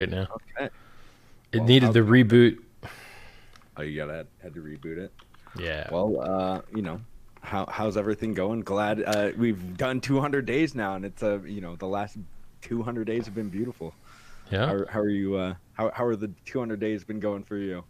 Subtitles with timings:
[0.00, 0.26] right now.
[0.56, 0.70] Okay.
[1.52, 2.58] It Well, needed the reboot.
[3.76, 5.12] Oh, you gotta had to reboot it.
[5.58, 5.88] Yeah.
[5.90, 7.00] Well, uh, you know,
[7.40, 8.60] how how's everything going?
[8.60, 12.16] Glad uh, we've done 200 days now, and it's uh, you know, the last
[12.62, 13.94] 200 days have been beautiful.
[14.50, 14.66] yeah.
[14.66, 15.36] How, how are you?
[15.36, 17.84] Uh, how how are the 200 days been going for you?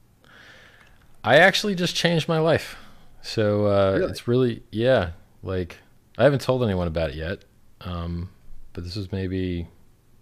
[1.24, 2.76] I actually just changed my life.
[3.20, 4.10] So uh, Really?
[4.10, 5.10] it's really yeah.
[5.42, 5.76] Like
[6.16, 7.44] I haven't told anyone about it yet,
[7.82, 8.30] um,
[8.72, 9.68] but this was maybe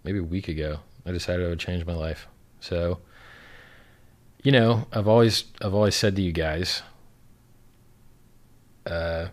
[0.03, 0.79] maybe a week ago.
[1.07, 2.27] I decided I would change my life.
[2.59, 2.99] So
[4.43, 6.81] you know, I've always I've always said to you guys,
[8.85, 9.27] uh,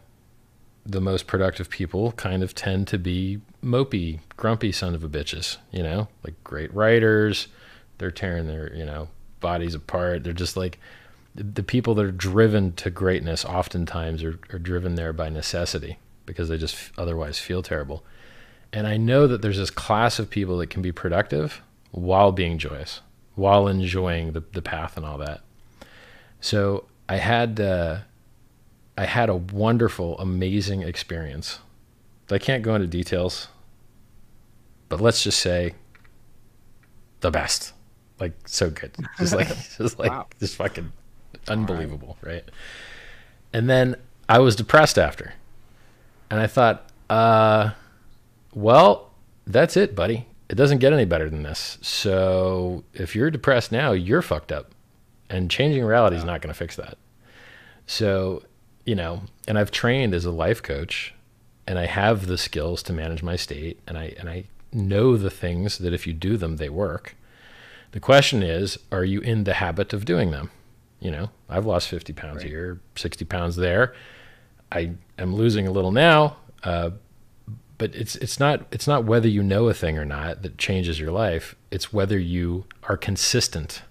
[0.84, 5.58] the most productive people kind of tend to be mopey, grumpy son of a bitches.
[5.70, 7.48] You know, like great writers.
[7.98, 9.08] They're tearing their you know
[9.41, 10.24] bodies apart.
[10.24, 10.78] They're just like
[11.34, 16.48] the, people that are driven to greatness oftentimes are, are driven there by necessity because
[16.48, 18.04] they just otherwise feel terrible.
[18.74, 22.59] And I know that there's this class of people that can be productive while being
[22.59, 23.00] joyous,
[23.37, 25.42] while enjoying the, the path and all that.
[26.41, 27.98] So I had uh,
[28.98, 31.61] I had a wonderful, amazing experience.
[32.31, 33.47] I can't go into details,
[34.88, 35.75] but let's just say
[37.20, 37.72] the best.
[38.19, 38.92] Like so good.
[39.19, 40.27] Just like just like Wow.
[40.41, 40.92] just fucking
[41.48, 42.44] unbelievable, right?
[43.53, 43.97] And then
[44.28, 45.34] I was depressed after.
[46.31, 47.70] And I thought, uh
[48.55, 49.10] well,
[49.47, 50.27] that's it, buddy.
[50.48, 51.78] It doesn't get any better than this.
[51.83, 54.70] So if you're depressed now, you're fucked up.
[55.30, 56.97] And changing reality is not going to fix that.
[57.86, 58.42] So,
[58.84, 61.14] you know, and I've trained as a life coach
[61.66, 65.30] and I have the skills to manage my state and I and I know the
[65.30, 67.16] things that if you do them they work.
[67.92, 70.50] The question is, are you in the habit of doing them?
[71.00, 72.47] You know, I've lost 50 pounds Right.
[72.47, 73.94] here, 60 pounds there.
[74.72, 76.91] I am losing a little now, uh,
[77.78, 81.00] but it's it's not it's not whether you know a thing or not that changes
[81.00, 81.55] your life.
[81.70, 83.83] It's whether you are consistent.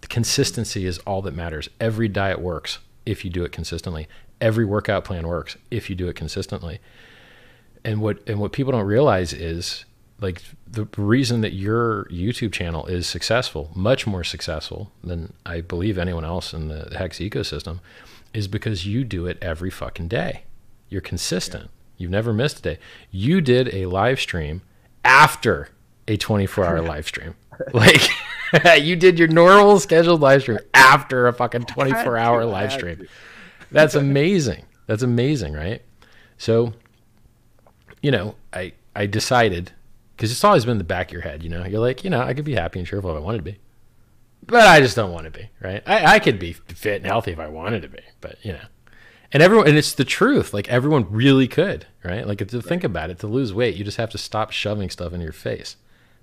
[0.00, 1.68] The consistency is all that matters.
[1.80, 4.08] Every diet works if you do it consistently.
[4.40, 6.80] Every workout plan works if you do it consistently.
[7.84, 9.84] And what and what people don't realize is
[10.20, 15.98] like the reason that your YouTube channel is successful, much more successful than I believe
[15.98, 17.80] anyone else in the Hex ecosystem,
[18.32, 20.44] is because you do it every fucking day.
[20.88, 21.70] You're consistent.
[22.02, 22.78] You've never missed a day.
[23.10, 24.62] You did a live stream
[25.04, 25.68] after
[26.08, 27.34] a 24 hour live stream.
[27.72, 28.08] Like
[28.82, 33.06] you did your normal scheduled live stream after a fucking 24 hour live stream.
[33.70, 34.64] That's amazing.
[34.86, 35.82] That's amazing, right?
[36.38, 36.72] So,
[38.02, 39.70] you know, I I decided
[40.16, 41.42] because it's always been in the back of your head.
[41.44, 43.38] You know, you're like, you know, I could be happy and cheerful if I wanted
[43.38, 43.58] to be,
[44.44, 45.48] but I just don't want to be.
[45.60, 45.82] Right?
[45.86, 48.64] I I could be fit and healthy if I wanted to be, but you know,
[49.32, 50.52] and everyone and it's the truth.
[50.52, 52.26] Like everyone really could, right?
[52.26, 55.12] Like to think about it, to lose weight, you just have to stop shoving stuff
[55.12, 55.76] in your face.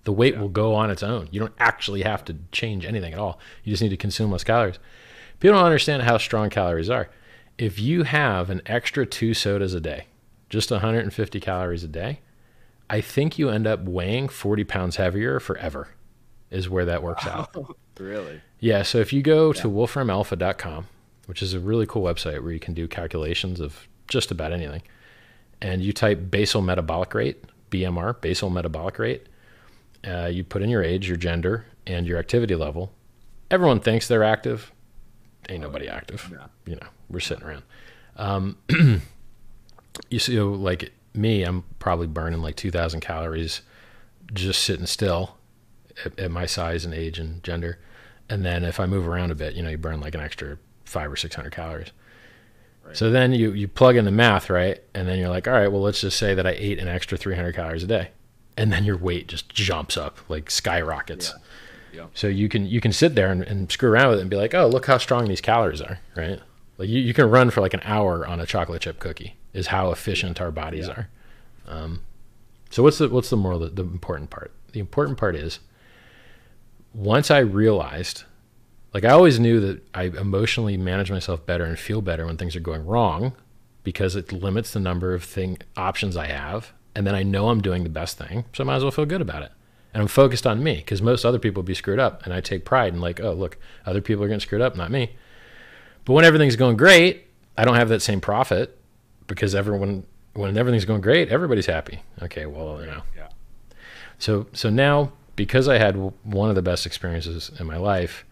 [0.04, 1.28] The weight will go on its own.
[1.32, 3.40] You don't actually have to change anything at all.
[3.64, 4.80] You just need to consume less calories.
[5.40, 7.10] People don't understand how strong calories are.
[7.58, 10.08] If you have an extra two sodas a day,
[10.50, 12.22] just 150 calories a day,
[12.90, 15.90] I think you end up weighing 40 pounds heavier forever,
[16.50, 17.56] is where that works out.
[18.00, 18.40] Really?
[18.62, 20.88] Yeah, so if you go to wolframalpha.com,
[21.30, 24.82] which is a really cool website where you can do calculations of just about anything,
[25.62, 29.28] and you type basal metabolic rate, BMR, basal metabolic rate,
[30.08, 32.92] uh, you put in your age, your gender, and your activity level.
[33.52, 34.72] Everyone thinks they're active.
[35.50, 36.28] Ain't nobody active.
[36.32, 36.48] Yeah.
[36.66, 37.64] You know, we're sitting around.
[38.16, 38.58] Um,
[40.10, 43.62] you see, like me, I'm probably burning like 2,000 calories
[44.34, 45.38] just sitting still
[46.04, 47.78] at, at my size and age and gender.
[48.28, 50.58] And then if I move around a bit, you know, you burn like an extra
[50.90, 51.92] five or 600 calories.
[52.86, 52.98] Right.
[52.98, 54.82] So then you, you plug in the math, right?
[54.94, 57.18] And then you're like, all right, well, let's just say that I ate an extra
[57.18, 58.10] 300 calories a day.
[58.58, 61.34] And then your weight just jumps up like skyrockets.
[61.94, 62.08] Yeah.
[62.14, 64.36] So you can you can sit there and, and screw around with it and be
[64.36, 66.40] like, oh, look how strong these calories are, right?
[66.78, 69.68] Like you, you can run for like an hour on a chocolate chip cookie is
[69.68, 70.94] how efficient our bodies Yeah.
[70.94, 71.10] are.
[71.68, 72.02] Um,
[72.70, 74.52] so what's the what's the moral the, the important part?
[74.72, 75.60] The important part is
[76.94, 78.24] once I realized
[78.94, 82.56] like I always knew that I emotionally manage myself better and feel better when things
[82.56, 83.34] are going wrong
[83.84, 87.62] because it limits the number of thing options I have and then I know I'm
[87.62, 89.52] doing the best thing so I might as well feel good about it.
[89.94, 92.66] And I'm focused on me because most other people be screwed up and I take
[92.66, 95.16] pride in like oh look other people are getting screwed up not me.
[96.06, 97.26] But when everything's going great
[97.58, 98.78] I don't have that same profit
[99.28, 102.02] because everyone when everything's going great everybody's happy.
[102.22, 103.04] Okay well you know.
[103.16, 103.28] Yeah.
[104.18, 108.26] so so now because I had one of the best experiences in my life,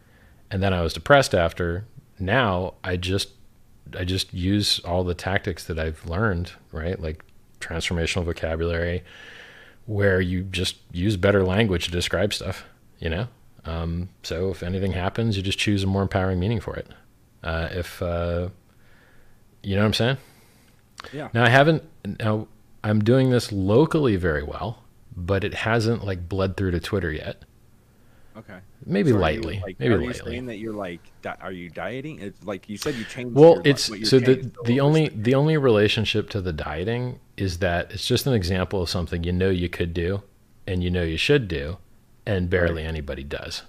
[0.52, 1.86] and then I was depressed after.
[2.20, 3.30] Now I just
[3.98, 7.00] I just use all the tactics that I've learned, right?
[7.00, 7.24] Like
[7.60, 9.04] transformational vocabulary,
[9.86, 12.66] where you just use better language to describe stuff.
[13.00, 13.28] You know,
[13.66, 16.88] Um, so if anything happens, you just choose a more empowering meaning for it.
[17.44, 18.50] Uh, if uh,
[19.62, 20.18] you know what I'm saying.
[21.14, 21.30] Yeah.
[21.34, 21.84] Now I haven't.
[22.20, 22.48] Now
[22.84, 24.84] I'm doing this locally very well,
[25.16, 27.44] but it hasn't like bled through to Twitter yet.
[28.38, 28.60] Okay.
[28.86, 29.62] Maybe So are you, lightly.
[29.66, 30.32] like, maybe are you lightly.
[30.32, 32.20] saying that you're like, di- are you dieting?
[32.20, 33.36] It's like you said you changed.
[33.36, 35.12] Well, your, it's what your so the the only is.
[35.16, 39.34] the only relationship to the dieting is that it's just an example of something you
[39.34, 40.22] know you could do,
[40.68, 41.78] and you know you should do,
[42.26, 43.64] and barely anybody does.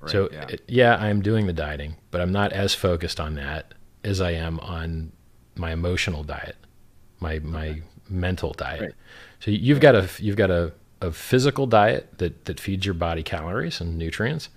[0.00, 0.46] Right, so yeah.
[0.48, 3.74] it- yeah, I'm doing the dieting, but I'm not as focused on that
[4.04, 5.10] as I am on
[5.56, 6.56] my emotional diet,
[7.18, 8.80] my my mental diet.
[8.80, 8.92] Right.
[9.40, 13.22] So you've got a you've got a, a physical diet that that feeds your body
[13.22, 14.48] calories and nutrients,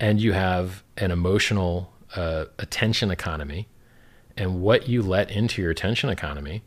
[0.00, 3.68] and you have an emotional uh, attention economy,
[4.36, 6.62] and what you let into your attention economy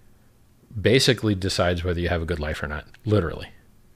[0.80, 2.86] basically decides whether you have a good life or not.
[3.06, 3.50] Literally,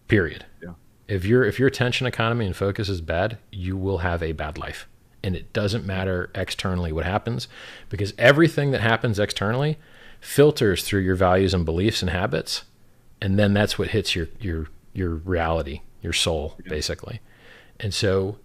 [0.07, 0.45] period.
[0.61, 0.73] Yeah.
[1.07, 4.57] If your if your attention economy and focus is bad, you will have a bad
[4.57, 4.87] life,
[5.23, 7.47] and it doesn't matter externally what happens,
[7.89, 9.77] because everything that happens externally
[10.19, 12.63] filters through your values and beliefs and habits,
[13.21, 17.21] and then that's what hits your your your reality, your soul, basically.
[17.79, 18.37] And so,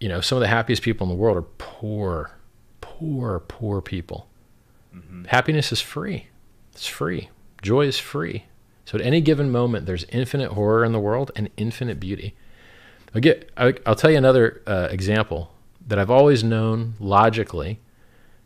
[0.00, 2.32] you know, some of the happiest people in the world are poor,
[2.80, 4.28] poor, poor people.
[5.28, 6.28] Happiness is free.
[6.72, 7.28] It's free.
[7.62, 8.44] Joy is free.
[8.84, 12.34] So at any given moment, there's infinite horror in the world and infinite beauty.
[13.14, 13.50] I'll get.
[13.56, 15.52] I'll tell you another uh, example
[15.86, 17.80] that I've always known logically.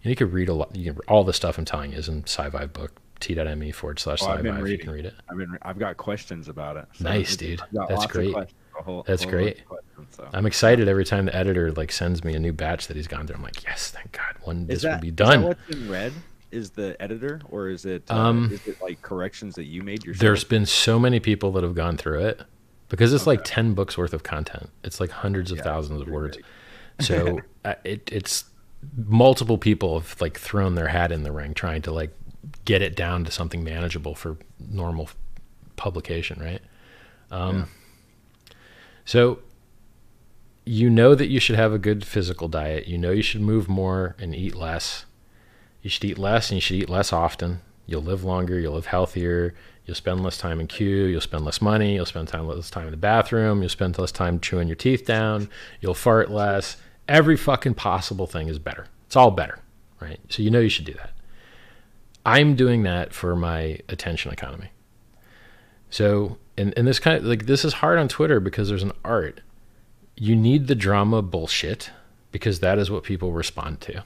[0.02, 0.74] And you could read a lot.
[0.74, 4.18] You can, all the stuff I'm telling you is in SciVive book t.me forward slash
[4.22, 4.64] Oh, I've been.
[4.66, 5.14] You can read it.
[5.30, 6.84] I've been, I've got questions about it.
[6.94, 7.60] So Nice, dude.
[7.72, 8.34] That's great.
[8.74, 9.62] whole- That's whole great.
[10.10, 10.28] so.
[10.34, 13.26] I'm excited every time the editor like sends me a new batch that he's gone
[13.26, 13.36] through.
[13.36, 15.42] I'm like, yes, thank God, one this that, will be is that done.
[15.44, 16.12] what's in red?
[16.50, 18.02] Is the editor or is it?
[18.10, 20.20] Uh, Um, is it like corrections that you made yourself?
[20.20, 22.42] There's been so many people that have gone through it
[22.90, 24.68] because it's like 10 books worth of content.
[24.84, 26.36] It's like hundreds of Yeah, thousands of words.
[27.00, 28.44] So uh, it, it's
[28.96, 32.14] multiple people have like thrown their hat in the ring trying to like
[32.64, 35.08] get it down to something manageable for normal
[35.76, 36.62] publication, right?
[37.30, 37.68] Um,
[39.04, 39.40] So
[40.64, 42.86] you know that you should have a good physical diet.
[42.86, 45.06] You know you should move more and eat less.
[45.82, 47.60] You should eat less and you should eat less often.
[47.86, 48.60] You'll live longer.
[48.60, 49.54] You'll live healthier.
[49.84, 51.06] You'll spend less time in queue.
[51.06, 51.94] You'll spend less money.
[51.96, 53.60] You'll spend time less time in the bathroom.
[53.60, 55.48] You'll spend less time chewing your teeth down.
[55.80, 56.76] You'll fart less.
[57.08, 58.86] Every fucking possible thing is better.
[59.06, 59.58] It's all better,
[60.00, 60.20] right?
[60.28, 61.10] So you know you should do that.
[62.24, 64.70] I'm doing that for my attention economy.
[65.90, 68.92] So, and, and this kind of like this is hard on Twitter because there's an
[69.04, 69.40] art.
[70.16, 71.90] You need the drama bullshit
[72.30, 74.04] because that is what people respond to.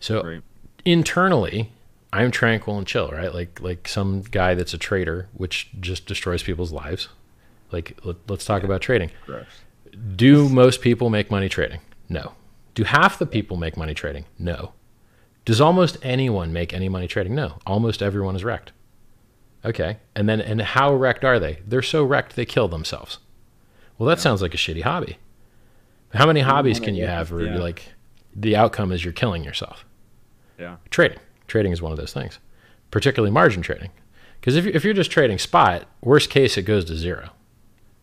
[0.00, 0.42] So Right.
[0.84, 1.72] internally,
[2.12, 3.32] I'm tranquil and chill, right?
[3.34, 7.08] Like like some guy that's a trader, which just destroys people's lives.
[7.72, 9.10] Like let, let's talk about trading.
[9.26, 9.46] Gross.
[10.16, 11.80] Do most people make money trading?
[12.08, 12.32] No.
[12.74, 14.24] Do half the people make money trading?
[14.38, 14.72] No.
[15.50, 17.34] Does almost anyone make any money trading?
[17.34, 17.58] No.
[17.66, 18.70] Almost everyone is wrecked.
[19.64, 19.96] Okay.
[20.14, 21.58] And then and how wrecked are they?
[21.66, 23.18] They're so wrecked they kill themselves.
[23.98, 25.18] Well, that sounds like a shitty hobby.
[26.14, 27.58] How many hobbies can you have where yeah.
[27.58, 27.82] like
[28.32, 29.84] the outcome is you're killing yourself?
[30.56, 30.76] Yeah.
[30.88, 31.18] trading.
[31.48, 32.38] Trading is one of those things,
[32.92, 33.90] particularly margin trading.
[34.38, 37.30] Because if, if you're just trading spot, worst case, it goes to zero.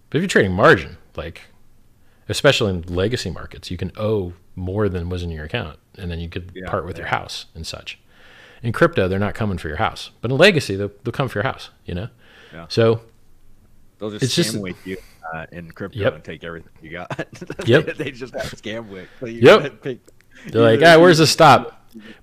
[0.09, 1.44] But if you're trading margin, like,
[2.29, 6.19] especially in legacy markets, you can owe more than was in your account, and then
[6.19, 7.99] you could Yeah, part with your house and such.
[8.63, 11.37] In crypto, they're not coming for your house, but in legacy, they'll, they'll come for
[11.40, 12.09] your house, you know?
[12.54, 12.66] Yeah.
[12.69, 13.01] So,
[13.99, 14.97] They'll just It's scam just- you
[15.33, 16.16] uh, in crypto Yep.
[16.16, 17.28] and take everything you got.
[17.68, 17.97] Yep.
[17.97, 19.09] they just have scam wick.
[19.19, 19.81] So you Yep.
[19.81, 19.99] pick-
[20.47, 21.73] They're like, ah, where's the stop?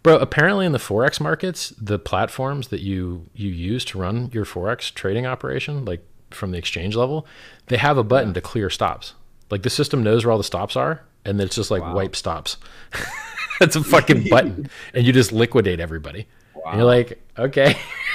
[0.04, 4.44] Bro, apparently in the forex markets, the platforms that you you use to run your
[4.44, 7.26] forex trading operation, like from the exchange level,
[7.66, 9.14] they have a button to clear stops.
[9.50, 11.94] Like the system knows where all the stops are, and it's just like Wow.
[11.94, 12.56] wipe stops.
[13.60, 16.26] it's a fucking button, and you just liquidate everybody.
[16.66, 17.76] And you're like, okay,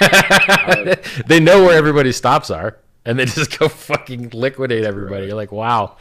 [1.26, 5.26] they know where everybody's stops are, and they just go fucking liquidate everybody.
[5.26, 5.96] You're like, wow,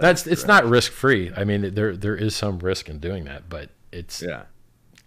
[0.00, 1.30] that's it's not risk free.
[1.36, 4.44] I mean, there there is some risk in doing that, but it's Yeah.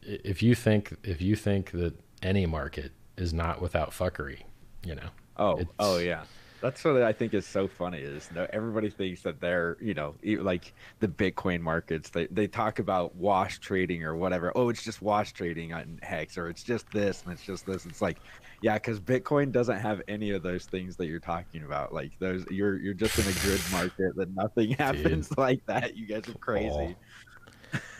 [0.03, 4.41] if you think if you think that any market is not without fuckery,
[4.85, 5.09] you know.
[5.37, 6.23] Oh, oh yeah.
[6.61, 10.15] That's what I think is so funny is no everybody thinks that they're you know
[10.23, 12.09] like the Bitcoin markets.
[12.09, 14.51] They they talk about wash trading or whatever.
[14.55, 17.85] Oh it's just wash trading on Hex or it's just this and it's just this.
[17.85, 18.17] It's like
[18.61, 21.93] yeah because Bitcoin doesn't have any of those things that you're talking about.
[21.93, 25.95] Like those you're you're just in a grid market that nothing happens like that.
[25.95, 26.95] You guys are crazy.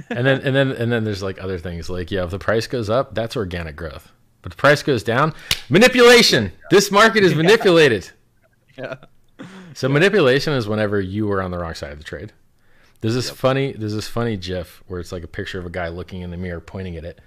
[0.09, 1.89] And then and then and then there's like other things.
[1.89, 4.11] Like yeah, if the price goes up, that's organic growth.
[4.41, 5.33] But the price goes down,
[5.69, 6.51] manipulation.
[6.71, 8.09] This market is manipulated.
[8.79, 8.95] yeah
[9.73, 12.33] So manipulation is whenever you were on the wrong side of the trade.
[13.01, 15.87] There's this funny there's this funny GIF where it's like a picture of a guy
[15.89, 17.21] looking in the mirror pointing at it.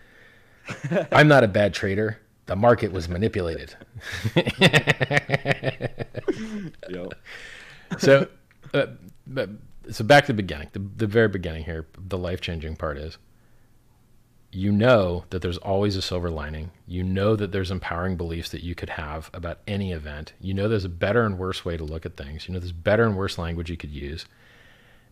[1.12, 2.18] I'm not a bad trader.
[2.46, 3.74] The market was manipulated.
[6.88, 7.14] Yep.
[7.98, 8.28] so,
[8.74, 8.86] uh,
[9.26, 9.50] but,
[9.90, 11.86] so back to the beginning, the, the very beginning here.
[11.98, 13.18] The life changing part is
[14.52, 16.70] you know that there's always a silver lining.
[16.86, 20.32] You know that there's empowering beliefs that you could have about any event.
[20.40, 22.48] You know there's a better and worse way to look at things.
[22.48, 24.26] You know there's better and worse language you could use.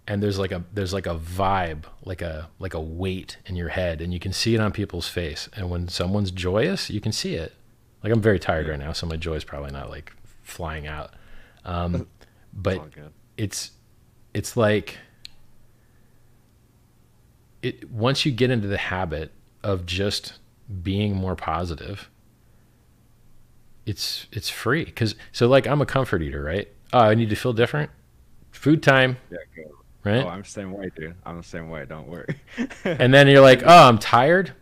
[0.08, 3.68] And there's like a there's like a vibe, like a like a weight in your
[3.68, 5.48] head, and you can see it on people's face.
[5.54, 7.54] And when someone's joyous, you can see it.
[8.02, 11.14] Like I'm very tired right now, so my joy is probably not like flying out.
[11.64, 12.08] Um,
[12.52, 12.80] but
[13.36, 13.72] it's
[14.34, 14.98] it's like
[17.62, 20.38] it once you get into the habit of just
[20.82, 22.08] being more positive
[23.88, 24.84] it's it's free.
[24.84, 26.68] Because so like i'm a comfort eater right?
[26.92, 27.90] Oh i need to feel different?
[28.50, 29.16] Food time.
[29.30, 29.70] Yeah, go.
[30.04, 30.24] right?
[30.24, 31.14] Oh, I'm the same way, dude.
[31.24, 31.84] I'm the same way.
[31.86, 32.36] Don't worry.
[32.84, 34.52] and then you're like oh i'm tired?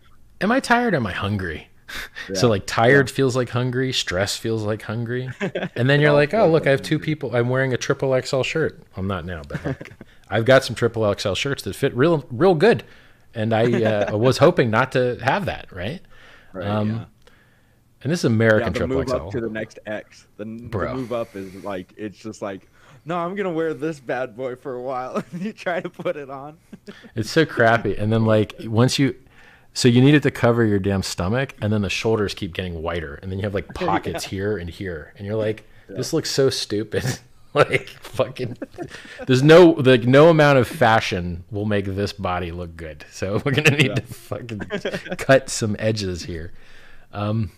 [0.40, 0.94] Am i tired?
[0.94, 1.68] Am i hungry?
[2.34, 5.30] So like tired feels like hungry stress feels like hungry.
[5.76, 8.42] And then you're like oh look i have two people i'm wearing a triple xl
[8.42, 8.82] shirt.
[8.96, 9.92] I'm not now but like,
[10.30, 12.82] i've got some triple xl shirts that fit real real good
[13.34, 16.00] and i uh, was hoping not to have that right
[16.52, 17.04] Right, Um, yeah.
[18.02, 20.26] and this is american the triple move xl up to the next X.
[20.36, 22.68] The, the move up is like it's just like,
[23.04, 25.22] no, I'm gonna wear this bad boy for a while.
[25.32, 26.58] and you try to put it on.
[27.14, 27.96] It's so crappy.
[27.96, 29.14] And then like once you
[29.74, 32.82] so you need it to cover your damn stomach and then the shoulders keep getting
[32.82, 36.30] whiter and then you have like pockets here and here and you're like this looks
[36.30, 37.04] so stupid.
[37.70, 38.56] like fucking
[39.26, 43.04] there's no like no amount of fashion will make this body look good.
[43.10, 43.94] So we're going to need Yeah.
[43.94, 44.58] to fucking
[45.18, 46.52] cut some edges here.
[47.12, 47.52] Um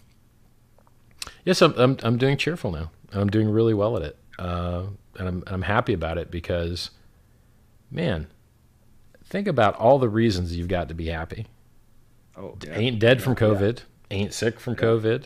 [1.45, 2.90] Yes, I'm, I'm I'm doing cheerful now.
[3.12, 4.17] And I'm doing really well at it.
[4.38, 4.85] Uh
[5.19, 6.90] and I'm I'm happy about it because
[7.90, 8.28] man,
[9.25, 11.47] think about all the reasons you've got to be happy.
[12.37, 12.76] Oh, yeah.
[12.76, 13.38] Ain't dead from Yeah.
[13.40, 13.78] COVID.
[14.11, 15.25] Ain't sick from COVID.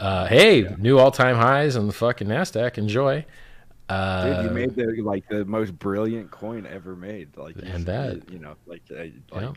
[0.00, 2.76] Uh, hey, new all-time highs on the fucking Nasdaq.
[2.76, 3.24] Enjoy.
[3.92, 7.36] Uh, Dude, you made the like the most brilliant coin ever made.
[7.36, 9.54] Like you And should that- you know, like uh, like you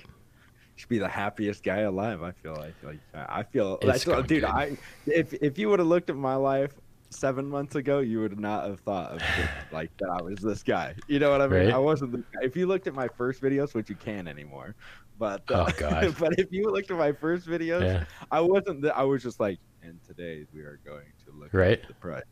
[0.76, 2.22] should be the happiest guy alive.
[2.22, 4.28] I feel like like I feel that's dude.
[4.28, 4.44] good.
[4.44, 4.78] I
[5.08, 6.74] if if you would have looked at my life
[7.12, 9.30] seven months ago, you would not have thought of this,
[9.72, 10.96] like that I was this guy.
[11.08, 11.66] You know what I mean?
[11.68, 11.74] Right.
[11.74, 12.12] I wasn't.
[12.12, 12.40] The, guy.
[12.44, 14.76] if you looked at my first videos, which you can anymore,
[15.18, 16.16] but uh, Oh, God.
[16.20, 18.04] but if you looked at my first videos, Yeah.
[18.32, 18.82] I wasn't.
[18.82, 21.80] The, I was just like, and today we are going to look Right.
[21.82, 22.24] at the price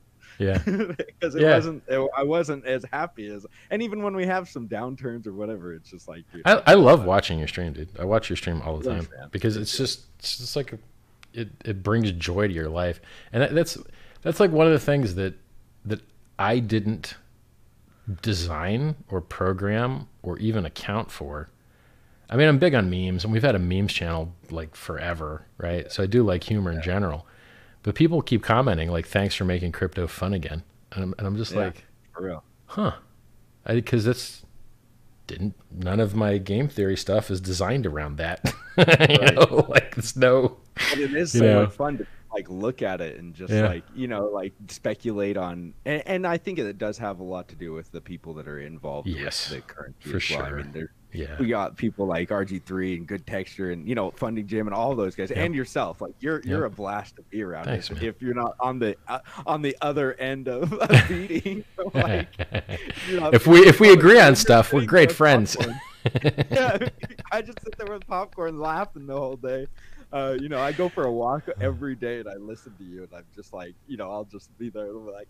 [0.43, 0.57] Yeah.
[0.65, 1.55] because it Yeah.
[1.55, 5.33] wasn't it, i wasn't as happy as and even when we have some downturns or
[5.33, 7.89] whatever it's just like dude, I, I love watching your stream, dude.
[7.99, 10.79] I watch your stream all the time because it's just it's just like a,
[11.33, 13.77] it it brings joy to your life, and that, that's
[14.21, 15.33] that's like one of the things that
[15.85, 16.01] that
[16.37, 17.15] I didn't
[18.21, 21.49] design or program or even account for.
[22.29, 25.91] I mean, I'm big on memes, and we've had a memes channel like forever, right?
[25.91, 27.27] So I do like humor in general,
[27.83, 31.37] but people keep commenting like, "Thanks for making crypto fun again," and I'm, and I'm
[31.37, 31.59] just Yeah.
[31.59, 32.93] like, for real huh
[33.67, 34.43] because that's
[35.27, 38.41] didn't none of my game theory stuff is designed around that
[38.77, 39.35] you Right.
[39.35, 40.57] know like there's no
[40.89, 41.63] but it is so know.
[41.63, 43.67] much fun to like look at it and just Yeah.
[43.67, 47.47] like you know like speculate on and, and i think it does have a lot
[47.49, 50.19] to do with the people that are involved Yes, with the currency for well.
[50.19, 50.59] sure.
[50.59, 50.71] i mean
[51.13, 54.75] yeah we got people like RG3 and Good Texture and you know Funding Jim and
[54.75, 55.39] all those guys Yep.
[55.39, 56.01] and yourself.
[56.01, 57.65] Like you're you're a blast to be around.
[57.65, 61.63] Thanks, if, if you're not on the uh, on the other end of a beating,
[61.93, 62.27] like
[63.07, 65.55] if we if we agree on stuff we're great friends
[66.51, 66.77] yeah,
[67.31, 69.67] I just sit there with popcorn laughing the whole day.
[70.11, 73.03] Uh, you know, I go for a walk every day and I listen to you
[73.03, 75.29] and I'm just like, you know, I'll just be there and be like,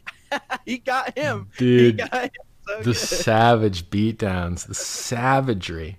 [0.66, 1.48] he got him.
[1.58, 2.32] He dude got him
[2.67, 2.96] so the good.
[2.96, 5.98] savage beatdowns the savagery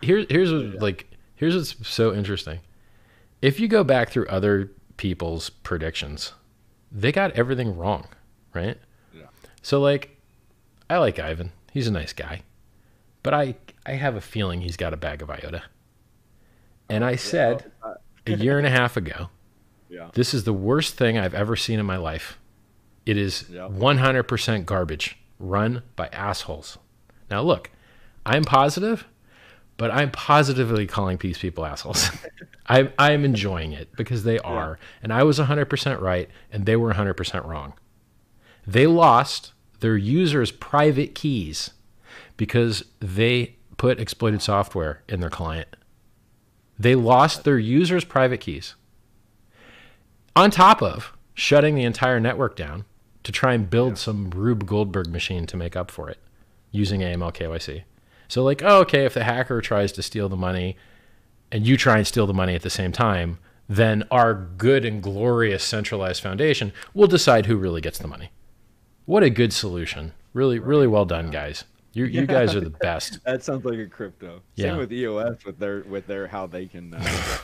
[0.00, 2.60] Here, here's what, like here's what's so interesting
[3.40, 6.32] if you go back through other people's predictions
[6.90, 8.06] they got everything wrong
[8.54, 8.78] right
[9.14, 9.24] Yeah.
[9.62, 10.18] so like
[10.90, 12.42] i like ivan he's a nice guy
[13.22, 13.54] but i
[13.86, 15.62] i have a feeling he's got a bag of iota
[16.88, 17.70] and oh, i said
[18.26, 19.28] a year and a half ago
[19.88, 20.10] yeah.
[20.14, 22.38] this is the worst thing I've ever seen in my life.
[23.04, 23.70] It is Yep.
[23.72, 26.78] 100% garbage run by assholes.
[27.30, 27.70] Now, look,
[28.24, 29.06] I'm positive,
[29.76, 32.10] but I'm positively calling these people assholes.
[32.66, 34.78] I'm, I'm enjoying it because they are.
[35.02, 37.74] And I was 100% right, and they were 100% wrong.
[38.66, 41.70] They lost their users' private keys
[42.36, 45.68] because they put exploited software in their client.
[46.78, 48.76] They lost their users' private keys
[50.34, 52.84] on top of shutting the entire network down
[53.24, 53.96] to try and build Yeah.
[53.96, 56.18] some Rube Goldberg machine to make up for it
[56.70, 57.82] using AML KYC.
[58.28, 60.76] So like, oh, okay, if the hacker tries to steal the money
[61.50, 63.38] and you try and steal the money at the same time,
[63.68, 68.30] then our good and glorious centralized foundation will decide who really gets the money.
[69.04, 70.12] What a good solution.
[70.32, 71.64] Really, really well done, guys.
[71.92, 73.22] You, you guys are the best.
[73.24, 74.40] That sounds like a crypto.
[74.56, 74.70] Yeah.
[74.70, 76.94] Same with EOS with their with their how they can.
[76.94, 77.02] Uh,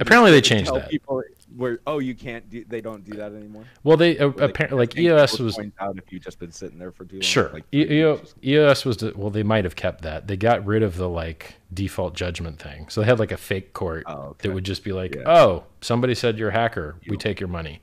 [0.00, 0.88] Apparently they changed that.
[0.88, 1.22] People
[1.56, 3.64] where oh you can't do they don't do that anymore.
[3.82, 7.04] Well, they uh, apparently like EOS was out if you just been sitting there for
[7.04, 7.22] too long.
[7.22, 7.50] Sure.
[7.52, 10.26] Like, E- EO, EOS was the, well, they might have kept that.
[10.26, 12.88] They got rid of the like default judgment thing.
[12.88, 14.48] So they had like a fake court Oh, okay.
[14.48, 15.22] that would just be like, Yeah.
[15.26, 16.96] "Oh, somebody said you're a hacker.
[17.06, 17.80] We You- take your money."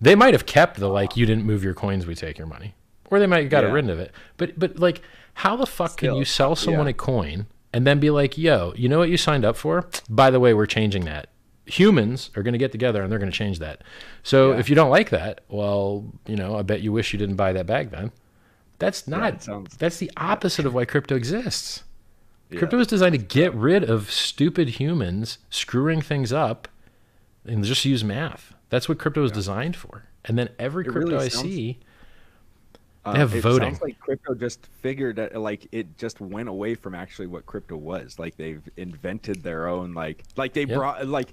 [0.00, 2.06] They might have kept the like, "You didn't move your coins.
[2.06, 2.74] We take your money,"
[3.10, 3.72] or they might have got Yeah.
[3.72, 4.12] rid of it.
[4.36, 5.00] But but like,
[5.34, 6.90] how the fuck can you sell someone yeah.
[6.90, 9.88] a coin and then be like, "Yo, you know what you signed up for?
[10.08, 11.28] By the way, we're changing that."
[11.68, 13.82] Humans are going to get together and they're going to change that.
[14.22, 14.58] So Yeah.
[14.58, 17.52] if you don't like that, well, you know, I bet you wish you didn't buy
[17.52, 18.10] that bag then.
[18.78, 19.34] That's not.
[19.34, 21.82] it sounds- that's the opposite of why crypto exists.
[22.50, 22.58] yeah.
[22.58, 26.68] Crypto is designed to get rid of stupid humans screwing things up,
[27.44, 28.54] and just use math.
[28.70, 30.04] That's what crypto is designed for.
[30.24, 31.78] And then every It crypto really I sounds- see,
[33.04, 33.70] Uh, have it voting.
[33.74, 37.76] Sounds like crypto just figured that like it just went away from actually what crypto
[37.76, 38.18] was.
[38.18, 40.76] Like they've invented their own like like they Yep.
[40.76, 41.32] brought like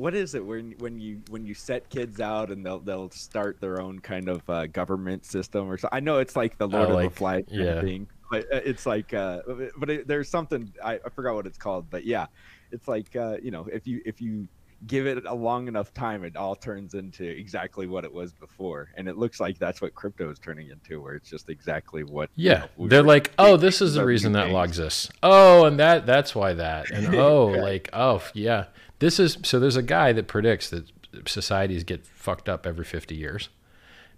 [0.00, 3.60] what is it when when you when you set kids out and they'll they'll start
[3.60, 5.88] their own kind of uh, government system or so.
[5.92, 7.80] I know it's like the Lord of Oh, like, the Flies yeah.
[7.82, 9.40] thing, but uh, it's like uh,
[9.76, 12.26] but it, there's something I, I forgot what it's called, but yeah,
[12.72, 14.48] it's like uh, you know if you if you
[14.86, 18.88] give it a long enough time, it all turns into exactly what it was before.
[18.96, 22.30] And it looks like that's what crypto is turning into, where it's just exactly what.
[22.34, 24.78] you yeah, know, they're like, oh, this is the reason that things.
[24.78, 25.10] exists.
[25.22, 26.90] Oh, and that that's why that.
[26.90, 27.60] And oh, Right.
[27.60, 28.66] like oh yeah,
[29.00, 29.58] this is so.
[29.58, 30.84] There's a guy that predicts that
[31.26, 33.48] societies get fucked up every 50 years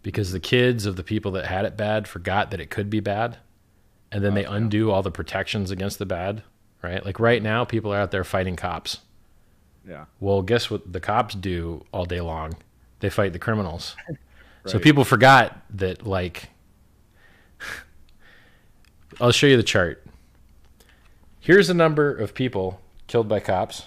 [0.03, 3.01] because the kids of the people that had it bad forgot that it could be
[3.01, 3.39] bad,
[4.11, 4.57] and then they oh, Okay.
[4.59, 6.43] undo all the protections against the bad.
[6.83, 8.99] Right, like right now, people are out there fighting cops.
[9.89, 10.07] Yeah.
[10.21, 12.55] Well, guess what the cops do all day long?
[13.01, 13.97] They fight the criminals.
[14.65, 16.49] So people forgot that, like,
[19.21, 20.05] I'll show you the chart.
[21.41, 23.87] Here's the number of people killed by cops.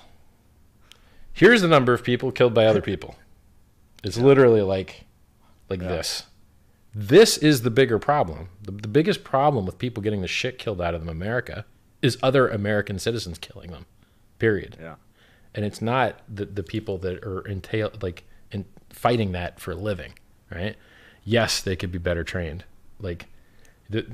[1.36, 3.16] Here's the number of people killed by other people.
[4.04, 5.04] It's literally like,
[5.70, 5.90] like Yeah.
[5.90, 6.24] this.
[6.94, 8.48] This is the bigger problem.
[8.64, 11.66] The, the biggest problem with people getting the shit killed out of them in America
[12.02, 13.86] is other American citizens killing them.
[14.40, 14.96] Period Yeah.
[15.54, 19.76] and it's not the, the people that are entail like in fighting that for a
[19.76, 20.14] living
[20.54, 20.76] right
[21.24, 22.66] yes they could be better trained
[23.00, 23.28] like
[23.90, 24.06] the,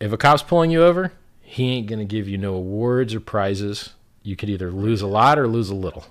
[0.00, 3.90] if a cop's pulling you over he ain't gonna give you no awards or prizes
[4.22, 6.06] you could either lose a lot or lose a little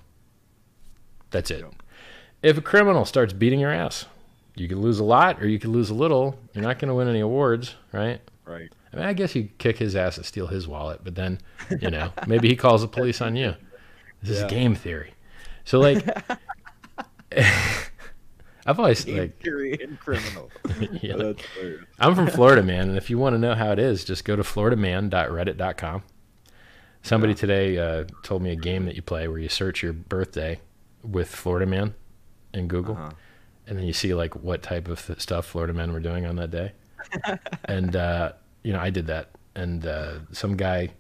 [1.32, 1.66] that's it
[2.44, 4.06] if a criminal starts beating your ass
[4.56, 7.08] you could lose a lot or you could lose a little you're not gonna win
[7.08, 8.70] any awards right Right.
[8.92, 11.40] I mean, I guess you kick his ass and steal his wallet, but then,
[11.80, 13.54] you know, maybe he calls the police on you.
[14.22, 14.46] This Yeah.
[14.46, 15.14] is game theory.
[15.64, 16.04] So, like,
[18.66, 20.50] I've always like, Theory and criminal.
[21.02, 21.44] yeah, That's.
[22.00, 24.36] I'm from Florida, man, and if you want to know how it is, just go
[24.36, 26.04] to floridaman.reddit.com.
[27.04, 27.38] Somebody Yeah.
[27.38, 30.60] today uh, told me a game that you play where you search your birthday
[31.04, 31.94] with Florida Man
[32.54, 33.12] in Google, Uh-huh.
[33.68, 36.36] and then you see like what type of th- stuff Florida men were doing on
[36.38, 36.72] that day.
[37.66, 38.34] and uh,
[38.64, 40.92] you know, I did that, and uh, some guy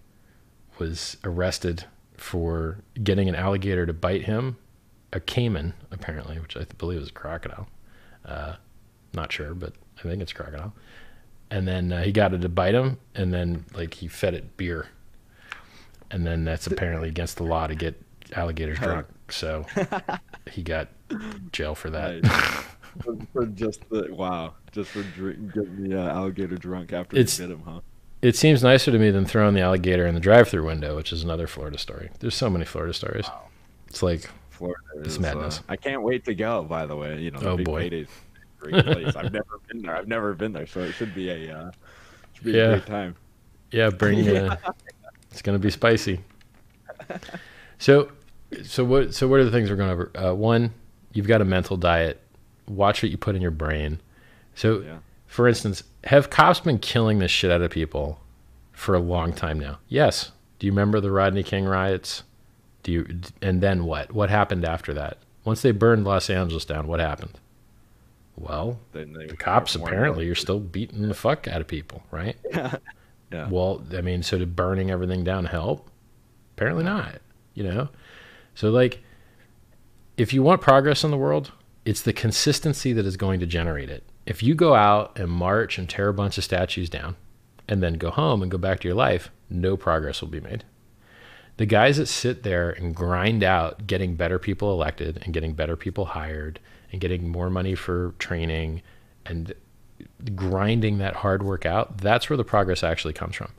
[0.79, 1.85] was arrested
[2.17, 4.57] for getting an alligator to bite him,
[5.13, 7.67] a caiman apparently, which I believe is a crocodile.
[8.25, 8.55] Uh,
[9.13, 10.73] not sure, but I think it's crocodile.
[11.51, 14.55] And then uh, he got it to bite him, and then like he fed it
[14.57, 14.87] beer,
[16.09, 18.01] and then that's apparently against the law to get
[18.35, 19.07] alligators drunk.
[19.31, 19.65] So
[20.51, 20.89] he got
[21.51, 22.23] jail for that.
[22.23, 22.63] Nice.
[23.03, 27.37] for, for just the wow, just for drink, getting the uh, alligator drunk after It's-
[27.37, 27.79] bit him, huh?
[28.21, 31.23] It seems nicer to me than throwing the alligator in the drive-through window, which is
[31.23, 32.11] another Florida story.
[32.19, 33.25] There's so many Florida stories.
[33.87, 35.57] It's like, Florida It's is madness.
[35.61, 36.61] Uh, I can't wait to go.
[36.61, 37.89] By the way, you know, Oh, boy.
[38.59, 39.15] great place.
[39.15, 39.95] I've never been there.
[39.95, 41.71] I've never been there, so it should be a uh,
[42.33, 42.63] should be Yeah.
[42.65, 43.15] a great time.
[43.71, 44.19] yeah, bring.
[44.37, 44.55] Uh,
[45.31, 46.19] it's gonna be spicy.
[47.79, 48.11] So,
[48.63, 49.13] so what?
[49.13, 50.11] So what are the things we're going over?
[50.15, 50.73] Uh, one,
[51.13, 52.21] you've got a mental diet.
[52.67, 53.99] Watch what you put in your brain.
[54.55, 54.97] So, Yeah.
[55.27, 58.19] for instance, have cops been killing this shit out of people
[58.71, 59.79] for a long time now?
[59.87, 60.31] Yes.
[60.59, 62.23] Do you remember the Rodney King riots?
[62.83, 63.19] Do you?
[63.41, 64.11] And then what?
[64.13, 65.17] What happened after that?
[65.43, 67.39] Once they burned Los Angeles down, what happened?
[68.37, 72.35] Well, the cops apparently are still beating the fuck out of people, right?
[73.31, 73.47] Yeah.
[73.49, 75.89] Well, I mean, so did burning everything down help?
[76.57, 77.21] Apparently not.
[77.53, 77.89] You know,
[78.55, 79.03] so like,
[80.17, 81.51] if you want progress in the world,
[81.85, 84.03] it's the consistency that is going to generate it.
[84.25, 87.15] If you go out and march and tear a bunch of statues down
[87.67, 90.63] and then go home and go back to your life, no progress will be made.
[91.57, 95.75] The guys that sit there and grind out getting better people elected and getting better
[95.75, 96.59] people hired
[96.91, 98.81] and getting more money for training
[99.25, 99.53] and
[100.35, 103.51] grinding that hard work out, that's where the progress actually comes from.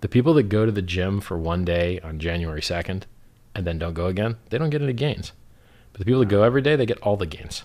[0.00, 3.04] The people that go to the gym for one day on January 2nd
[3.54, 5.32] and then don't go again, they don't get any gains.
[5.92, 7.64] But the people that go every day, they get all the gains.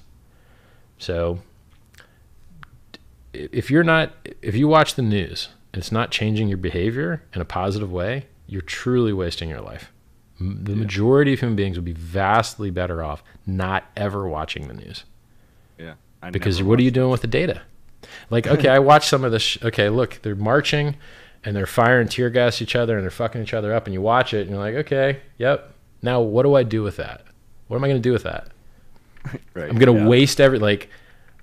[0.98, 1.40] So
[3.34, 7.42] if you're not, if you watch the news and it's not changing your behavior in
[7.42, 9.92] a positive way, you're truly wasting your life.
[10.40, 10.78] The yeah.
[10.78, 15.04] majority of human beings would be vastly better off not ever watching the news.
[15.80, 15.94] Yeah.
[16.22, 17.62] I because what are you doing with the data?
[18.30, 19.42] Like, okay, I watched some of this.
[19.42, 20.96] Sh- okay, look, they're marching
[21.44, 23.94] and they're firing tear gas at each other and they're fucking each other up, and
[23.94, 25.74] you watch it and you're like, okay, yep.
[26.02, 27.24] Now, what do I do with that?
[27.68, 28.50] What am I going to do with that?
[29.54, 30.08] right, I'm going to yeah.
[30.08, 30.90] waste every like.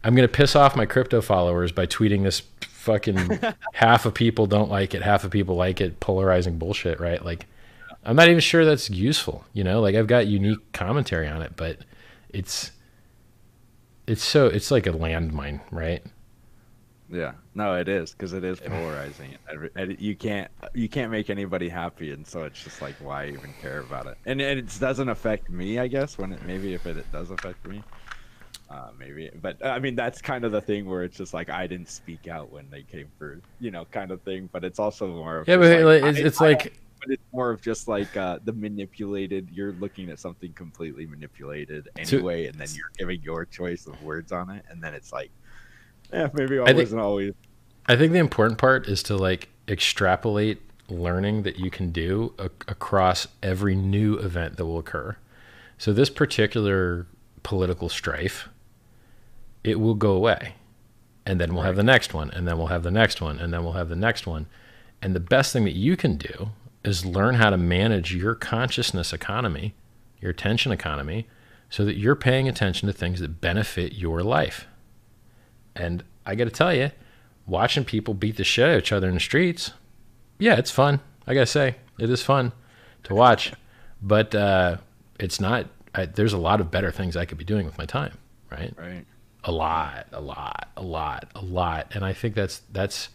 [0.03, 3.41] I'm going to piss off my crypto followers by tweeting this fucking
[3.73, 7.25] half of people don't like it, half of people like it, polarizing bullshit, right?
[7.25, 7.47] Like,
[8.05, 9.47] I'm not even sure that's useful.
[9.55, 11.79] You know, like I've got unique commentary on it, but
[12.29, 12.73] it's
[14.07, 16.05] it's so it's like a landmine, right?
[17.15, 19.37] Yeah, no, it is because it is polarizing.
[19.99, 23.81] You can't you can't make anybody happy, and so it's just like why even care
[23.81, 24.19] about it?
[24.27, 26.19] And, and it doesn't affect me, I guess.
[26.19, 27.85] When it maybe if it, it does affect me,
[28.69, 29.31] uh, maybe.
[29.41, 32.27] But I mean, that's kind of the thing where it's just like I didn't speak
[32.27, 34.49] out when they came through, you know, kind of thing.
[34.51, 35.45] But it's also more.
[35.47, 36.81] yeah, but like, it's, I, it's I, like.
[37.01, 39.51] But it's more of just like uh, the manipulated.
[39.53, 44.33] You're looking at something completely manipulated anyway, and then you're giving your choice of words
[44.33, 45.31] on it, and then it's like
[46.19, 47.33] yeah, maybe I, I wasn't always.
[47.87, 52.51] I think the important part is to like extrapolate learning that you can do a-
[52.69, 55.17] across every new event that will occur.
[55.77, 57.07] So this particular
[57.43, 58.49] political strife,
[59.65, 60.55] it will go away.
[61.27, 61.69] And then we'll right.
[61.69, 63.89] have the next one, and then we'll have the next one, and then we'll have
[63.89, 64.47] the next one.
[65.01, 66.51] And the best thing that you can do
[66.85, 69.75] is learn how to manage your consciousness economy,
[70.21, 71.27] your attention economy,
[71.71, 74.67] so that you're paying attention to things that benefit your life.
[75.77, 76.91] And I got to tell you,
[77.47, 79.73] watching people beat the shit out of each other in the streets,
[80.39, 81.01] yeah, it's fun.
[81.27, 82.53] I got to say, it is fun
[83.05, 83.53] to watch.
[84.03, 84.79] But uh,
[85.19, 87.87] it's not, I, there's a lot of better things I could be doing with my
[87.87, 88.19] time,
[88.51, 88.75] right?
[88.77, 89.07] Right.
[89.45, 91.93] A lot, a lot, a lot, a lot.
[91.95, 93.11] And I think that's, that's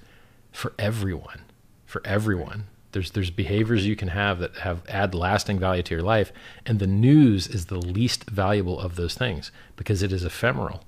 [0.51, 1.41] for everyone,
[1.85, 2.67] for everyone.
[2.91, 6.31] There's, there's behaviors you can have that have add lasting value to your life.
[6.65, 10.83] And the news is the least valuable of those things because it is ephemeral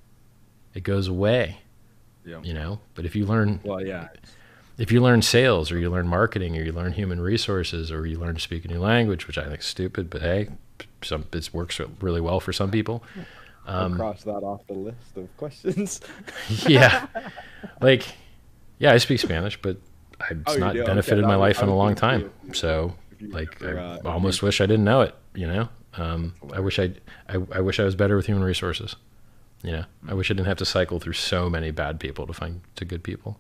[0.73, 1.57] it goes away.
[2.25, 2.41] Yeah.
[2.43, 4.09] You know, but if you learn, well, yeah,
[4.77, 8.19] if you learn sales or you learn marketing or you learn human resources or you
[8.19, 10.49] learn to speak a new language, which I think is stupid, but hey,
[11.01, 13.03] some it works really well for some people.
[13.67, 16.01] Um, cross that off the list of questions.
[16.67, 17.07] yeah,
[17.81, 18.05] like,
[18.79, 19.77] yeah, I speak Spanish, but
[20.29, 22.31] it's oh, not benefited okay, my life in a long time.
[22.53, 25.15] So, like, I uh, almost wish I didn't know it.
[25.35, 26.93] You know, um, I wish I,
[27.29, 28.95] I, I wish I was better with human resources.
[29.63, 32.61] Yeah, I wish I didn't have to cycle through so many bad people to find
[32.75, 33.39] to good people.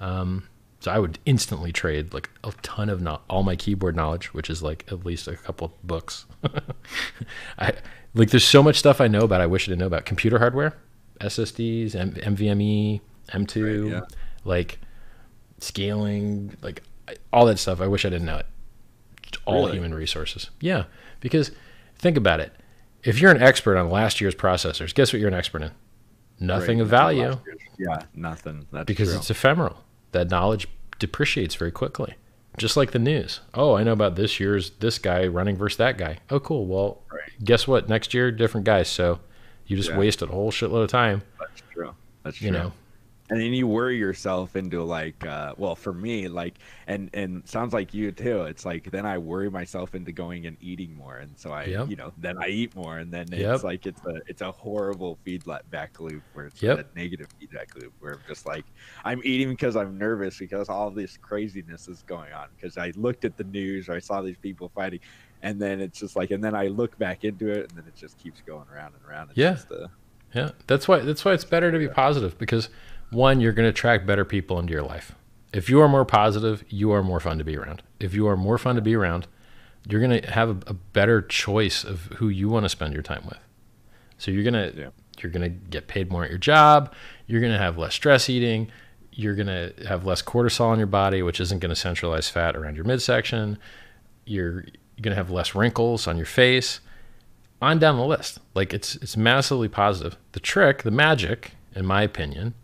[0.00, 0.44] Um,
[0.80, 4.48] so I would instantly trade like a ton of not all my keyboard knowledge, which
[4.48, 6.24] is like at least a couple books.
[7.58, 7.74] I
[8.14, 9.42] like there's so much stuff I know about.
[9.42, 10.74] I wish I didn't know about computer hardware,
[11.20, 14.00] SSDs, M- NVMe, M2, right, yeah.
[14.44, 14.78] like
[15.58, 16.82] scaling, like
[17.32, 17.82] all that stuff.
[17.82, 18.46] I wish I didn't know it.
[19.44, 19.76] All really?
[19.76, 20.48] human resources.
[20.60, 20.84] Yeah,
[21.20, 21.50] because
[21.98, 22.54] think about it
[23.02, 25.72] if you're an expert on last year's processors, guess what you're an expert in?
[26.38, 27.36] Nothing of value.
[27.78, 28.66] Yeah, nothing.
[28.72, 29.18] That's because true.
[29.18, 29.78] it's ephemeral.
[30.12, 30.66] That knowledge
[30.98, 32.14] depreciates very quickly.
[32.56, 33.40] Just like the news.
[33.54, 36.18] Oh, I know about this year's this guy running versus that guy.
[36.30, 36.66] Oh, cool.
[36.66, 37.30] Well, right.
[37.44, 37.88] guess what?
[37.88, 38.88] Next year, different guys.
[38.88, 39.20] So
[39.66, 39.98] you just yeah.
[39.98, 41.22] wasted a whole shitload of time.
[41.38, 41.94] That's true.
[42.24, 42.46] That's true.
[42.46, 42.72] You know,
[43.30, 47.72] and then you worry yourself into like uh well for me like and and sounds
[47.72, 51.38] like you too it's like then i worry myself into going and eating more and
[51.38, 51.88] so i yep.
[51.88, 53.62] you know then i eat more and then it's yep.
[53.62, 56.78] like it's a it's a horrible feedback loop where it's yep.
[56.78, 58.64] a negative feedback loop where i'm just like
[59.04, 63.24] i'm eating because i'm nervous because all this craziness is going on because i looked
[63.24, 65.00] at the news or i saw these people fighting
[65.42, 67.94] and then it's just like and then i look back into it and then it
[67.94, 69.88] just keeps going around and around it's yeah a,
[70.34, 72.68] yeah that's why that's why it's better to be positive because
[73.10, 75.14] one, you're going to attract better people into your life.
[75.52, 77.82] If you are more positive, you are more fun to be around.
[77.98, 79.26] If you are more fun to be around,
[79.88, 83.02] you're going to have a, a, better choice of who you want to spend your
[83.02, 83.38] time with.
[84.18, 84.88] So you're going to yeah.
[85.20, 86.94] you're going to get paid more at your job,
[87.26, 88.70] you're going to have less stress eating,
[89.12, 92.54] you're going to have less cortisol in your body, which isn't going to centralize fat
[92.56, 93.58] around your midsection.
[94.26, 96.80] You're, you're going to have less wrinkles on your face.
[97.60, 98.38] on down the list.
[98.54, 100.16] Like it's it's massively positive.
[100.32, 102.54] The trick, the magic, in my opinion,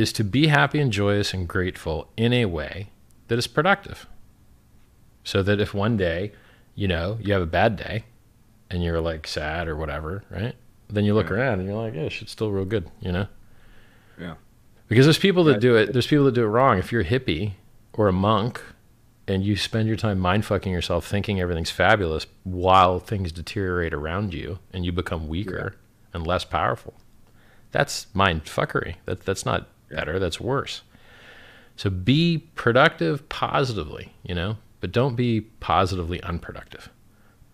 [0.00, 2.88] is to be happy and joyous and grateful in a way
[3.28, 4.06] that is productive.
[5.22, 6.32] So that if one day,
[6.74, 8.04] you know, you have a bad day
[8.70, 10.54] and you're like sad or whatever, right?
[10.88, 11.36] Then you look Yeah.
[11.36, 13.26] around and you're like, yeah, shit's still real good, you know?
[14.20, 14.34] Yeah.
[14.88, 15.58] Because there's people that Yeah.
[15.60, 15.92] do it.
[15.92, 16.78] There's people that do it wrong.
[16.78, 17.52] If you're a hippie
[17.94, 18.62] or a monk,
[19.26, 24.34] and you spend your time mind fucking yourself, thinking everything's fabulous, while things deteriorate around
[24.34, 25.74] you, and you become weaker
[26.12, 26.92] and less powerful,
[27.70, 28.96] that's mind fuckery.
[29.06, 29.66] That that's not Yeah.
[29.94, 30.18] Better.
[30.18, 30.82] That's worse.
[31.76, 36.90] So be productive positively, you know, but don't be positively unproductive.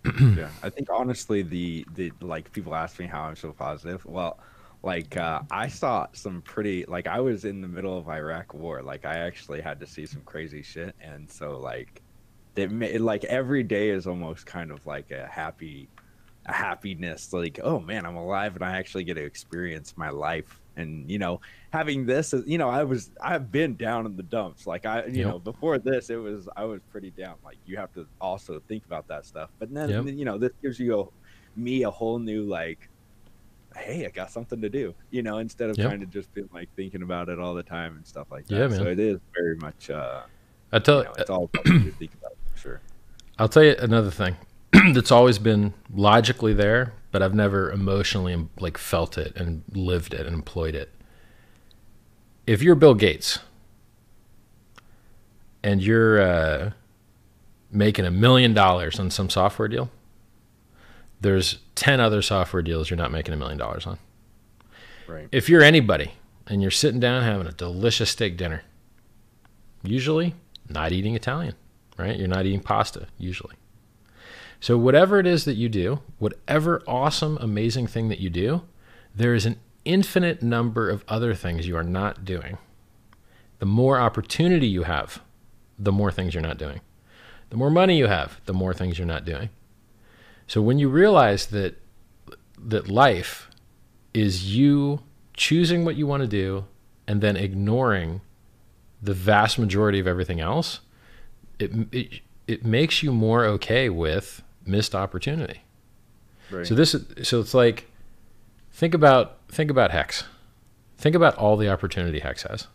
[0.37, 4.39] yeah i think honestly the the like people ask me how i'm so positive well
[4.83, 8.83] like uh i saw some pretty like i was in the middle of iraq war
[8.83, 12.01] like i actually had to see some crazy shit and so like
[12.57, 15.87] it ma- like every day is almost kind of like a happy
[16.47, 20.63] a happiness like oh man i'm alive and i actually get to experience my life
[20.77, 21.41] and you know
[21.73, 25.25] having this you know i was i've been down in the dumps like i you
[25.25, 25.27] Yep.
[25.27, 28.85] know before this it was i was pretty down like you have to also think
[28.87, 30.07] about that stuff but then Yep.
[30.07, 31.05] you know this gives you a,
[31.59, 32.89] me a whole new like
[33.77, 35.87] hey i got something to do you know instead of Yep.
[35.87, 38.57] trying to just be like thinking about it all the time and stuff like that
[38.57, 38.79] Yeah, man.
[38.79, 40.23] so it is very much uh
[40.73, 42.83] I tell you know, it's all you think about for sure
[43.39, 44.37] I'll tell you another thing
[44.93, 50.27] that's always been logically there, but I've never emotionally like felt it and lived it
[50.27, 50.91] and employed it.
[52.47, 53.39] If you're Bill Gates
[55.63, 56.71] and you're uh,
[57.71, 59.91] making a million dollars on some software deal,
[61.21, 63.99] there's 10 other software deals you're not making a million dollars on.
[65.07, 66.13] right If you're anybody
[66.47, 68.63] and you're sitting down having a delicious steak dinner,
[69.83, 70.35] usually
[70.69, 71.55] not eating Italian,
[71.99, 72.17] right?
[72.17, 73.55] You're not eating pasta, usually.
[74.61, 78.63] So, whatever it is that you do, whatever awesome, amazing thing that you do,
[79.15, 82.59] there is an infinite number of other things you are not doing.
[83.59, 85.23] The more opportunity you have,
[85.79, 86.83] the more things you're not doing.
[87.49, 89.49] The more money you have, the more things you're not doing.
[90.47, 91.81] So, when you realize that
[92.59, 93.49] that life
[94.13, 95.01] is you
[95.33, 96.67] choosing what you want to do
[97.07, 98.21] and then ignoring
[99.03, 100.81] the vast majority of everything else,
[101.59, 105.61] it, it, it makes you more okay with missed opportunity.
[106.51, 107.89] right So this is so it's like
[108.71, 110.25] think about think about Hex.
[110.99, 112.67] Think about all the opportunity Hex has.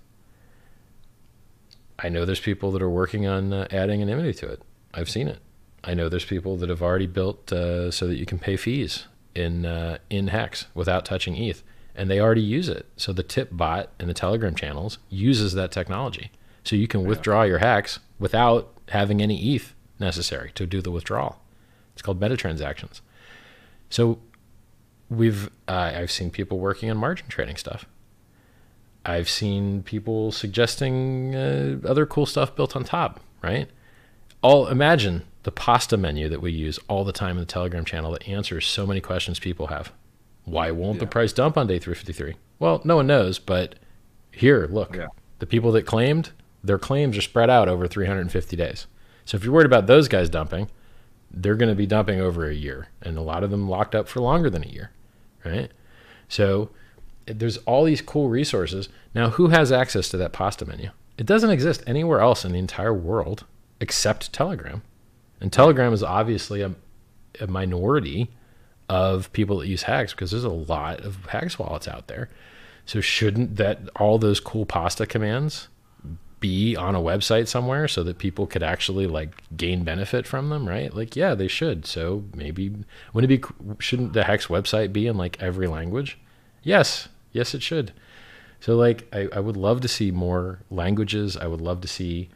[1.97, 4.62] I know there's people that are working on uh, adding anonymity to it.
[4.93, 5.39] I've seen it.
[5.84, 9.05] I know there's people that have already built uh, so that you can pay fees
[9.34, 11.63] in uh, in Hex without touching ETH,
[11.95, 12.86] and they already use it.
[12.97, 16.31] So the tip bot in the Telegram channels uses that technology,
[16.63, 17.08] so you can Yeah.
[17.08, 21.39] withdraw your Hex without having any ETH necessary to do the withdrawal.
[21.95, 23.01] It's called meta transactions.
[23.89, 24.19] So
[25.10, 27.86] we've uh, I've seen people working on margin trading stuff.
[29.05, 33.69] I've seen people suggesting uh, other cool stuff built on top, right?
[34.41, 38.12] All imagine the pasta menu that we use all the time in the Telegram channel
[38.12, 39.91] that answers so many questions people have.
[40.43, 42.36] Why won't the price dump on day 353?
[42.60, 43.75] Well, no one knows, but
[44.31, 44.95] here, look.
[44.95, 45.08] Yeah.
[45.39, 46.31] The people that claimed,
[46.63, 48.88] their claims are spread out over 350 days.
[49.25, 50.69] So if you're worried about those guys dumping,
[51.31, 54.07] they're going to be dumping over a year, and a lot of them locked up
[54.07, 54.91] for longer than a year,
[55.43, 55.71] right?
[56.29, 56.69] So
[57.25, 58.89] there's all these cool resources.
[59.13, 60.91] Now, who has access to that pasta menu?
[61.17, 63.45] It doesn't exist anywhere else in the entire world
[63.79, 64.81] except Telegram.
[65.41, 66.73] And Telegram is obviously a,
[67.39, 68.29] a minority
[68.88, 72.29] of people that use Hex because there's a lot of Hex wallets out there.
[72.85, 75.67] So shouldn't that all those cool pasta commands
[76.45, 80.69] be on a website somewhere so that people could actually like gain benefit from them,
[80.69, 80.93] right?
[80.93, 81.88] Like, yeah, they should.
[81.88, 82.71] So maybe
[83.13, 86.19] wouldn't it be shouldn't the Hex website be in like every language?
[86.62, 87.93] Yes, yes, it should.
[88.60, 91.36] So like, I, I would love to see more languages.
[91.36, 92.29] I would love to see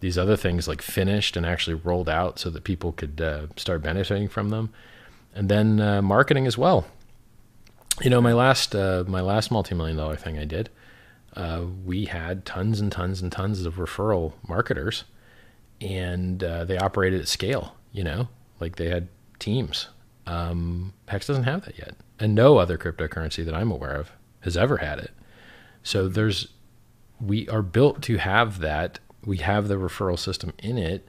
[0.00, 3.82] these other things like finished and actually rolled out so that people could uh, start
[3.82, 4.68] benefiting from them,
[5.34, 6.86] and then uh, marketing as well.
[8.02, 10.68] You know, my last uh, my last multi million dollar thing I did
[11.36, 15.04] uh, we had tons and tons and tons of referral marketers
[15.80, 18.28] and uh, they operated at scale you know?
[18.60, 19.88] Like they had teams.
[20.26, 24.56] Um, hex doesn't have that yet and no other cryptocurrency that i'm aware of has
[24.56, 25.10] ever had it.
[25.82, 26.48] So there's
[27.20, 28.98] we are built to have that.
[29.24, 31.08] We have the referral system in it.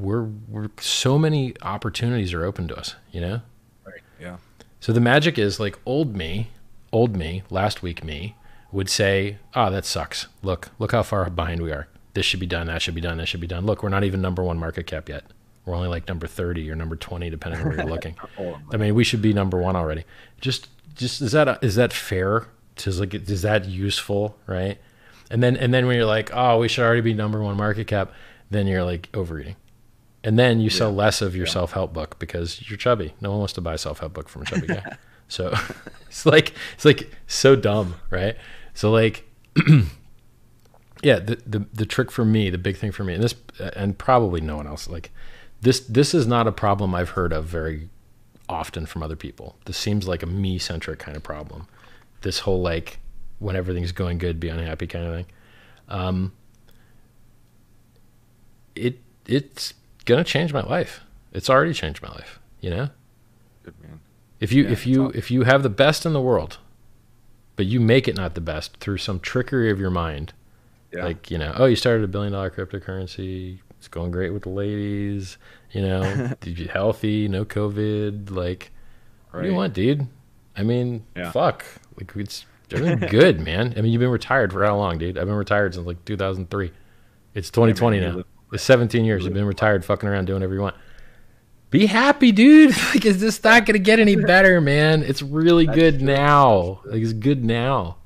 [0.00, 3.42] We're, we're so many opportunities are open to us you know?
[3.84, 4.36] Right yeah.
[4.80, 6.50] So the magic is like old me,
[6.92, 8.36] old me, last week me
[8.72, 10.26] would say, "Ah, that sucks.
[10.42, 11.88] Look, look how far behind we are.
[12.14, 12.66] This should be done.
[12.66, 13.18] That should be done.
[13.18, 13.64] That should be done.
[13.66, 15.24] Look, we're not even number one market cap yet.
[15.64, 18.16] We're only like number 30 or number 20, depending on where you're looking.
[18.38, 20.04] Oh, I mean, we should be number one already.
[20.40, 22.46] Just, just is that is that fair?
[22.76, 24.78] To like, is that useful, right?
[25.30, 27.86] And then and then when you're like, oh, we should already be number one market
[27.86, 28.12] cap,
[28.50, 29.56] then you're like overeating,
[30.24, 33.14] and then you sell less of your self help book because you're chubby.
[33.20, 34.96] No one wants to buy a self help book from a chubby guy.
[35.28, 35.54] so
[36.06, 38.36] it's like it's like so dumb, right?
[38.74, 39.28] So like.
[41.02, 43.34] yeah the, the the trick for me the big thing for me and this
[43.74, 45.10] and probably no one else like
[45.60, 47.88] this this is not a problem i've heard of very
[48.48, 51.66] often from other people this seems like a me centric kind of problem
[52.22, 52.98] this whole like
[53.40, 55.26] when everything's going good be unhappy kind of thing
[55.88, 56.32] um
[58.74, 61.00] it it's gonna change my life
[61.32, 62.88] it's already changed my life you know
[63.64, 64.00] Good man.
[64.40, 66.58] if you Yeah, if you all- if you have the best in the world
[67.56, 70.32] but you make it not the best through some trickery of your mind.
[70.92, 71.04] Yeah.
[71.04, 74.50] like you know oh you started a billion dollar cryptocurrency it's going great with the
[74.50, 75.38] ladies
[75.70, 78.70] you know you healthy no covid like
[79.30, 80.06] what do you want dude?
[80.54, 81.30] I mean Yeah.
[81.30, 81.64] fuck.
[81.98, 83.72] Like it's everything good man.
[83.74, 85.16] I mean you've been retired for how long dude?
[85.16, 86.70] I've been retired since like 2003
[87.34, 88.22] it's 2020 you now.
[88.52, 89.24] it's 17 years.
[89.24, 90.76] You've been retired fucking around doing whatever you want
[91.72, 95.76] be happy dude like is this not gonna get any better man it's really That's
[95.78, 96.06] good true.
[96.06, 97.96] now like it's good now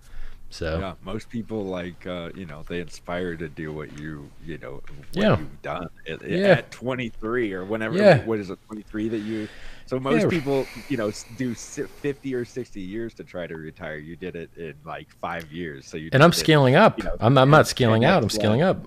[0.49, 4.57] so Yeah, most people like uh, you know they inspire to do what you you
[4.57, 5.39] know what Yeah.
[5.39, 6.47] you've done at, Yeah.
[6.63, 7.99] at 23 or whenever.
[7.99, 8.25] Yeah.
[8.25, 8.59] What is it?
[8.69, 9.49] 23 that you.
[9.87, 10.29] So most Yeah.
[10.31, 13.97] people you know do 50 or 60 years to try to retire.
[13.99, 15.87] You did it in like five years.
[15.87, 16.97] So you and I'm it- scaling up.
[16.99, 18.23] you know, I'm, I'm not scaling out.
[18.23, 18.79] I'm scaling up.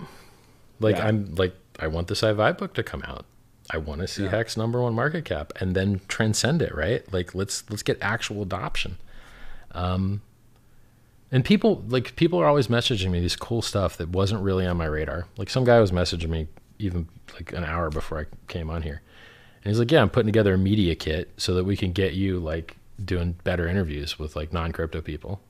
[0.80, 0.96] Like.
[0.98, 3.26] I'm like I want the sci-fi book to come out.
[3.72, 4.30] I want to see Yeah.
[4.30, 6.74] Hex number one market cap and then transcend it.
[6.74, 7.10] Right?
[7.12, 8.98] Like let's let's get actual adoption.
[9.72, 10.22] Um,
[11.32, 14.76] and people like people are always messaging me these cool stuff that wasn't really on
[14.76, 15.26] my radar.
[15.36, 19.02] Like some guy was messaging me even like an hour before I came on here,
[19.62, 22.14] and he's like, "Yeah, I'm putting together a media kit so that we can get
[22.14, 25.40] you like doing better interviews with like non-crypto people."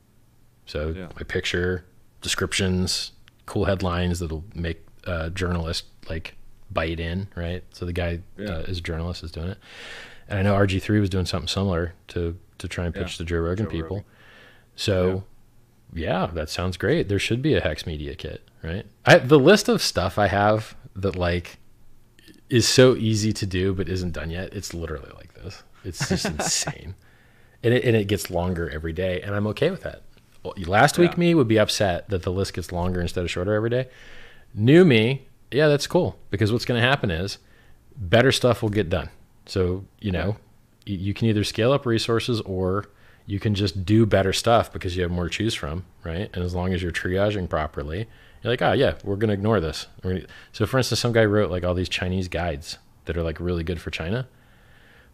[0.67, 1.07] So Yeah.
[1.15, 1.83] my picture,
[2.21, 3.11] descriptions,
[3.47, 6.35] cool headlines that'll make uh, journalists like
[6.73, 7.63] bite in, right?
[7.71, 8.49] So the guy Yeah.
[8.49, 9.57] uh, is a journalist is doing it,
[10.27, 13.17] and I know RG3 was doing something similar to to try and pitch Yeah.
[13.19, 13.97] the Joe Rogan Joe people.
[13.97, 14.11] Rogan.
[14.75, 15.23] So
[15.93, 16.27] yeah.
[16.33, 17.07] that sounds great.
[17.09, 18.85] There should be a Hex Media kit, right?
[19.05, 21.57] I, the list of stuff I have that like
[22.49, 24.53] is so easy to do but isn't done yet.
[24.53, 25.63] It's literally like this.
[25.83, 26.95] It's just insane,
[27.63, 30.03] and it and it gets longer every day, and I'm okay with that.
[30.65, 31.17] Last week Yeah.
[31.19, 33.87] me would be upset that the list gets longer instead of shorter every day.
[34.53, 37.37] New me, yeah, that's cool because what's going to happen is
[37.95, 39.09] better stuff will get done.
[39.45, 40.37] So you know,
[40.87, 42.85] y- you can either scale up resources or
[43.25, 46.29] you can just do better stuff because you have more to choose from, right?
[46.33, 48.07] And as long as you're triaging properly,
[48.43, 49.87] you're like, oh yeah, we're gonna ignore this.
[50.51, 53.63] So for instance, some guy wrote like all these Chinese guides that are like really
[53.63, 54.27] good for China,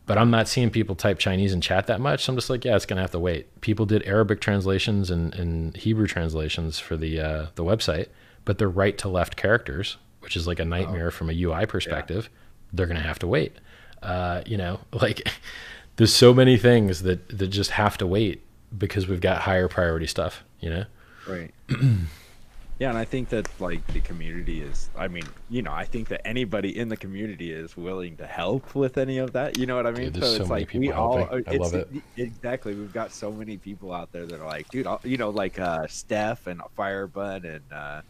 [0.06, 2.24] but I'm not seeing people type Chinese in chat that much.
[2.24, 3.60] So I'm just like, yeah, it's gonna have to wait.
[3.62, 8.08] People did Arabic translations and, and Hebrew translations for the uh, the website,
[8.46, 12.30] but they're right to left characters, which is like a nightmare from a UI perspective.
[12.74, 13.54] They're gonna have to wait.
[14.04, 15.26] Uh, you know, like
[15.96, 18.44] there's so many things that that just have to wait
[18.78, 20.44] because we've got higher priority stuff.
[20.60, 20.86] You know.
[21.30, 21.54] Right.
[22.80, 24.90] yeah, and I think that like the community is.
[24.98, 28.76] I mean, you know, I think that anybody in the community is willing to help
[28.76, 29.58] with any of that.
[29.58, 30.12] You know what I mean?
[30.12, 31.20] Dude, there's so it's many like people we all.
[31.20, 31.48] helping.
[31.48, 31.90] I it's- love it.
[32.18, 32.76] Exactly.
[32.76, 35.58] We've got so many people out there that are like, dude, I'll, you know, like
[35.58, 37.64] uh, Steph and Firebud and.
[37.72, 38.02] Uh,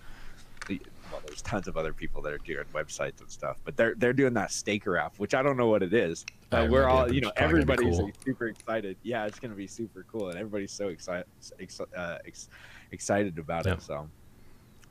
[1.11, 4.13] well, there's tons of other people that are doing websites and stuff, but they're they're
[4.13, 6.25] doing that staker app, which I don't know what it is.
[6.51, 8.11] Have we're all, you know, probably gonna be everybody's cool.
[8.25, 8.97] super excited.
[9.03, 11.25] Yeah, it's gonna be super cool, and everybody's so excited
[11.59, 12.49] ex- uh, ex-
[12.91, 13.73] excited about Yeah.
[13.73, 13.81] it.
[13.81, 14.09] So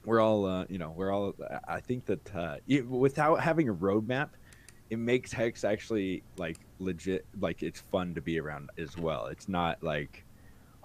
[0.05, 1.35] we're all, uh, you know, we're all.
[1.67, 4.31] I think that uh, it, without having a roadmap,
[4.91, 7.25] it makes Hex actually like legit.
[7.41, 9.27] Like it's fun to be around as well.
[9.27, 10.25] It's not like.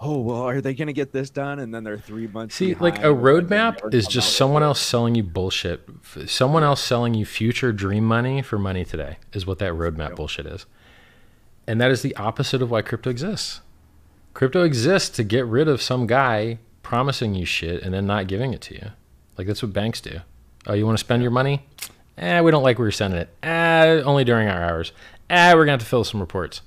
[0.04, 1.60] Oh well, are they gonna get this done?
[1.60, 2.56] And then they're three months.
[2.56, 5.88] See, like a and then they roadmap is just someone else selling you bullshit.
[6.26, 10.16] Someone else selling you future dream money for money today is what that roadmap Yep.
[10.16, 10.66] bullshit is.
[11.68, 13.60] And that is the opposite of why crypto exists.
[14.34, 18.52] Crypto exists to get rid of some guy promising you shit and then not giving
[18.52, 18.90] it to you.
[19.38, 20.20] Like that's what banks do.
[20.66, 21.64] Oh, you want to spend your money?
[22.18, 23.28] Eh, we don't like where you're sending it.
[23.42, 24.92] Eh, only during our hours.
[25.30, 26.62] Eh, we're gonna have to fill some reports.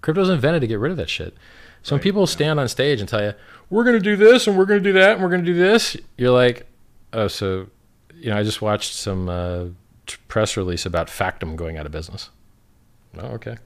[0.00, 1.34] Crypto's invented to get rid of that shit.
[1.82, 3.32] So when people stand on stage and tell you,
[3.70, 5.52] we're going to do this and we're going to do that and we're going to
[5.52, 6.66] do this, you're like,
[7.12, 7.68] oh, so,
[8.14, 9.64] you know, I just watched some uh,
[10.06, 12.30] t- press release about Factom going out of business.
[13.18, 13.56] Oh, okay.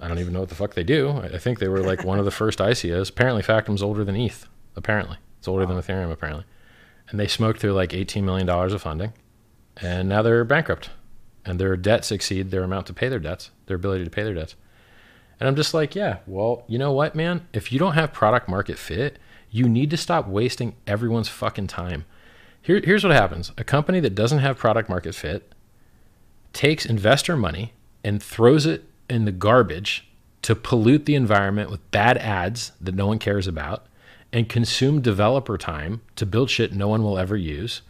[0.00, 1.10] I don't even know what the fuck they do.
[1.10, 3.10] I I think they were like one of the first ICOs.
[3.10, 4.48] Apparently, Factom's older than ETH.
[4.74, 6.10] Apparently, it's older than Ethereum.
[6.10, 6.44] Apparently,
[7.10, 9.12] and they smoked through like 18 million dollars of funding,
[9.76, 10.90] and now they're bankrupt.
[11.44, 14.34] and their debts exceed their amount to pay their debts, their ability to pay their
[14.34, 14.54] debts.
[15.40, 17.48] And I'm just like, yeah, well, you know what, man?
[17.52, 19.18] If you don't have product market fit,
[19.50, 22.04] you need to stop wasting everyone's fucking time.
[22.62, 25.52] Here, here's what happens a company that doesn't have product market fit
[26.52, 27.72] takes investor money
[28.04, 30.06] and throws it in the garbage
[30.42, 33.86] to pollute the environment with bad ads that no one cares about
[34.32, 37.82] and consume developer time to build shit no one will ever use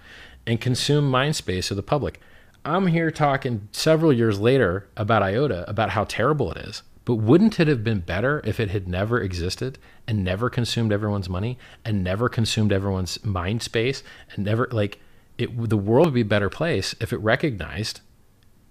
[0.47, 2.21] and consume mind space of the public.
[2.65, 6.83] I'm here talking several years later about IOTA, about how terrible it is.
[7.05, 11.29] But wouldn't it have been better if it had never existed and never consumed everyone's
[11.29, 14.03] money and never consumed everyone's mind space
[14.35, 15.01] and never like
[15.39, 18.01] it the world would be a better place if it recognized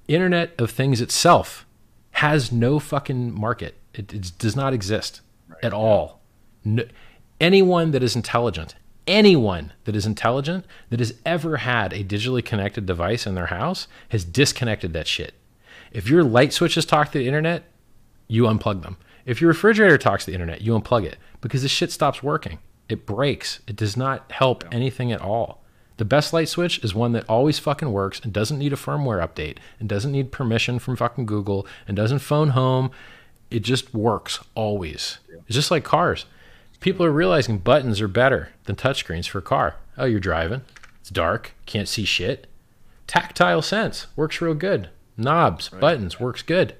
[0.07, 1.65] internet of things itself
[2.11, 3.77] has no fucking market.
[3.93, 5.63] It, it does not exist right.
[5.63, 6.21] at all.
[6.65, 6.83] No,
[7.39, 8.75] anyone that is intelligent,
[9.07, 13.87] anyone that is intelligent that has ever had a digitally connected device in their house
[14.09, 15.33] has disconnected that shit.
[15.91, 17.63] If your light switches talk to the internet,
[18.29, 18.95] you unplug them.
[19.25, 22.59] If your refrigerator talks to the internet, you unplug it because the shit stops working.
[22.87, 23.59] It breaks.
[23.67, 25.61] It does not help anything at all.
[25.97, 29.21] The best light switch is one that always fucking works and doesn't need a firmware
[29.21, 32.91] update and doesn't need permission from fucking Google and doesn't phone home.
[33.51, 35.17] It just works always.
[35.47, 36.25] It's just like cars.
[36.79, 39.75] People are realizing buttons are better than touchscreens for a car.
[39.97, 40.61] Oh, you're driving.
[41.01, 41.53] It's dark.
[41.65, 42.47] Can't see shit.
[43.05, 44.89] Tactile sense works real good.
[45.17, 45.81] Knobs, right.
[45.81, 46.75] buttons works good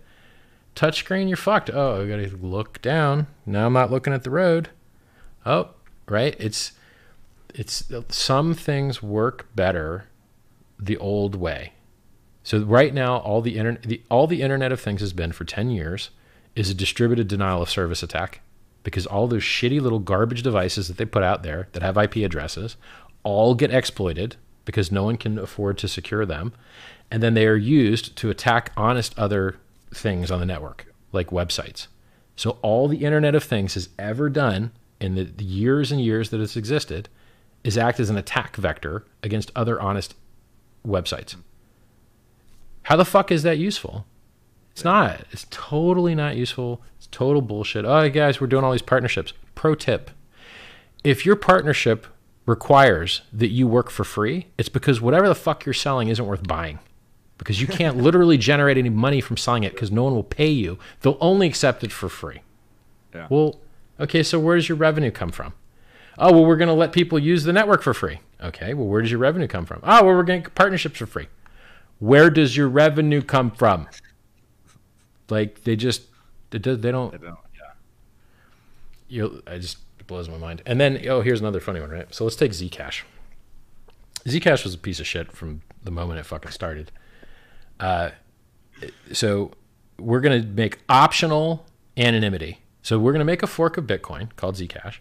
[0.76, 1.70] touchscreen, you're fucked.
[1.70, 3.28] Oh, I gotta look down.
[3.46, 4.70] Now I'm not looking at the road.
[5.46, 5.70] Oh,
[6.08, 6.36] right.
[6.40, 6.74] It's
[7.54, 10.06] it's some things work better
[10.80, 11.74] the old way.
[12.44, 15.46] So right now, all the internet, the, all the Internet of Things has been for
[15.46, 16.10] ten years
[16.56, 18.42] is a distributed denial of service attack
[18.84, 22.18] because all those shitty little garbage devices that they put out there that have IP
[22.18, 22.76] addresses
[23.24, 26.54] all get exploited because no one can afford to secure them,
[27.12, 29.58] and then they are used to attack honest other
[29.94, 31.88] things on the network, like websites.
[32.36, 36.40] So all the Internet of Things has ever done in the, years and years that
[36.40, 37.10] it's existed
[37.64, 40.16] is act as an attack vector against other honest
[40.86, 41.36] websites.
[42.84, 44.06] How the fuck is that useful?
[44.72, 45.26] It's not.
[45.32, 46.82] It's totally not useful.
[46.98, 47.84] It's total bullshit.
[47.84, 49.34] Oh, guys, we're doing all these partnerships.
[49.56, 50.12] Pro tip
[51.04, 52.08] if your partnership
[52.46, 56.48] requires that you work for free, it's because whatever the fuck you're selling isn't worth
[56.48, 56.80] buying
[57.40, 60.50] because you can't literally generate any money from selling it because no one will pay
[60.50, 60.78] you.
[61.02, 62.42] They'll only accept it for free.
[63.16, 63.26] Yeah.
[63.32, 63.60] Well,
[64.00, 65.54] okay, so where does your revenue come from?
[66.20, 68.20] Oh, well, we're going to let people use the network for free.
[68.44, 69.80] Okay, well, where does your revenue come from?
[69.84, 71.28] Oh, well, we're getting partnerships for free.
[72.00, 73.88] Where does your revenue come from?
[75.30, 76.04] Like they just
[76.50, 76.82] they, don't.
[76.82, 77.38] They don't yeah.
[79.08, 80.62] You, I just it blows my mind.
[80.66, 82.14] And then oh, here's another funny one, right?
[82.14, 83.04] So let's take Zcash.
[84.26, 86.92] Zcash was a piece of shit from the moment it fucking started.
[87.80, 88.12] Uh,
[89.12, 89.52] so
[89.98, 91.66] we're going to make optional
[91.98, 92.62] anonymity.
[92.82, 94.98] So we're going to make a fork of Bitcoin called Zcash,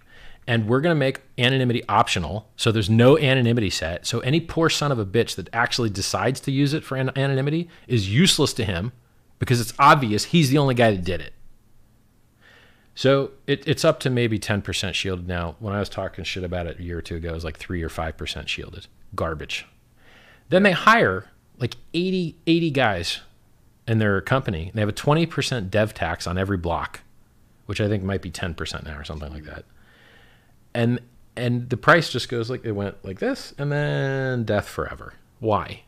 [0.47, 2.49] and we're going to make anonymity optional.
[2.57, 4.07] So there's no anonymity set.
[4.07, 7.17] So any poor son of a bitch that actually decides to use it for an-
[7.17, 8.93] anonymity is useless to him
[9.39, 11.35] because it's obvious he's the only guy that did it.
[12.95, 15.55] So it, it's up to maybe 10% shielded now.
[15.61, 17.57] When I was talking shit about it a year or two ago, it was like
[17.57, 18.89] 3 or 5% shielded.
[19.15, 19.67] Garbage.
[20.49, 23.21] Then they hire like 80, 80 guys
[23.87, 24.71] in their company.
[24.75, 27.01] They have a 20% dev tax on every block,
[27.67, 29.65] which I think might be 10% now or something like that.
[30.75, 31.01] And
[31.37, 35.15] and the price just goes like it went like this and then death forever.
[35.39, 35.83] Why?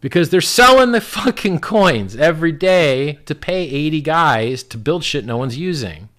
[0.00, 5.24] Because they're selling the fucking coins every day to pay 80 guys to build shit
[5.24, 6.10] no one's using.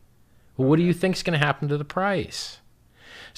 [0.57, 2.58] Well, what do you think's going to happen to the price?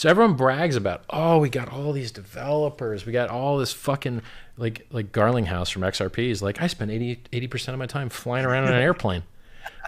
[0.01, 4.23] So everyone brags about, oh, we got all these developers, we got all this fucking
[4.57, 8.43] like like Garlinghouse from XRP is like, I spend 80 percent of my time flying
[8.43, 9.21] around on an airplane.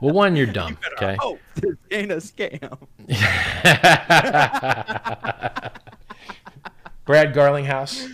[0.03, 0.78] Well, one, you're dumb.
[0.84, 1.18] You okay.
[1.20, 2.78] Oh, this ain't a scam.
[7.05, 8.07] Brad Garlinghouse.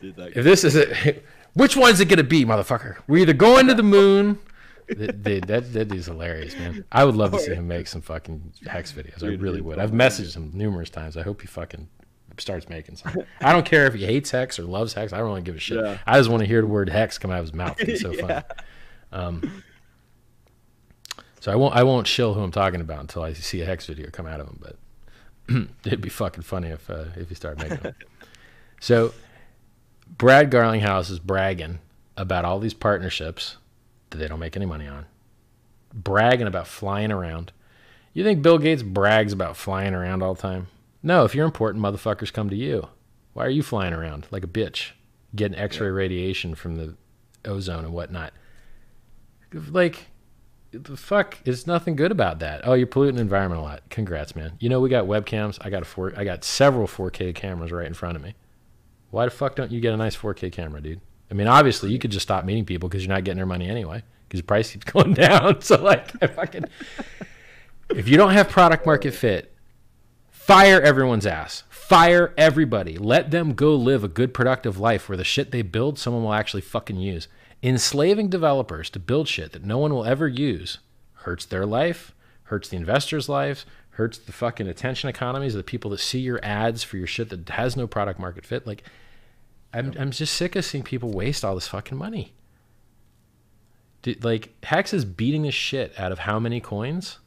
[0.00, 2.98] If this is it, which one's it gonna be, motherfucker?
[3.08, 4.38] We're either going to the moon
[4.88, 6.84] Dude, that that dude's hilarious, man.
[6.92, 9.22] I would love to see him make some fucking hex videos.
[9.22, 9.78] I really would.
[9.78, 11.16] I've messaged him numerous times.
[11.16, 11.88] I hope he fucking
[12.38, 13.22] starts making some.
[13.40, 15.12] I don't care if he hates hex or loves hex.
[15.12, 15.82] I don't really give a shit.
[15.82, 15.98] Yeah.
[16.06, 17.76] I just want to hear the word hex come out of his mouth.
[17.80, 18.20] It's so yeah.
[18.20, 18.44] funny.
[19.12, 19.62] Um,
[21.40, 23.86] so I won't I won't shill who I'm talking about until I see a hex
[23.86, 24.60] video come out of him.
[24.60, 27.94] But it'd be fucking funny if uh, if he started making them.
[28.80, 29.14] so
[30.06, 31.80] Brad Garlinghouse is bragging
[32.16, 33.56] about all these partnerships
[34.16, 35.06] that they don't make any money on,
[35.92, 37.52] bragging about flying around.
[38.12, 40.68] You think Bill Gates brags about flying around all the time?
[41.02, 42.88] No, if you're important, motherfuckers come to you.
[43.34, 44.92] Why are you flying around like a bitch,
[45.34, 45.92] getting X-ray yeah.
[45.92, 46.96] radiation from the
[47.46, 48.32] ozone and whatnot.
[49.52, 50.06] Like,
[50.72, 52.62] the fuck is nothing good about that.
[52.64, 53.82] Oh, you're polluting the environment a lot.
[53.88, 54.54] Congrats, man.
[54.58, 55.58] You know we got webcams.
[55.60, 56.12] I got a four.
[56.16, 58.34] I got several 4K cameras right in front of me.
[59.10, 61.00] Why the fuck don't you get a nice 4K camera, dude?
[61.30, 63.68] I mean, obviously you could just stop meeting people because you're not getting their money
[63.68, 65.60] anyway because the price keeps going down.
[65.60, 66.64] So like, if I fucking,
[67.90, 69.54] if you don't have product market fit,
[70.30, 71.64] fire everyone's ass.
[71.68, 72.98] Fire everybody.
[72.98, 76.34] Let them go live a good, productive life where the shit they build, someone will
[76.34, 77.28] actually fucking use.
[77.62, 80.78] Enslaving developers to build shit that no one will ever use
[81.26, 82.14] hurts their life,
[82.44, 86.38] hurts the investors' lives, hurts the fucking attention economies of the people that see your
[86.44, 88.66] ads for your shit that has no product market fit.
[88.66, 88.84] Like,
[89.76, 92.32] I'm, I'm just sick of seeing people waste all this fucking money.
[94.02, 97.18] Dude, like, Hex is beating the shit out of how many coins?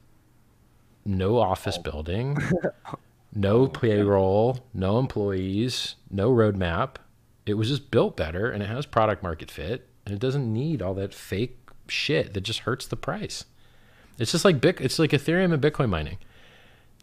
[1.05, 1.81] No office oh.
[1.83, 2.37] building,
[3.35, 6.95] no oh, payroll, no employees, no roadmap.
[7.45, 10.81] It was just built better and it has product market fit and it doesn't need
[10.81, 13.45] all that fake shit that just hurts the price.
[14.17, 16.17] It's just like Bit, it's like Ethereum and Bitcoin mining.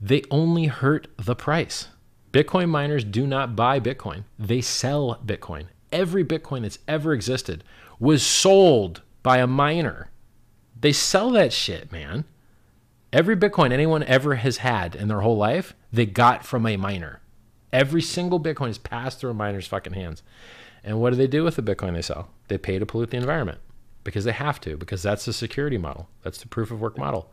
[0.01, 1.89] They only hurt the price.
[2.33, 4.25] Bitcoin miners do not buy Bitcoin.
[4.39, 5.67] They sell Bitcoin.
[5.93, 7.65] Every Bitcoin that's ever existed
[7.99, 10.11] was sold by a miner.
[10.79, 12.25] They sell that shit, man.
[13.13, 17.21] Every Bitcoin anyone ever has had in their whole life, they got from a miner.
[17.73, 20.23] Every single Bitcoin is passed through a miner's fucking hands.
[20.85, 22.29] And what do they do with the Bitcoin they sell?
[22.49, 23.59] They pay to pollute the environment
[24.05, 26.09] because they have to, because that's the security model.
[26.23, 27.33] That's the proof of work model.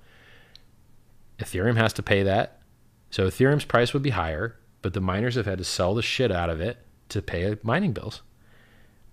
[1.40, 2.62] Ethereum has to pay that.
[3.10, 6.32] So Ethereum's price would be higher, but the miners have had to sell the shit
[6.32, 6.78] out of it
[7.10, 8.22] to pay mining bills.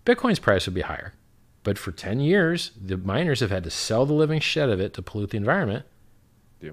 [0.05, 1.15] Bitcoin's price would be higher.
[1.63, 4.95] But for 10 years, the miners have had to sell the living shit of it
[4.95, 5.85] to pollute the environment.
[6.61, 6.73] Yeah.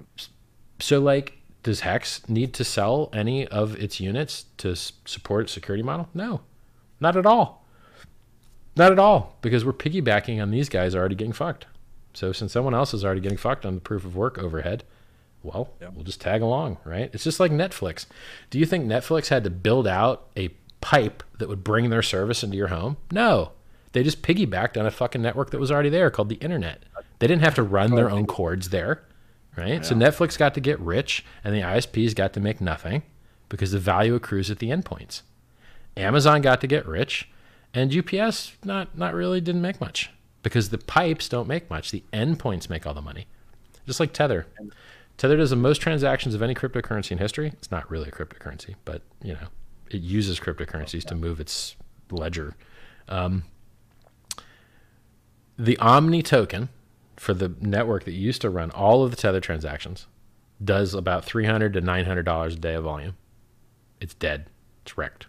[0.80, 5.82] So, like, does Hex need to sell any of its units to support its security
[5.82, 6.08] model?
[6.14, 6.40] No,
[7.00, 7.66] not at all.
[8.76, 11.66] Not at all, because we're piggybacking on these guys already getting fucked.
[12.14, 14.84] So, since someone else is already getting fucked on the proof of work overhead,
[15.42, 15.88] well, Yeah.
[15.94, 17.10] we'll just tag along, right?
[17.12, 18.06] It's just like Netflix.
[18.50, 20.48] Do you think Netflix had to build out a
[20.80, 22.96] pipe that would bring their service into your home?
[23.12, 23.52] No.
[23.92, 26.82] They just piggybacked on a fucking network that was already there called the internet.
[27.18, 29.02] They didn't have to run their own cords there,
[29.56, 29.84] right?
[29.84, 33.02] So Netflix got to get rich and the ISPs got to make nothing
[33.48, 35.22] because the value accrues at the endpoints.
[35.96, 37.28] Amazon got to get rich
[37.74, 40.10] and UPS not not really didn't make much
[40.42, 41.90] because the pipes don't make much.
[41.90, 43.26] The endpoints make all the money.
[43.86, 44.46] Just like Tether.
[45.18, 47.48] Tether does the most transactions of any cryptocurrency in history.
[47.48, 49.48] It's not really a cryptocurrency, but you know,
[49.90, 51.76] it uses cryptocurrencies to move its
[52.10, 52.54] ledger.
[53.08, 53.42] Um,
[55.58, 56.68] the Omni token
[57.16, 60.06] for the network that used to run all of the Tether transactions
[60.64, 63.16] does about three hundred to nine hundred dollars a day of volume.
[64.00, 64.46] It's dead.
[64.82, 65.26] It's wrecked.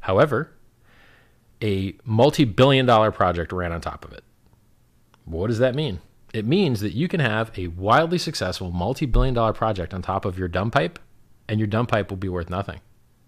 [0.00, 0.52] However,
[1.60, 4.22] a multi-billion dollar project ran on top of it.
[5.24, 6.00] What does that mean?
[6.34, 10.38] It means that you can have a wildly successful multi-billion dollar project on top of
[10.38, 10.98] your dumb pipe,
[11.48, 12.80] and your dumb pipe will be worth nothing.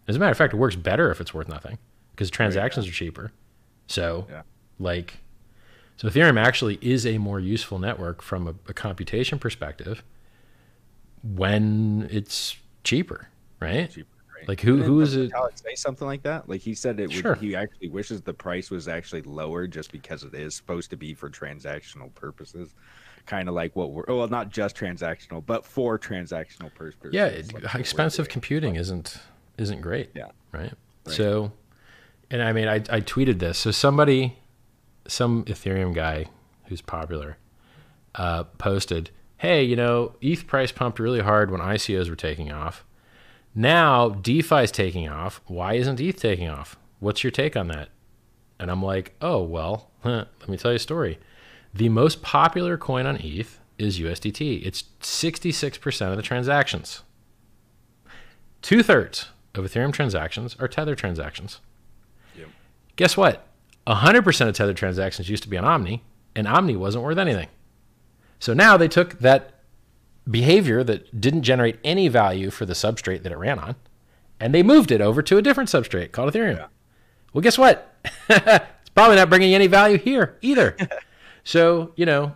[0.07, 1.79] As a matter of fact, it works better if it's worth nothing
[2.13, 3.33] because transactions are cheaper.
[3.87, 4.43] So, Yeah.
[4.79, 5.19] like,
[5.97, 10.03] so Ethereum actually is a more useful network from a, a computation perspective
[11.23, 13.29] when it's cheaper,
[13.61, 13.91] right?
[13.91, 14.20] Cheaper, right?
[14.49, 15.31] Like, who Didn't who is it?
[15.55, 16.49] Say something like that?
[16.49, 17.35] Like he said, it would, Sure.
[17.35, 21.15] he actually wishes the price was actually lower just because it is supposed to be
[21.15, 22.75] for transactional purposes.
[23.27, 27.13] Kind of like what we're well, not just transactional, but for transactional purposes.
[27.13, 29.19] yeah like it, expensive computing isn't
[29.59, 30.25] isn't great Yeah.
[30.53, 30.73] right?
[31.05, 31.15] Right.
[31.17, 31.53] so
[32.31, 34.39] and i mean I, I tweeted this so somebody
[35.07, 36.27] some ethereum guy
[36.67, 37.37] who's popular
[38.15, 42.85] uh, posted hey you know eth price pumped really hard when icos were taking off
[43.55, 47.89] now defi's taking off why isn't eth taking off what's your take on that
[48.59, 51.19] and i'm like oh well huh, let me tell you a story
[51.75, 57.03] the most popular coin on eth is usdt it's 66% of the transactions
[58.63, 61.61] Two thirds of Ethereum transactions are Tether transactions.
[62.37, 62.49] Yep.
[62.97, 63.47] Guess what?
[63.87, 66.05] 100% of Tether transactions used to be on Omni,
[66.37, 67.49] and Omni wasn't worth anything.
[68.39, 69.55] So now they took that
[70.29, 73.77] behavior that didn't generate any value for the substrate that it ran on,
[74.39, 76.57] and they moved it over to a different substrate called Ethereum.
[76.57, 76.67] Yeah.
[77.33, 77.95] Well, guess what?
[78.29, 80.77] it's probably not bringing any value here either.
[81.45, 82.35] so, you know,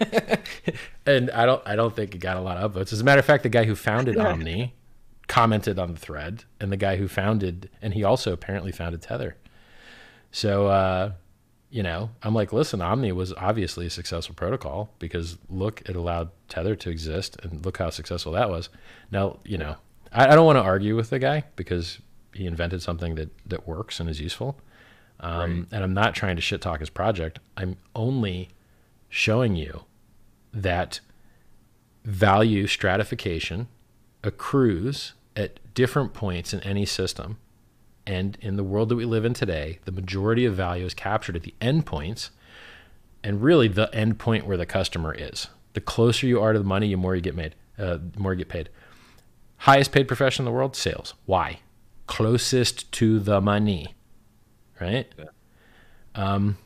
[1.06, 2.92] and I don't I don't think it got a lot of votes.
[2.92, 4.74] As a matter of fact, the guy who founded Omni
[5.26, 9.36] commented on the thread, and the guy who founded and he also apparently founded Tether.
[10.30, 11.12] So uh,
[11.74, 16.30] you know, I'm like, listen, Omni was obviously a successful protocol because look, it allowed
[16.48, 18.68] Tether to exist, and look how successful that was.
[19.10, 19.74] Now, you know,
[20.12, 21.98] I, I don't want to argue with the guy because
[22.32, 24.56] he invented something that that works and is useful.
[25.18, 25.66] Um, Right.
[25.72, 27.40] And I'm not trying to shit talk his project.
[27.56, 28.50] I'm only
[29.08, 29.82] showing you
[30.52, 31.00] that
[32.04, 33.66] value stratification
[34.22, 37.38] accrues at different points in any system.
[38.06, 41.36] And in the world that we live in today, the majority of value is captured
[41.36, 42.30] at the endpoints
[43.22, 45.48] and really the end point where the customer is.
[45.72, 48.32] The closer you are to the money, the more you get made, uh, the more
[48.32, 48.68] you get paid.
[49.58, 51.14] Highest paid profession in the world, sales.
[51.24, 51.60] Why?
[52.06, 53.94] Closest to the money,
[54.78, 55.06] right?
[55.18, 55.24] Yeah.
[56.14, 56.58] Um,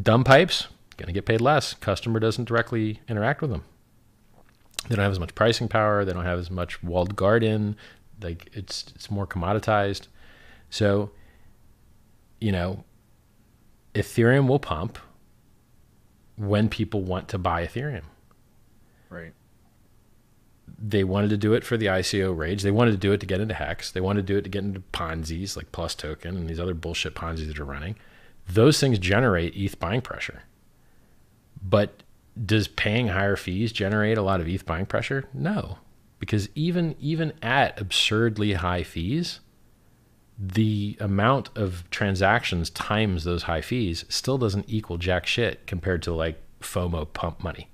[0.00, 0.68] dumb pipes,
[0.98, 1.72] gonna get paid less.
[1.74, 3.64] Customer doesn't directly interact with them.
[4.88, 6.04] They don't have as much pricing power.
[6.04, 7.76] They don't have as much walled garden.
[8.22, 10.08] Like it's it's more commoditized.
[10.74, 11.12] So,
[12.40, 12.82] you know,
[13.94, 14.98] Ethereum will pump
[16.34, 18.02] when people want to buy Ethereum.
[19.08, 19.32] Right.
[20.76, 22.64] They wanted to do it for the ICO rage.
[22.64, 23.92] They wanted to do it to get into Hex.
[23.92, 26.74] They wanted to do it to get into Ponzi's like Plus Token and these other
[26.74, 27.94] bullshit Ponzi's that are running.
[28.48, 30.42] Those things generate ETH buying pressure.
[31.62, 32.02] But
[32.44, 35.28] does paying higher fees generate a lot of ETH buying pressure?
[35.32, 35.78] No.
[36.18, 39.38] Because even even at absurdly high fees,
[40.38, 46.12] the amount of transactions times those high fees still doesn't equal jack shit compared to
[46.12, 47.68] like FOMO pump money.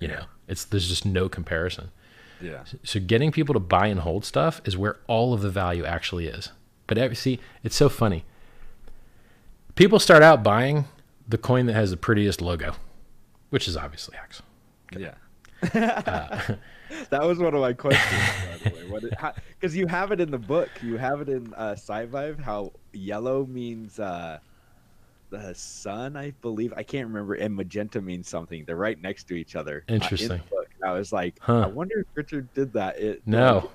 [0.00, 1.90] You know, it's there's just no comparison.
[2.40, 2.64] Yeah.
[2.84, 6.28] So getting people to buy and hold stuff is where all of the value actually
[6.28, 6.50] is.
[6.86, 8.24] But every, see, it's so funny.
[9.74, 10.86] People start out buying
[11.28, 12.74] the coin that has the prettiest logo,
[13.50, 14.42] which is obviously Hex.
[14.96, 15.14] Yeah.
[15.74, 16.54] Uh,
[17.10, 18.22] that was one of my questions,
[18.64, 19.32] by the way.
[19.60, 23.46] Because you have it in the book, you have it in uh, SciVive, how yellow
[23.46, 24.38] means uh,
[25.30, 26.72] the sun, I believe.
[26.76, 28.64] I can't remember, and magenta means something.
[28.66, 29.84] They're right next to each other.
[29.88, 30.40] uh, in the Interesting.
[30.50, 30.68] book.
[30.84, 31.60] I was like, Huh.
[31.60, 32.98] I wonder if Richard did that.
[32.98, 33.70] It, No.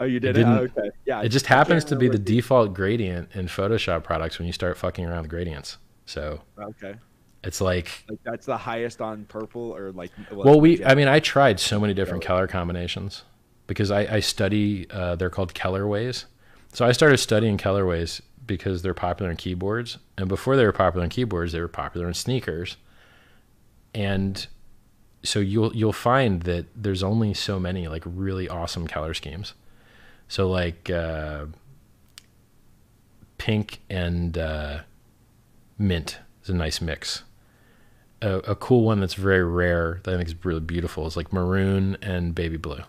[0.00, 0.44] Oh, you did it?
[0.44, 0.90] Oh, okay.
[1.06, 1.22] Yeah.
[1.22, 5.04] it just happens to be the default gradient in Photoshop products when you start fucking
[5.06, 5.78] around with gradients.
[6.06, 6.96] So Okay.
[7.44, 10.10] It's like, Like that's the highest on purple, or like.
[10.32, 10.84] well, we.
[10.84, 12.46] I mean, I tried so many different Color.
[12.46, 13.22] color combinations
[13.66, 16.24] because I, I study, uh, they're called colorways.
[16.72, 19.98] So I started studying colorways because they're popular in keyboards.
[20.18, 22.76] And before they were popular in keyboards, they were popular in sneakers.
[23.94, 24.46] And
[25.22, 29.54] so you'll you'll find that there's only so many like really awesome color schemes.
[30.28, 31.46] So like uh,
[33.38, 34.80] pink and uh,
[35.78, 37.22] mint is a nice mix.
[38.22, 41.32] A, a cool one that's very rare that I think is really beautiful is like
[41.32, 42.82] maroon and baby blue,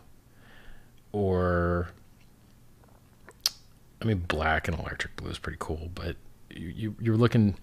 [1.11, 1.89] or
[4.01, 6.15] I mean black and electric blue is pretty cool, but
[6.49, 7.55] you, you you're looking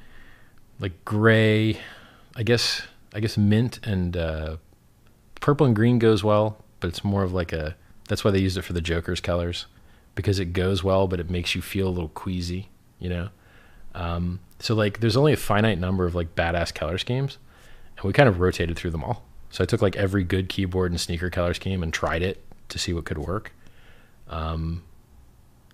[0.80, 1.78] like gray.
[2.36, 2.82] I guess
[3.14, 4.56] I guess mint and uh,
[5.40, 7.76] purple and green goes well, but it's more of like a.
[8.08, 9.66] That's why they used it for the Joker's colors,
[10.14, 13.28] because it goes well, but it makes you feel a little queasy, you know.
[13.94, 17.38] Um, so like, there's only a finite number of like badass color schemes,
[18.02, 19.24] and we kind of rotated through them all.
[19.50, 22.78] So I took like every good keyboard and sneaker color scheme and tried it to
[22.78, 23.52] see what could work.
[24.28, 24.82] Um,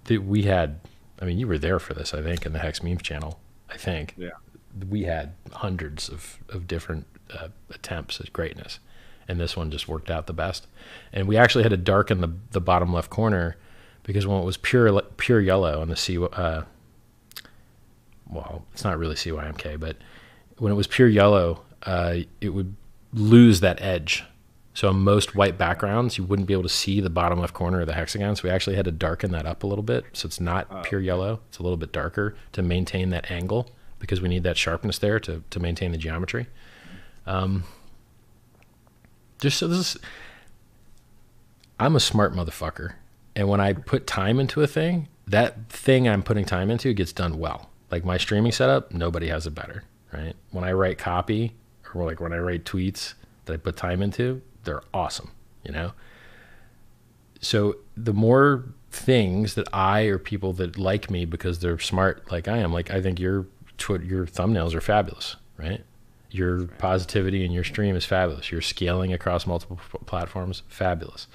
[0.09, 0.81] we had,
[1.21, 3.39] I mean, you were there for this, I think, in the Hex Memes channel.
[3.71, 4.31] I think Yeah.
[4.89, 8.79] we had hundreds of, of different uh, attempts at greatness
[9.29, 10.67] and this one just worked out the best
[11.13, 13.57] and we actually had to darken the, the bottom left corner
[14.05, 16.63] because when it was pure pure yellow on the C uh,
[18.31, 19.97] well it's not really CYMK but
[20.57, 22.75] when it was pure yellow uh, it would
[23.13, 24.25] lose that edge
[24.75, 27.81] so on most white backgrounds you wouldn't be able to see the bottom left corner
[27.81, 30.27] of the hexagon so we actually had to darken that up a little bit so
[30.27, 34.21] it's not Oh, pure yellow it's a little bit darker to maintain that angle because
[34.21, 36.47] we need that sharpness there to, to maintain the geometry
[37.27, 37.65] um,
[39.41, 40.03] just so this is,
[41.79, 42.95] I'm a smart motherfucker.
[43.37, 47.13] And when I put time into a thing, that thing I'm putting time into gets
[47.13, 47.71] done well.
[47.91, 50.35] Like my streaming setup, nobody has it better, right?
[50.51, 51.55] When I write copy
[51.95, 53.15] or like when I write tweets
[53.45, 55.31] that I put time into, they're awesome,
[55.65, 55.93] you know?
[57.41, 62.49] So the more things that I or people that like me because they're smart like
[62.49, 65.85] I am, like I think your tw- your thumbnails are fabulous, right?
[66.31, 68.51] Your positivity in your stream is fabulous.
[68.51, 71.27] Your scaling across multiple p- platforms, fabulous.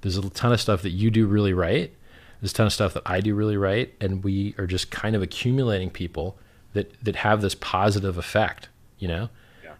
[0.00, 1.92] There's a ton of stuff that you do really right.
[2.40, 5.14] There's a ton of stuff that I do really right, and we are just kind
[5.14, 6.38] of accumulating people
[6.72, 8.68] that that have this positive effect.
[8.98, 9.28] You know.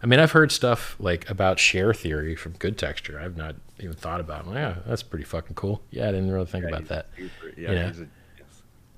[0.03, 3.19] I mean, I've heard stuff like about share theory from Good Texture.
[3.19, 4.47] I've not even thought about.
[4.47, 4.53] It.
[4.53, 5.83] Yeah, that's pretty fucking cool.
[5.91, 7.07] Yeah, I didn't really think Yeah, about that.
[7.15, 7.85] super- yeah, you know?
[7.85, 8.07] a,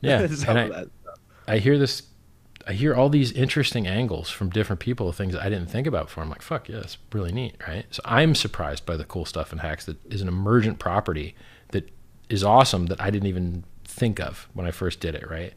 [0.01, 0.47] yes.
[0.47, 0.85] Yeah, and I-.
[1.45, 2.03] I hear this,
[2.65, 6.05] I hear all these interesting angles from different people of things I didn't think about
[6.05, 6.23] before.
[6.23, 7.85] I'm like, fuck yeah, that's really neat, right?
[7.91, 11.35] So I'm surprised by the cool stuff in hacks that is an emergent property
[11.71, 11.89] that
[12.29, 15.53] is awesome that I didn't even think of when I first did it, right?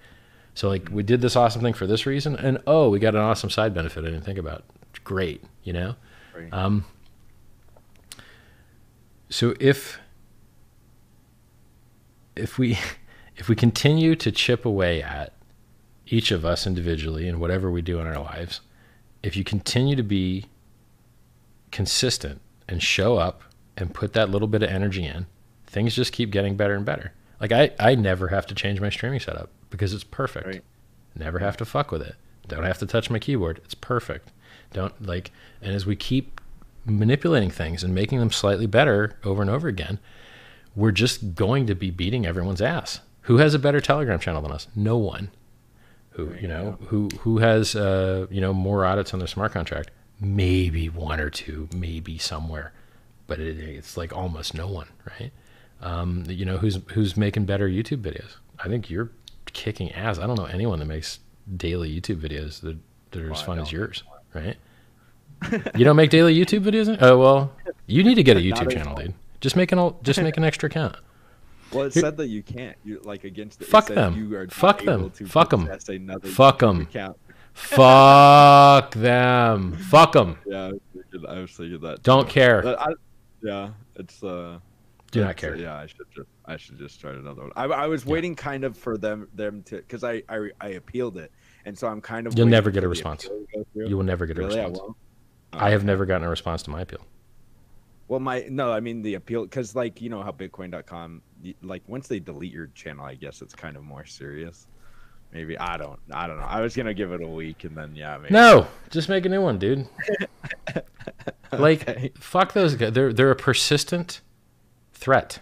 [0.55, 3.21] So like we did this awesome thing for this reason, and oh, we got an
[3.21, 4.65] awesome side benefit I didn't think about.
[5.07, 5.95] Great, you know.
[6.37, 6.53] Right.
[6.53, 6.85] Um,
[9.31, 10.01] so if
[12.35, 12.77] if we
[13.37, 15.33] if we continue to chip away at
[16.09, 18.63] each of us individually and whatever we do in our lives,
[19.23, 20.47] if you continue to be
[21.71, 23.43] consistent and show up
[23.77, 25.27] and put that little bit of energy in,
[25.69, 27.13] things just keep getting better and better.
[27.41, 30.47] Like I, I never have to change my streaming setup because it's perfect.
[30.49, 30.65] Right.
[31.15, 32.17] Never have to fuck with it.
[32.49, 33.61] Don't have to touch my keyboard.
[33.65, 34.33] It's perfect.
[34.73, 35.31] Don't like
[35.63, 36.41] and as we keep
[36.85, 39.99] manipulating things and making them slightly better over and over again,
[40.75, 43.01] we're just going to be beating everyone's ass.
[43.23, 44.69] Who has a better Telegram channel than us?
[44.77, 45.31] No one.
[46.11, 49.91] Who you know who who has uh, you know more audits on their smart contract?
[50.21, 52.73] Maybe one or two, maybe somewhere,
[53.27, 54.89] but it, it's like almost no one,
[55.21, 55.31] right?
[55.83, 58.37] Um, you know who's who's making better YouTube videos?
[58.59, 59.11] I think you're
[59.53, 60.19] kicking ass.
[60.19, 61.19] I don't know anyone that makes
[61.55, 62.79] daily YouTube videos that,
[63.11, 64.03] that are Well, as fun as yours,
[64.37, 64.57] right?
[65.77, 66.97] you don't make daily YouTube videos?
[67.01, 67.53] Oh well,
[67.87, 69.15] you need to get a YouTube channel, dude.
[69.41, 70.97] Just make an al- just make an extra account.
[71.73, 72.77] Well, it Here- said that you can't.
[72.85, 73.61] You like against.
[73.61, 74.15] It Fuck them.
[74.17, 75.11] You are Fuck them.
[75.11, 75.67] Fuck 'em.
[75.67, 76.81] possess another Fuck YouTube 'em.
[76.83, 77.17] account.
[77.55, 79.73] Fuck them.
[79.77, 80.39] Fuck them.
[80.47, 80.81] Yeah, I was
[81.11, 82.03] thinking, I was thinking that.
[82.03, 82.33] Don't too.
[82.33, 82.81] care.
[82.81, 82.93] I,
[83.43, 84.59] yeah, it's uh.
[85.13, 85.55] Do not care.
[85.55, 87.53] uh, yeah, I should just I should just try another one.
[87.57, 91.17] I, I was waiting kind of for them them to because I, I I appealed
[91.17, 91.31] it,
[91.67, 92.37] and so I'm kind of.
[92.39, 93.27] You'll never get a response.
[93.27, 93.89] appeal to go through.
[93.89, 94.59] You will never get a really?
[94.61, 94.79] I response.
[94.81, 94.97] won't.
[95.53, 95.87] I have Okay.
[95.87, 97.01] never gotten a response to my appeal.
[98.09, 101.21] Well, my no, I mean the appeal because like you know how Bitcoin.com
[101.63, 104.67] like once they delete your channel, I guess it's kind of more serious.
[105.33, 106.45] Maybe I don't I don't know.
[106.47, 108.17] I was gonna give it a week and then yeah.
[108.19, 108.33] Maybe.
[108.33, 109.87] No, just make a new one, dude.
[111.53, 112.93] Like, fuck those guys.
[112.93, 114.21] They're they're a persistent
[114.93, 115.39] threat.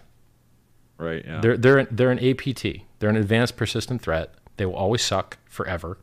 [0.99, 1.25] right?
[1.25, 1.41] Yeah.
[1.41, 2.67] They're they're they're an APT.
[2.99, 4.35] They're an advanced persistent threat.
[4.57, 5.99] They will always suck forever.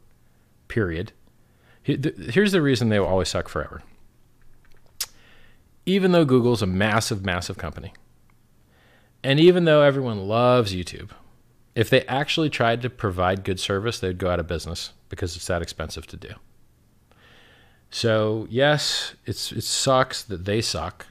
[0.71, 1.11] Period.
[1.83, 3.83] Here's the reason they will always suck forever.
[5.85, 7.91] Even though Google's a massive, massive company,
[9.21, 11.09] and even though everyone loves YouTube,
[11.75, 15.47] if they actually tried to provide good service, they'd go out of business because it's
[15.47, 16.35] that expensive to do.
[17.89, 21.07] So yes, it's it sucks that they suck,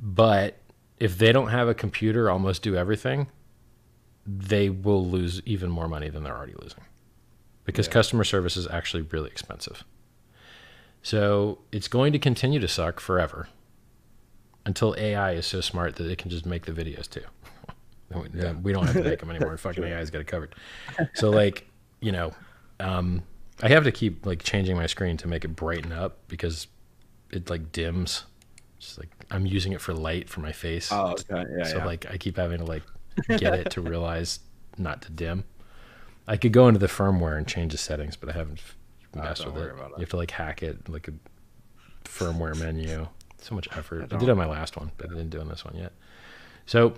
[0.00, 0.58] but
[0.98, 3.28] if they don't have a computer almost do everything,
[4.26, 6.82] they will lose even more money than they're already losing
[7.72, 7.92] because Yeah.
[7.92, 9.84] customer service is actually really expensive.
[11.02, 13.48] So it's going to continue to suck forever
[14.66, 17.22] until AI is so smart that it can just make the videos too.
[18.14, 18.52] We- Yeah.
[18.52, 19.56] We don't have to make them anymore.
[19.58, 19.96] Fucking Sure.
[19.98, 20.54] AI's got it covered.
[21.14, 21.66] So like,
[22.00, 22.32] you know,
[22.80, 23.22] um,
[23.62, 26.66] I have to keep like changing my screen to make it brighten up because
[27.30, 28.24] it like dims.
[28.80, 30.88] Just like I'm using it for light for my face.
[30.90, 31.44] oh, okay.
[31.56, 31.64] Yeah.
[31.64, 31.84] so yeah.
[31.84, 32.82] like I keep having to like
[33.28, 34.40] get it to realize
[34.76, 35.44] not to dim.
[36.30, 38.60] I could go into the firmware and change the settings, but I haven't
[39.16, 39.72] Oh, messed with it.
[39.76, 41.12] You have to like hack it like a
[42.04, 43.08] firmware menu.
[43.38, 44.04] So much effort.
[44.04, 45.92] I, don't- did on my last one, but I didn't do on this one yet.
[46.66, 46.94] So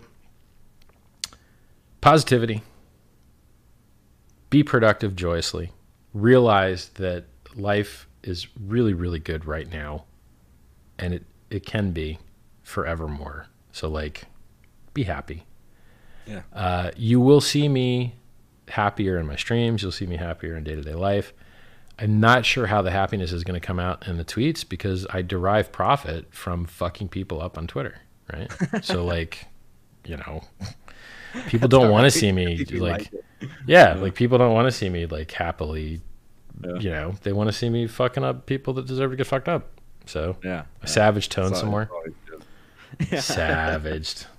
[2.02, 2.62] positivity.
[4.50, 5.72] Be productive joyously.
[6.12, 7.24] Realize that
[7.54, 10.04] life is really, really good right now.
[10.98, 12.18] And it, it can be
[12.62, 13.46] forevermore.
[13.72, 14.24] So like
[14.92, 15.44] be happy.
[16.26, 16.42] Yeah.
[16.52, 18.14] Uh, you will see me
[18.72, 19.82] happier in my streams.
[19.82, 21.32] You'll see me happier in day to day life.
[21.98, 25.06] I'm not sure how the happiness is going to come out in the tweets because
[25.10, 27.96] I derive profit from fucking people up on Twitter,
[28.32, 28.50] right?
[28.82, 29.46] so like,
[30.04, 30.42] you know,
[31.48, 33.10] people don't want to see me you like,
[33.66, 36.00] yeah, like people don't want to see me like happily,
[36.64, 36.78] Yeah.
[36.80, 39.48] you know, they want to see me fucking up people that deserve to get fucked
[39.48, 39.68] up.
[40.06, 40.62] So Yeah.
[40.82, 41.90] a savage tone That's somewhere.
[43.10, 43.20] Yeah.
[43.20, 44.26] Savaged.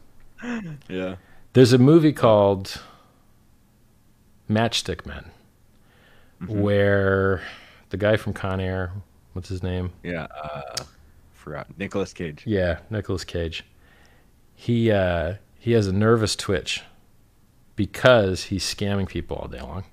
[0.89, 1.15] Yeah.
[1.53, 2.81] There's a movie called
[4.49, 5.25] Matchstick Men
[6.41, 6.47] Mhm.
[6.61, 7.41] where
[7.89, 8.91] the guy from Con Air,
[9.33, 9.91] what's his name?
[10.03, 10.27] Yeah.
[10.43, 10.83] Uh,
[11.33, 11.67] forgot.
[11.77, 12.43] Nicolas Cage.
[12.45, 13.63] Yeah, Nicolas Cage.
[14.55, 16.81] He uh, he has a nervous twitch
[17.75, 19.83] because he's scamming people all day long,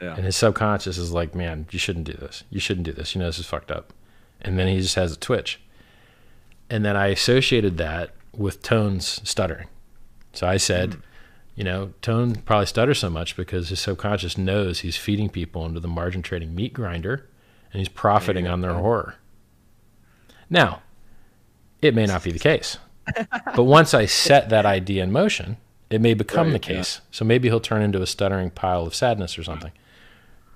[0.00, 0.14] Yeah.
[0.14, 2.44] and his subconscious is like, "Man, you shouldn't do this.
[2.50, 3.14] You shouldn't do this.
[3.14, 3.92] You know this is fucked up."
[4.40, 5.60] And then he just has a twitch,
[6.70, 9.66] and then I associated that with Tone's stuttering.
[10.32, 11.02] So I said, Mm.
[11.60, 15.78] You know, Tone probably stutters so much because his subconscious knows he's feeding people into
[15.78, 17.28] the margin trading meat grinder,
[17.70, 19.16] and he's profiting on their horror.
[20.48, 20.80] Now,
[21.82, 22.78] it may not be the case,
[23.54, 25.58] but once I set that idea in motion,
[25.90, 26.78] it may become Right, the yeah.
[26.78, 27.02] case.
[27.10, 29.72] So maybe he'll turn into a stuttering pile of sadness or something.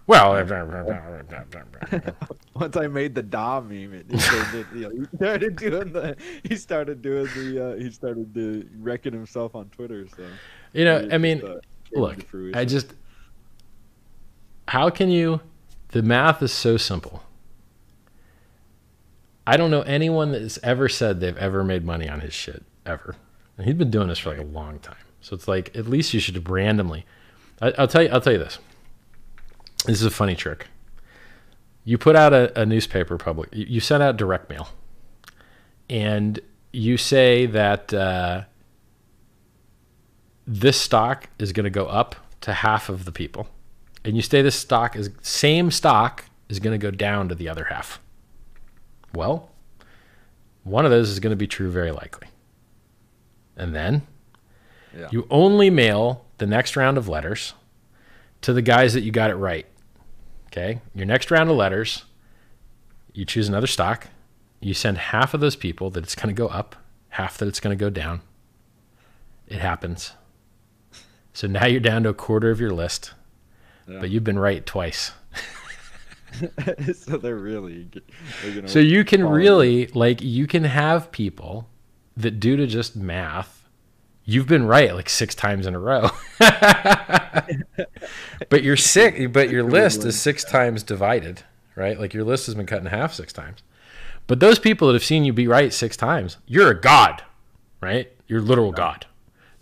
[0.06, 0.32] Well,
[2.54, 6.16] Once I made the Da meme, it, he, started, you know, he started doing the.
[6.44, 7.72] He started doing the.
[7.72, 10.06] Uh, he started the wrecking himself on Twitter.
[10.14, 10.24] So
[10.74, 11.42] you know, I mean,
[11.92, 12.26] look.
[12.52, 12.92] I just
[14.68, 15.40] how can you?
[15.88, 17.22] The math is so simple.
[19.46, 22.64] I don't know anyone that has ever said they've ever made money on his shit
[22.86, 23.14] ever.
[23.56, 24.96] And he's been doing this for like a long time.
[25.20, 27.06] So it's like at least you should randomly.
[27.60, 28.08] I, will tell you.
[28.08, 28.58] I'll tell you this.
[29.86, 30.66] This is a funny trick.
[31.84, 33.50] You put out a, a newspaper public.
[33.52, 34.68] You, you send out direct mail,
[35.88, 36.40] and
[36.72, 38.44] you say that uh,
[40.46, 43.48] this stock is going to go up to half of the people,
[44.04, 47.48] and you say this stock is same stock is going to go down to the
[47.48, 48.00] other half.
[49.14, 49.50] Well,
[50.64, 52.28] one of those is going to be true very likely.
[53.56, 54.06] And then
[54.96, 55.08] yeah.
[55.10, 57.54] you only mail the next round of letters
[58.40, 59.66] to the guys that you got it right.
[60.48, 60.80] Okay?
[60.94, 62.04] Your next round of letters,
[63.12, 64.08] you choose another stock.
[64.60, 66.76] You send half of those people that it's going to go up,
[67.10, 68.22] half that it's going to go down.
[69.46, 70.12] It happens.
[71.34, 73.12] So now you're down to a quarter of your list,
[73.88, 73.98] yeah.
[73.98, 75.10] but you've been right twice.
[76.94, 77.88] so they're really.
[78.44, 81.68] They're so you can really like you can have people
[82.16, 83.68] that due to just math,
[84.24, 86.08] you've been right like six times in a row.
[88.48, 89.32] but you're sick.
[89.32, 91.42] But your list is six times divided,
[91.74, 91.98] right?
[91.98, 93.62] Like your list has been cut in half six times.
[94.26, 97.22] But those people that have seen you be right six times, you're a god,
[97.80, 98.10] right?
[98.26, 99.06] You're literal god.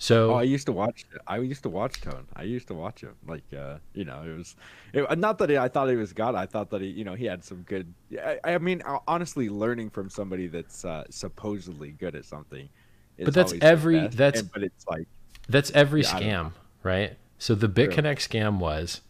[0.03, 1.05] So oh, I used to watch.
[1.28, 2.26] I used to watch Tone.
[2.34, 3.14] I used to watch him.
[3.24, 4.57] Like, uh, you know, it was
[4.92, 6.34] it, not that I thought he was God.
[6.34, 7.94] I thought that he, you know, he had some good.
[8.20, 12.68] I, I mean, honestly, learning from somebody that's uh, supposedly good at something.
[13.16, 14.09] But that's every.
[14.09, 15.07] That's and, but it's like
[15.48, 17.16] that's every yeah, scam, right?
[17.38, 19.03] So the BitConnect scam was,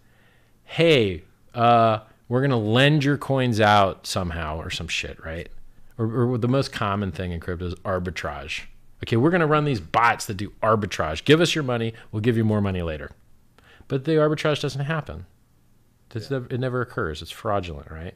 [0.65, 1.23] hey,
[1.55, 5.49] uh, we're gonna lend your coins out somehow or some shit, right?
[5.97, 8.65] Or, or the most common thing in crypto is arbitrage
[9.03, 11.25] Okay, we're going to run these bots that do arbitrage.
[11.25, 13.11] Give us your money, we'll give you more money later.
[13.89, 15.27] But the arbitrage doesn't happen.
[16.15, 16.23] Yeah.
[16.31, 17.23] Never, it never occurs.
[17.23, 18.15] It's fraudulent, right?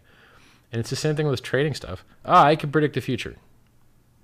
[0.70, 2.05] And it's the same thing with trading stuff.
[2.24, 3.37] Ah, I can predict the future.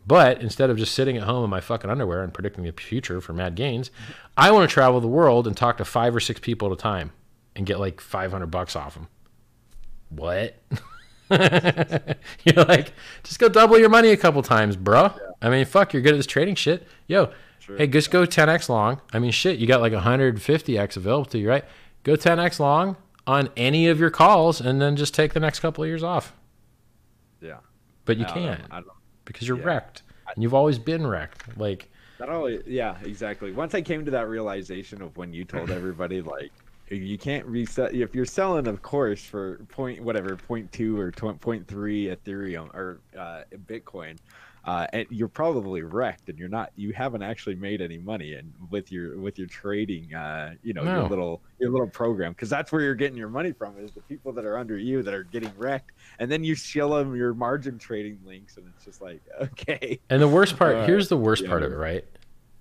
[0.06, 3.20] But instead of just sitting at home in my fucking underwear and predicting the future
[3.20, 3.90] for mad gains,
[4.36, 6.80] I want to travel the world and talk to five or six people at a
[6.80, 7.12] time
[7.54, 9.08] and get like 500 bucks off them.
[10.08, 10.56] What?
[11.30, 12.92] you're like,
[13.22, 15.02] just go double your money a couple times, bro.
[15.02, 15.31] Yeah.
[15.42, 16.86] I mean, fuck, you're good at this trading shit.
[17.08, 17.76] Yo, sure.
[17.76, 19.00] hey, just go 10x long.
[19.12, 21.64] I mean, shit, you got like 150x available to you, right?
[22.04, 25.82] Go 10x long on any of your calls, and then just take the next couple
[25.82, 26.32] of years off.
[27.40, 27.58] Yeah,
[28.04, 28.60] but you can't
[29.24, 29.64] because you're yeah.
[29.64, 30.02] wrecked,
[30.34, 31.58] and you've always been wrecked.
[31.58, 31.88] Like.
[32.20, 33.50] Not only, yeah, exactly.
[33.50, 36.52] Once I came to that realization of when you told everybody, like,
[36.88, 41.66] you can't reset if you're selling of course for point whatever point two or point
[41.66, 44.18] three ethereum or uh, bitcoin
[44.64, 48.52] uh, and you're probably wrecked and you're not you haven't actually made any money and
[48.70, 51.00] with your with your trading uh, you know no.
[51.00, 54.00] your little your little program because that's where you're getting your money from is the
[54.02, 57.34] people that are under you that are getting wrecked and then you show them your
[57.34, 59.98] margin trading links and it's just like okay.
[60.10, 62.04] And the worst part uh, here's the worst part of it right?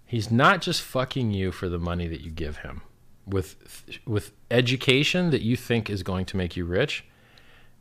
[0.05, 2.81] He's not just fucking you for the money that you give him.
[3.25, 7.05] With with education that you think is going to make you rich,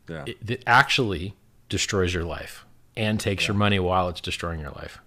[0.07, 0.23] yeah.
[0.25, 1.35] it, it actually
[1.67, 2.65] destroys your life
[2.95, 3.49] and takes yeah.
[3.49, 4.99] your money while it's destroying your life.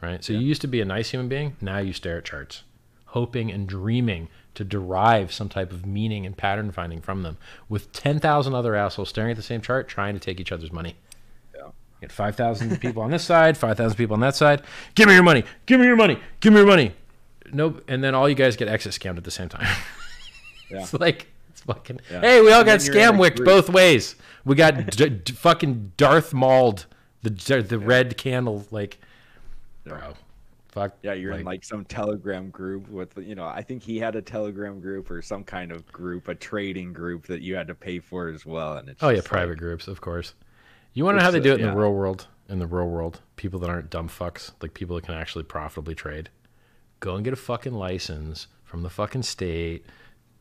[0.00, 0.22] Right?
[0.24, 0.40] So yeah.
[0.40, 2.62] you used to be a nice human being, now you stare at charts,
[3.06, 7.36] hoping and dreaming to derive some type of meaning and pattern finding from them
[7.68, 10.96] with 10,000 other assholes staring at the same chart trying to take each other's money.
[11.54, 11.70] Yeah.
[12.00, 14.62] Get 5,000 people on this side, 5,000 people on that side.
[14.94, 15.44] Give me your money.
[15.66, 16.18] Give me your money.
[16.40, 16.92] Give me your money
[17.52, 17.82] nope.
[17.88, 19.66] And then all you guys get exit scammed at the same time.
[20.70, 20.80] yeah.
[20.80, 22.00] It's like it's fucking.
[22.10, 22.20] Yeah.
[22.20, 24.16] Hey, we all got scam wicked both ways.
[24.44, 26.86] We got d- d- fucking Darth Mauled,
[27.28, 27.86] the the yeah.
[27.86, 28.98] red candle, like,
[29.84, 30.14] bro.
[30.68, 30.96] Fuck.
[31.02, 33.46] Yeah, you're like, in like some Telegram group with you know.
[33.46, 37.26] I think he had a Telegram group or some kind of group, a trading group
[37.26, 38.76] that you had to pay for as well.
[38.76, 40.34] And it's oh yeah, private like, groups, of course.
[40.92, 41.70] You want to know how they do it in yeah.
[41.70, 42.26] the real world?
[42.48, 45.94] In the real world, people that aren't dumb fucks, like people that can actually profitably
[45.94, 46.30] trade
[47.00, 49.84] go and get a fucking license from the fucking state,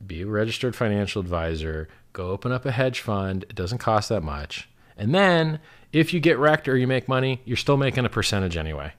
[0.05, 3.43] be a registered financial advisor, go open up a hedge fund.
[3.43, 4.69] It doesn't cost that much.
[4.97, 5.59] And then
[5.93, 8.93] if you get wrecked or you make money, you're still making a percentage anyway.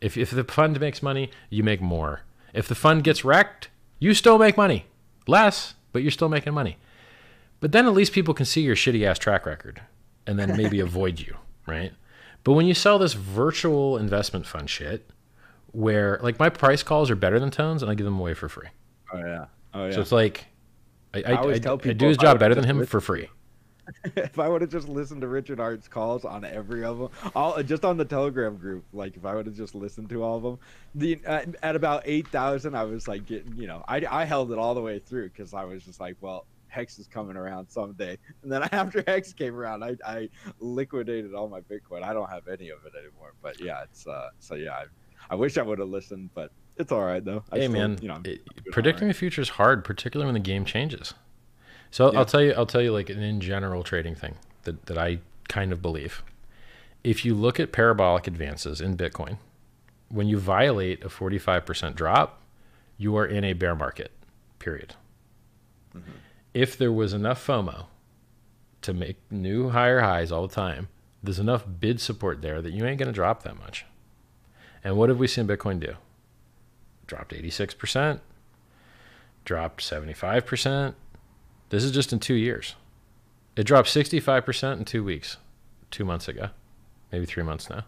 [0.00, 2.22] If, if the fund makes money, you make more.
[2.52, 3.68] If the fund gets wrecked,
[3.98, 4.86] you still make money.
[5.26, 6.76] Less, but you're still making money.
[7.60, 9.80] But then at least people can see your shitty ass track record
[10.26, 11.36] and then maybe avoid you,
[11.66, 11.92] right?
[12.44, 15.08] But when you sell this virtual investment fund shit,
[15.70, 18.48] where like my price calls are better than tones and I give them away for
[18.48, 18.68] free.
[19.12, 19.46] Oh yeah.
[19.72, 19.92] Oh yeah.
[19.92, 20.46] So it's like
[21.14, 23.28] I, I, I, I do his job better than him for free.
[24.16, 27.62] If I would have just listened to Richard Heart's calls on every of them, all
[27.62, 30.42] just on the Telegram group, like if I would have just listened to all of
[30.42, 30.58] them,
[30.94, 34.52] the uh, at about eight thousand, I was like getting, you know, I I held
[34.52, 37.68] it all the way through because I was just like, well, Hex is coming around
[37.68, 38.18] someday.
[38.42, 40.28] And then after Hex came around, I, I
[40.58, 42.02] liquidated all my Bitcoin.
[42.02, 43.34] I don't have any of it anymore.
[43.42, 44.84] But yeah, it's uh, so yeah, I,
[45.30, 47.44] I wish I would have listened, but it's all right though.
[47.52, 48.40] I hey still, man, you know, it,
[48.72, 51.14] predicting the future is hard, particularly when the game changes.
[51.92, 52.18] So Yeah.
[52.18, 54.34] I'll tell you, I'll tell you like an in general trading thing
[54.64, 56.24] that that I kind of believe.
[57.04, 59.38] If you look at parabolic advances in Bitcoin,
[60.08, 62.42] when you violate a 45% drop,
[62.96, 64.10] you are in a bear market.
[64.58, 64.94] Period.
[65.96, 66.10] Mm-hmm.
[66.54, 67.86] If there was enough FOMO
[68.82, 70.88] to make new higher highs all the time,
[71.22, 73.84] there's enough bid support there that you ain't going to drop that much.
[74.84, 75.94] And what have we seen Bitcoin do?
[77.06, 78.20] Dropped 86%,
[79.44, 80.94] dropped 75%.
[81.72, 82.74] This is just in two years.
[83.56, 85.38] It dropped 65% in two weeks,
[85.90, 86.50] two months ago,
[87.10, 87.84] maybe three months now.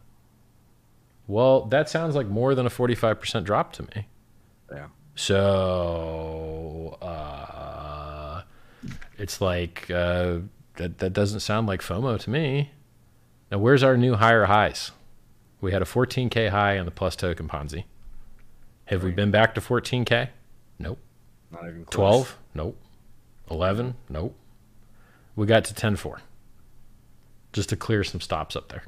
[1.27, 4.09] Well, that sounds like more than a 45% drop to me.
[4.73, 4.87] Yeah.
[5.17, 8.41] So uh,
[9.19, 10.39] it's like uh,
[10.77, 10.99] that.
[10.99, 12.71] That doesn't sound like FOMO to me.
[13.53, 14.93] Now, where's our new higher highs?
[15.61, 17.85] We had a 14k high on the plus token Ponzi.
[18.87, 20.31] Have we been back to 14k?
[20.79, 20.99] Nope.
[21.53, 22.27] Not even close.
[22.27, 22.39] 12?
[22.55, 22.84] Nope.
[23.51, 23.95] 11?
[24.09, 24.35] Nope.
[25.37, 26.21] We got to 10 4
[27.53, 28.85] just to clear some stops up there.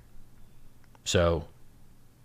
[1.05, 1.45] So,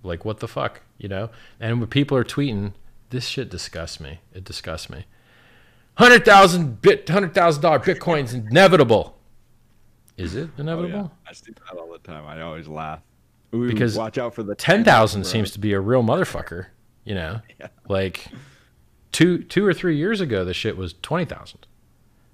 [0.03, 1.29] like, what the fuck, you know?
[1.59, 2.73] And when people are tweeting,
[3.11, 4.19] this shit disgusts me.
[4.33, 5.05] It disgusts me.
[5.97, 7.33] 100,000 bit, $100,000
[7.83, 9.17] Bitcoin's inevitable.
[10.17, 10.61] Is it Oh, yeah.
[10.63, 11.11] inevitable?
[11.27, 12.25] I see that all the time.
[12.25, 13.01] I always laugh.
[13.53, 15.29] Ooh, Because watch out for the 10,000 bro.
[15.29, 16.67] seems to be a real motherfucker,
[17.03, 17.41] you know?
[17.59, 17.67] Yeah.
[17.87, 18.27] Like
[19.11, 21.67] two two or 3 years ago the shit was 20,000.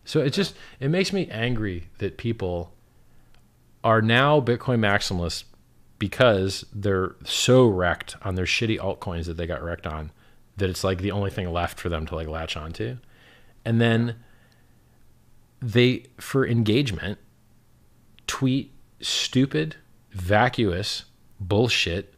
[0.08, 2.74] So it just it makes me angry that people
[3.84, 5.44] are now Bitcoin maximalists
[6.00, 10.12] because they're so wrecked on their shitty altcoins that they got wrecked on
[10.56, 12.98] that it's like the only thing left for them to like latch onto.
[13.66, 14.16] And then
[15.62, 17.20] they for engagement
[18.28, 19.76] tweet stupid,
[20.12, 21.04] vacuous
[21.38, 22.14] bullshit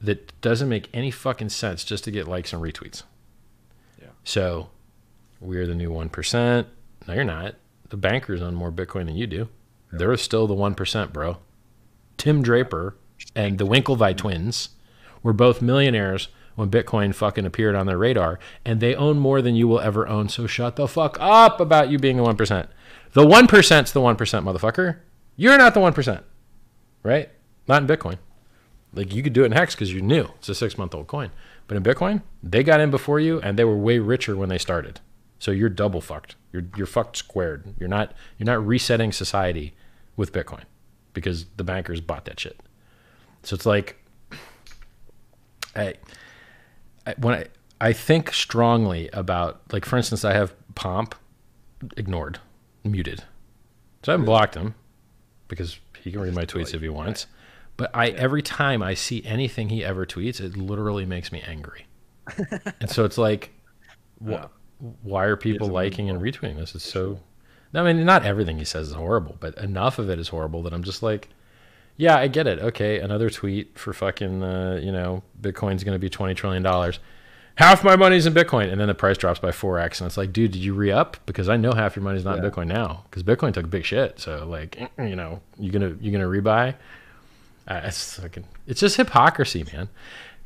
[0.00, 3.02] that doesn't make any fucking sense just to get likes and retweets.
[4.00, 4.08] Yeah.
[4.22, 4.70] So
[5.40, 6.66] we're the new 1%.
[7.06, 7.56] No, you're not.
[7.88, 9.48] The bankers own more Bitcoin than you do.
[9.92, 11.38] They're still the 1%, bro.
[12.16, 12.96] Tim Draper
[13.34, 14.70] and the Winklevi twins
[15.22, 19.54] were both millionaires when Bitcoin fucking appeared on their radar, and they own more than
[19.54, 20.28] you will ever own.
[20.28, 22.68] So shut the fuck up about you being the 1%.
[23.12, 24.98] The one 1%'s the 1%, motherfucker.
[25.36, 26.22] You're not the 1%,
[27.02, 27.30] right?
[27.68, 28.18] Not in Bitcoin.
[28.94, 30.28] Like you could do it in Hex because you're new.
[30.38, 31.30] It's a six month old coin.
[31.66, 34.58] But in Bitcoin, they got in before you and they were way richer when they
[34.58, 35.00] started.
[35.38, 36.36] So you're double fucked.
[36.52, 37.74] You're you're fucked squared.
[37.78, 39.74] You're not you're not resetting society
[40.16, 40.64] with Bitcoin
[41.14, 42.60] because the bankers bought that shit.
[43.42, 43.96] So it's like
[45.74, 45.94] I,
[47.06, 47.46] I when I
[47.80, 51.14] I think strongly about like for instance I have Pomp
[51.96, 52.38] ignored,
[52.84, 53.24] muted.
[54.02, 54.74] So I haven't blocked him
[55.48, 57.26] because he can read my tweets if he wants.
[57.76, 61.86] But I every time I see anything he ever tweets, it literally makes me angry.
[62.80, 63.52] and so it's like,
[64.24, 64.46] Yeah.
[65.02, 66.74] Why are people liking and retweeting this?
[66.74, 67.20] It's so.
[67.74, 70.74] I mean, not everything he says is horrible, but enough of it is horrible that
[70.74, 71.28] I'm just like,
[71.96, 72.58] yeah, I get it.
[72.58, 76.98] Okay, another tweet for fucking, uh, you know, Bitcoin's going to be twenty trillion dollars.
[77.56, 80.16] Half my money's in Bitcoin, and then the price drops by four x, and it's
[80.16, 81.18] like, dude, did you re up?
[81.26, 82.50] Because I know half your money's not in Yeah.
[82.50, 84.18] Bitcoin now, because Bitcoin took a big shit.
[84.20, 86.74] So like, you know, you're gonna you gonna rebuy?
[87.68, 89.88] Uh, it's fucking, it's just hypocrisy, man.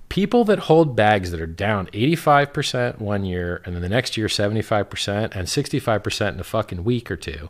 [0.08, 4.28] People that hold bags that are down 85% one year and then the next year
[4.28, 7.48] 75% and 65% in a fucking week or two,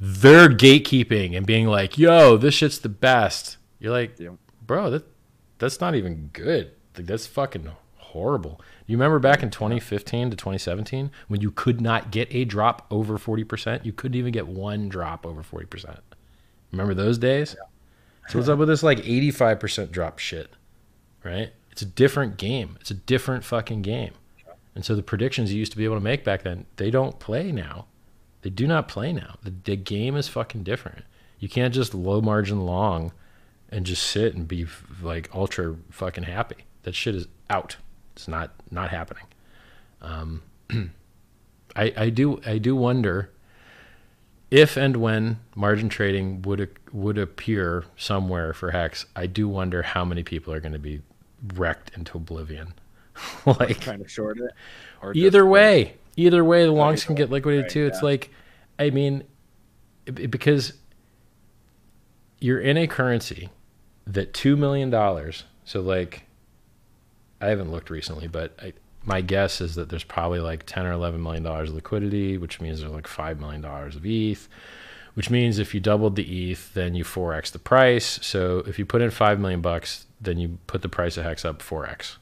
[0.00, 3.56] they're gatekeeping and being like, yo, this shit's the best.
[3.78, 4.18] You're like,
[4.66, 5.04] bro, that
[5.58, 6.72] that's not even good.
[6.96, 8.60] Like that's fucking horrible.
[8.86, 13.18] You remember back in 2015 to 2017 when you could not get a drop over
[13.18, 13.84] 40%?
[13.84, 15.98] You couldn't even get one drop over 40%.
[16.72, 17.56] Remember those days?
[18.28, 20.50] So what's up with this like 85% drop shit?
[21.24, 21.52] Right?
[21.78, 22.76] It's a different game.
[22.80, 24.10] It's a different fucking game.
[24.74, 27.20] And so the predictions you used to be able to make back then, they don't
[27.20, 27.86] play now.
[28.42, 29.36] They do not play now.
[29.44, 31.04] The, the game is fucking different.
[31.38, 33.12] You can't just low margin long
[33.68, 34.66] and just sit and be
[35.00, 36.64] like ultra fucking happy.
[36.82, 37.76] That shit is out.
[38.16, 39.26] It's not not happening.
[40.02, 40.42] Um,
[41.76, 43.30] I I do I do wonder
[44.50, 49.06] if and when margin trading would would appear somewhere for Hex.
[49.14, 51.02] I do wonder how many people are going to be
[51.54, 52.74] wrecked into oblivion.
[53.46, 54.50] like trying to short it.
[55.02, 57.86] Or either like, way, either way, the longs can get liquidated right, too.
[57.86, 58.04] It's yeah.
[58.04, 58.30] like,
[58.78, 59.24] I mean,
[60.06, 60.74] it- it- because
[62.40, 63.48] you're in a currency
[64.06, 65.44] that two million dollars.
[65.64, 66.24] So like,
[67.40, 68.72] I haven't looked recently, but I,
[69.04, 72.60] my guess is that there's probably like 10 or 11 million dollars of liquidity, which
[72.60, 74.48] means there's like 5 million dollars of ETH,
[75.18, 78.20] which means if you doubled the ETH, then you 4x the price.
[78.22, 81.44] So if you put in 5 million bucks, then you put the price of Hex
[81.44, 82.18] up 4x,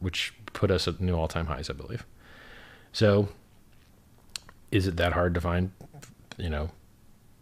[0.00, 2.04] which put us at new all-time highs, I believe.
[2.92, 3.28] So
[4.72, 5.70] is it that hard to find,
[6.36, 6.70] you know,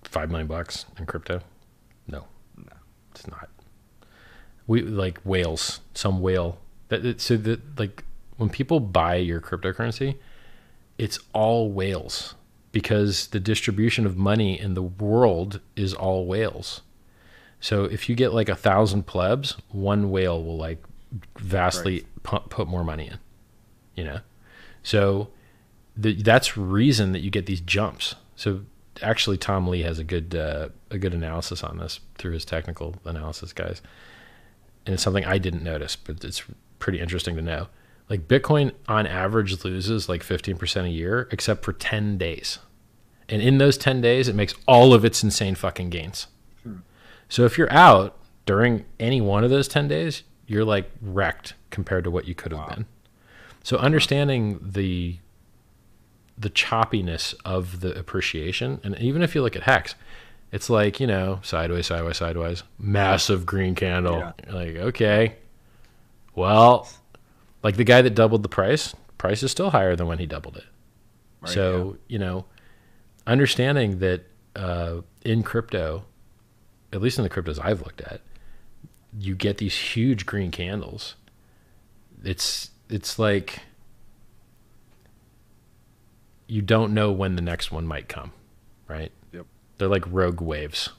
[0.04, 1.40] 5 million bucks in crypto?
[2.06, 2.26] No.
[2.58, 2.76] No.
[3.12, 3.48] It's not.
[4.66, 8.04] We like whales, some whale that so that like
[8.36, 10.16] when people buy your cryptocurrency,
[10.98, 12.34] it's all whales
[12.72, 16.82] because the distribution of money in the world is all whales.
[17.60, 20.82] So if you get like a thousand plebs, one whale will like
[21.38, 22.22] vastly Right.
[22.22, 23.18] pu- put more money in,
[23.96, 24.20] you know.
[24.82, 25.28] So
[25.96, 28.14] the, that's reason that you get these jumps.
[28.36, 28.62] So
[29.02, 32.94] actually, Tom Lee has a good uh, a good analysis on this through his technical
[33.04, 33.82] analysis guys,
[34.86, 36.42] and it's something I didn't notice, but it's
[36.78, 37.66] pretty interesting to know.
[38.10, 42.58] Like Bitcoin on average loses like 15% a year, except for 10 days.
[43.28, 46.26] And in those 10 days, it makes all of its insane fucking gains.
[47.28, 52.02] So if you're out during any one of those 10 days, you're like wrecked compared
[52.02, 52.74] to what you could have Wow.
[52.74, 52.86] been.
[53.62, 55.18] So understanding the
[56.36, 59.94] the choppiness of the appreciation, and even if you look at Hex,
[60.50, 64.16] it's like you know sideways, sideways, sideways, massive green candle.
[64.16, 64.32] Yeah.
[64.52, 65.36] Like okay,
[66.34, 66.88] well,
[67.62, 70.56] like the guy that doubled the price, price is still higher than when he doubled
[70.56, 70.64] it.
[71.40, 72.46] Right, so you know,
[73.26, 74.24] understanding that
[74.56, 76.04] uh, in crypto,
[76.92, 78.20] at least in the cryptos I've looked at,
[79.18, 81.16] you get these huge green candles.
[82.22, 83.60] It's it's like
[86.46, 88.32] you don't know when the next one might come,
[88.88, 89.12] right?
[89.32, 89.46] Yep.
[89.78, 90.90] They're like rogue waves.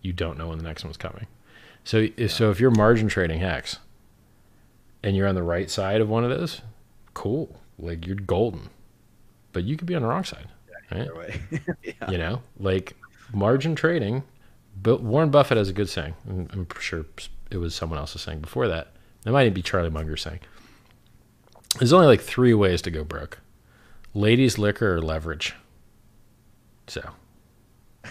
[0.00, 1.26] You don't know when the next one's coming.
[1.84, 3.78] So if so if you're margin trading hex
[5.02, 6.60] and you're on the right side of one of those,
[7.14, 7.60] cool.
[7.78, 8.70] Like you're golden.
[9.52, 10.48] But you could be on the wrong side.
[10.90, 11.16] Right?
[11.16, 11.42] Way.
[11.82, 12.10] yeah.
[12.10, 12.94] You know, like
[13.32, 14.22] margin trading.
[14.80, 16.14] But Warren Buffett has a good saying.
[16.28, 17.04] I'm sure
[17.50, 18.92] it was someone else's saying before that.
[19.26, 20.40] It might even be Charlie Munger saying.
[21.78, 23.38] There's only like three ways to go broke:
[24.14, 25.54] ladies, liquor, or leverage.
[26.86, 27.10] So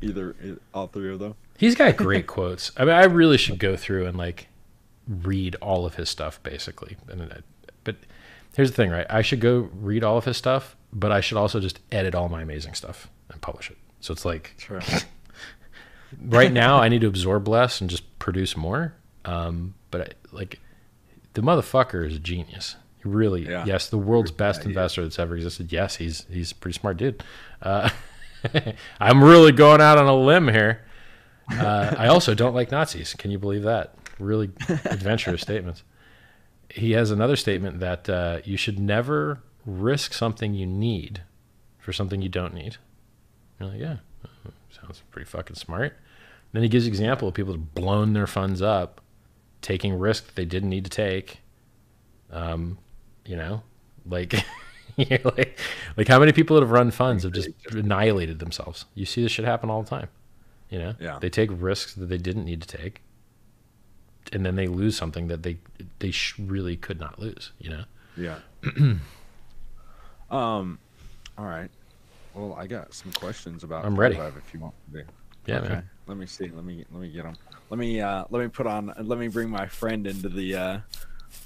[0.00, 0.34] Either
[0.72, 1.34] all three of them.
[1.58, 2.70] he's got great quotes.
[2.76, 4.48] I mean, I really should go through and like
[5.08, 6.96] read all of his stuff, basically.
[7.08, 7.40] And I-
[7.84, 7.96] but
[8.56, 9.06] here's the thing, right?
[9.10, 12.28] I should go read all of his stuff, but I should also just edit all
[12.28, 13.76] my amazing stuff and publish it.
[14.00, 14.80] So it's like Sure.
[16.26, 18.94] right now I need to absorb less and just produce more.
[19.24, 20.60] Um, but I, like
[21.34, 22.76] the motherfucker is a genius.
[23.02, 23.64] He really, Yeah.
[23.66, 24.66] yes, the world's best is.
[24.66, 25.72] investor that's ever existed.
[25.72, 27.22] Yes, he's he's a pretty smart dude.
[27.62, 27.90] Uh,
[29.00, 30.82] I'm really going out on a limb here.
[31.50, 33.14] Uh, I also don't like Nazis.
[33.14, 33.94] Can you believe that?
[34.18, 35.82] Really adventurous statements.
[36.70, 41.22] He has another statement that uh, you should never risk something you need
[41.78, 42.76] for something you don't need.
[43.60, 43.96] You're like, yeah,
[44.70, 45.96] sounds pretty fucking smart.
[46.52, 49.00] Then he gives example of people that have blown their funds up,
[49.62, 51.40] taking risks that they didn't need to take.
[52.30, 52.78] Um,
[53.26, 53.62] you know,
[54.06, 54.34] like,
[54.96, 55.58] like,
[55.96, 58.84] like how many people that have run funds have just annihilated themselves?
[58.94, 60.08] You see this shit happen all the time.
[60.70, 61.18] You know, Yeah.
[61.20, 63.02] they take risks that they didn't need to take,
[64.32, 65.58] and then they lose something that they
[65.98, 67.52] they sh- really could not lose.
[67.58, 67.84] You know,
[68.16, 68.38] Yeah.
[70.30, 70.78] um.
[71.36, 71.70] All right.
[72.34, 73.84] Well, I got some questions about.
[73.84, 74.16] I'm ready.
[74.16, 74.74] If you want.
[74.92, 74.98] to.
[74.98, 75.04] Be.
[75.46, 75.68] Yeah, okay.
[75.68, 75.90] man.
[76.06, 76.48] Let me see.
[76.48, 77.34] Let me let me get them.
[77.70, 78.92] Let me uh let me put on.
[78.98, 80.78] Let me bring my friend into the uh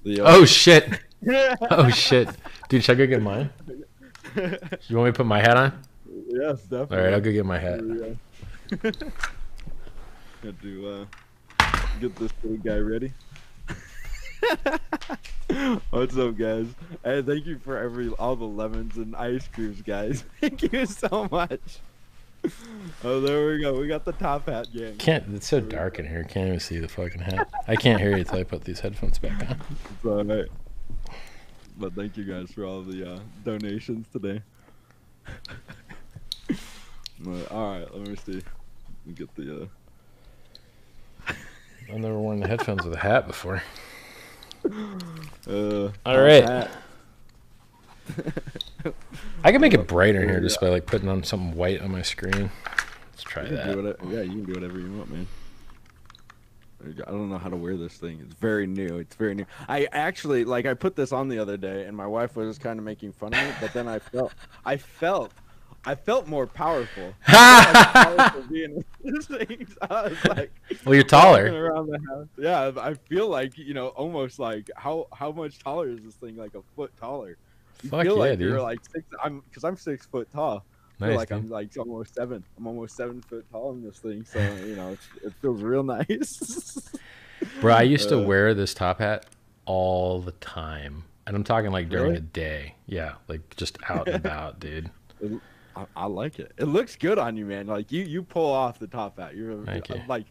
[0.05, 0.21] the.
[0.21, 1.01] Oh shit!
[1.71, 2.29] Oh shit,
[2.69, 3.51] dude, should I go get mine?
[4.37, 5.73] You want me to put my hat on?
[6.29, 6.97] yes, definitely.
[6.97, 7.81] All right, I'll go get my hat.
[10.43, 11.05] Got to uh,
[11.99, 13.13] get this big guy ready.
[15.91, 16.67] What's up, guys?
[17.05, 20.25] Hey, thank you for every all the lemons and ice creams, guys.
[20.41, 21.81] Thank you so much.
[23.03, 23.79] Oh, there we go.
[23.79, 24.97] We got the top hat gang.
[24.97, 25.25] Can't.
[25.35, 26.23] It's so dark in here.
[26.25, 27.49] Can't even see the fucking hat.
[27.67, 29.61] I can't hear you until I put these headphones back on.
[29.71, 30.47] It's all right.
[31.79, 34.43] But thank you guys for all the uh, donations today.
[37.21, 38.35] But, all right, let me see.
[38.35, 39.63] Let me get the.
[39.63, 39.67] Uh,
[41.91, 43.63] I've never worn the headphones with a hat before.
[45.49, 46.69] Uh, All right.
[49.45, 52.03] I can make it brighter here just by like putting on something white on my
[52.03, 52.51] screen.
[53.13, 53.77] Let's try You that.
[53.77, 55.27] whatever, yeah, you can do whatever you want, man.
[56.81, 57.05] There you go.
[57.07, 58.21] I don't know how to wear this thing.
[58.23, 58.99] It's very new.
[58.99, 59.47] It's very new.
[59.69, 62.79] I actually like I put this on the other day, and my wife was kind
[62.79, 63.53] of making fun of me.
[63.61, 64.35] But then I felt,
[64.67, 65.33] I felt,
[65.91, 67.15] I felt more powerful.
[67.29, 68.85] Like powerful being in
[69.15, 69.75] these things.
[69.81, 70.53] I was like,
[70.85, 71.47] Well, you're taller.
[71.65, 72.27] around the house.
[72.37, 76.37] Yeah, I feel like you know, almost like how how much taller is this thing?
[76.37, 77.37] Like a foot taller.
[77.83, 78.49] You Fuck feel yeah, like dude.
[78.51, 79.05] you're like six.
[79.23, 80.65] I'm because I'm six foot tall.
[81.01, 81.39] Nice, like dude.
[81.39, 82.45] I'm like almost seven.
[82.59, 84.25] I'm almost seven foot tall in this thing.
[84.25, 86.91] So you know, it's, it feels real nice.
[87.61, 89.25] Bro, I used to Uh, wear this top hat
[89.65, 91.05] all the time.
[91.27, 92.15] And I'm talking like during Really?
[92.17, 92.75] the day.
[92.87, 94.91] Yeah, like just out and about, dude.
[95.79, 96.53] I, I like it.
[96.57, 97.67] It looks good on you, man.
[97.67, 99.37] Like you, you pull off the top hat.
[99.37, 100.01] You're Thank you.
[100.09, 100.27] like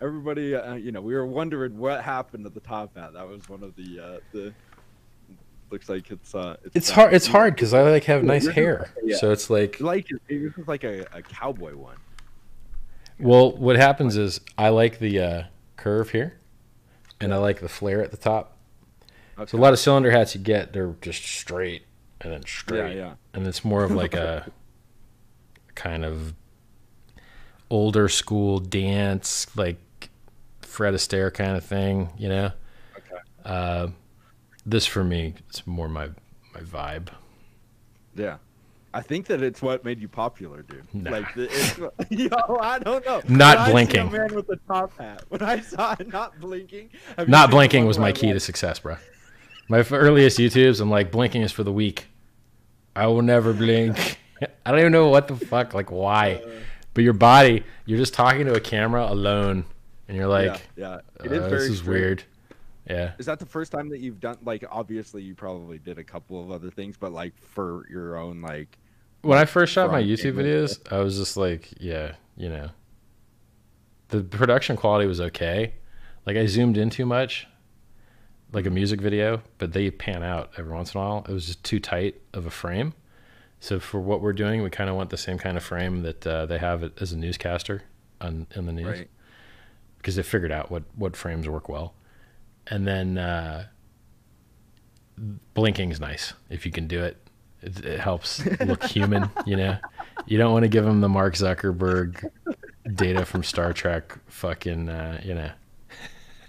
[0.00, 0.54] everybody.
[0.54, 3.12] Uh, you know, we were wondering what happened to the top hat.
[3.12, 4.52] That was one of the uh, the.
[5.70, 6.56] Looks like it's uh.
[6.74, 6.96] It's back.
[6.96, 7.14] hard.
[7.14, 9.16] It's hard because I like have nice hair, yeah.
[9.16, 9.80] so it's like.
[9.80, 11.96] Like it, it was like a, a cowboy one.
[13.20, 15.42] Well, what happens is I like the uh,
[15.76, 16.38] curve here,
[17.20, 18.56] and I like the flare at the top.
[19.46, 21.84] So a lot of cylinder hats you get, they're just straight
[22.20, 23.14] and then straight, Yeah, straight, yeah.
[23.32, 24.50] and it's more of like a
[25.80, 26.34] kind of
[27.70, 30.10] older school dance, like
[30.60, 32.52] Fred Astaire kind of thing, you know.
[32.96, 33.22] Okay.
[33.44, 33.88] Uh,
[34.66, 36.10] this for me, it's more my
[36.52, 37.08] my vibe.
[38.14, 38.36] Yeah.
[38.92, 40.82] I think that it's what made you popular, dude.
[40.92, 41.12] Nah.
[41.12, 41.78] Like, the, it's,
[42.10, 43.22] yo, I don't know.
[43.28, 44.10] Not When blinking.
[44.10, 45.22] man with a top hat.
[45.28, 46.90] When I saw it not blinking,
[47.28, 48.96] Not blinking was my key to success, bro.
[49.68, 52.08] My earliest YouTubes, I'm like, blinking is for the weak.
[52.96, 54.18] I will never blink.
[54.66, 56.42] I don't even know what the fuck, like why.
[56.44, 56.50] Uh,
[56.94, 59.64] But your body, you're just talking to a camera alone,
[60.08, 61.24] and you're like, yeah, yeah.
[61.24, 61.88] It uh, is very this is strange.
[61.88, 62.24] weird.
[62.88, 63.12] Yeah.
[63.18, 66.42] Is that the first time that you've done like obviously you probably did a couple
[66.42, 68.78] of other things, but like for your own like
[69.22, 72.70] When I first shot my YouTube videos, I was just like, yeah, you know.
[74.08, 75.74] The production quality was okay.
[76.26, 77.46] Like I zoomed in too much,
[78.52, 81.24] like a music video, but they pan out every once in a while.
[81.28, 82.94] It was just too tight of a frame.
[83.60, 86.26] So for what we're doing, we kind of want the same kind of frame that
[86.26, 87.82] uh, they have as a newscaster
[88.20, 89.10] on in the news right.
[89.98, 91.94] because they figured out what what frames work well.
[92.66, 93.66] And then uh,
[95.54, 97.18] blinking's nice if you can do it.
[97.62, 99.76] It, it helps look human, you know.
[100.26, 102.30] You don't want to give them the Mark Zuckerberg
[102.94, 105.50] data from Star Trek, fucking, uh, you know.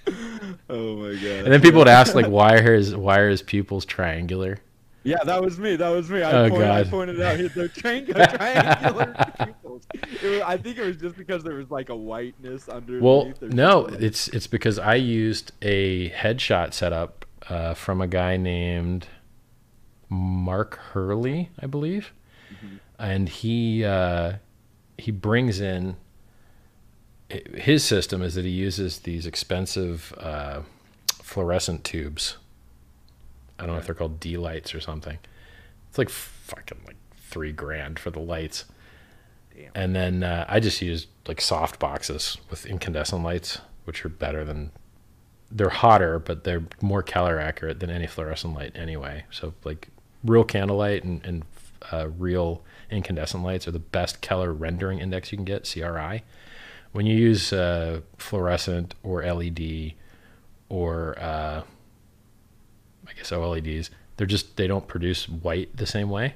[0.70, 1.44] Oh my god.
[1.44, 4.58] And then people would ask like, why are his why are his pupils triangular?
[5.04, 5.76] Yeah, that was me.
[5.76, 6.22] That was me.
[6.22, 9.84] I, Oh, pointed, I pointed out the they're triangular, pupils.
[9.94, 13.02] It was, I think it was just because there was like a whiteness underneath.
[13.02, 14.04] Well, no, something.
[14.04, 19.08] it's it's because I used a headshot setup uh, from a guy named
[20.10, 22.12] Mark Hurley, I believe,
[22.54, 22.80] Mhm.
[23.00, 24.34] and he uh,
[25.00, 25.96] he brings in
[27.56, 30.62] his system is that he uses these expensive uh,
[31.24, 32.38] fluorescent tubes.
[33.62, 35.20] I don't know if they're called D lights or something.
[35.90, 38.66] It's like fucking like three grand for the lights.
[39.56, 39.72] Damn.
[39.76, 44.44] And then uh, I just used like soft boxes with incandescent lights, which are better
[44.44, 44.72] than.
[45.54, 49.26] They're hotter, but they're more color accurate than any fluorescent light anyway.
[49.32, 49.90] So like
[50.24, 51.44] real candlelight and, and
[51.92, 56.24] uh, real incandescent lights are the best color rendering index you can get, CRI.
[56.94, 59.94] When you use uh, fluorescent or LED
[60.70, 61.64] or uh,
[63.22, 66.36] guess OLEDs, they're just they don't produce white the same way.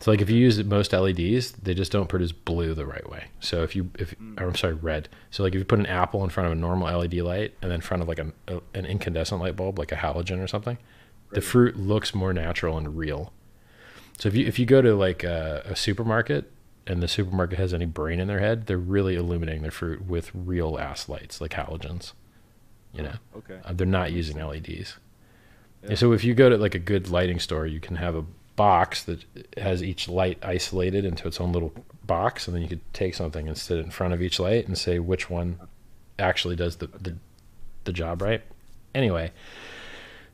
[0.00, 3.26] So like if you use most LEDs, they just don't produce blue the right way.
[3.38, 5.08] So if you if or I'm sorry red.
[5.30, 7.70] So like if you put an apple in front of a normal LED light and
[7.70, 10.48] then in front of like an a, an incandescent light bulb like a halogen or
[10.48, 10.76] something,
[11.30, 13.32] the fruit looks more natural and real.
[14.18, 16.50] So if you if you go to like a, a supermarket
[16.84, 20.32] and the supermarket has any brain in their head, they're really illuminating their fruit with
[20.34, 22.12] real ass lights like halogens.
[22.92, 23.14] You know.
[23.36, 23.58] Okay.
[23.64, 24.98] Uh, they're not using LEDs.
[25.88, 25.94] Yeah.
[25.96, 28.24] So if you go to like a good lighting store, you can have a
[28.56, 29.24] box that
[29.56, 31.72] has each light isolated into its own little
[32.04, 34.76] box, and then you could take something and sit in front of each light and
[34.76, 35.58] say which one
[36.18, 37.16] actually does the the,
[37.84, 38.42] the job right.
[38.94, 39.32] Anyway,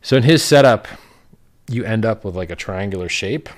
[0.03, 0.89] so in his setup,
[1.69, 3.49] you end up with like a triangular shape,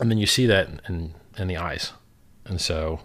[0.00, 1.92] and then you see that in in the eyes,
[2.44, 3.00] and so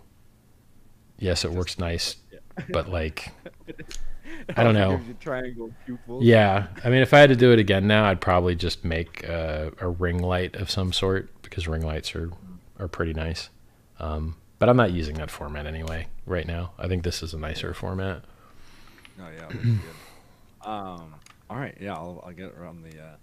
[1.17, 2.17] yes, it works nice,
[2.69, 3.31] but like
[4.57, 4.99] I don't know.
[5.19, 5.71] Triangle
[6.19, 9.27] yeah, I mean, if I had to do it again now, I'd probably just make
[9.27, 12.31] uh, a ring light of some sort because ring lights are
[12.79, 13.49] are pretty nice.
[13.99, 16.71] Um, but I'm not using that format anyway right now.
[16.77, 18.23] I think this is a nicer format.
[19.19, 19.77] Oh yeah.
[20.61, 21.15] Um.
[21.49, 21.75] All right.
[21.79, 22.99] Yeah, I'll, I'll get around the.
[22.99, 23.15] Uh...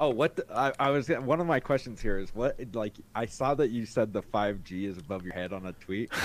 [0.00, 3.26] Oh, what the, I, I was one of my questions here is what like I
[3.26, 6.10] saw that you said the 5G is above your head on a tweet.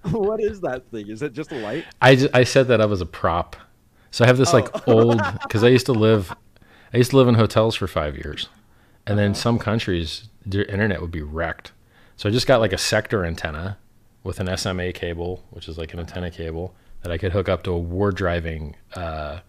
[0.10, 1.08] what is that thing?
[1.08, 1.84] Is it just a light?
[2.00, 3.56] I, ju- I set that up as a prop.
[4.10, 4.92] So I have this like Oh.
[4.94, 6.34] old because I used to live
[6.92, 8.48] I used to live in hotels for five years,
[9.06, 9.40] and then Uh-huh.
[9.40, 11.72] some countries their internet would be wrecked.
[12.16, 13.76] So I just got like a sector antenna
[14.24, 17.62] with an SMA cable, which is like an antenna cable that I could hook up
[17.64, 19.40] to a war driving uh,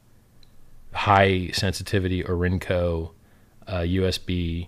[0.93, 3.13] high sensitivity Orinoco
[3.67, 4.67] uh, USB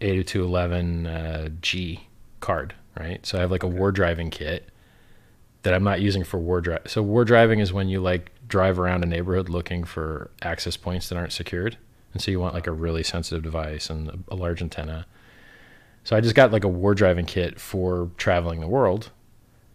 [0.00, 2.08] 80211 uh, G
[2.40, 3.24] card, right?
[3.24, 4.68] So I have like a war driving kit
[5.62, 6.82] that I'm not using for war drive.
[6.86, 11.08] So war driving is when you like drive around a neighborhood looking for access points
[11.08, 11.76] that aren't secured,
[12.12, 15.06] and so you want like a really sensitive device and a, large antenna.
[16.04, 19.10] So I just got like a war driving kit for traveling the world,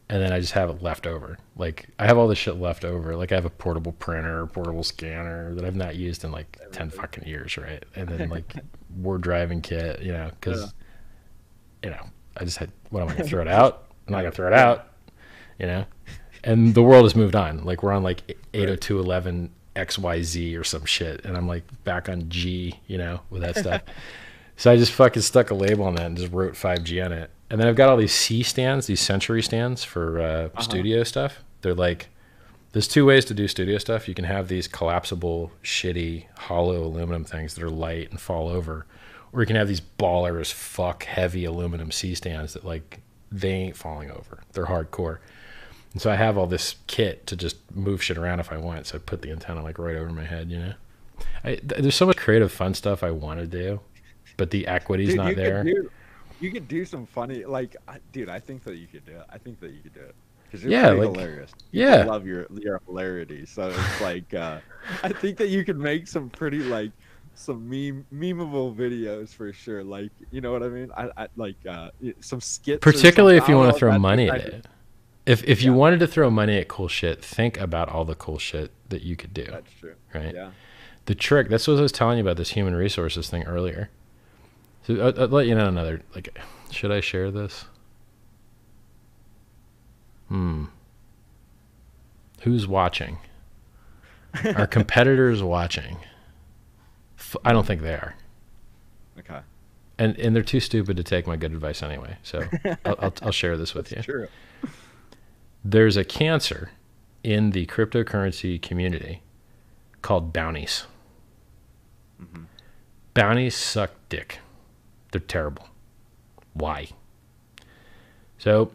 [0.09, 1.37] and then I just have it left over.
[1.55, 3.15] Like I have all this shit left over.
[3.15, 6.89] Like I have a portable printer, portable scanner that I've not used in like ten
[6.89, 7.83] fucking years, right?
[7.95, 8.55] And then like
[8.97, 10.73] war driving kit, you know, because
[11.83, 12.05] you know
[12.37, 13.87] I just had what am I gonna throw it out?
[14.07, 14.87] I'm not gonna throw it out,
[15.59, 15.85] you know.
[16.43, 17.63] And the world has moved on.
[17.63, 22.79] Like we're on like 802.11 XYZ or some shit, and I'm like back on G,
[22.87, 23.81] you know, with that stuff.
[24.57, 27.29] so I just fucking stuck a label on that and just wrote 5G on it.
[27.49, 31.43] And then I've got all these C stands, these Century stands for uh, studio stuff.
[31.61, 32.07] They're like,
[32.71, 34.07] there's two ways to do studio stuff.
[34.07, 38.85] You can have these collapsible, shitty, hollow aluminum things that are light and fall over,
[39.33, 42.99] or you can have these baller as fuck heavy aluminum C stands that like
[43.31, 44.39] they ain't falling over.
[44.53, 45.17] They're hardcore.
[45.93, 48.87] And so I have all this kit to just move shit around if I want.
[48.87, 50.73] So I put the antenna like right over my head, you know.
[51.43, 53.79] I, th- there's so much creative, fun stuff I want to do,
[54.37, 55.63] but the equity's Dude, not you there.
[55.63, 55.91] Could do,
[56.39, 58.29] you could do some funny, like, I- dude.
[58.29, 59.25] I think that you could do it.
[59.29, 60.15] I think that you could do it
[60.45, 61.51] because you're Yeah, like- hilarious.
[61.71, 61.97] yeah.
[61.97, 63.45] I love your your hilarity.
[63.45, 64.59] So it's like, uh,
[65.03, 66.91] I think that you could make some pretty like
[67.35, 69.83] some meme memeable videos for sure.
[69.83, 70.89] Like, you know what I mean?
[70.97, 71.91] I, I like uh,
[72.21, 72.81] some skits.
[72.81, 74.65] Particularly if you want to throw money at it.
[75.25, 75.77] If if you Yeah.
[75.77, 79.15] wanted to throw money at cool shit, think about all the cool shit that you
[79.15, 79.45] could do.
[79.45, 79.93] That's true.
[80.13, 80.33] Right.
[80.33, 80.51] Yeah.
[81.05, 81.49] The trick.
[81.49, 83.89] That's what I was telling you about this human resources thing earlier.
[84.83, 86.01] So I'll, I'll let you know another.
[86.15, 86.37] Like,
[86.71, 87.65] should I share this?
[90.27, 90.65] Hmm.
[92.41, 93.19] Who's watching?
[94.55, 95.97] Are competitors watching?
[97.19, 98.15] F- I don't think they are,
[99.19, 99.41] Okay.
[99.99, 102.17] and and they're too stupid to take my good advice anyway.
[102.23, 102.43] So
[102.85, 104.01] I'll, I'll, I'll share this with you.
[104.01, 104.27] True.
[105.63, 106.71] There's a cancer
[107.23, 109.21] in the cryptocurrency community
[110.01, 110.85] called bounties.
[112.21, 112.45] Mhm.
[113.13, 114.39] Bounties suck dick.
[115.11, 115.67] They're terrible.
[116.53, 116.89] Why?
[118.37, 118.71] So,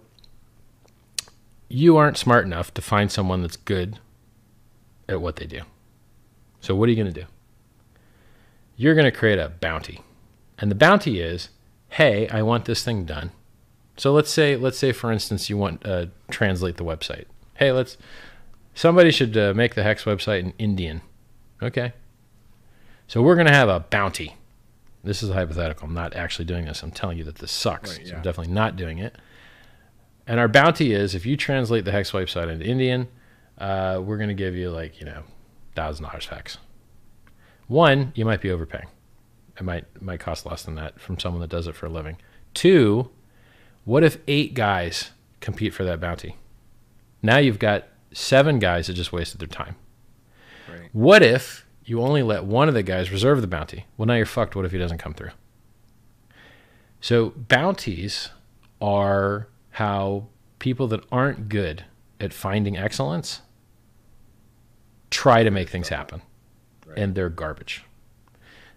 [1.69, 3.99] you aren't smart enough to find someone that's good
[5.09, 5.63] at what they do.
[6.61, 7.27] So, what are you going to do?
[8.77, 10.03] You're going to create a bounty.
[10.59, 11.49] And the bounty is,
[11.91, 13.33] hey, I want this thing done.
[13.97, 17.25] So let's say, let's say, for instance, you want to uh, translate the website.
[17.55, 17.97] Hey, let's
[18.75, 21.01] somebody should uh, make the hex website in Indian.
[21.63, 21.93] Okay.
[23.09, 24.37] So we're going to have a bounty.
[25.03, 25.87] This is a hypothetical.
[25.87, 26.83] I'm not actually doing this.
[26.83, 27.99] I'm telling you that this sucks.
[27.99, 29.17] Right, So I'm definitely not doing it.
[30.27, 33.07] And our bounty is if you translate the hex website into Indian,
[33.59, 35.23] uh, we're going to give you like, you know,
[35.77, 36.59] thousand dollars hex.
[37.69, 38.89] One, you might be overpaying.
[39.59, 41.91] It might it might cost less than that from someone that does it for a
[41.91, 42.17] living.
[42.53, 43.11] Two,
[43.87, 46.37] what if eight guys compete for that bounty?
[47.23, 49.77] Now you've got seven guys that just wasted their time.
[50.71, 50.91] Right.
[50.93, 53.87] What if you only let one of the guys reserve the bounty?
[53.97, 54.55] Well, now you're fucked.
[54.55, 55.31] What if he doesn't come through?
[57.01, 58.31] So, bounties
[58.81, 60.27] are how
[60.59, 61.85] people that aren't good
[62.21, 63.41] at finding excellence
[65.11, 66.23] try to make things happen,
[66.85, 66.99] Right.
[66.99, 67.85] and they're garbage.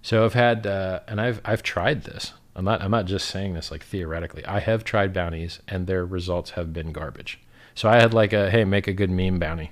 [0.01, 2.33] So I've had, uh, and I've I've tried this.
[2.55, 4.45] I'm not I'm not just saying this like theoretically.
[4.45, 7.39] I have tried bounties, and their results have been garbage.
[7.75, 9.71] So I had like a hey, make a good meme bounty.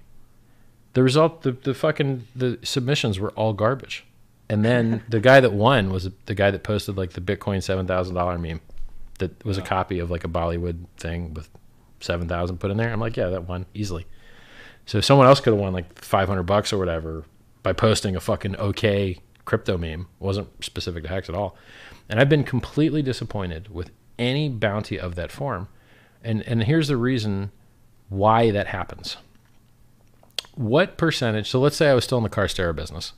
[0.94, 4.06] The result, the the fucking the submissions were all garbage,
[4.50, 7.88] and then the guy that won was the guy that posted like the Bitcoin seven
[7.88, 8.62] thousand dollar meme,
[9.20, 11.50] that was a copy of like a Bollywood thing with
[12.00, 12.92] seven thousand put in there.
[12.92, 14.06] I'm like, yeah, that won easily.
[14.86, 17.26] So someone else could have won like five hundred bucks or whatever
[17.64, 20.08] by posting a fucking okay crypto meme.
[20.20, 21.56] Wasn't specific to Hex at all.
[22.10, 25.70] And I've been completely disappointed with any bounty of that form.
[26.24, 27.52] And and here's the reason
[28.10, 29.18] why that happens.
[30.56, 31.50] What percentage?
[31.50, 33.14] So let's say I was still in the Carstera business.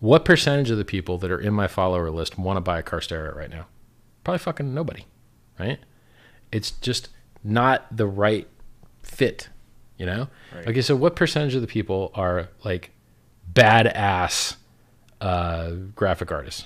[0.00, 2.82] What percentage of the people that are in my follower list want to buy a
[2.82, 3.66] Carstera right now?
[4.24, 5.04] Probably fucking nobody,
[5.58, 5.78] right?
[6.50, 7.08] It's just
[7.44, 8.48] not the right
[9.02, 9.48] fit,
[9.96, 10.28] you know?
[10.54, 10.68] Right.
[10.68, 12.90] Okay, so what percentage of the people are like
[13.52, 14.56] badass
[15.20, 16.64] uh, graphic artists?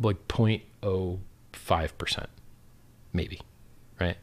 [0.00, 2.26] Like 0.05%,
[3.12, 3.40] maybe,
[4.00, 4.16] right?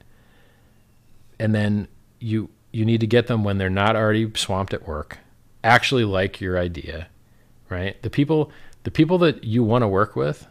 [1.40, 1.88] And then
[2.20, 5.18] you you need to get them when they're not already swamped at work,
[5.64, 7.08] actually like your idea,
[7.70, 8.02] right?
[8.02, 8.52] The people
[8.84, 10.48] the people that you want to work with,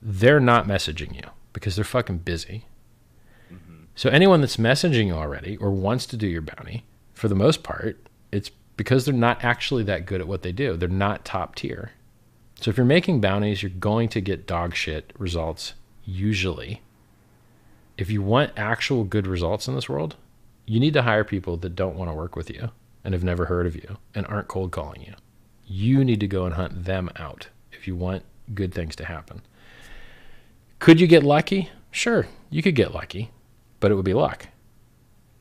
[0.00, 2.66] they're not messaging you because they're fucking busy.
[3.96, 6.84] So anyone that's messaging you already or wants to do your bounty,
[7.14, 7.98] for the most part,
[8.30, 10.76] it's because they're not actually that good at what they do.
[10.76, 11.92] They're not top tier.
[12.60, 15.74] So if you're making bounties, you're going to get dog shit results
[16.04, 16.82] usually.
[17.98, 20.16] If you want actual good results in this world,
[20.66, 22.70] you need to hire people that don't want to work with you
[23.04, 25.14] and have never heard of you and aren't cold calling you.
[25.66, 28.24] You need to go and hunt them out if you want
[28.54, 29.42] good things to happen.
[30.78, 31.70] Could you get lucky?
[31.90, 33.30] Sure, you could get lucky,
[33.80, 34.48] but it would be luck.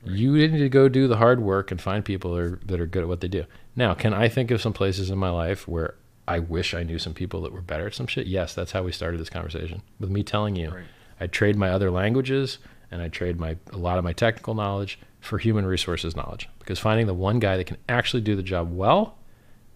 [0.04, 2.86] You need to go do the hard work and find people that are, that are
[2.86, 3.46] good at what they do.
[3.76, 5.96] Now, can I think of some places in my life where
[6.28, 8.28] I wish I knew some people that were better at some shit?
[8.28, 10.86] Yes, that's how we started this conversation with me telling you Right.
[11.20, 12.58] I trade my other languages
[12.92, 16.80] and I trade my a lot of my technical knowledge for human resources knowledge because
[16.80, 19.18] finding the one guy that can actually do the job well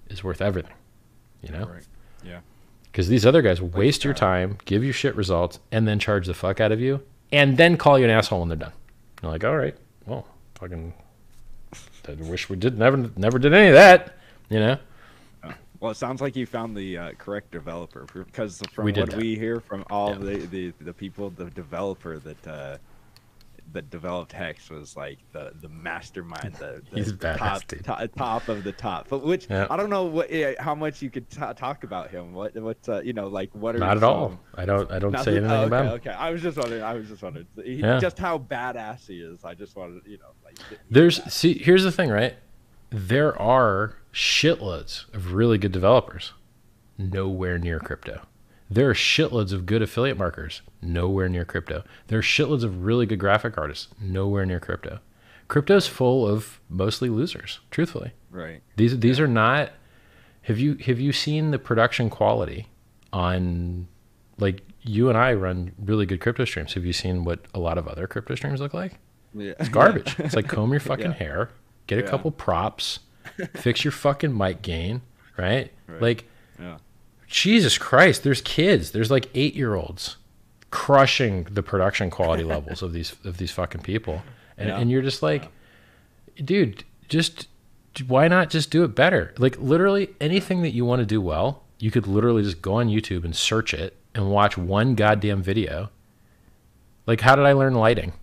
[0.09, 0.73] is worth everything.
[1.41, 1.65] You know?
[1.65, 1.87] Right.
[2.23, 2.39] Yeah.
[2.91, 6.33] Because these other guys waste your time, give you shit results, and then charge the
[6.33, 7.01] fuck out of you,
[7.31, 8.73] and then call you an asshole when they're done.
[9.21, 10.93] You're like, all right, well, fucking,
[12.07, 14.15] I wish we did never never did any of that.
[14.49, 14.77] You know?
[15.79, 19.17] Well, it sounds like you found the uh, correct developer because from We what that.
[19.17, 20.17] we hear from all Yeah.
[20.37, 22.77] the, the the people, the developer that uh,
[23.71, 28.71] that developed Hex was like the the mastermind, the, the top, top top of the
[28.73, 29.07] top.
[29.09, 29.67] But which Yeah.
[29.69, 30.29] I don't know what
[30.59, 32.33] how much you could ta talk about him.
[32.33, 34.39] What what's uh, you know like what are Not at some- all.
[34.55, 34.91] I don't.
[34.91, 35.33] I don't Nothing?
[35.33, 35.91] say anything Oh, okay, about him.
[35.93, 36.81] Okay, I was just wondering.
[36.83, 37.99] I was just wondering he, Yeah.
[37.99, 39.45] just how badass he is.
[39.45, 40.57] I just wanted, you know, like.
[40.89, 41.53] There's see.
[41.57, 42.35] Here's the thing, right?
[42.89, 46.33] There are shitloads of really good developers,
[46.97, 48.21] nowhere near crypto.
[48.69, 51.83] There are shitloads of good affiliate marketers, nowhere near crypto.
[52.07, 54.99] There are shitloads of really good graphic artists, nowhere near crypto.
[55.47, 58.11] Crypto's full of mostly losers, truthfully.
[58.29, 58.61] right.
[58.75, 59.71] These these are not.
[60.43, 62.67] Have you have you seen the production quality
[63.11, 63.87] on,
[64.37, 66.73] like you and I run really good crypto streams.
[66.75, 68.93] Have you seen what a lot of other crypto streams look like?
[69.33, 69.53] Yeah.
[69.59, 70.15] It's garbage.
[70.19, 71.13] it's like comb your fucking Yeah.
[71.17, 71.49] hair,
[71.87, 72.99] get a couple props,
[73.55, 75.01] fix your fucking mic gain,
[75.37, 75.71] right?
[75.87, 76.01] Right.
[76.01, 76.25] Like
[76.59, 76.77] Yeah.
[77.27, 80.17] Jesus Christ, there's kids, there's like eight year olds
[80.71, 84.21] crushing the production quality levels of these of these fucking people,
[84.57, 84.77] and Yeah.
[84.79, 85.49] and you're just like,
[86.43, 87.47] dude, just
[88.07, 89.33] why not just do it better?
[89.37, 92.87] Like literally anything that you want to do well, you could literally just go on
[92.87, 95.89] YouTube and search it and watch one goddamn video.
[97.07, 98.13] Like, how did I learn lighting?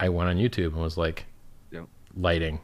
[0.00, 1.26] I went on YouTube and was like,
[1.70, 1.86] Yep.
[2.16, 2.60] lighting.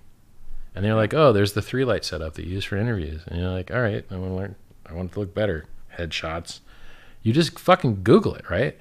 [0.75, 3.23] And they're like, oh, there's the three light setup that you use for interviews.
[3.27, 4.57] And you're like, all right, I want to learn.
[4.87, 5.67] I want it to look better.
[5.99, 6.61] Headshots.
[7.23, 8.79] You just fucking Google it, right?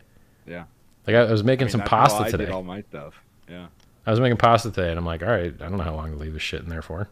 [0.47, 0.65] Yeah.
[1.05, 2.45] Like I, I was making I mean, some pasta I today.
[2.45, 3.15] Did all my stuff.
[3.49, 3.67] Yeah.
[4.05, 6.11] I was making pasta today, and I'm like, all right, I don't know how long
[6.11, 7.09] to leave this shit in there for.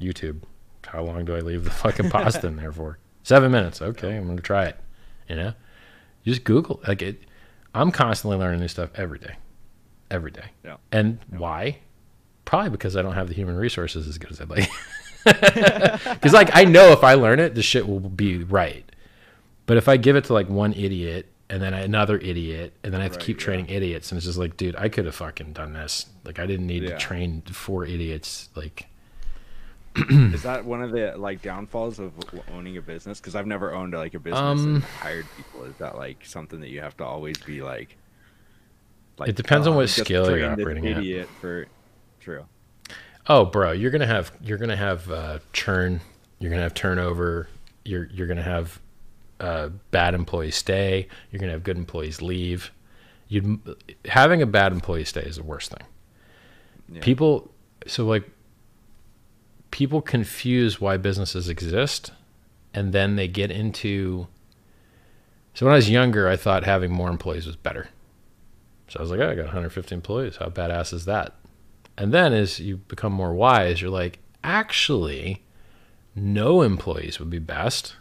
[0.00, 0.42] YouTube.
[0.84, 2.98] How long do I leave the fucking pasta in there for?
[3.22, 3.82] Seven minutes.
[3.82, 4.76] Okay, I'm gonna try it.
[5.28, 5.52] You know,
[6.24, 6.80] you just Google.
[6.86, 7.22] Like it.
[7.74, 9.36] I'm constantly learning new stuff every day,
[10.10, 10.46] every day.
[10.64, 10.76] Yeah.
[10.90, 11.80] And why?
[12.46, 14.70] Probably because I don't have the human resources as good as I'd like.
[15.26, 18.84] Because like I know if I learn it, the shit will be right.
[19.66, 23.00] But if I give it to like one idiot and then another idiot and then
[23.00, 23.44] I have to Right, keep yeah.
[23.44, 26.06] training idiots and it's just like, dude, I could have fucking done this.
[26.24, 26.90] Like I didn't need Yeah.
[26.90, 28.48] to train four idiots.
[28.54, 28.86] Like
[30.10, 32.12] Is that one of the like downfalls of
[32.54, 33.18] owning a business?
[33.18, 35.64] Because I've never owned like a business Um, and hired people.
[35.64, 37.96] Is that like something that you have to always be like?
[39.18, 41.66] like It depends on "Oh, what I'm scale you're operating at." Idiot for
[42.26, 42.44] true.
[43.28, 46.00] Oh, bro, you're gonna have you're gonna have uh, churn.
[46.40, 47.48] You're gonna have turnover.
[47.84, 48.80] You're you're gonna have
[49.38, 51.06] uh, bad employees stay.
[51.30, 52.72] You're gonna have good employees leave.
[53.28, 53.60] You
[54.06, 55.86] having a bad employee stay is the worst thing.
[56.88, 57.00] Yeah.
[57.00, 57.50] People,
[57.86, 58.28] so like,
[59.70, 62.10] people confuse why businesses exist,
[62.74, 64.26] and then they get into.
[65.54, 67.88] So when I was younger, I thought having more employees was better.
[68.88, 70.36] So I was like, oh, I got 150 employees.
[70.36, 71.34] How badass is that?
[71.98, 75.42] And then as you become more wise, you're like, actually,
[76.14, 77.96] no employees would be best.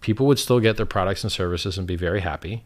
[0.00, 2.64] People would still get their products and services and be very happy.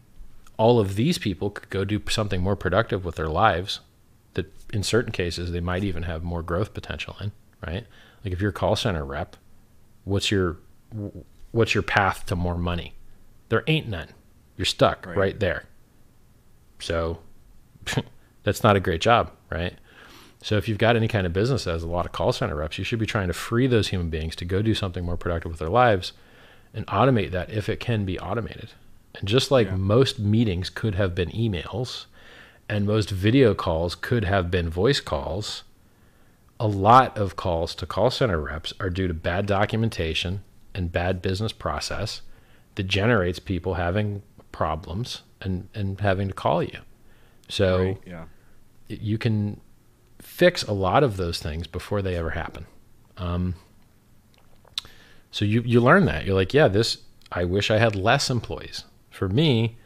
[0.57, 3.79] All of these people could go do something more productive with their lives
[4.33, 7.31] that in certain cases they might even have more growth potential in,
[7.65, 7.85] right?
[8.25, 9.37] Like if you're a call center rep,
[10.03, 10.57] what's your
[11.51, 12.95] what's your path to more money?
[13.49, 14.09] There ain't none.
[14.57, 15.17] You're stuck Right.
[15.17, 15.65] right there.
[16.79, 17.19] So
[18.43, 19.73] that's not a great job, right?
[20.41, 22.55] So if you've got any kind of business that has a lot of call center
[22.55, 25.17] reps, you should be trying to free those human beings to go do something more
[25.17, 26.13] productive with their lives
[26.73, 28.69] and automate that if it can be automated.
[29.15, 29.75] And just like Yeah.
[29.75, 32.05] most meetings could have been emails
[32.69, 35.63] and most video calls could have been voice calls,
[36.59, 40.43] a lot of calls to call center reps are due to bad documentation
[40.75, 42.21] and bad business process
[42.75, 46.79] that generates people having problems and, and having to call you.
[47.49, 48.25] So Right, yeah.
[48.87, 49.61] you can
[50.37, 52.67] fix a lot of those things before they ever happen.
[53.17, 53.55] Um,
[55.31, 56.99] so you you learn that you're like, yeah, this.
[57.31, 58.83] I wish I had less employees.
[59.09, 59.77] For me,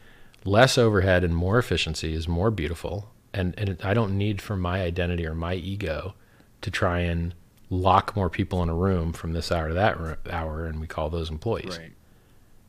[0.43, 4.81] less overhead and more efficiency is more beautiful, and and I don't need for my
[4.81, 6.15] identity or my ego
[6.61, 7.33] to try and
[7.69, 9.97] lock more people in a room from this hour to that
[10.29, 11.77] hour, and we call those employees.
[11.77, 11.93] Right.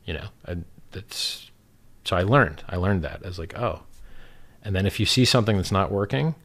[0.05, 1.51] You know, and that's
[2.05, 2.63] so I learned.
[2.69, 3.83] I learned that as like, oh,
[4.63, 6.35] and then if you see something that's not working,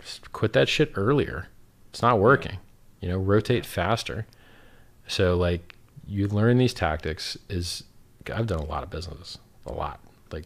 [0.00, 1.48] just quit that shit earlier.
[1.90, 2.58] It's not working.
[3.00, 4.26] You know, rotate faster.
[5.06, 7.84] So like you learn these tactics is
[8.32, 9.38] I've done a lot of businesses.
[9.66, 10.00] A lot.
[10.32, 10.44] Like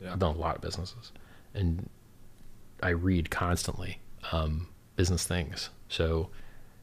[0.00, 0.12] Yeah.
[0.12, 1.12] I've done a lot of businesses.
[1.54, 1.88] And
[2.82, 3.98] I read constantly
[4.32, 5.70] um, business things.
[5.88, 6.30] So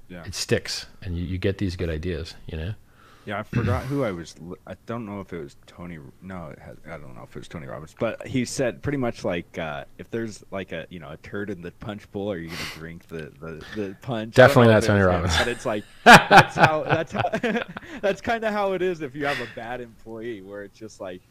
[0.10, 0.24] Yeah.
[0.26, 2.74] it sticks and you, you get these good ideas, you know?
[3.26, 4.36] Yeah, I forgot who I was.
[4.66, 6.00] I don't know if it was Tony.
[6.24, 8.98] No, it had, I don't know if it was Tony Robbins, but he said pretty
[8.98, 12.32] much like uh, if there's like a you know a turd in the punch bowl,
[12.32, 14.34] are you gonna drink the the, the punch?
[14.34, 15.38] Definitely not Tony him, Robbins.
[15.38, 17.22] But it's like that's how that's how
[18.02, 21.00] that's kind of how it is if you have a bad employee, where it's just
[21.00, 21.22] like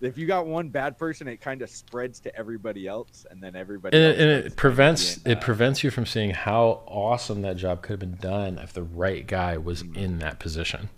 [0.00, 3.56] if you got one bad person, it kind of spreads to everybody else, and then
[3.56, 3.96] everybody.
[3.96, 7.92] and and it prevents it uh, prevents you from seeing how awesome that job could
[7.92, 9.96] have been done if the right guy was Mm.
[9.96, 10.90] in that position.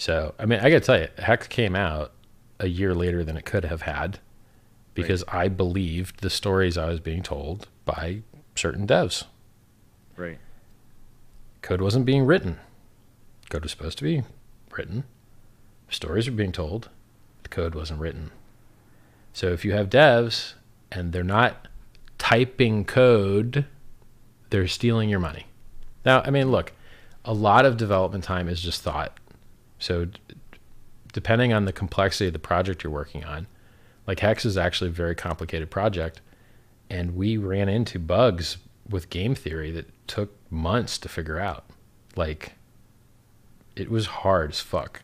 [0.00, 2.12] So I mean, I gotta tell you, Hex came out
[2.58, 4.18] a year later than it could have had
[4.94, 8.22] because I believed the stories I was being told by
[8.56, 9.24] certain devs.
[10.16, 10.38] right.
[11.60, 12.58] Code wasn't being written.
[13.50, 14.22] Code was supposed to be
[14.70, 15.04] written.
[15.90, 16.88] Stories were being told.
[17.42, 18.30] The code wasn't written.
[19.34, 20.54] So if you have devs
[20.90, 21.68] and they're not
[22.16, 23.66] typing code,
[24.48, 25.44] they're stealing your money.
[26.06, 26.72] Now, I mean, look,
[27.22, 29.19] a lot of development time is just thought.
[29.80, 30.20] So d-
[31.12, 33.48] depending on the complexity of the project you're working on,
[34.06, 36.20] like Hex is actually a very complicated project,
[36.88, 38.58] and we ran into bugs
[38.88, 41.64] with game theory that took months to figure out.
[42.16, 42.54] Like,
[43.76, 45.02] it was hard as fuck.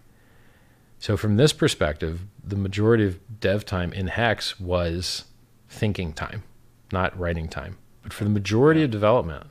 [0.98, 5.24] So, from this perspective, the majority of dev time in Hex was
[5.69, 6.43] thinking time,
[6.93, 7.78] not writing time.
[8.03, 9.47] But for the majority of development,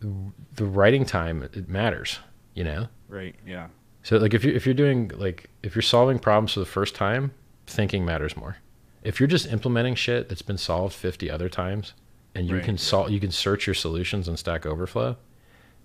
[0.00, 0.12] the,
[0.54, 2.18] the writing time it matters,
[2.54, 2.88] you know.
[3.12, 3.34] Right.
[3.46, 3.68] Yeah.
[4.02, 6.94] So, like, if you if you're doing like if you're solving problems for the first
[6.94, 7.32] time,
[7.66, 8.56] thinking matters more.
[9.04, 11.92] If you're just implementing shit that's been solved 50 other times,
[12.34, 15.16] and you Right, can sol- you can search your solutions on Stack Overflow,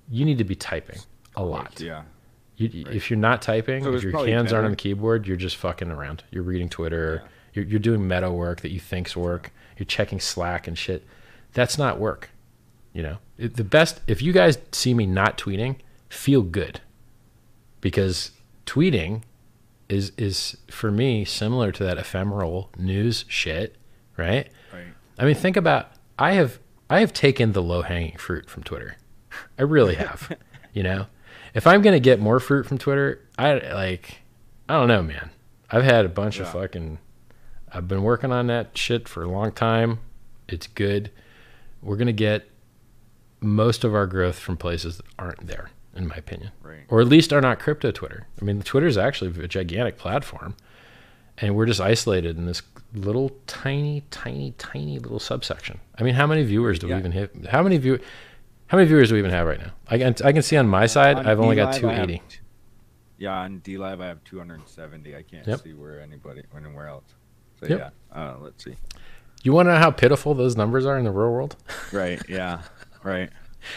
[0.09, 0.99] you need to be typing
[1.35, 1.79] a lot.
[1.81, 2.03] Yeah.
[2.55, 5.57] You, If you're not typing, So if your hands aren't on the keyboard, you're just
[5.57, 6.23] fucking around.
[6.31, 7.21] You're reading Twitter.
[7.23, 7.29] Yeah.
[7.53, 9.51] You're, you're doing meta work that you think's work.
[9.77, 11.05] You're checking Slack and shit.
[11.53, 12.31] That's not work.
[12.93, 14.01] You know, It- the best.
[14.07, 15.75] If you guys see me not tweeting,
[16.09, 16.81] feel good,
[17.81, 18.31] because
[18.65, 19.23] tweeting
[19.89, 23.75] is is for me similar to that ephemeral news shit,
[24.17, 24.49] right?
[24.73, 24.87] Right.
[25.17, 26.59] I mean, think about I have
[26.89, 28.97] I have taken the low hanging fruit from Twitter.
[29.57, 30.37] I really have.
[30.73, 31.07] you know,
[31.53, 34.21] if I'm gonna get more fruit from Twitter, I like
[34.67, 35.31] I don't know, man.
[35.69, 36.99] I've had a bunch of fucking.
[37.71, 39.99] I've been working on that shit for a long time.
[40.47, 41.11] It's good.
[41.81, 42.49] We're gonna get
[43.39, 46.85] most of our growth from places that aren't there, in my opinion Right.
[46.89, 48.27] or at least are not crypto Twitter.
[48.41, 50.55] I mean, Twitter is actually a gigantic platform,
[51.37, 52.61] and we're just isolated in this
[52.93, 55.79] little tiny, tiny, tiny little subsection.
[55.99, 56.95] I mean, how many viewers do Yeah.
[56.95, 57.29] we even have?
[57.49, 57.99] How many view?
[58.67, 59.71] How many viewers do we even have right now?
[59.87, 62.21] I can I can see on my side, On I've only got two eighty.
[63.17, 65.15] Yeah, on DLive I have 270.
[65.15, 65.61] I can't Yep.
[65.61, 67.05] see where anybody anywhere else.
[67.59, 67.79] So Yep.
[68.13, 68.75] yeah, uh, let's see.
[69.41, 71.55] You want to know how pitiful those numbers are in the real world?
[71.91, 72.21] Right.
[72.29, 72.61] Yeah.
[73.03, 73.29] Right.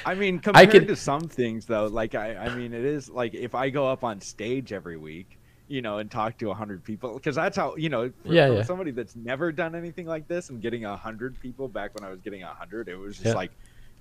[0.04, 3.08] I mean, I compared could- to some things though, like I, I mean, it is
[3.08, 5.38] like if I go up on stage every week,
[5.68, 8.48] you know, and talk to a hundred people, because that's how you know, for, Yeah,
[8.48, 8.62] for yeah.
[8.64, 12.10] somebody that's never done anything like this and getting a hundred people back when I
[12.10, 13.34] was getting a hundred, it was just Yeah.
[13.34, 13.52] like,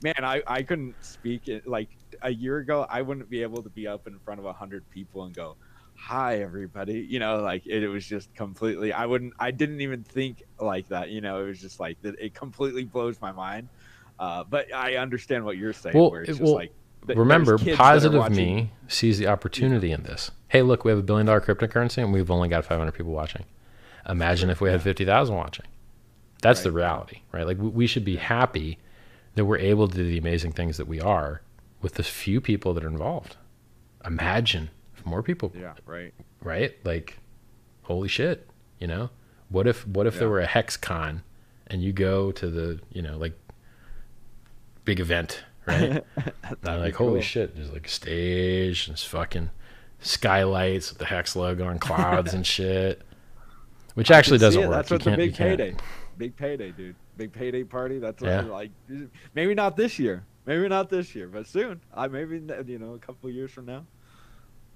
[0.02, 1.90] man, I, I couldn't speak it like
[2.22, 2.86] a year ago.
[2.90, 5.56] I wouldn't be able to be up in front of a hundred people and go,
[6.02, 10.02] hi everybody you know like it, it was just completely i wouldn't i didn't even
[10.02, 13.68] think like that you know it was just like that it completely blows my mind
[14.20, 16.72] uh but i understand what you're saying Well, where it's just well, like
[17.08, 20.32] Remember, there's kids that are positive me sees the opportunity in this.
[20.50, 23.12] Hey, look, we have a billion dollar cryptocurrency, and we've only got five hundred people
[23.12, 23.46] watching.
[24.08, 25.66] Imagine if we had fifty thousand watching.
[26.42, 27.46] That's the reality, right?
[27.46, 28.80] Like we, should be happy
[29.36, 31.42] that we're able to do the amazing things that we are
[31.82, 33.36] with the few people that are involved.
[34.06, 36.76] Imagine if more people, yeah right right?
[36.86, 37.20] Like,
[37.84, 39.10] holy shit, you know?
[39.50, 41.24] What if what if there were a hex con,
[41.68, 43.38] and you go to the you know like
[44.90, 46.04] big event, right?
[46.64, 47.22] Like, holy cool.
[47.22, 49.52] shit, there's like a stage, and it's fucking
[50.00, 53.04] skylights with the hex logo on clouds and shit.
[53.94, 54.72] Which actually doesn't work.
[54.72, 55.76] that's You what the big payday
[56.18, 58.00] big payday dude big payday party.
[58.00, 58.42] That's what Yeah.
[58.42, 58.72] Like.
[59.36, 60.24] Maybe not this year.
[60.46, 61.82] Maybe not this year, but soon.
[61.94, 63.86] I maybe you know a couple years from now.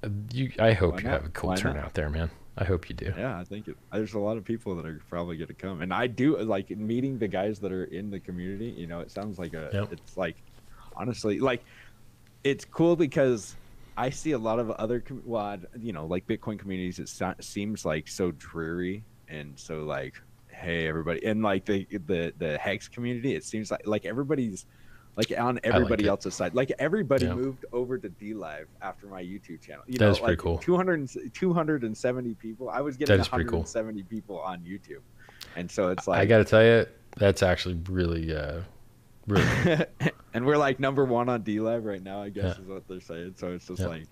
[0.03, 1.13] Uh, You, I hope Why you not?
[1.13, 1.61] have a cool Why not?
[1.61, 2.29] turnout there, man.
[2.55, 3.11] I hope you do.
[3.17, 5.81] Yeah, I think it, there's a lot of people that are probably going to come,
[5.81, 8.69] and I do like meeting the guys that are in the community.
[8.69, 9.69] You know, it sounds like a.
[9.73, 9.93] Yep.
[9.93, 10.37] It's like,
[10.95, 11.63] honestly, like,
[12.43, 13.55] it's cool because
[13.97, 16.99] I see a lot of other, com- well, you know, like Bitcoin communities.
[16.99, 20.13] It so- seems like so dreary and so like,
[20.49, 23.35] hey, everybody, and like the the the Hex community.
[23.35, 24.65] It seems like like everybody's.
[25.15, 26.07] Like on everybody it.
[26.09, 27.35] else's side, like everybody Yeah.
[27.35, 29.83] moved over to DLive after my YouTube channel.
[29.85, 30.57] You That know, is pretty like cool.
[30.57, 32.69] 200, 270 people.
[32.69, 33.63] I was getting That is pretty cool.
[34.09, 35.01] people on YouTube,
[35.55, 36.87] and so it's like, I got to tell you,
[37.17, 38.61] that's actually really, uh,
[39.27, 39.45] really.
[40.33, 42.23] and we're like number one on DLive right now.
[42.23, 42.63] I guess Yeah.
[42.63, 43.35] is what they're saying.
[43.37, 43.87] So it's just Yeah.
[43.87, 44.05] like,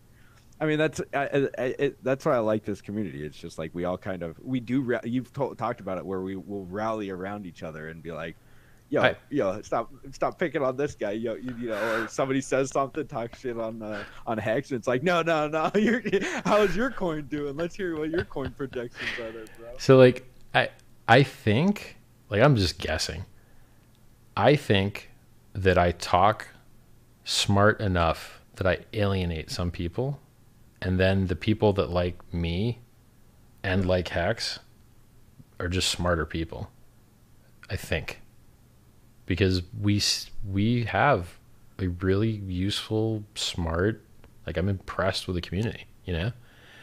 [0.60, 3.26] I mean, that's I, I, I- it, that's why I like this community.
[3.26, 5.00] It's just like we all kind of we do.
[5.04, 8.36] You've to- talked about it where we will rally around each other and be like.
[8.92, 11.12] Yo, I- yo, stop, stop picking on this guy.
[11.12, 14.78] Yo, you, you know, or somebody says something, talk shit on uh, on Hex, and
[14.78, 15.72] it's like, no, no, no.
[15.80, 16.04] You're,
[16.46, 17.56] how's your coin doing?
[17.56, 19.70] Let's hear what your coin projections are, there, bro.
[19.78, 20.70] So like I
[21.08, 21.96] I think
[22.30, 23.24] like I'm just guessing.
[24.36, 25.10] I think
[25.54, 26.48] that I talk
[27.24, 30.20] smart enough that I alienate some people
[30.82, 32.80] and then the people that like me
[33.64, 34.60] and like Hex
[35.60, 36.70] are just smarter people.
[37.70, 38.22] I think.
[39.32, 40.02] Because we
[40.46, 41.40] we have
[41.80, 44.04] a really useful, smart
[44.46, 46.34] like I'm impressed with the community, you know?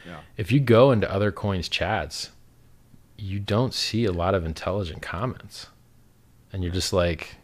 [0.06, 0.20] Yeah.
[0.38, 2.30] If you go into other coins chats,
[3.18, 5.66] you don't see a lot of intelligent comments.
[6.50, 7.36] And you're just like,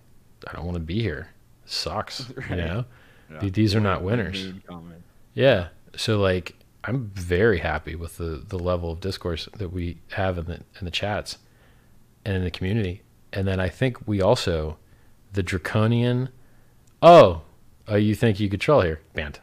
[0.47, 1.29] I don't want to be here.
[1.65, 2.33] It sucks.
[2.49, 2.85] You know?
[3.31, 3.51] Yeah.
[3.51, 4.55] These are not winners.
[5.35, 5.69] Yeah.
[5.97, 10.47] So like I'm very happy with the the level of discourse that we have in
[10.47, 11.37] the in the chats
[12.25, 13.03] and in the community.
[13.35, 14.79] And then I think we also
[15.35, 16.31] the draconian
[17.03, 17.43] oh,
[17.87, 19.01] oh you think you could troll here?
[19.15, 19.39] Banned.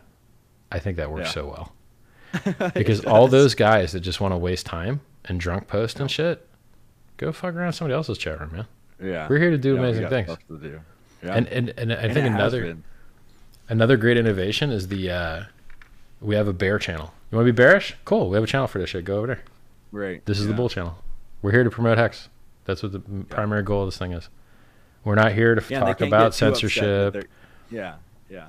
[0.71, 1.31] I think that works Yeah.
[1.33, 2.71] so well.
[2.73, 6.47] Because all those guys that just want to waste time and drunk post and shit,
[7.17, 8.67] go fuck around somebody else's chat room, man.
[9.01, 9.27] Yeah.
[9.29, 10.37] We're here to do Yeah, amazing things.
[10.49, 10.79] do.
[11.23, 11.35] Yeah.
[11.35, 12.77] And, and and I And think another
[13.69, 15.43] another great innovation is the uh,
[16.21, 17.13] we have a bear channel.
[17.31, 17.95] You want to be bearish?
[18.05, 18.29] Cool.
[18.29, 19.05] We have a channel for this shit.
[19.05, 19.41] Go over there.
[19.91, 20.25] Right.
[20.25, 20.95] This is the bull channel.
[21.41, 22.29] We're here to promote hex.
[22.65, 22.99] That's what the
[23.29, 24.29] primary goal of this thing is.
[25.03, 27.29] We're not here to Yeah, talk about get too upset that censorship.
[27.69, 27.95] Yeah,
[28.29, 28.47] yeah.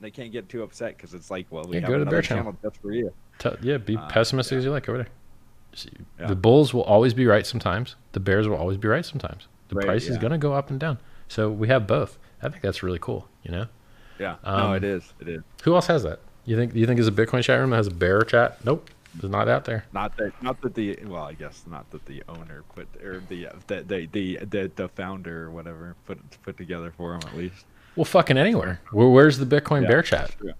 [0.00, 2.10] They can't get too upset because it's like, well, we Yeah, have go to the
[2.10, 2.56] Bear Channel.
[2.62, 3.12] just for you.
[3.38, 4.58] T- yeah, be Uh, pessimistic yeah.
[4.58, 5.08] as you like over there.
[5.74, 5.90] See.
[6.18, 7.96] The bulls will always be right sometimes.
[8.12, 9.48] The bears will always be right sometimes.
[9.68, 10.98] The Right, price is going to go up and down.
[11.28, 12.18] So we have both.
[12.42, 13.28] I think that's really cool.
[13.42, 13.66] You know,
[14.18, 14.36] Yeah.
[14.44, 15.12] Um, no, it is.
[15.20, 15.42] It is.
[15.64, 16.20] who else has that?
[16.44, 16.74] You think?
[16.74, 18.62] You think there's a Bitcoin chat room that has a bear chat?
[18.64, 19.84] Nope, it's not out there.
[19.92, 20.32] Not that.
[20.42, 20.98] Not that the.
[21.04, 24.88] Well, I guess not that the owner put or the the the the the, the
[24.88, 27.64] founder or whatever put put together for him at least.
[27.96, 28.80] Well, fucking anywhere.
[28.90, 30.34] Where, where's the Bitcoin Yeah, bear chat?
[30.38, 30.52] true.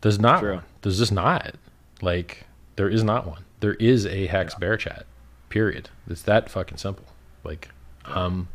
[0.00, 0.54] There's not True.
[0.54, 0.64] one.
[0.82, 1.54] There's just not.
[2.02, 2.46] Like
[2.76, 3.44] there is not one.
[3.60, 5.04] There is a hex bear chat.
[5.50, 5.90] Period.
[6.08, 7.04] It's that fucking simple.
[7.44, 7.68] Like,
[8.06, 8.48] um,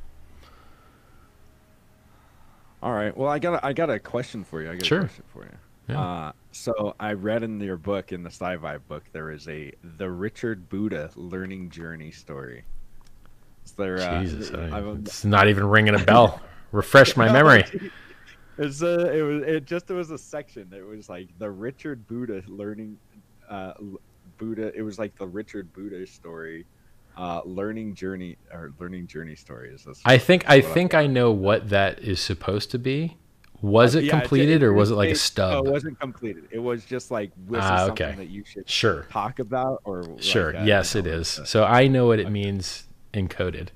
[2.82, 3.16] All right.
[3.16, 4.72] Well, I got a, I got a question for you.
[4.72, 5.00] I got Sure.
[5.00, 5.52] a question for you.
[5.88, 6.02] Yeah.
[6.02, 10.10] Uh, so I read in your book, in the sci-fi book, there is a the
[10.10, 12.64] Richard Buddha learning journey story.
[13.66, 13.98] Is there?
[14.00, 16.42] Uh, Jesus, I- it's not even ringing a bell.
[16.72, 17.64] Refresh my memory.
[18.58, 20.72] It's a, it was it just it was a section.
[20.74, 22.98] It was like the Richard Buddha learning
[23.50, 23.74] uh
[24.38, 26.66] Buddha it was like the Richard Buddha story
[27.18, 31.34] uh learning journey or learning journey story is this I think I- think I know
[31.34, 33.18] what that is supposed to be.
[33.66, 35.66] Was it Yeah, completed or was it like a no, stub?
[35.66, 36.48] it wasn't completed.
[36.52, 38.04] It was just like this Ah, is okay.
[38.06, 39.08] something that you should Sure.
[39.10, 40.56] talk about or Sure.
[40.56, 41.40] uh, yes, it it is.
[41.40, 43.70] uh, So I know what it means encoded.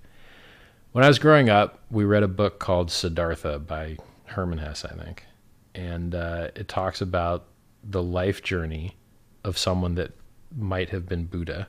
[0.91, 4.93] When I was growing up, we read a book called Siddhartha by Hermann Hesse, I
[4.95, 5.25] think,
[5.73, 7.45] and uh, it talks about
[7.83, 8.95] the life journey
[9.43, 10.11] of someone that
[10.55, 11.67] might have been Buddha,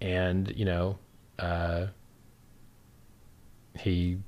[0.00, 0.98] and you know,
[1.38, 1.86] uh,
[3.78, 4.18] he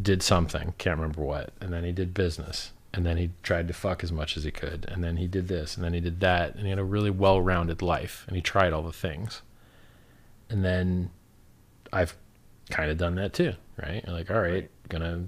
[0.00, 3.74] did something, can't remember what, and then he did business, and then he tried to
[3.74, 6.20] fuck as much as he could, and then he did this, and then he did
[6.20, 9.42] that, and he had a really well-rounded life, and he tried all the things,
[10.48, 11.10] and then
[11.92, 12.16] I've
[12.70, 14.02] kind of done that too, right?
[14.06, 14.70] You're like, all right, Right.
[14.88, 15.24] gonna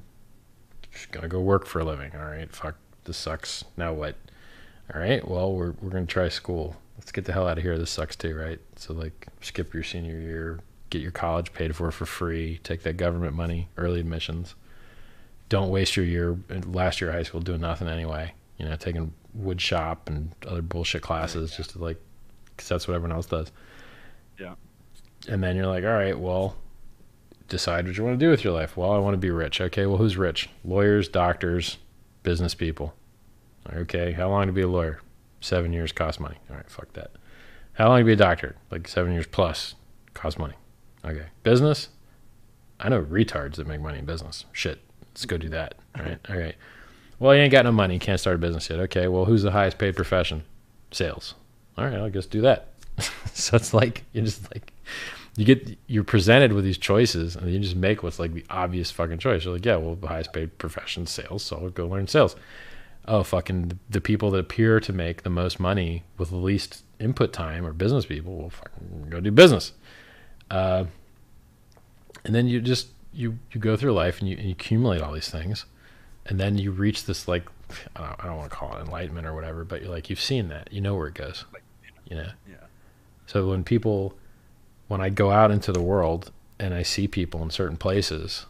[1.10, 2.12] gonna go work for a living.
[2.14, 3.64] All right, fuck, this sucks.
[3.76, 4.16] Now what?
[4.94, 6.76] All right, well, we're we're gonna try school.
[6.96, 7.76] Let's get the hell out of here.
[7.78, 8.60] This sucks too, right?
[8.76, 10.60] So like, skip your senior year,
[10.94, 14.54] get your college paid for for free, take that government money, early admissions.
[15.48, 18.32] Don't waste your year, last year of high school doing nothing anyway.
[18.58, 21.56] You know, taking wood shop and other bullshit classes yeah.
[21.56, 22.00] just to like,
[22.44, 23.50] because that's what everyone else does.
[24.38, 24.54] Yeah.
[25.28, 26.56] And then you're like, all right, well,
[27.48, 28.76] decide what you want to do with your life.
[28.76, 29.60] Well, I want to be rich.
[29.60, 30.48] Okay, well, who's rich?
[30.64, 31.78] Lawyers, doctors,
[32.22, 32.94] business people.
[33.72, 35.00] Okay, how long to be a lawyer?
[35.40, 36.36] Seven years cost money.
[36.48, 37.10] All right, fuck that.
[37.72, 38.54] How long to be a doctor?
[38.70, 39.74] Like seven years plus
[40.14, 40.54] cost money.
[41.04, 41.88] Okay, business.
[42.80, 44.44] I know retards that make money in business.
[44.52, 45.74] Shit, let's go do that.
[45.96, 46.54] All right, all right.
[47.18, 47.94] Well, you ain't got no money.
[47.94, 48.80] You Can't start a business yet.
[48.80, 50.44] Okay, well, who's the highest paid profession?
[50.90, 51.34] Sales.
[51.76, 52.68] All right, I'll just do that.
[53.32, 54.72] so it's like you just like
[55.36, 58.90] you get you're presented with these choices and you just make what's like the obvious
[58.90, 59.44] fucking choice.
[59.44, 62.36] You're like, yeah, well, the highest paid profession sales, so I'll go learn sales.
[63.06, 67.32] Oh, fucking the people that appear to make the most money with the least input
[67.32, 68.36] time are business people.
[68.36, 69.72] Well, fucking go do business.
[70.50, 70.84] Uh,
[72.24, 75.12] and then you just you you go through life and you, and you accumulate all
[75.12, 75.66] these things,
[76.26, 77.44] and then you reach this like
[77.96, 80.20] I don't, I don't want to call it enlightenment or whatever, but you're like you've
[80.20, 81.44] seen that, you know where it goes,
[82.08, 82.30] you know.
[82.48, 82.56] Yeah.
[83.26, 84.14] So when people,
[84.88, 88.46] when I go out into the world and I see people in certain places,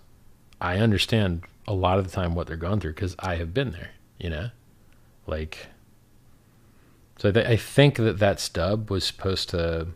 [0.60, 3.72] I understand a lot of the time what they're going through because I have been
[3.72, 4.50] there, you know,
[5.26, 5.68] like.
[7.18, 9.88] So th- I think that that stub was supposed to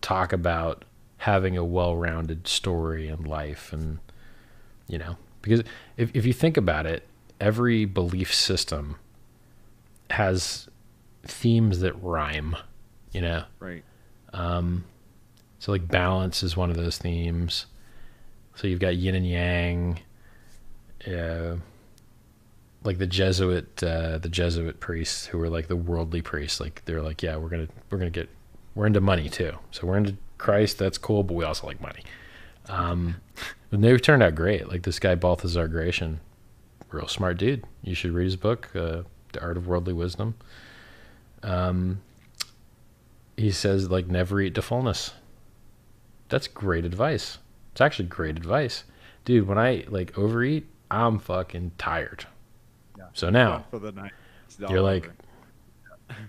[0.00, 0.84] talk about
[1.24, 3.98] having a well-rounded story in life, and
[4.86, 5.62] you know, because
[5.96, 7.08] if if you think about it,
[7.40, 8.96] every belief system
[10.10, 10.68] has
[11.22, 12.54] themes that rhyme,
[13.12, 13.44] you know.
[13.58, 13.82] Right.
[14.34, 14.84] Um,
[15.58, 17.64] so like balance is one of those themes.
[18.54, 20.00] So you've got yin and yang.
[21.06, 21.56] Uh,
[22.82, 26.60] like the Jesuit, uh, the Jesuit priests who were like the worldly priests.
[26.60, 28.28] Like they're like, yeah, we're gonna we're gonna get
[28.74, 29.52] we're into money too.
[29.70, 30.78] So we're into Christ.
[30.78, 32.02] That's cool, but we also like money.
[32.68, 33.16] Um,
[33.70, 34.68] and they turned out great.
[34.68, 36.20] Like this guy Balthazar Gracian,
[36.90, 37.64] real smart dude.
[37.82, 39.02] You should read his book, uh,
[39.32, 40.34] The Art of Worldly Wisdom.
[41.42, 42.00] Um,
[43.36, 45.12] he says like never eat to fullness.
[46.28, 47.38] That's great advice.
[47.72, 48.84] It's actually great advice,
[49.24, 49.46] dude.
[49.46, 52.26] When I like overeat, I'm fucking tired.
[52.96, 53.06] Yeah.
[53.12, 54.12] So now for the night.
[54.58, 55.10] You're like,
[56.10, 56.26] over.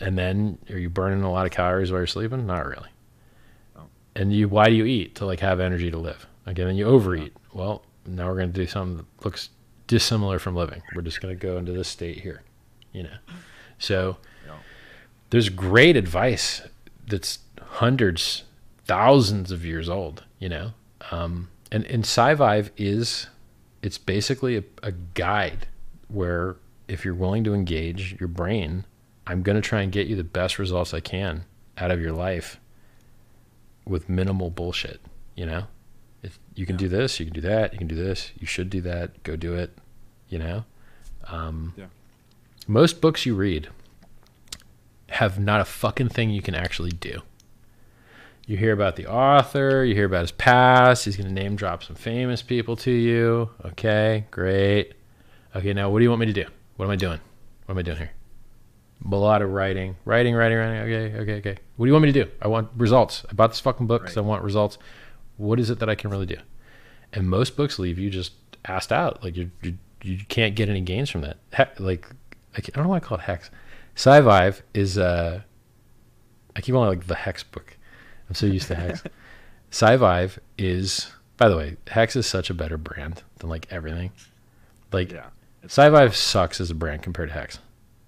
[0.00, 2.46] and then are you burning a lot of calories while you're sleeping?
[2.46, 2.88] Not really.
[4.14, 6.26] And you, why do you eat to like have energy to live?
[6.48, 7.34] Okay, then you overeat.
[7.52, 9.50] Well, now we're gonna do something that looks
[9.86, 10.82] dissimilar from living.
[10.94, 12.42] We're just gonna go into this state here,
[12.92, 13.16] you know.
[13.78, 14.16] So
[15.30, 16.62] there's great advice
[17.06, 18.44] that's hundreds,
[18.84, 20.72] thousands of years old, you know.
[21.10, 23.28] Um, and and Scivive is
[23.82, 25.66] it's basically a, a guide
[26.08, 26.56] where
[26.88, 28.84] if you're willing to engage your brain,
[29.26, 31.44] I'm going to try and get you the best results I can
[31.78, 32.59] out of your life
[33.86, 35.00] with minimal bullshit,
[35.34, 35.64] you know?
[36.22, 36.80] If you can Yeah.
[36.80, 39.36] do this, you can do that, you can do this, you should do that, go
[39.36, 39.76] do it,
[40.28, 40.64] you know?
[41.28, 41.86] Um, Yeah.
[42.66, 43.68] Most books you read
[45.08, 47.22] have not a fucking thing you can actually do.
[48.46, 51.82] You hear about the author, you hear about his past, he's going to name drop
[51.82, 53.50] some famous people to you.
[53.64, 54.92] Okay, great.
[55.54, 56.44] Okay, now what do you want me to do?
[56.76, 57.20] What am I doing?
[57.66, 58.10] What am I doing here?
[59.04, 60.78] A lot of writing, writing, writing, writing.
[60.82, 61.58] Okay, okay, okay.
[61.76, 62.30] What do you want me to do?
[62.42, 63.24] I want results.
[63.30, 64.78] I bought this fucking book because I want results.
[65.36, 66.36] What is it that I can really do?
[67.12, 68.32] And most books leave you just
[68.66, 69.24] asked out.
[69.24, 71.38] Like you, you, you can't get any gains from that.
[71.80, 72.08] Like
[72.56, 73.50] I, don't know why I call it hex.
[73.96, 75.40] Scivive is uh,
[76.54, 77.76] I keep on like the hex book.
[78.28, 79.02] I'm so used to hex.
[79.72, 84.12] Scivive is, by the way, hex is such a better brand than like everything.
[84.92, 85.26] Like Yeah.
[85.66, 87.58] Scivive sucks as a brand compared to Hex.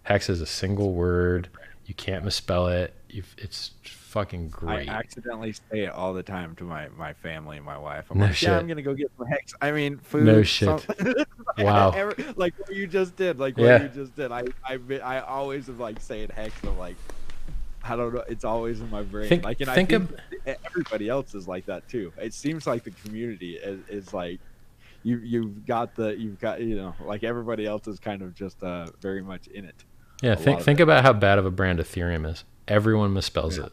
[0.04, 1.48] Hex is a single word.
[1.86, 2.94] You can't misspell it.
[3.08, 4.88] You've, it's fucking great.
[4.88, 8.06] I accidentally say it all the time to my my family and my wife.
[8.10, 8.48] I'm No like, shit.
[8.48, 9.52] yeah, I'm gonna go get some hex.
[9.60, 10.24] I mean, food.
[10.24, 10.86] No shit.
[11.58, 11.90] Wow.
[11.94, 13.38] Every- like what you just did.
[13.38, 13.72] Like Yeah.
[13.74, 14.32] what you just did.
[14.32, 16.54] I I I always am like saying hex.
[16.64, 16.96] I'm like,
[17.84, 18.24] I don't know.
[18.28, 19.28] It's always in my brain.
[19.28, 20.14] Think- like, and think I of-
[20.46, 22.12] everybody else is like that too.
[22.16, 24.40] It seems like the community is, is like.
[25.04, 28.62] You you've got the you've got you know like everybody else is kind of just
[28.62, 29.74] uh very much in it.
[30.22, 30.84] Yeah, think think it.
[30.84, 32.44] about how bad of a brand Ethereum is.
[32.68, 33.66] Everyone misspells Yeah.
[33.66, 33.72] it.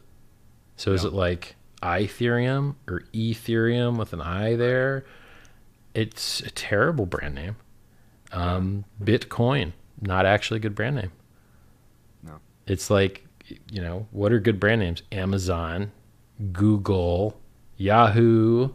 [0.76, 5.06] So is it like Ethereum or Ethereum with an I there?
[5.94, 7.56] It's a terrible brand name.
[8.32, 9.72] Um, Bitcoin,
[10.02, 11.12] not actually a good brand name.
[12.24, 12.40] No.
[12.68, 13.26] It's like,
[13.72, 15.02] you know, what are good brand names?
[15.12, 15.92] Amazon,
[16.52, 17.40] Google,
[17.78, 18.70] Yahoo.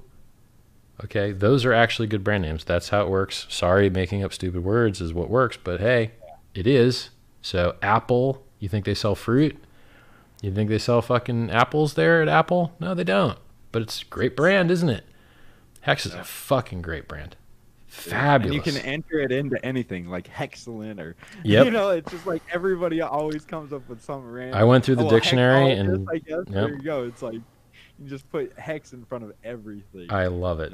[1.05, 2.65] Okay, those are actually good brand names.
[2.65, 3.47] That's how it works.
[3.49, 6.13] Sorry, making up stupid words is what works, but hey,
[6.55, 7.11] it is.
[7.45, 9.63] So, Apple, you think they sell fruit?
[10.41, 12.75] You think they sell fucking apples there at Apple?
[12.81, 13.39] No, they don't.
[13.71, 15.05] But it's a great brand, isn't it?
[15.83, 17.37] Hex is a fucking great brand.
[17.87, 18.55] And Fabulous.
[18.55, 21.67] you can enter it into anything like hexalin or Yep.
[21.67, 24.59] you know, it's just like everybody always comes up with some random.
[24.59, 26.49] I went through the oh, dictionary and I guess yep.
[26.49, 27.05] there you go.
[27.05, 30.07] It's like You just put hex in front of everything.
[30.09, 30.73] I love it.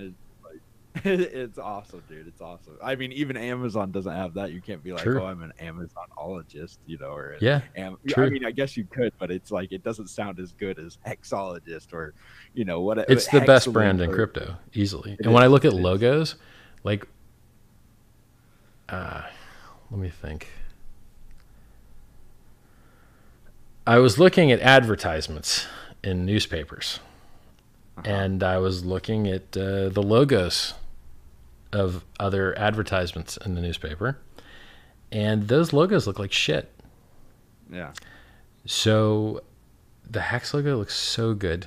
[1.05, 2.27] It's, awesome, dude.
[2.27, 2.77] It's awesome.
[2.83, 4.53] I mean, even Amazon doesn't have that.
[4.53, 5.23] You can't be like, True.
[5.23, 8.27] "Oh, I'm an Amazonologist," you know, or Yeah, Am- true.
[8.27, 10.99] I mean, I guess you could, but it's like it doesn't sound as good as
[11.07, 12.15] hexologist or,
[12.55, 12.99] you know, what.
[13.09, 15.17] it's the best brand in crypto, easily.
[15.23, 15.81] And when I look at it is.
[15.81, 16.35] logos,
[16.83, 17.07] like,
[18.89, 19.23] uh,
[19.91, 20.49] let me think.
[23.87, 25.67] I was looking at advertisements
[26.03, 27.01] in newspapers,
[27.97, 28.11] Uh-huh.
[28.11, 30.75] and I was looking at uh, the logos
[31.73, 34.19] of other advertisements in the newspaper,
[35.13, 36.71] and those logos look like shit.
[37.73, 37.93] Yeah,
[38.67, 39.43] So
[40.09, 41.67] the Hex logo looks so good.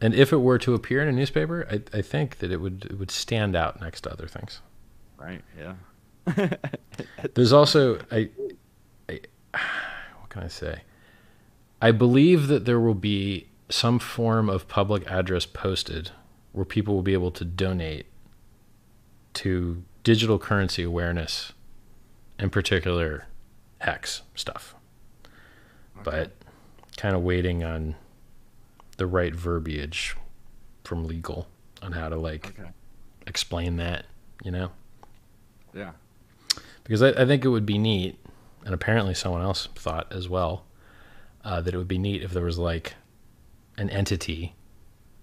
[0.00, 2.86] And if it were to appear in a newspaper, I, I think that it would
[2.90, 4.60] it would stand out next to other things.
[5.16, 5.42] right.
[5.58, 5.74] Yeah.
[7.34, 8.28] There's also I,
[9.08, 9.20] I
[10.20, 10.82] what can I say?
[11.80, 16.10] I believe that there will be some form of public address posted
[16.52, 18.06] where people will be able to donate
[19.34, 21.52] to digital currency awareness,
[22.38, 23.26] in particular
[23.78, 24.74] hex stuff.
[26.02, 26.32] But
[26.96, 27.96] kind of waiting on
[28.96, 30.16] the right verbiage
[30.84, 31.48] from legal
[31.82, 32.70] on how to like Okay.
[33.26, 34.06] explain that,
[34.42, 34.70] you know?
[35.74, 35.92] Yeah.
[36.84, 38.18] because I, I think it would be neat,
[38.64, 40.64] and apparently someone else thought as well
[41.44, 42.94] uh, that it would be neat if there was like
[43.78, 44.54] an entity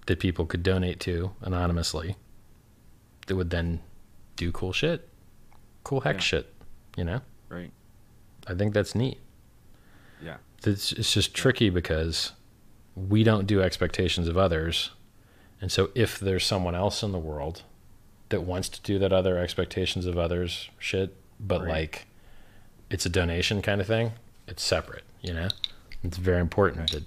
[0.05, 2.15] that people could donate to anonymously
[3.27, 3.79] that would then
[4.35, 5.07] do cool shit,
[5.83, 6.19] cool hex Yeah.
[6.39, 6.53] shit.
[6.97, 7.71] You know, Right.
[8.47, 9.19] I think that's neat.
[10.21, 10.37] Yeah.
[10.65, 12.33] It's it's just tricky because
[12.95, 14.91] we don't do expectations of others,
[15.61, 17.63] and so if there's someone else in the world
[18.29, 21.69] that wants to do that other expectations of others shit, but Right.
[21.69, 22.07] like
[22.89, 24.11] it's a donation kind of thing,
[24.47, 25.03] it's separate.
[25.21, 25.47] You know,
[26.03, 27.03] it's very important that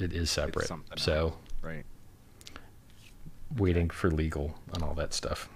[0.00, 0.70] it is separate.
[0.96, 1.84] So Right.
[3.56, 5.48] waiting for legal and all that stuff.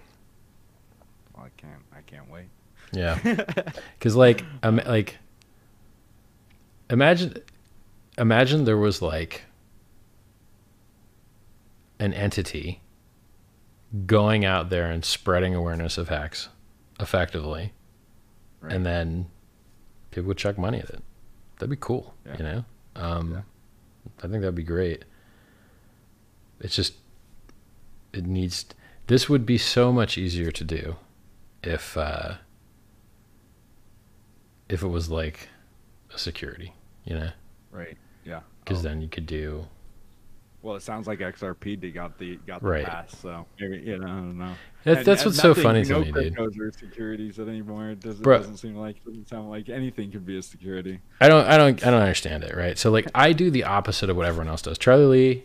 [1.34, 1.82] Well, I can't.
[1.96, 2.46] I can't wait.
[2.92, 3.18] Yeah,
[3.98, 5.16] because like, um, like,
[6.90, 7.34] imagine,
[8.18, 9.42] imagine there was like
[11.98, 12.80] an entity
[14.06, 16.48] going out there and spreading awareness of hacks
[17.00, 17.72] effectively,
[18.60, 18.72] Right.
[18.72, 19.26] and then
[20.10, 21.02] people would chuck money at it.
[21.58, 22.36] That'd be cool, Yeah.
[22.38, 22.64] you know.
[22.96, 23.40] Um, Yeah.
[24.18, 25.04] I think that'd be great.
[26.60, 26.94] It's just
[28.12, 28.66] it needs.
[29.06, 30.96] This would be so much easier to do
[31.62, 32.34] if uh,
[34.68, 35.48] if it was like
[36.14, 36.72] a security,
[37.04, 37.30] you know,
[37.70, 37.96] Right.
[38.24, 38.40] Yeah.
[38.64, 38.88] because Oh.
[38.88, 39.66] then you could do.
[40.64, 42.86] Well, it sounds like XRP did got the got the Right.
[42.86, 44.54] pass, so maybe you know, I don't know.
[44.84, 46.34] That, And- that's and what's so nothing- funny no to me, dude.
[46.36, 47.90] cryptos are securities anymore.
[47.90, 48.38] It doesn't, Bruh.
[48.38, 51.00] doesn't seem like doesn't sound like anything could be a security.
[51.20, 52.78] I don't, I don't, I don't understand it, right?
[52.78, 54.78] So like, I do the opposite of what everyone else does.
[54.78, 55.42] Charlie Lee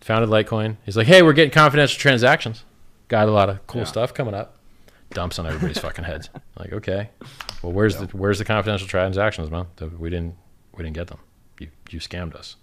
[0.00, 0.78] founded Litecoin.
[0.84, 2.64] He's like, hey, we're getting confidential transactions.
[3.06, 3.86] Got a lot of cool Yeah.
[3.86, 4.56] stuff coming up.
[5.10, 6.28] Dumps on everybody's fucking heads.
[6.58, 7.10] Like, okay,
[7.62, 9.66] well, where's the where's the confidential transactions, man?
[9.98, 10.34] We didn't
[10.76, 11.18] we didn't get them.
[11.60, 12.56] You you scammed us.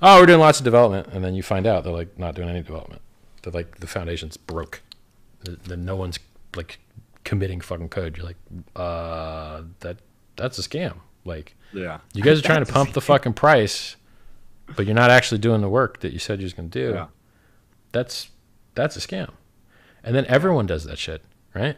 [0.00, 2.48] Oh, we're doing lots of development, and then you find out they're like not doing
[2.48, 3.02] any development.
[3.42, 4.82] They're like the foundation's broke.
[5.44, 6.18] Th- Then no one's
[6.54, 6.78] like
[7.24, 8.16] committing fucking code.
[8.16, 8.36] You're like,
[8.76, 9.98] uh, that
[10.36, 10.98] that's a scam.
[11.24, 11.98] Like, Yeah.
[12.14, 13.96] you guys are trying to pump the fucking price,
[14.76, 16.94] but you're not actually doing the work that you said you was going to do.
[16.94, 17.06] Yeah.
[17.92, 18.28] That's
[18.74, 19.32] that's a scam.
[20.04, 21.22] And then everyone does that shit,
[21.54, 21.76] right?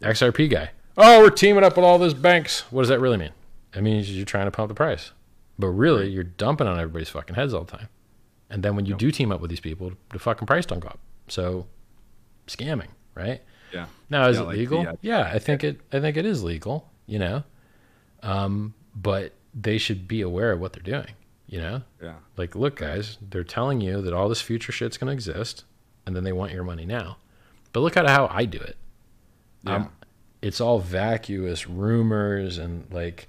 [0.00, 0.70] XRP guy.
[0.96, 2.60] Oh, we're teaming up with all those banks.
[2.70, 3.32] What does that really mean?
[3.74, 5.10] It means you're trying to pump the price.
[5.58, 7.88] But really, you're dumping on everybody's fucking heads all the time.
[8.50, 8.98] And then when you Yep.
[8.98, 10.98] do team up with these people, the fucking price don't go up.
[11.28, 11.66] So
[12.46, 13.42] scamming, right?
[13.72, 13.86] Yeah.
[14.10, 14.80] Now is Yeah, it like the, legal?
[14.88, 17.42] uh, yeah, I think it I think it is legal, you know.
[18.22, 21.14] Um, but they should be aware of what they're doing,
[21.46, 21.82] you know?
[22.02, 22.16] Yeah.
[22.36, 25.64] Like, look, guys, they're telling you that all this future shit's going to exist,
[26.06, 27.16] and then they want your money now.
[27.72, 28.76] But look at how I do it.
[29.64, 29.76] Yeah.
[29.76, 29.90] Um,
[30.42, 33.28] it's all vacuous rumors and like,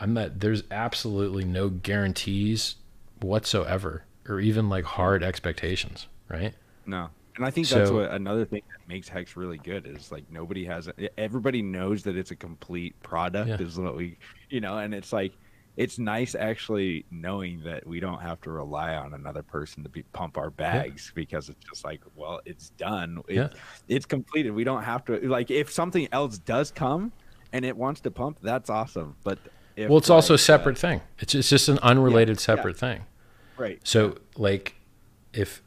[0.00, 0.40] I'm not.
[0.40, 2.76] There's absolutely no guarantees
[3.20, 6.54] whatsoever, or even like hard expectations, right?
[6.86, 7.10] No.
[7.36, 10.64] And I think that's what another thing that makes Hex really good is like nobody
[10.64, 13.56] has everybody knows that it's a complete product Yeah.
[13.60, 14.18] is what we
[14.50, 15.32] you know, and it's like
[15.76, 20.02] it's nice actually knowing that we don't have to rely on another person to be
[20.12, 23.22] pump our bags because it's just like, well, it's done.
[23.28, 23.48] It, Yeah.
[23.88, 24.50] It's completed.
[24.50, 27.12] We don't have to like if something else does come
[27.52, 29.16] and it wants to pump, that's awesome.
[29.24, 29.38] But
[29.76, 31.00] if, well, it's also a uh, separate thing.
[31.18, 32.42] It's it's just an unrelated yeah.
[32.42, 33.02] separate thing.
[33.56, 33.80] right.
[33.84, 34.74] So, like,
[35.32, 35.62] if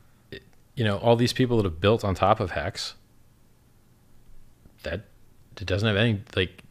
[0.76, 2.96] you know all these people that have built on top of Hex,
[4.84, 5.02] that
[5.60, 6.64] it doesn't have any like,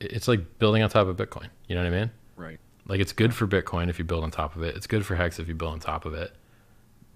[0.00, 1.48] it's like building on top of Bitcoin.
[1.66, 2.10] You know what I mean?
[2.36, 2.58] Right.
[2.86, 4.76] Like, it's good for Bitcoin if you build on top of it.
[4.76, 6.32] It's good for Hex if you build on top of it.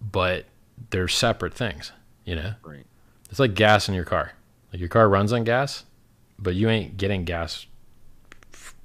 [0.00, 0.46] but
[0.90, 1.92] they're separate things.
[2.24, 2.84] You know, Right.
[3.30, 4.32] it's like gas in your car.
[4.72, 5.84] Like your car runs on gas,
[6.38, 7.66] but you ain't getting gas.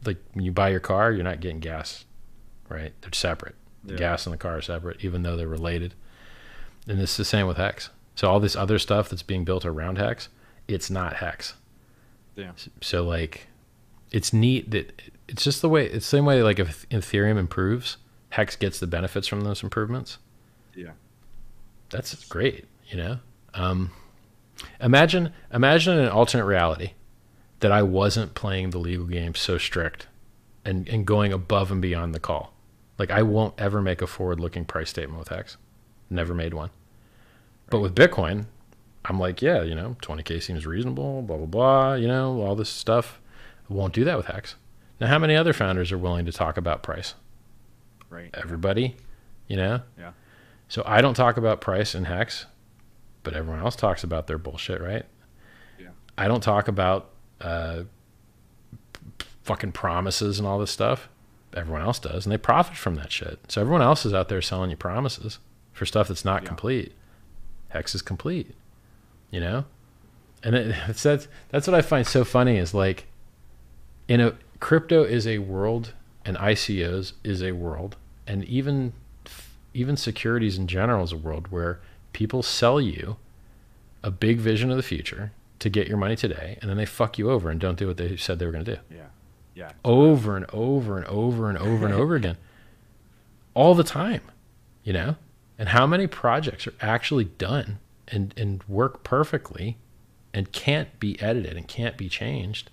[0.07, 2.05] Like when you buy your car, you're not getting gas,
[2.69, 2.93] right?
[3.01, 3.55] They're separate.
[3.83, 3.99] The Yeah.
[3.99, 5.93] gas and the car are separate, even though they're related.
[6.87, 7.89] And it's the same with Hex.
[8.15, 10.29] So all this other stuff that's being built around Hex,
[10.67, 11.53] it's not Hex.
[12.35, 12.51] Yeah.
[12.81, 13.47] So like,
[14.11, 15.85] it's neat that it's just the way.
[15.85, 17.97] It's the same way like if Ethereum improves,
[18.29, 20.17] Hex gets the benefits from those improvements.
[20.73, 20.91] Yeah.
[21.89, 22.65] That's great.
[22.87, 23.19] You know,
[23.53, 23.91] um,
[24.79, 26.91] imagine imagine an alternate reality
[27.59, 30.07] that I wasn't playing the legal game so strict
[30.65, 32.53] and and going above and beyond the call.
[32.97, 35.57] Like I won't ever make a forward looking price statement with Hex.
[36.09, 36.69] Never made one.
[37.69, 38.45] But with Bitcoin,
[39.05, 42.69] I'm like, yeah, you know, 20k seems reasonable, blah blah blah, you know, all this
[42.69, 43.19] stuff.
[43.69, 44.55] I won't do that with Hex.
[44.99, 47.13] Now, how many other founders are willing to talk about price?
[48.09, 48.29] Right.
[48.33, 48.95] Everybody,
[49.47, 49.81] you know?
[49.97, 50.11] Yeah.
[50.69, 52.45] So I don't talk about price in Hex,
[53.23, 55.05] but everyone else talks about their bullshit, right?
[55.79, 55.89] Yeah.
[56.17, 57.11] I don't talk about
[57.41, 57.83] uh,
[59.43, 61.09] fucking promises and all this stuff.
[61.53, 63.39] Everyone else does, and they profit from that shit.
[63.51, 65.39] So everyone else is out there selling you promises
[65.73, 66.47] for stuff that's not Yeah.
[66.49, 66.93] complete.
[67.69, 68.53] Hex is complete,
[69.31, 69.65] you know,
[70.43, 73.07] and it, it's that's that's what I find so funny is like,
[74.07, 75.93] in a crypto is a world,
[76.25, 77.95] and ICOs is a world,
[78.25, 78.93] and even
[79.73, 81.79] even securities in general is a world where
[82.11, 83.17] people sell you
[84.03, 87.17] a big vision of the future to get your money today, and then they fuck
[87.17, 89.07] you over and don't do what they said they were going to do Yeah.
[89.55, 89.71] Yeah.
[89.83, 92.37] over and over and over and over and over again
[93.55, 94.21] all the time
[94.83, 95.15] you know
[95.57, 99.77] and how many projects are actually done and and work perfectly
[100.31, 102.69] and can't be edited and can't be changed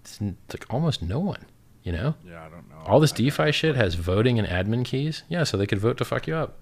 [0.00, 1.44] it's, it's like almost no one
[1.82, 2.44] you know Yeah.
[2.46, 2.76] I don't know.
[2.86, 5.96] all this I- defi shit has voting and admin keys yeah so they could vote
[5.98, 6.58] to fuck you up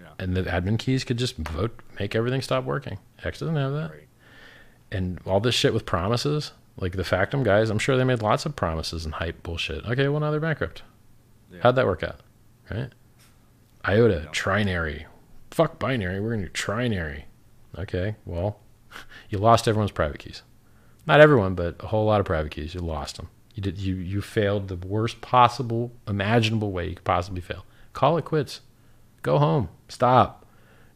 [0.00, 0.08] Yeah.
[0.18, 3.90] and the admin keys could just vote make everything stop working x doesn't have that
[3.90, 4.03] Right.
[4.96, 8.46] And all this shit with promises, like the Factom guys, I'm sure they made lots
[8.46, 9.84] of promises and hype bullshit.
[9.86, 10.82] Okay, well now they're bankrupt.
[11.50, 11.60] Yeah.
[11.62, 12.20] How'd that work out?
[12.70, 12.90] Right?
[13.84, 14.30] IOTA, Yeah.
[14.30, 15.04] trinary.
[15.50, 17.24] Fuck binary, we're gonna do trinary.
[17.78, 18.58] Okay, well,
[19.30, 20.42] you lost everyone's private keys.
[21.06, 22.74] Not everyone, but a whole lot of private keys.
[22.74, 23.28] You lost them.
[23.54, 27.64] You did you you failed the worst possible imaginable way you could possibly fail.
[27.92, 28.60] Call it quits.
[29.22, 29.68] Go home.
[29.88, 30.44] Stop.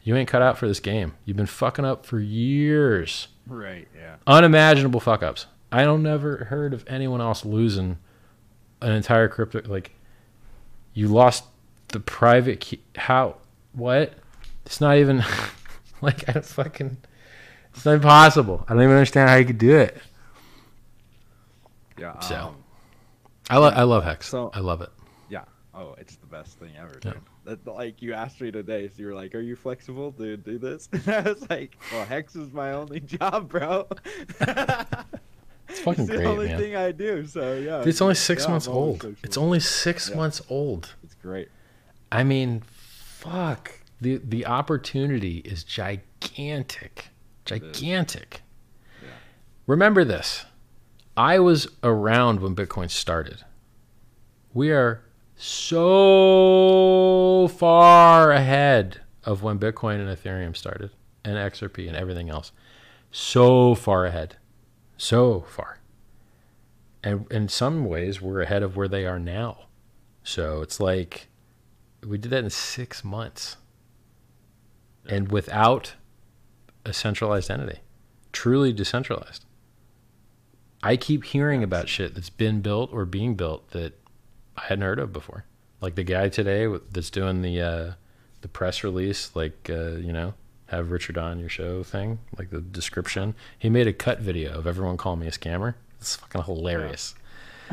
[0.01, 1.13] You ain't cut out for this game.
[1.25, 3.87] You've been fucking up for years Right.
[3.95, 4.15] Yeah.
[4.27, 5.47] unimaginable fuck ups.
[5.71, 7.97] I don't never heard of anyone else losing
[8.81, 9.91] an entire crypto like
[10.93, 11.43] you lost
[11.89, 13.35] the private key how
[13.73, 14.13] what?
[14.65, 15.23] It's not even
[16.01, 16.97] like I don't fucking
[17.73, 18.65] it's not impossible.
[18.67, 19.97] I don't even understand how you could do it.
[21.97, 22.17] Yeah.
[22.19, 22.35] So.
[22.35, 22.55] um,
[23.49, 24.27] I love I love Hex.
[24.27, 24.89] So- I love it.
[25.29, 25.43] Yeah.
[25.73, 27.11] Oh, it's the best thing ever, Yeah.
[27.11, 27.13] dude.
[27.13, 27.21] That,
[27.65, 30.89] like you asked me today, so you were like, "Are you flexible to do this?"
[30.93, 33.87] And I was like, "Well, Hex is my only job, bro.
[35.71, 36.59] It's fucking it's the great, only man.
[36.59, 37.83] thing I do." So yeah.
[37.85, 39.15] It's only six yeah, months I'm old.
[39.23, 40.15] It's only six Yeah.
[40.15, 40.95] months old.
[41.03, 41.49] It's great.
[42.11, 43.71] I mean, fuck.
[44.01, 47.09] The the opportunity is gigantic.
[47.45, 47.71] It is.
[47.71, 48.41] Gigantic.
[49.01, 49.09] Yeah.
[49.67, 50.45] Remember this.
[51.15, 53.43] I was around when Bitcoin started.
[54.53, 55.03] We are
[55.41, 60.91] so far ahead of when Bitcoin and Ethereum started
[61.23, 62.51] and XRP and everything else.
[63.09, 64.35] So far ahead.
[64.97, 65.79] So far.
[67.01, 69.67] And in some ways, we're ahead of where they are now.
[70.23, 71.29] So it's like
[72.05, 73.55] we did that in six months
[75.07, 75.93] and without
[76.85, 77.79] a centralized entity,
[78.33, 79.45] truly decentralized.
[80.83, 83.93] I keep hearing about shit that's been built or being built that
[84.59, 85.45] I hadn't heard of before.
[85.81, 87.91] Like the guy today with- that's doing the uh,
[88.41, 90.33] the press release, like uh, you know,
[90.67, 93.33] have Richard on your show thing, like the description.
[93.57, 95.75] He made a cut video of everyone calling me a scammer.
[95.99, 97.15] It's fucking hilarious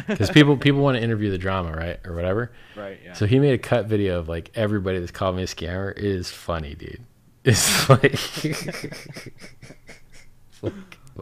[0.07, 2.53] because people people want to interview the drama, right, or whatever.
[2.77, 2.99] Right.
[3.05, 3.13] Yeah.
[3.15, 5.91] So he made a cut video of like everybody that's called me a scammer.
[5.97, 7.01] It is funny, dude.
[7.45, 8.05] It's like,
[8.45, 8.67] it's
[10.63, 10.73] like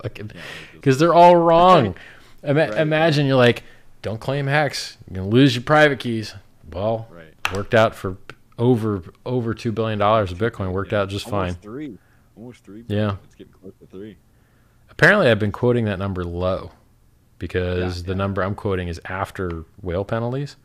[0.03, 0.31] fucking
[0.73, 1.95] because they're all wrong.
[2.43, 2.78] Ima- Right.
[2.78, 3.62] Imagine you're like,
[4.05, 4.98] don't claim hex.
[5.10, 6.35] You're gonna lose your private keys.
[6.70, 7.35] Well, right.
[7.55, 8.18] worked out for
[8.59, 10.72] over over two billion dollars of Bitcoin.
[10.72, 11.01] Worked Yeah.
[11.01, 11.62] out just Almost fine.
[11.62, 11.98] Three.
[12.36, 12.85] Almost three.
[12.86, 13.16] Yeah.
[13.24, 14.16] It's getting close to three.
[14.90, 16.72] Apparently, I've been quoting that number low
[17.39, 18.16] because Yeah, the yeah.
[18.18, 20.56] number I'm quoting is after whale penalties.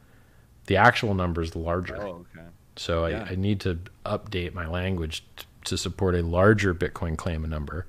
[0.68, 1.96] The actual number is larger.
[2.00, 2.46] Oh, okay.
[2.76, 3.06] So.
[3.06, 7.86] I, I need to update my language t- to support a larger Bitcoin claim number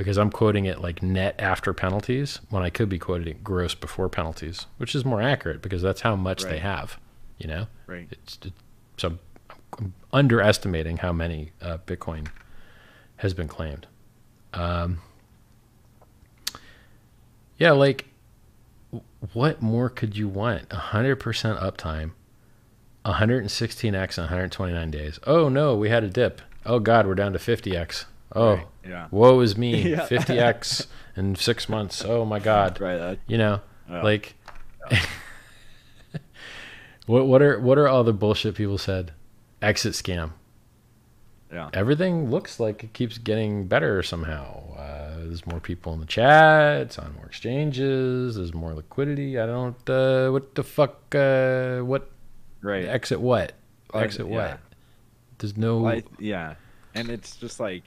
[0.00, 3.74] because I'm quoting it like net after penalties when I could be quoting it gross
[3.74, 6.98] before penalties, which is more accurate because that's how much they have.
[7.36, 8.08] You know, Right.
[8.10, 8.54] it's, it,
[8.96, 9.18] so
[9.78, 12.28] I'm underestimating how many uh, Bitcoin
[13.16, 13.86] has been claimed.
[14.54, 15.02] Um,
[17.58, 18.06] yeah, like
[19.34, 20.70] what more could you want?
[20.70, 21.18] 100%
[21.60, 22.12] uptime,
[23.04, 23.84] 116x
[24.16, 25.20] in 129 days.
[25.26, 26.40] Oh no, we had a dip.
[26.64, 28.06] Oh god, we're down to 50x.
[28.34, 29.08] Oh, Right, yeah.
[29.10, 29.82] woe is me.
[29.90, 30.06] Yeah.
[30.06, 30.86] 50x
[31.16, 32.04] in six months.
[32.04, 32.80] Oh my god.
[32.80, 32.96] Right.
[32.98, 34.02] That, You know, Yeah.
[34.02, 34.34] like
[37.06, 39.12] what what are what are all the bullshit people said?
[39.62, 40.32] Exit scam.
[41.52, 41.68] yeah.
[41.74, 44.74] Everything looks like it keeps getting better somehow.
[44.74, 46.80] Uh, there's more people in the chat.
[46.82, 48.36] It's on more exchanges.
[48.36, 49.38] There's more liquidity.
[49.38, 49.90] I don't.
[49.90, 51.14] Uh, what the fuck?
[51.14, 52.10] Uh, what
[52.62, 52.84] Right.
[52.86, 53.20] exit?
[53.20, 53.52] What
[53.92, 54.26] exit?
[54.28, 54.52] yeah.
[54.52, 54.60] What?
[55.38, 55.78] There's no.
[55.78, 56.54] Like, yeah.
[56.94, 57.82] And it's just like,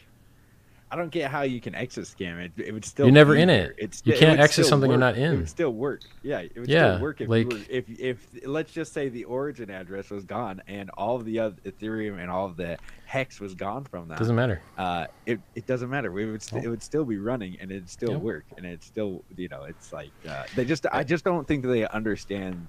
[0.94, 2.52] I don't get how you can exit scam it.
[2.56, 3.08] It would still.
[3.08, 3.72] You're never in there.
[3.72, 3.78] it.
[3.80, 5.34] It's You it can't exit something you're not in.
[5.34, 6.02] It would still work.
[6.22, 6.42] Yeah.
[6.42, 9.72] It would Yeah, still work if like- were, if if let's just say the origin
[9.72, 14.08] address was gone and all the other Ethereum and all the hex was gone from
[14.10, 14.20] that.
[14.20, 14.62] doesn't matter.
[14.78, 16.12] uh, it, it doesn't matter.
[16.12, 16.66] We would st- Nope.
[16.68, 18.22] it would still be running and it'd still Yep.
[18.22, 21.66] work and it's still you know it's like uh, they just I just don't think
[21.66, 22.68] they understand.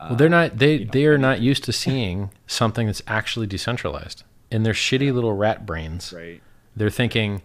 [0.00, 0.58] Uh, Well, they're not.
[0.58, 4.24] They you know, they are not used to seeing something that's actually decentralized.
[4.50, 6.40] In their shitty little rat brains, right.
[6.76, 7.42] They're thinking,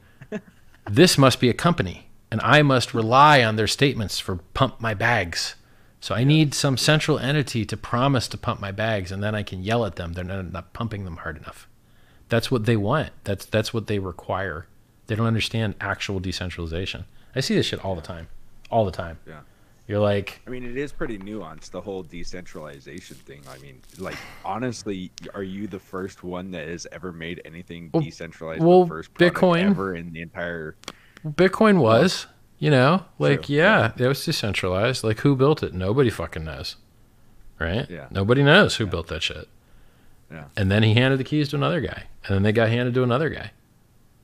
[0.89, 4.93] "This must be a company, and I must rely on their statements for pump my
[4.93, 5.55] bags."
[6.01, 9.43] So I need some central entity to promise to pump my bags, and then I
[9.43, 10.13] can yell at them.
[10.13, 11.67] They're not, not pumping them hard enough.
[12.29, 13.09] That's what they want.
[13.23, 14.65] That's that's what they require.
[15.07, 17.05] They don't understand actual decentralization.
[17.35, 18.27] I see this shit all the time,
[18.69, 19.19] all the time.
[19.27, 19.39] Yeah.
[19.89, 23.41] You're like, I mean, it is pretty nuanced the whole decentralization thing.
[23.49, 28.03] I mean, like honestly, are you the first one that has ever made anything Well-
[28.03, 28.61] decentralized?
[28.63, 30.75] well, the first Bitcoin- ever in the entire.
[31.25, 32.27] Bitcoin was,
[32.59, 33.55] you know, like True.
[33.55, 35.03] yeah, it was decentralized.
[35.03, 35.73] Like who built it?
[35.73, 36.75] Nobody fucking knows,
[37.59, 37.89] right?
[37.89, 38.05] Yeah.
[38.11, 38.91] Nobody knows who Yeah.
[38.91, 39.47] built that shit.
[40.31, 40.43] Yeah.
[40.55, 43.01] And then he handed the keys to another guy, and then they got handed to
[43.01, 43.51] another guy.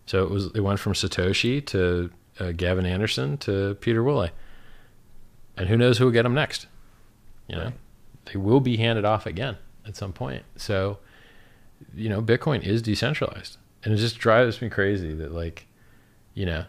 [0.06, 4.30] So it was it went from Satoshi to uh, Gavin Andresen to Pieter Wuille,
[5.58, 6.68] and who knows who will get them next?
[7.48, 7.74] You know, Right.
[8.26, 9.58] they will be handed off again
[9.88, 10.44] at some point.
[10.56, 10.98] So,
[11.96, 15.68] you know, Bitcoin is decentralized, and it just drives me crazy that like,
[16.34, 16.66] you know,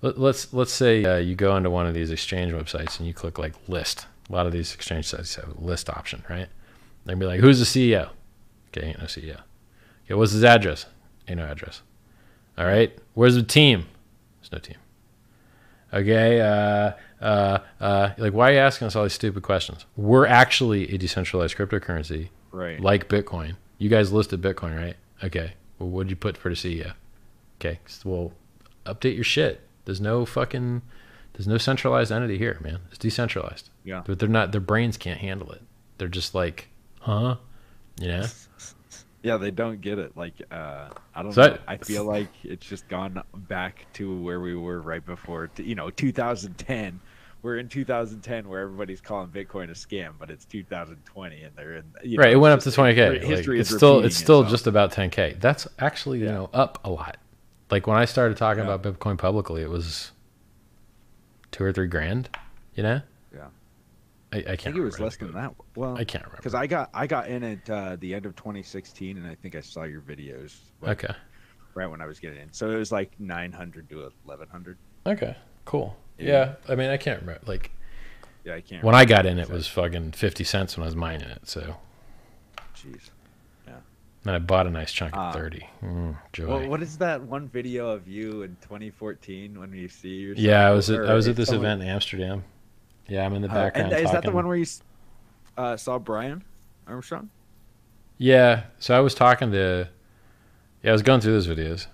[0.00, 3.12] let, let's let's say uh, you go onto one of these exchange websites and you
[3.14, 4.06] click like list.
[4.28, 6.48] A lot of these exchange sites have a list option, right?
[7.04, 8.10] They'd be like, "Who's the CEO?"
[8.68, 9.40] Okay, ain't no CEO.
[10.04, 10.86] Okay, what's his address?
[11.26, 11.82] Ain't no address.
[12.56, 13.86] All right, where's the team?
[14.40, 14.76] There's no team.
[15.92, 19.84] Okay, uh, uh, uh, like why are you asking us all these stupid questions?
[19.96, 22.80] We're actually a decentralized cryptocurrency Right.
[22.80, 23.56] like Bitcoin.
[23.78, 24.96] You guys listed Bitcoin, right?
[25.22, 25.54] Okay.
[25.78, 26.92] Well, what'd you put for the CEO?
[27.60, 27.80] Okay.
[27.86, 28.32] so, Well,
[28.86, 29.60] update your shit.
[29.84, 30.82] There's no fucking,
[31.34, 32.80] there's no centralized entity here, man.
[32.88, 33.70] It's decentralized.
[33.84, 34.02] Yeah.
[34.04, 34.52] But they're not.
[34.52, 35.62] Their brains can't handle it.
[35.98, 36.68] They're just like,
[37.00, 37.36] huh?
[38.00, 38.26] You know?
[39.22, 40.16] Yeah, they don't get it.
[40.16, 41.48] Like, uh, I don't So know.
[41.50, 45.74] that- I feel like it's just gone back to where we were right before, you
[45.74, 47.00] know, 2010.
[47.42, 51.84] We're in 2010 where everybody's calling Bitcoin a scam, but it's 2020 and they're in.
[52.02, 52.32] You know, right.
[52.32, 52.96] It went up to 20k.
[52.96, 54.50] re- Like, History it's is still it's still itself.
[54.50, 55.40] just about 10k.
[55.40, 57.16] That's actually you know up a lot.
[57.70, 58.74] Like when I started talking Yeah.
[58.74, 60.10] about Bitcoin publicly, it was
[61.52, 62.28] two or three grand.
[62.74, 63.00] You know?
[63.34, 63.46] Yeah.
[64.32, 64.50] I, I can't.
[64.50, 65.52] I think it was less than that.
[65.76, 66.36] Well, I can't remember.
[66.38, 69.54] because I got I got in at uh, the end of 2016, and I think
[69.54, 71.14] I saw your videos like, Okay.
[71.74, 72.52] right when I was getting in.
[72.52, 74.76] So it was like 900 to 1100.
[75.06, 75.36] Okay.
[75.64, 75.96] Cool.
[76.18, 76.54] Yeah.
[76.68, 77.40] I mean, I can't remember.
[77.46, 77.70] Like
[78.44, 78.82] Yeah, I can't.
[78.84, 81.48] when I got in, it was fucking fifty cents when I was mining it.
[81.48, 81.76] So
[82.76, 83.10] Jeez.
[83.66, 83.74] Yeah.
[84.24, 85.32] Then I bought a nice chunk at Ah.
[85.32, 85.68] thirty.
[85.82, 86.46] Mm, joy.
[86.46, 90.44] Well, what is that one video of you in 2014 when you see yourself?
[90.44, 92.44] yeah, I was at, I was at this someone- event in Amsterdam.
[93.08, 93.92] Yeah, I'm in the Uh, background.
[93.92, 94.66] and is that the one where you
[95.56, 96.44] uh, saw Brian
[96.86, 97.30] Armstrong?
[98.18, 98.64] Yeah.
[98.78, 99.88] So I was talking to.
[100.82, 101.86] Yeah, I was going through those videos.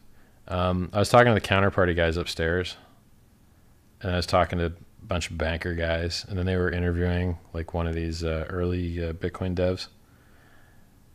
[0.49, 2.77] Um, I was talking to the counterparty guys upstairs,
[4.05, 4.73] and I was talking to a
[5.03, 9.03] bunch of banker guys, and then they were interviewing like one of these uh, early
[9.03, 9.89] uh, Bitcoin devs,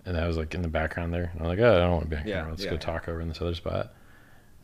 [0.06, 1.30] and I was like in the background there.
[1.34, 2.52] And I'm like, oh, I don't want to be on Yeah, camera.
[2.52, 2.82] Let's yeah, go yeah.
[2.82, 3.94] talk over in this other spot.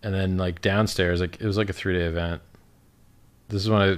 [0.04, 2.42] And then like downstairs, like it was like a three day event.
[3.48, 3.98] This is when I.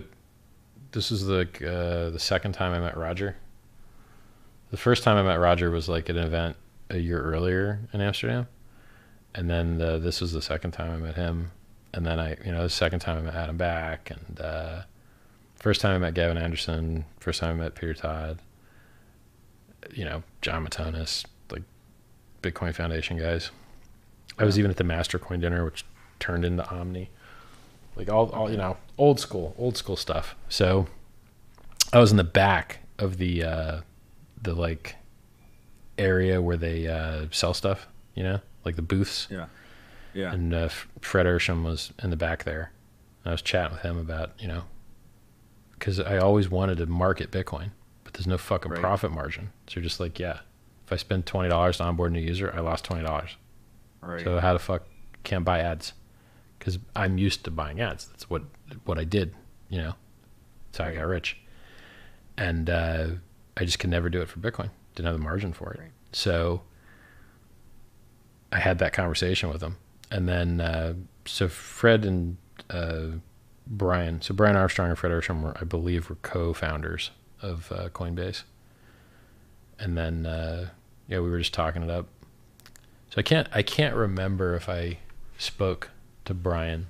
[0.91, 3.35] This is like uh, the second time I met Roger.
[4.71, 6.57] The first time I met Roger was like at an event
[6.89, 8.47] a year earlier in Amsterdam,
[9.35, 11.51] and then uh, this was the second time I met him,
[11.97, 14.81] and then I, you know, the second time I met Adam Back, and uh,
[15.55, 18.37] first time I met Gavin Andresen, first time I met Peter Todd,
[19.95, 21.63] you know, Jon Matonis, like
[22.43, 23.49] Bitcoin Foundation guys.
[24.37, 25.85] I was even at the Mastercoin dinner, which
[26.19, 27.09] turned into Omni,
[27.95, 30.35] like all, all you know, old school, old school stuff.
[30.49, 30.85] So
[31.91, 33.81] I was in the back of the uh,
[34.39, 34.97] the like
[35.97, 37.87] area where they uh, sell stuff.
[38.13, 39.27] You know, like the booths.
[39.31, 39.47] Yeah.
[40.17, 40.33] Yeah.
[40.33, 40.69] And uh,
[41.01, 42.71] Fred Ehrsam was in the back there.
[43.23, 44.63] And I was chatting with him about you know,
[45.73, 47.71] because I always wanted to market Bitcoin,
[48.03, 48.81] but there's no fucking Right.
[48.81, 49.51] profit margin.
[49.67, 50.39] So you're just like, yeah,
[50.85, 53.35] if I spend twenty dollars to onboard a new user, I lost twenty dollars.
[54.01, 54.23] right.
[54.23, 54.83] So how the fuck
[55.23, 55.93] can't buy ads?
[56.57, 58.07] Because I'm used to buying ads.
[58.07, 58.43] That's what
[58.85, 59.35] what I did.
[59.69, 59.93] You know,
[60.71, 61.37] that's how I got rich.
[62.37, 63.07] And uh,
[63.55, 64.69] I just could never do it for Bitcoin.
[64.95, 65.79] Didn't have the margin for it.
[65.79, 65.91] Right.
[66.11, 66.61] So
[68.51, 69.77] I had that conversation with him,
[70.11, 70.93] and then uh,
[71.25, 72.37] so Fred and
[72.69, 73.17] uh,
[73.65, 74.21] Brian.
[74.21, 77.11] So Brian Armstrong and Fred Ehrsam were, I believe, were co-founders
[77.41, 78.43] of uh, Coinbase.
[79.79, 80.69] And then uh,
[81.07, 82.07] yeah, we were just talking it up.
[83.09, 84.99] So I can't I can't remember if I
[85.37, 85.91] spoke
[86.25, 86.87] to Brian,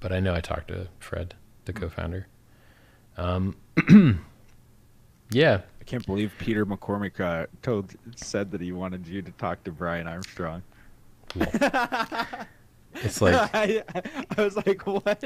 [0.00, 2.26] but I know I talked to Fred, the co-founder.
[3.16, 3.56] Um,
[5.30, 9.64] yeah, I can't believe Peter McCormack uh, told said that he wanted you to talk
[9.64, 10.62] to Brian Armstrong.
[12.94, 13.82] It's like I,
[14.36, 15.24] I was like, what?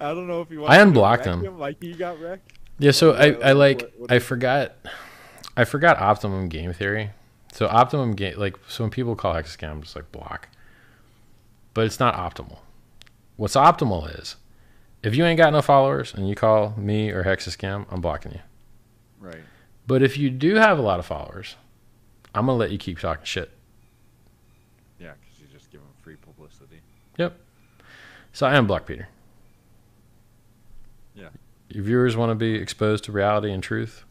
[0.00, 0.64] I don't know if you.
[0.64, 1.58] I unblocked him.
[1.58, 2.52] Like he got wrecked.
[2.78, 2.90] yeah.
[2.90, 4.76] So I I like what- what- I forgot
[5.56, 7.10] I forgot optimum game theory.
[7.52, 10.48] So optimum game like so when people call hexascam, I'm just like block,
[11.74, 12.58] but it's not optimal.
[13.36, 14.36] What's optimal is
[15.02, 18.32] if you ain't got no followers and you call me or hex scam, I'm blocking
[18.32, 18.40] you.
[19.20, 19.42] Right.
[19.86, 21.54] But if you do have a lot of followers,
[22.34, 23.50] I'm gonna let you keep talking shit.
[25.00, 26.80] Yeah, because you just give him free publicity.
[28.38, 29.08] So I unblock Peter.
[31.12, 31.30] Yeah.
[31.70, 34.04] Your viewers want to be exposed to reality and truth.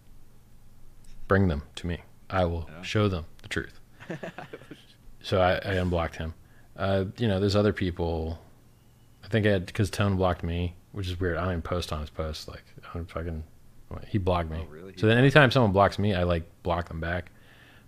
[1.30, 2.02] Bring them to me.
[2.30, 2.82] I will Yeah.
[2.82, 3.80] show them the truth.
[5.22, 6.34] So I, I unblocked him.
[6.76, 8.40] Uh, you know, there's other people.
[9.24, 11.38] I think I had because Tone blocked me, which is weird.
[11.38, 12.48] I don't even post on his post.
[12.50, 13.44] Like, I don't fucking.
[14.08, 14.60] He blocked me.
[14.62, 14.94] Oh, really?
[14.98, 17.32] So then anytime someone blocks me, I like block them back.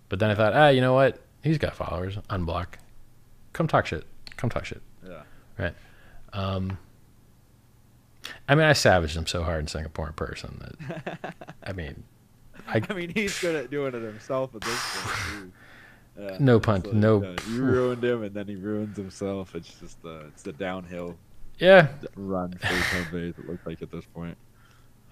[0.08, 1.20] But then I thought, ah, you know what?
[1.42, 2.16] He's got followers.
[2.30, 2.76] Unblock.
[3.52, 4.04] Come talk shit.
[4.36, 4.82] Come talk shit.
[5.06, 5.70] Yeah.
[6.32, 6.78] Um,
[8.48, 11.34] I mean, I savaged him so hard in Singapore in person that
[11.64, 12.04] I mean,
[12.68, 15.52] I I mean, he's good at doing it himself at this point.
[16.18, 19.54] Yeah, No it's pun- no- uh, you ruined him, and then he ruins himself.
[19.54, 21.16] It's just the it's the downhill
[21.58, 21.86] yeah,
[22.16, 23.38] run for Coinbase.
[23.38, 24.36] It looks like at this point.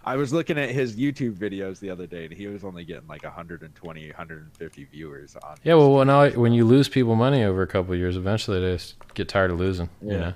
[0.04, 3.06] I was looking at his YouTube videos the other day, and he was only getting
[3.06, 5.56] like 120, 150 viewers on.
[5.62, 5.74] yeah.
[5.74, 8.74] Well, when I, when you lose people money over a couple of years, eventually they
[8.74, 9.88] just get tired of losing.
[10.02, 10.18] You Yeah.
[10.18, 10.32] know,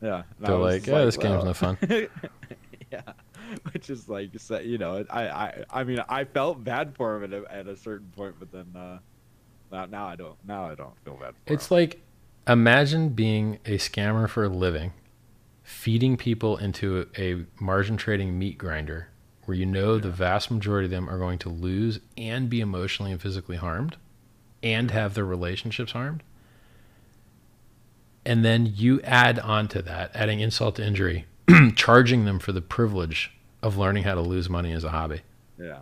[0.00, 1.78] yeah, they're like, yeah, this game's no fun.
[2.92, 3.02] yeah,
[3.72, 4.30] which is like,
[4.64, 7.76] you know, I, I, I mean, I felt bad for him at a, at a
[7.76, 8.98] certain point, but then uh,
[9.72, 10.36] now, now I don't.
[10.46, 11.76] Now I don't feel bad for It's him.
[11.76, 12.02] like
[12.46, 14.92] imagine being a scammer for a living,
[15.62, 19.08] feeding people into a, a margin trading meat grinder
[19.44, 23.12] where you know the vast majority of them are going to lose and be emotionally
[23.12, 23.96] and physically harmed
[24.62, 26.22] and have their relationships harmed.
[28.26, 31.26] And then you add on to that, adding insult to injury,
[31.76, 33.32] charging them for the privilege
[33.62, 35.20] of learning how to lose money as a hobby.
[35.58, 35.78] yeah.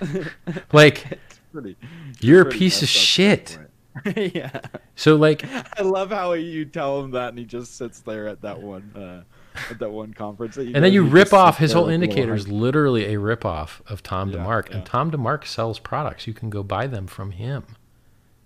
[0.72, 1.18] Like,
[1.52, 1.76] pretty.
[2.20, 3.60] you're a piece of messed up
[4.06, 4.34] at shit.
[4.34, 4.60] yeah.
[4.94, 5.44] So, like,
[5.78, 8.92] I love how you tell him that, and he just sits there at that one,
[8.94, 9.22] uh,
[9.70, 10.54] at that one conference.
[10.54, 13.12] That you and then you rip off his whole with a little indicator is literally
[13.14, 14.76] a rip off of Tom Yeah, DeMark, yeah.
[14.76, 16.26] and Tom DeMark sells products.
[16.26, 17.64] You can go buy them from him.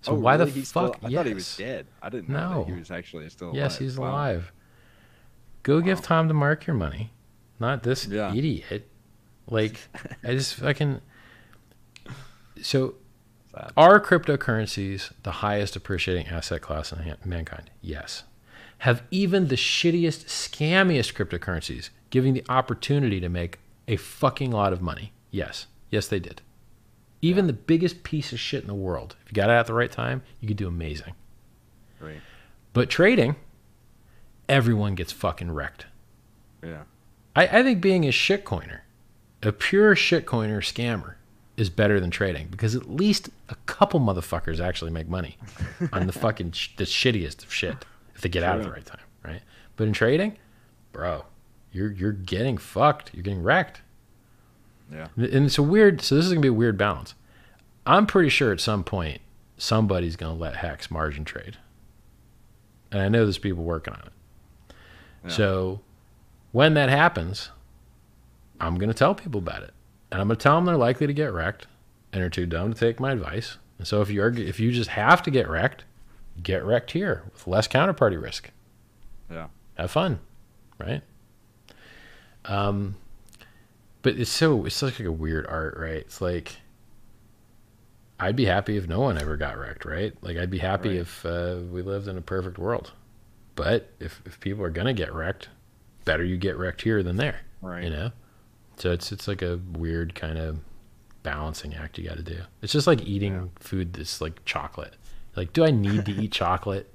[0.05, 0.51] So Oh, why really?
[0.51, 0.99] the He's still- fuck?
[1.03, 1.17] I yes.
[1.17, 1.87] thought he was dead.
[2.01, 2.63] I didn't know No.
[2.63, 3.55] that he was actually still alive.
[3.57, 4.11] Yes, he's Wow.
[4.11, 4.51] alive.
[5.63, 7.11] Go give Tom DeMark your money,
[7.59, 8.33] not this Yeah.
[8.33, 8.87] idiot.
[9.47, 9.79] Like,
[10.23, 11.01] I just fucking.
[12.61, 12.95] So,
[13.51, 13.71] Sad.
[13.75, 17.69] are cryptocurrencies the highest appreciating asset class in mankind?
[17.81, 18.23] Yes.
[18.79, 24.81] Have even the shittiest, scammiest cryptocurrencies giving the opportunity to make a fucking lot of
[24.81, 25.13] money?
[25.31, 25.67] Yes.
[25.89, 26.41] Yes, they did.
[27.21, 29.73] Even the biggest piece of shit in the world, if you got it at the
[29.73, 31.13] right time, you could do amazing.
[31.99, 32.21] Right.
[32.73, 33.35] But trading,
[34.47, 35.85] everyone gets fucking wrecked.
[36.63, 36.83] Yeah.
[37.35, 38.81] I, I think being a shitcoiner,
[39.41, 41.15] a pure shitcoiner scammer,
[41.57, 45.37] is better than trading because at least a couple motherfuckers actually make money
[45.93, 48.85] on the fucking sh- the shittiest of shit if they get out at the right
[48.85, 49.41] time, right?
[49.77, 50.37] But in trading,
[50.91, 51.25] bro,
[51.71, 53.11] you're you're getting fucked.
[53.13, 53.81] You're getting wrecked.
[54.91, 55.07] Yeah.
[55.15, 56.01] And it's a weird.
[56.01, 57.15] So this is gonna be a weird balance.
[57.85, 59.21] I'm pretty sure at some point
[59.57, 61.57] somebody's gonna let Hex margin trade,
[62.91, 64.73] and I know there's people working on it.
[65.25, 65.31] Yeah.
[65.31, 65.81] So
[66.51, 67.49] when that happens,
[68.59, 69.73] I'm gonna tell people about it,
[70.11, 71.67] and I'm gonna tell them they're likely to get wrecked
[72.13, 73.57] and are too dumb to take my advice.
[73.77, 75.83] And so if you are, if you just have to get wrecked,
[76.41, 78.51] get wrecked here with less counterparty risk.
[79.29, 79.47] Yeah.
[79.77, 80.19] Have fun,
[80.79, 81.01] right?
[82.45, 82.95] Um,
[84.05, 85.97] but it's so it's such like a weird art, right?
[85.97, 86.57] It's like
[88.19, 90.13] I'd be happy if no one ever got wrecked, right?
[90.21, 90.97] Like I'd be happy Right.
[90.99, 92.91] if uh, we lived in a perfect world.
[93.55, 95.49] But if if people are gonna get wrecked,
[96.05, 97.83] better you get wrecked here than there, Right.
[97.83, 98.11] you know.
[98.77, 100.59] So it's it's like a weird kind of
[101.23, 102.41] balancing act you got to do.
[102.61, 103.43] It's just like eating Yeah.
[103.59, 104.93] food that's like chocolate.
[105.35, 106.93] Like, do I need to eat chocolate?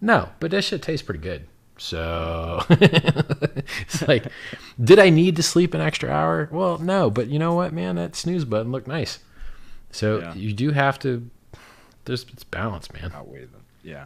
[0.00, 1.46] No, but that shit tastes pretty good.
[1.82, 4.26] So it's like,
[4.82, 6.46] did I need to sleep an extra hour?
[6.52, 7.96] Well, no, but you know what, man?
[7.96, 9.18] That snooze button looked nice.
[9.90, 10.34] So Yeah.
[10.34, 11.30] you do have to.
[12.04, 13.12] There's it's balance, man.
[13.14, 13.64] outweigh them.
[13.82, 14.04] Yeah.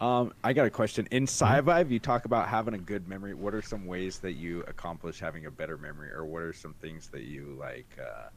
[0.00, 1.08] Um, I got a question.
[1.10, 3.32] In Sci-Vive, you talk about having a good memory.
[3.34, 6.74] What are some ways that you accomplish having a better memory, or what are some
[6.74, 8.28] things that you like uh,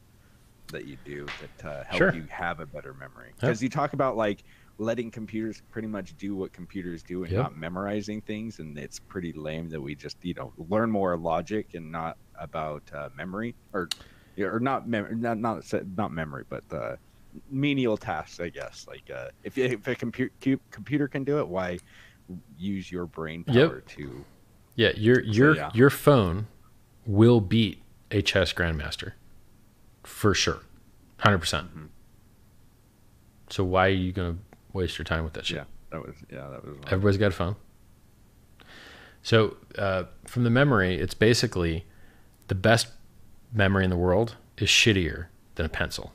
[0.72, 2.14] that you do that uh, help Sure.
[2.14, 3.32] you have a better memory?
[3.38, 4.44] Because you talk about like
[4.78, 7.42] letting computers pretty much do what computers do and Yep.
[7.42, 11.74] not memorizing things, and it's pretty lame that we just you know learn more logic
[11.74, 13.88] and not about uh, memory or
[14.38, 15.64] or not mem- not not
[15.96, 16.96] not memory, but uh,
[17.50, 18.86] menial tasks, I guess.
[18.88, 21.78] Like uh, if if a computer computer can do it, why
[22.58, 23.68] use your brain Yep.
[23.68, 24.24] power to?
[24.74, 25.70] Yeah, your your yeah.
[25.72, 26.48] your phone
[27.06, 27.80] will beat
[28.10, 29.12] a chess grandmaster
[30.02, 30.62] for sure,
[31.18, 31.76] 100 percent.
[31.76, 31.88] Mhm.
[33.50, 34.38] So why are you gonna
[34.74, 35.56] waste your time with that shit?
[35.56, 36.76] Yeah, that was yeah, that was.
[36.86, 37.56] Everybody's got a phone.
[39.22, 41.86] So uh, from the memory, it's basically
[42.48, 42.88] the best
[43.54, 46.12] memory in the world is shittier than a pencil.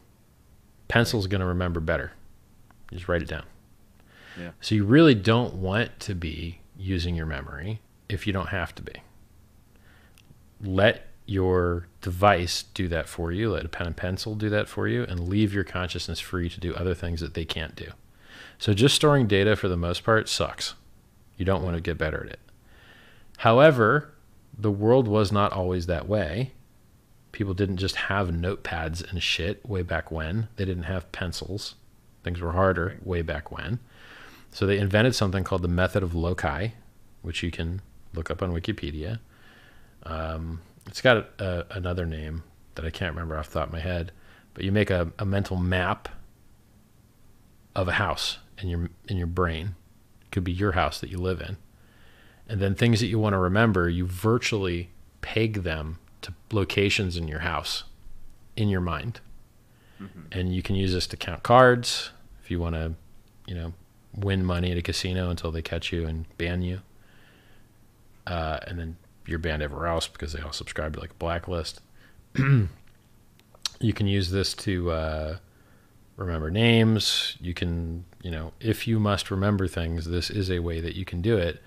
[0.88, 2.12] Pencil's going to remember better.
[2.92, 3.46] You just write it down.
[4.40, 4.52] Yeah.
[4.62, 8.84] So you really don't want to be using your memory if you don't have to
[8.84, 8.94] be.
[10.62, 13.52] Let your device do that for you.
[13.52, 16.60] Let a pen and pencil do that for you, and leave your consciousness free to
[16.60, 17.92] do other things that they can't do.
[18.60, 20.76] So just storing data for the most part sucks.
[21.38, 22.40] You don't want to get better at it.
[23.38, 24.14] However,
[24.56, 26.52] the world was not always that way.
[27.32, 30.50] People didn't just have notepads and shit way back when.
[30.58, 31.76] They didn't have pencils.
[32.26, 33.80] Things were harder way back when.
[34.52, 36.70] So they invented something called the method of loci,
[37.22, 37.82] which you can
[38.14, 39.20] look up on Wikipedia.
[40.04, 42.44] Um, it's got a, a, another name
[42.76, 44.12] that I can't remember off the top of my head,
[44.54, 46.10] but you make a, a mental map
[47.74, 49.76] of a house in your in your brain.
[50.22, 51.58] It could be your house that you live in.
[52.48, 54.90] And then things that you want to remember, you virtually
[55.22, 57.84] peg them to locations in your house
[58.56, 59.22] in your mind.
[60.02, 60.26] Mhm.
[60.32, 62.10] And you can use this to count cards
[62.44, 62.94] if you want to,
[63.46, 63.74] you know,
[64.16, 66.82] win money at a casino until they catch you and ban you.
[68.26, 71.82] Uh, and then you're banned everywhere else because they all subscribe to like a blacklist.
[72.38, 75.38] you can use this to uh,
[76.16, 77.38] remember names.
[77.40, 81.06] You can, you know, if you must remember things, this is a way that you
[81.06, 81.62] can do it.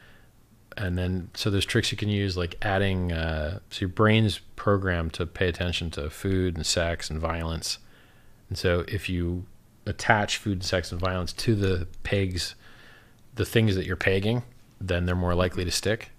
[0.76, 5.12] And then, so there's tricks you can use, like adding, uh, so your brain's programmed
[5.14, 7.78] to pay attention to food and sex and violence.
[8.48, 9.44] And so if you
[9.86, 12.54] attach food and sex and violence to the pegs,
[13.34, 14.42] the things that you're pegging,
[14.80, 16.10] then they're more likely to stick.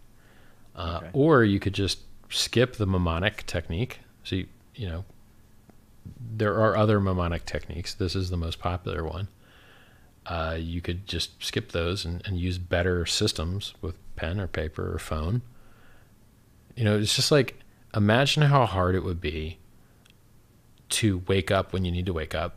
[0.76, 1.10] Uh, Okay.
[1.14, 2.00] Or you could just
[2.30, 4.00] skip the mnemonic technique.
[4.24, 5.06] So, you, you know,
[6.36, 7.94] there are other mnemonic techniques.
[7.94, 9.28] This is the most popular one.
[10.26, 14.94] Uh, you could just skip those and, and use better systems with pen or paper
[14.94, 15.42] or phone.
[16.76, 17.60] You know, it's just like
[17.96, 19.58] imagine how hard it would be
[20.90, 22.56] to wake up when you need to wake up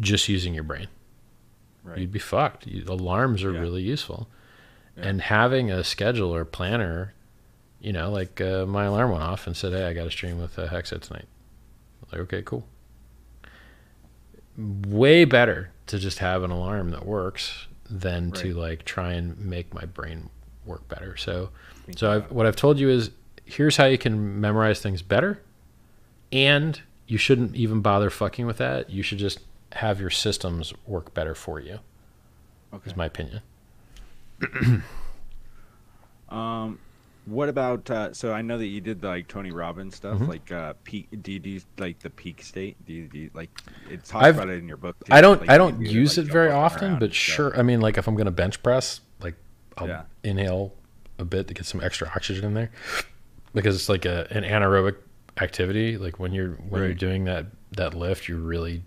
[0.00, 0.88] just using your brain.
[1.84, 1.98] Right.
[1.98, 2.66] You'd be fucked.
[2.66, 3.60] You, alarms are Yeah.
[3.60, 4.28] really useful.
[4.96, 5.08] Yeah.
[5.08, 7.14] And having a schedule or planner,
[7.80, 10.40] you know, like uh, my alarm went off and said, hey, I got to stream
[10.40, 11.26] with uh, Hexa tonight.
[12.10, 12.64] Like, okay, cool.
[14.56, 19.72] Way better to just have an alarm that works than to like try and make
[19.72, 20.28] my brain
[20.64, 21.16] work better.
[21.16, 21.50] So,
[21.96, 23.10] so I've, what I've told you is
[23.44, 25.42] here's how you can memorize things better,
[26.30, 28.90] and you shouldn't even bother fucking with that.
[28.90, 29.40] You should just
[29.72, 31.80] have your systems work better for you.
[32.72, 32.90] Okay.
[32.90, 33.42] Is my opinion.
[36.28, 36.78] Um,
[37.28, 37.90] what about?
[37.90, 40.28] Uh, so I know that you did the, like Tony Robbins stuff, Mhm.
[40.28, 41.08] like uh, peak.
[41.22, 42.76] Do you do like the peak state?
[42.86, 43.50] Do you, do you like?
[43.90, 44.96] It talks I've- about it in your book.
[45.10, 47.56] I don't like, I don't do, use like, it very often, but sure.
[47.58, 49.34] I mean, like if I'm gonna bench press, like
[49.76, 50.02] I'll Yeah.
[50.24, 50.74] inhale
[51.18, 52.70] a bit to get some extra oxygen in there,
[53.54, 54.96] because it's like a an anaerobic
[55.40, 55.96] activity.
[55.98, 58.82] Like when you're when you're doing that that lift, you're really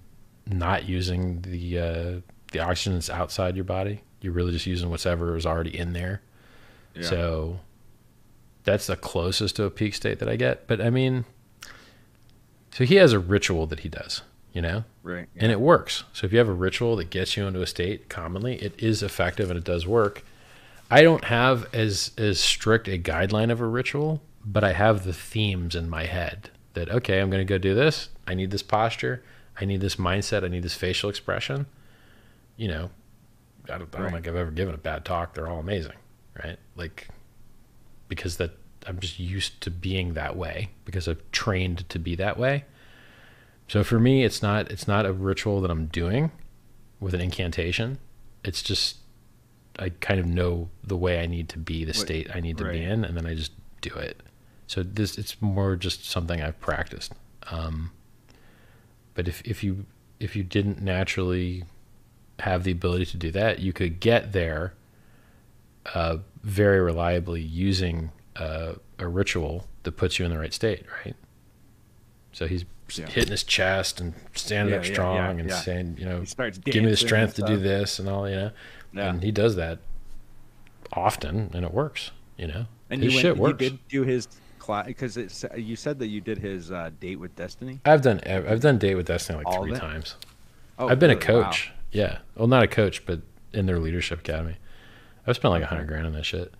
[0.48, 2.20] not using the uh,
[2.52, 4.02] the oxygen that's outside your body.
[4.22, 6.22] You're really just using whatever is already in there.
[6.96, 7.04] Yeah.
[7.04, 7.60] So
[8.64, 10.68] that's the closest to a peak state that I get.
[10.68, 11.26] But I mean,
[12.72, 14.22] so he has a ritual that he does,
[14.54, 15.28] you know, right.
[15.36, 16.04] and it works.
[16.14, 19.04] So if you have a ritual that gets you into a state commonly, it is
[19.04, 20.24] effective and it does work.
[20.90, 25.14] I don't have as as strict a guideline of a ritual, but I have the
[25.14, 28.10] themes in my head that okay, I'm going to go do this.
[28.28, 29.24] I need this posture.
[29.60, 30.44] I need this mindset.
[30.44, 31.66] I need this facial expression.
[32.58, 32.90] You know,
[33.70, 34.14] I don't, I don't Right.
[34.14, 35.34] think I've ever given a bad talk.
[35.34, 35.94] They're all amazing,
[36.44, 36.58] right?
[36.76, 37.08] Like,
[38.12, 38.52] because that
[38.86, 42.66] I'm just used to being that way because I've trained to be that way.
[43.70, 46.30] So for me, it's not it's not a ritual that I'm doing
[47.00, 48.00] with an incantation.
[48.44, 48.98] It's just
[49.80, 52.66] I kind of know the way I need to be, the state I need to
[52.66, 54.22] be in, and then I just do it.
[54.68, 57.14] So this it's more just something I've practiced.
[57.50, 57.92] Um,
[59.14, 59.86] but if if you
[60.20, 61.64] if you didn't naturally
[62.40, 64.74] have the ability to do that, you could get there
[65.94, 71.16] uh, very reliably using uh, a ritual that puts you in the right state, right?
[72.32, 72.66] So he's
[72.96, 73.08] Yeah.
[73.08, 76.24] hitting his chest and standing Yeah, up strong yeah, and saying, you know,
[76.66, 78.52] give me the strength to do this and all, you know.
[78.94, 79.10] Yeah.
[79.10, 79.80] And he does that
[80.94, 82.12] often, and it works.
[82.38, 83.58] You know, And his you went, shit you works.
[83.60, 84.28] did do his
[84.58, 87.80] class because it's you said that you did his uh, date with Destiny.
[87.86, 90.16] I've done I've done date with Destiny like All three times.
[90.80, 91.28] Oh, I've been a really?
[91.40, 91.44] Wow.
[91.44, 91.72] coach.
[91.92, 93.22] Yeah, well, not a coach, but
[93.54, 94.56] in their leadership academy.
[95.28, 96.54] I've spent like a hundred grand on that shit.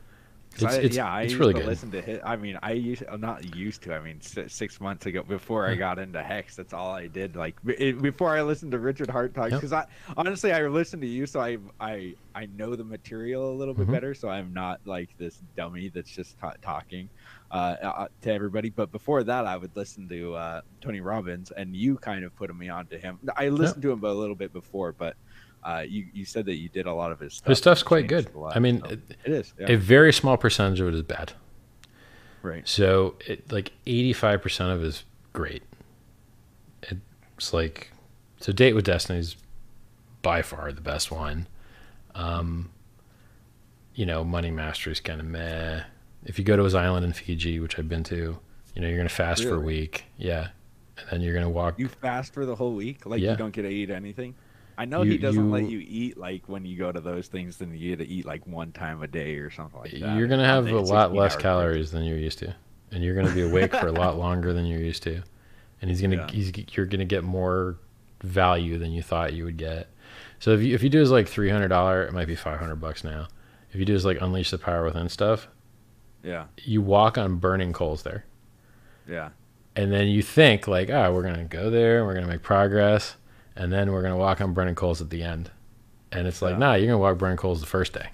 [0.54, 1.66] It's, I, it's, yeah, I it's really to good.
[1.70, 2.20] listen to his.
[2.26, 3.96] I mean, I used I'm not used to.
[3.96, 7.38] I mean, six months ago, before I got into Hex, that's all I did.
[7.38, 9.62] Like it, before I listened to Richard Heart talk, Yep.
[9.62, 9.86] because I
[10.18, 13.88] honestly I listened to you, so I I I know the material a little bit
[13.88, 13.92] Mhm.
[13.94, 14.14] better.
[14.14, 17.08] So I'm not like this dummy that's just ta- talking
[17.52, 18.70] uh, uh, to everybody.
[18.70, 22.54] But before that, I would listen to uh, Tony Robbins, and you kind of put
[22.54, 23.20] me on to him.
[23.38, 25.16] I listened to him a little bit before, but.
[25.64, 27.48] Uh, you, you said that you did a lot of his stuff.
[27.50, 28.30] His stuff's quite good.
[28.54, 29.54] I mean, it- it is.
[29.60, 29.72] Yeah.
[29.72, 31.34] A very small percentage of it is bad.
[32.42, 32.68] right.
[32.68, 35.64] So it, like 85% of it is great.
[37.38, 37.92] It's like,
[38.40, 39.36] so Date with Destiny is
[40.22, 41.48] by far the best one.
[42.16, 42.70] Um,
[43.96, 45.82] you know, Money Mastery is kind of meh.
[46.26, 48.38] If you go to his island in Fiji, which I've been to,
[48.76, 50.06] you know, you're going to fast for a week.
[50.18, 50.50] Yeah.
[51.00, 51.80] And then you're going to walk.
[51.80, 53.06] You fast for the whole week?
[53.06, 53.32] Like Yeah.
[53.32, 54.36] you don't get to eat anything?
[54.82, 57.28] I know You- he doesn't let you- you eat like when you go to those
[57.28, 60.18] things, then you get to eat like one time a day or something like that.
[60.18, 61.44] you're going to have a lot less break.
[61.44, 62.54] calories than you're used to.
[62.92, 65.22] And you're going to be awake for a lot longer than you're used to.
[65.82, 66.32] And he's going to, Yeah.
[66.32, 67.78] he's, you're going to get more
[68.24, 69.88] value than you thought you would get.
[70.40, 73.28] So if you, if you do his like $300, it might be 500 bucks now.
[73.72, 75.48] If you do his like unleash the power within stuff,
[76.24, 78.26] Yeah, you walk on burning coals there.
[79.08, 79.30] yeah,
[79.76, 82.32] And then you think like, oh, we're going to go there and we're going to
[82.32, 83.16] make progress.
[83.62, 85.52] And then we're going to walk on burning coals at the end.
[86.12, 86.58] And it's like, Yeah.
[86.58, 88.10] nah, you're going to walk burning coals the first day.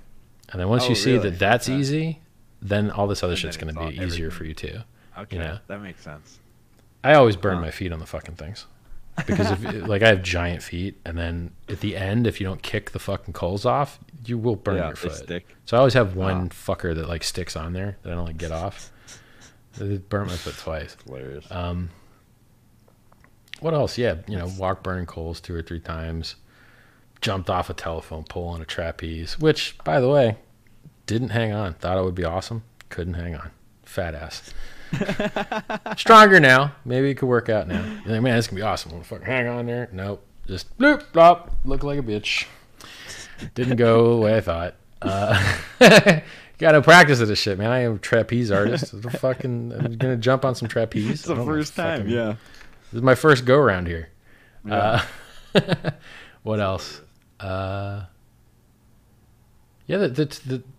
[0.51, 1.29] And then once Oh, you see really?
[1.29, 1.77] that that's Okay.
[1.79, 2.21] easy,
[2.61, 4.79] then all this other And shit's going to be all- easier for you too.
[5.17, 5.59] okay, know.
[5.67, 6.39] that makes sense.
[7.03, 7.61] I always burn Huh.
[7.61, 8.65] my feet on the fucking things.
[9.25, 12.61] Because if like I have giant feet and then at the end if you don't
[12.61, 15.13] kick the fucking coals off, you will burn yeah, your foot.
[15.15, 15.55] stick.
[15.65, 16.53] So I always have one Ah.
[16.53, 18.91] fucker that like sticks on there that I don't like get off.
[19.79, 20.97] It burnt my foot twice.
[21.05, 21.45] Hilarious.
[21.51, 21.89] Um,
[23.59, 23.97] what else?
[23.97, 26.35] Yeah, you know, walk burning coals two or three times.
[27.21, 30.37] Jumped off a telephone pole on a trapeze, which, by the way,
[31.07, 31.73] didn't hang on.
[31.73, 32.63] Thought it would be awesome.
[32.89, 33.49] Couldn't hang on.
[33.83, 34.53] Fat ass.
[35.97, 36.73] Stronger now.
[36.85, 37.83] Maybe it could work out now.
[38.05, 38.91] You're like, man, this can be awesome.
[38.91, 39.89] Want to fucking hang on there?
[39.91, 40.23] Nope.
[40.45, 41.49] Just bloop, blop.
[41.65, 42.45] Look like a bitch.
[43.55, 44.75] Didn't go the way I thought.
[45.01, 45.59] Uh,
[46.57, 47.71] gotta practice at this shit, man.
[47.71, 48.93] I am a trapeze artist.
[48.93, 51.09] I'm fucking, I'm gonna jump on some trapeze.
[51.09, 51.99] it's the I know, first time.
[52.01, 52.35] fucking- Yeah.
[52.91, 54.09] This is my first go around here.
[54.65, 55.03] Yeah.
[55.55, 55.91] Uh,
[56.43, 57.01] what else?
[57.39, 58.03] Uh,
[59.85, 60.07] yeah,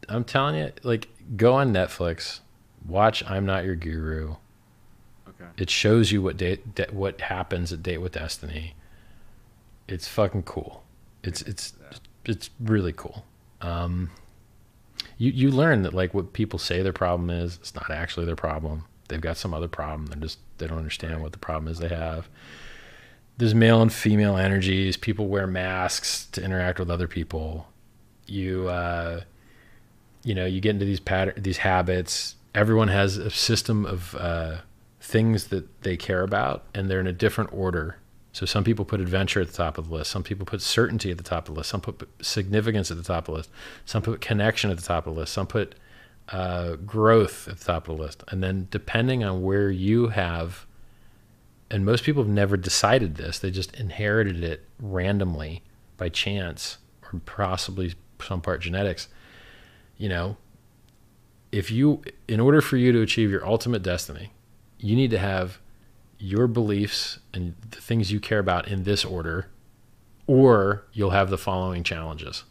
[0.08, 2.40] I'm telling you, like, go on Netflix,
[2.86, 4.36] watch "I'm Not Your Guru."
[5.28, 5.50] okay.
[5.56, 8.74] It shows you what date, de- what happens at Date with Destiny.
[9.86, 10.84] It's fucking cool.
[11.22, 11.72] It's it's
[12.24, 13.24] it's really cool.
[13.60, 14.10] Um,
[15.16, 18.36] you you learn that like what people say their problem is, it's not actually their
[18.36, 18.84] problem.
[19.08, 20.06] They've got some other problem.
[20.06, 22.28] They're just they don't understand what the problem is they have.
[23.36, 24.96] There's male and female energies.
[24.96, 27.68] People wear masks to interact with other people.
[28.26, 29.22] You uh,
[30.24, 32.36] you know you get into these pattern these habits.
[32.54, 34.58] Everyone has a system of uh,
[35.00, 37.96] things that they care about, and they're in a different order.
[38.32, 40.10] So some people put adventure at the top of the list.
[40.10, 41.70] Some people put certainty at the top of the list.
[41.70, 43.50] Some put significance at the top of the list.
[43.84, 45.32] Some put connection at the top of the list.
[45.32, 45.74] Some put
[46.32, 48.22] uh, growth at the top of the list.
[48.28, 50.66] And then depending on where you have,
[51.70, 55.62] and most people have never decided this, they just inherited it randomly
[55.96, 59.08] by chance or possibly some part genetics.
[59.96, 60.36] You know,
[61.50, 64.32] if you, in order for you to achieve your ultimate destiny,
[64.78, 65.58] you need to have
[66.18, 69.48] your beliefs and the things you care about in this order,
[70.26, 72.44] or you'll have the following challenges.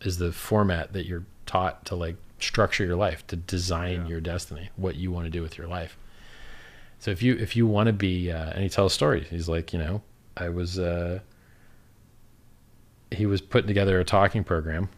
[0.00, 4.08] Is the format that you're taught to like structure your life, to design Yeah.
[4.08, 5.96] your destiny, what you want to do with your life.
[6.98, 9.72] So if you if you want to be, uh, and he tells stories, he's like,
[9.72, 10.02] you know,
[10.36, 11.20] I was uh,
[13.10, 14.88] he was putting together a talking program,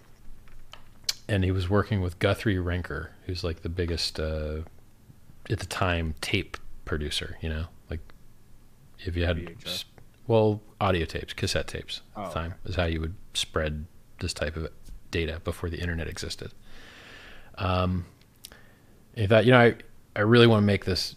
[1.29, 4.61] and he was working with Guthy-Renker, who's like the biggest uh,
[5.51, 7.37] at the time tape producer.
[7.43, 8.01] You know, like
[9.01, 9.85] if you had VHS?
[10.27, 13.87] well audio tapes, cassette tapes at Oh, the time is how you would spread
[14.21, 14.69] this type of
[15.11, 16.53] data before the internet existed.
[17.59, 18.07] Um,
[19.15, 19.75] he thought, you know, I
[20.15, 21.17] I really want to make this.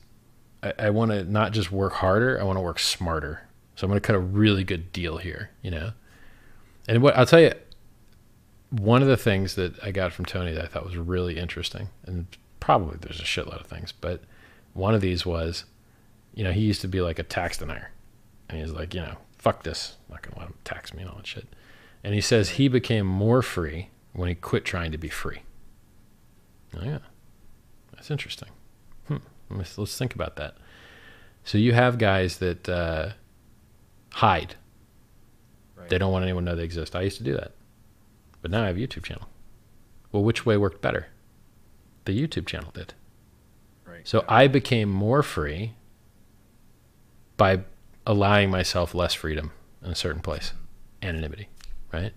[0.64, 2.40] I, I want to not just work harder.
[2.40, 3.48] I want to work smarter.
[3.76, 5.52] So I'm going to cut a really good deal here.
[5.62, 5.92] You know,
[6.88, 7.54] and what I'll tell you,
[8.70, 11.90] one of the things that I got from Tony that I thought was really interesting,
[12.06, 12.28] and
[12.60, 14.22] probably there's a shitload of things, but
[14.74, 15.66] one of these was,
[16.36, 17.92] you know, he used to be like a tax denier,
[18.48, 21.10] and he's like, you know, fuck this, I'm not gonna let him tax me and
[21.10, 21.48] all that shit.
[22.04, 25.40] And he says he became more free when he quit trying to be free.
[26.76, 27.00] Oh yeah,
[27.94, 28.50] that's interesting.
[29.08, 29.18] Hmm.
[29.50, 30.56] Let's, let's think about that.
[31.44, 33.10] So you have guys that uh,
[34.12, 34.56] hide.
[35.76, 35.90] Right.
[35.90, 36.96] They don't want anyone to know they exist.
[36.96, 37.54] I used to do that.
[38.42, 39.28] But now I have a YouTube channel.
[40.12, 41.08] Well, which way worked better?
[42.06, 42.94] The YouTube channel did.
[43.86, 44.08] Right.
[44.08, 45.74] So I became more free
[47.38, 47.62] by
[48.06, 49.52] allowing myself less freedom
[49.84, 50.54] in a certain place,
[51.02, 51.50] anonymity,
[51.92, 52.14] right?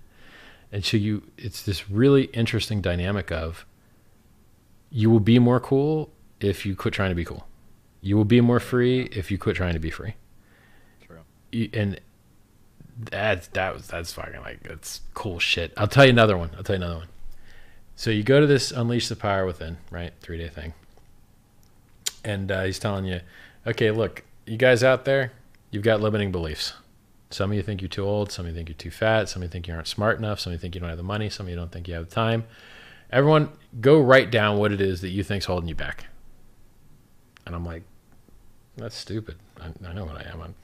[0.70, 3.66] And so you, it's this really interesting dynamic of
[4.92, 6.10] you will be more cool
[6.40, 7.46] if you quit trying to be cool.
[8.00, 10.14] You will be more free if you quit trying to be free.
[11.06, 11.20] True.
[11.50, 12.00] You- And
[13.10, 15.72] that's that was that's fucking like that's cool shit.
[15.76, 16.50] I'll tell you another one.
[16.56, 17.08] I'll tell you another one.
[17.96, 20.12] So you go to this unleash the power within, right?
[20.20, 20.74] Three day thing,
[22.24, 23.20] and uh, he's telling you,
[23.66, 25.32] okay, look, you guys out there,
[25.70, 26.74] you've got limiting beliefs.
[27.30, 28.30] Some of you think you're too old.
[28.30, 29.28] Some of you think you're too fat.
[29.28, 30.38] Some of you think you aren't smart enough.
[30.40, 31.30] Some of you think you don't have the money.
[31.30, 32.44] Some of you don't think you have the time.
[33.12, 36.06] Everyone, go write down what it is that you think's holding you back.
[37.46, 37.82] And I'm like,
[38.76, 39.36] that's stupid.
[39.60, 40.40] I, I know what I am.
[40.40, 40.54] I'm,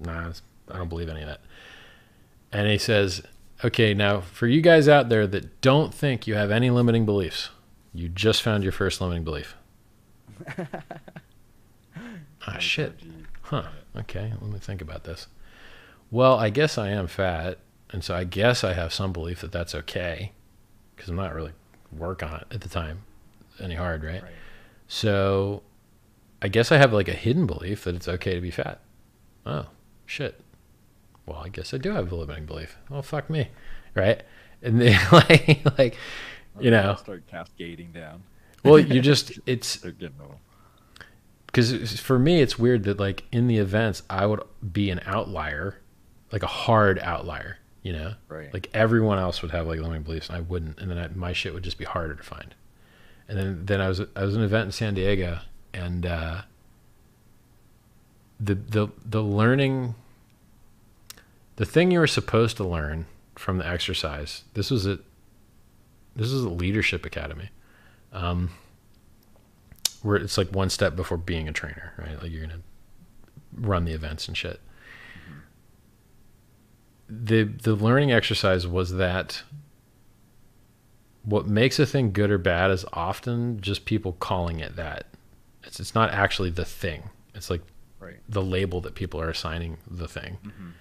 [0.00, 1.40] nah, it's- I don't believe any of that.
[2.52, 3.22] And he says,
[3.64, 7.50] okay, now for you guys out there that don't think you have any limiting beliefs,
[7.94, 9.54] you just found your first limiting belief.
[12.46, 12.94] ah, shit.
[13.42, 13.68] Huh.
[13.96, 15.26] Okay, let me think about this.
[16.10, 17.58] Well, I guess I am fat,
[17.90, 20.32] and so I guess I have some belief that that's okay,
[20.98, 21.52] because I'm not really
[21.92, 23.02] work on it at the time
[23.60, 24.22] any hard, right?
[24.22, 24.32] Right.
[24.86, 25.62] So,
[26.42, 28.80] I guess I have like a hidden belief that it's okay to be fat.
[29.46, 29.66] Oh,
[30.06, 30.40] shit.
[31.26, 32.76] Well, I guess I do have a limiting belief.
[32.90, 33.48] Oh, fuck me,
[33.94, 34.22] right?
[34.62, 35.96] And then like, like,
[36.60, 38.22] you know, start cascading down.
[38.64, 40.40] well, you just it's They're getting a little.
[41.46, 44.40] because for me it's weird that like in the events i would
[44.72, 45.78] be an outlier
[46.32, 47.58] like a hard outlier
[47.88, 48.52] you know Right.
[48.52, 51.32] like everyone else would have like limiting beliefs and i wouldn't and then I, my
[51.32, 52.54] shit would just be harder to find
[53.28, 55.38] and then then i was i was at an event in san diego
[55.72, 56.42] and uh
[58.38, 59.94] the the the learning
[61.56, 63.06] the thing you were supposed to learn
[63.36, 64.98] from the exercise this was at
[66.14, 67.48] this is a leadership academy
[68.12, 68.50] um
[70.02, 72.22] where it's like one step before being a trainer, right?
[72.22, 72.60] Like you're gonna
[73.52, 74.60] run the events and shit.
[77.08, 79.42] The the learning exercise was that
[81.24, 85.06] what makes a thing good or bad is often just people calling it that.
[85.64, 87.10] It's it's not actually the thing.
[87.34, 87.62] It's like
[88.00, 88.18] Right.
[88.28, 90.38] the label that people are assigning the thing.
[90.44, 90.72] Mhm.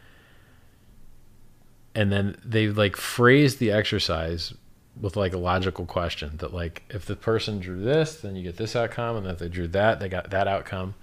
[1.96, 4.54] And then they like phrase the exercise
[5.00, 8.58] with like a logical question that like if the person drew this, then you get
[8.58, 10.94] this outcome, and if they drew that, they got that outcome.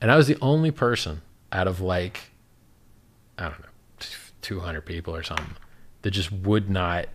[0.00, 1.22] And I was the only person
[1.52, 2.30] out of like
[3.38, 3.66] I don't know,
[4.42, 5.56] two hundred people or something
[6.02, 7.06] that just would not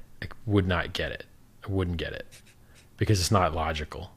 [0.45, 1.25] would not get it.
[1.67, 2.25] I wouldn't get it
[2.97, 4.11] because it's not logical.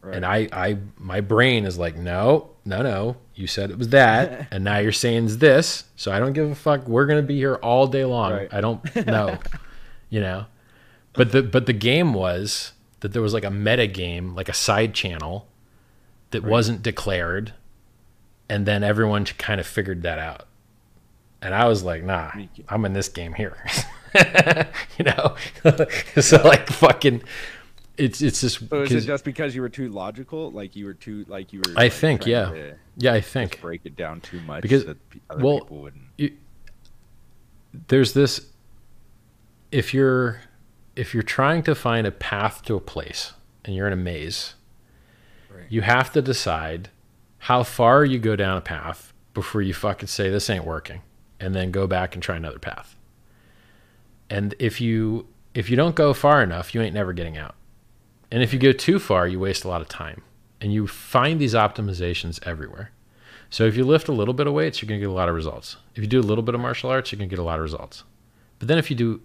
[0.00, 0.14] Right.
[0.16, 3.16] And I, I, my brain is like, no, no, no.
[3.34, 5.84] You said it was that, and now you're saying it's this.
[5.96, 6.86] So I don't give a fuck.
[6.86, 8.32] We're gonna be here all day long.
[8.32, 8.48] Right.
[8.54, 9.36] I don't know,
[10.08, 10.46] you know.
[11.12, 14.54] But the but the game was that there was like a meta game, like a
[14.54, 15.48] side channel,
[16.30, 16.50] that Right.
[16.52, 17.52] wasn't declared,
[18.48, 20.46] and then everyone kind of figured that out.
[21.42, 22.30] And I was like, nah,
[22.68, 23.56] I'm in this game here.
[24.98, 25.36] you know,
[26.20, 27.22] so like fucking,
[27.98, 30.50] it's it's just So is it just because you were too logical?
[30.50, 31.72] Like you were too like you were.
[31.76, 32.72] I like, think, yeah.
[32.96, 34.96] yeah, I think break it down too much Because- that
[35.30, 36.02] other well, people wouldn't.
[37.88, 38.46] there's this
[39.70, 40.40] if you're
[40.94, 43.32] if you're trying to find a path to a place
[43.64, 44.54] and you're in a maze
[45.50, 45.64] Right.
[45.68, 46.88] you have to decide
[47.38, 51.02] how far you go down a path before you fucking say this ain't working
[51.40, 52.96] and then go back and try another path
[54.28, 57.54] and if you if you don't go far enough you ain't never getting out
[58.30, 60.22] and if you go too far you waste a lot of time
[60.60, 62.90] and you find these optimizations everywhere
[63.50, 65.28] So if you lift a little bit of weights, you're going to get a lot
[65.28, 65.76] of results.
[65.94, 67.58] If you do a little bit of martial arts, you're going to get a lot
[67.58, 68.04] of results.
[68.58, 69.20] But then if you do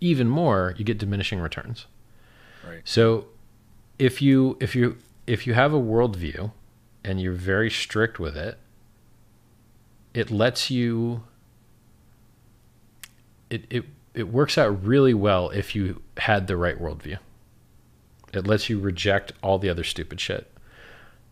[0.00, 1.86] even more, you get diminishing returns.
[2.66, 2.82] Right.
[2.84, 3.26] So
[3.98, 6.52] if you if you if you have a worldview
[7.04, 8.58] and you're very strict with it,
[10.14, 11.22] it lets you
[13.50, 17.18] it, it it works out really well if you had the right worldview.
[18.32, 20.50] It lets you reject all the other stupid shit.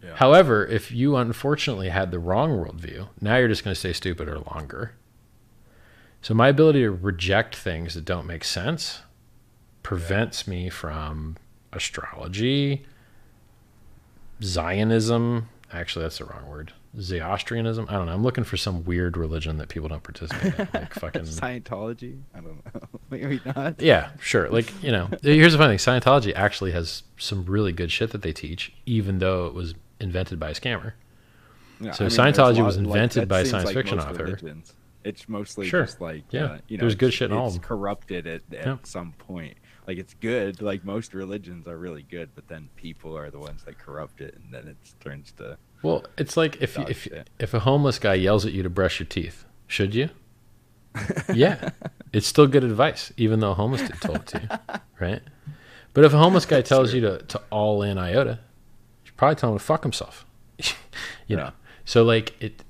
[0.02, 0.14] Yeah.
[0.16, 4.28] However, if you unfortunately had the wrong worldview, now you're just going to stay stupid
[4.28, 4.92] or longer.
[6.22, 9.00] So my ability to reject things that don't make sense
[9.82, 11.36] prevents me from
[11.72, 12.84] astrology,
[14.42, 15.48] Zionism.
[15.72, 16.72] Actually, that's the wrong word.
[16.98, 17.86] Zoroastrianism.
[17.88, 18.12] I don't know.
[18.12, 22.20] I'm looking for some weird religion that people don't participate in, like fucking Scientology.
[22.34, 22.80] I don't know.
[23.10, 23.80] Maybe not.
[23.80, 24.48] Yeah, sure.
[24.48, 28.22] Like, you know, here's the funny thing Scientology actually has some really good shit that
[28.22, 30.92] they teach, even though it was invented by a scammer.
[31.80, 34.24] Yeah, So there's Scientology was invented that by a science fiction most author.
[34.24, 34.74] religions.
[35.04, 35.84] It's mostly Sure.
[35.84, 36.44] just like Yeah.
[36.44, 38.76] uh, you know, There's good shit in all of it's corrupted at, at Yeah.
[38.82, 39.56] some point.
[39.86, 40.60] Like it's good.
[40.60, 44.34] Like most religions are really good, but then people are the ones that corrupt it,
[44.42, 47.30] and then it turns to Well, it's like if Dog if shit.
[47.38, 50.10] if a homeless guy yells at you to brush your teeth, should you?
[51.32, 51.70] yeah,
[52.12, 55.22] it's still good advice, even though a homeless dude told it to you, right?
[55.94, 59.36] But if a homeless guy tells you to, to all in IOTA, you should probably
[59.36, 60.24] tell him to fuck himself.
[60.58, 60.64] you
[61.28, 61.36] Yeah.
[61.36, 61.50] know,
[61.84, 62.64] so like it.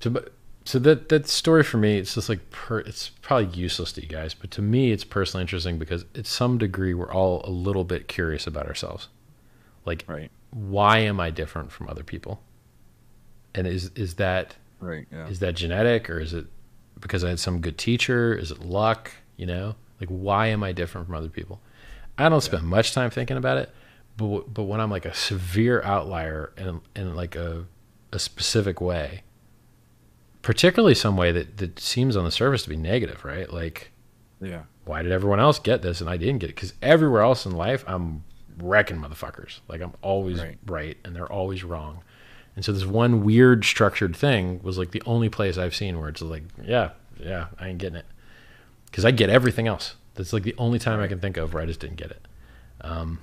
[0.00, 0.22] So,
[0.64, 4.08] so that that story for me, it's just like per, it's probably useless to you
[4.08, 7.84] guys, but to me, it's personally interesting because at some degree, we're all a little
[7.84, 9.08] bit curious about ourselves.
[9.86, 12.42] Like, right, why am I different from other people?
[13.54, 16.46] And is is that right, yeah, is that genetic or is it
[16.98, 18.34] because I had some good teacher?
[18.34, 19.12] Is it luck?
[19.36, 21.60] You know, like why am I different from other people?
[22.18, 23.70] I don't spend much time thinking about it,
[24.16, 27.66] but but when I'm like a severe outlier in in like a
[28.12, 29.22] a specific way,
[30.42, 33.52] particularly some way that that seems on the surface to be negative, right?
[33.52, 33.92] Like
[34.40, 36.56] yeah, why did everyone else get this and I didn't get it?
[36.56, 38.24] Because everywhere else in life, I'm
[38.62, 39.60] wrecking motherfuckers.
[39.68, 40.58] Like I'm always Right.
[40.66, 40.96] right.
[41.04, 42.02] and they're always wrong.
[42.56, 46.08] And so this one weird structured thing was like the only place I've seen where
[46.08, 48.06] it's like, yeah, yeah, I ain't getting it.
[48.86, 49.94] Because I get everything else.
[50.14, 52.26] That's like the only time I can think of where I just didn't get it.
[52.80, 53.20] Um,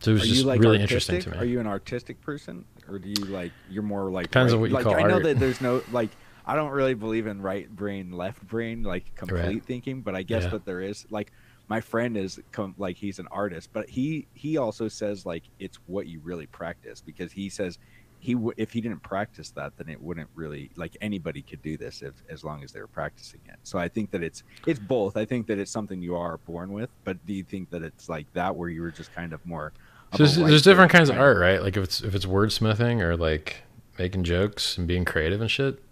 [0.00, 1.14] so it was Are just like really artistic?
[1.16, 1.42] interesting to me.
[1.42, 4.60] Are you an artistic person, or do you like you're more like Depends on right-
[4.62, 5.22] what you like, call I know art.
[5.24, 6.10] that there's no like
[6.46, 10.44] I don't really believe in right brain, left brain, like complete thinking, but I guess
[10.44, 10.50] Yeah.
[10.50, 11.32] that there is like
[11.68, 15.78] my friend is com- like he's an artist, but he he also says like it's
[15.86, 17.78] what you really practice because he says
[18.18, 21.76] he w- if he didn't practice that then it wouldn't really like anybody could do
[21.76, 23.56] this if as long as they were practicing it.
[23.62, 25.16] So I think that it's it's both.
[25.16, 28.08] I think that it's something you are born with, but do you think that it's
[28.08, 29.72] like that where you were just kind of more
[30.12, 31.62] So there's, there's different kinds of art, right?
[31.62, 33.62] Like if it's if it's wordsmithing or like
[33.98, 35.82] making jokes and being creative and shit.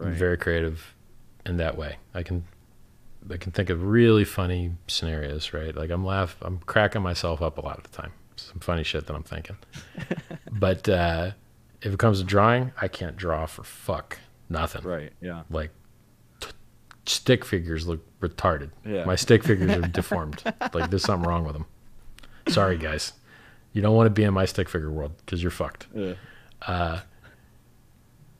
[0.00, 0.94] I'm very creative
[1.46, 1.96] in that way.
[2.12, 2.44] I can
[3.30, 5.74] I can think of really funny scenarios, right?
[5.74, 8.12] Like I'm laugh I'm cracking myself up a lot of the time.
[8.36, 9.56] Some funny shit that I'm thinking.
[10.52, 11.30] but uh,
[11.82, 14.82] if it comes to drawing, I can't draw for fuck nothing.
[14.82, 15.12] Right.
[15.20, 15.42] Yeah.
[15.50, 15.70] Like
[16.40, 16.50] t-
[17.06, 18.70] stick figures look retarded.
[18.84, 19.04] Yeah.
[19.04, 20.42] My stick figures are deformed.
[20.72, 21.66] Like there's something wrong with them.
[22.48, 23.12] Sorry guys.
[23.72, 26.14] You don't want to be in my stick figure world because you're fucked Yeah.
[26.66, 27.00] Uh,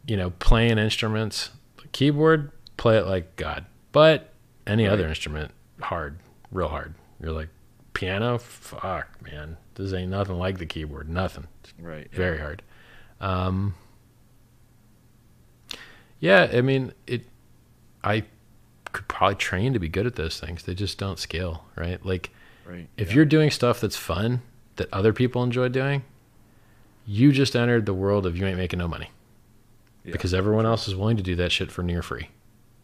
[0.07, 1.51] you know, playing instruments,
[1.93, 3.67] keyboard, play it like God.
[3.93, 4.33] But
[4.67, 4.93] any Right.
[4.93, 6.19] other instrument, hard,
[6.51, 6.95] real hard.
[7.21, 7.49] You're like
[7.95, 11.09] piano, fuck, man, this ain't nothing like the keyboard.
[11.09, 11.47] Nothing.
[11.81, 12.09] Right.
[12.13, 12.17] yeah.
[12.17, 12.63] Very hard.
[13.21, 13.75] Um,
[16.21, 17.23] yeah, I mean, it.
[18.03, 18.25] I
[18.93, 20.63] could probably train to be good at those things.
[20.63, 22.05] They just don't scale, right?
[22.05, 22.31] Like
[22.65, 22.89] Right.
[22.97, 23.17] if yeah.
[23.17, 24.43] you're doing stuff that's fun
[24.77, 26.03] that other people enjoy doing,
[27.07, 29.11] you just entered the world of you ain't making no money
[30.05, 30.13] Yeah.
[30.13, 32.29] because everyone else is willing to do that shit for near free.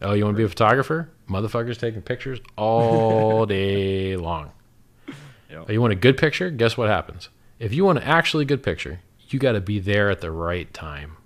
[0.03, 1.09] Oh, you want to be a photographer?
[1.29, 4.51] Motherfuckers taking pictures all day long.
[5.49, 5.65] Yep.
[5.67, 6.49] Oh, you want a good picture?
[6.49, 7.29] Guess what happens?
[7.59, 8.99] If you want an actually good picture,
[9.29, 11.17] you got to be there at the right time.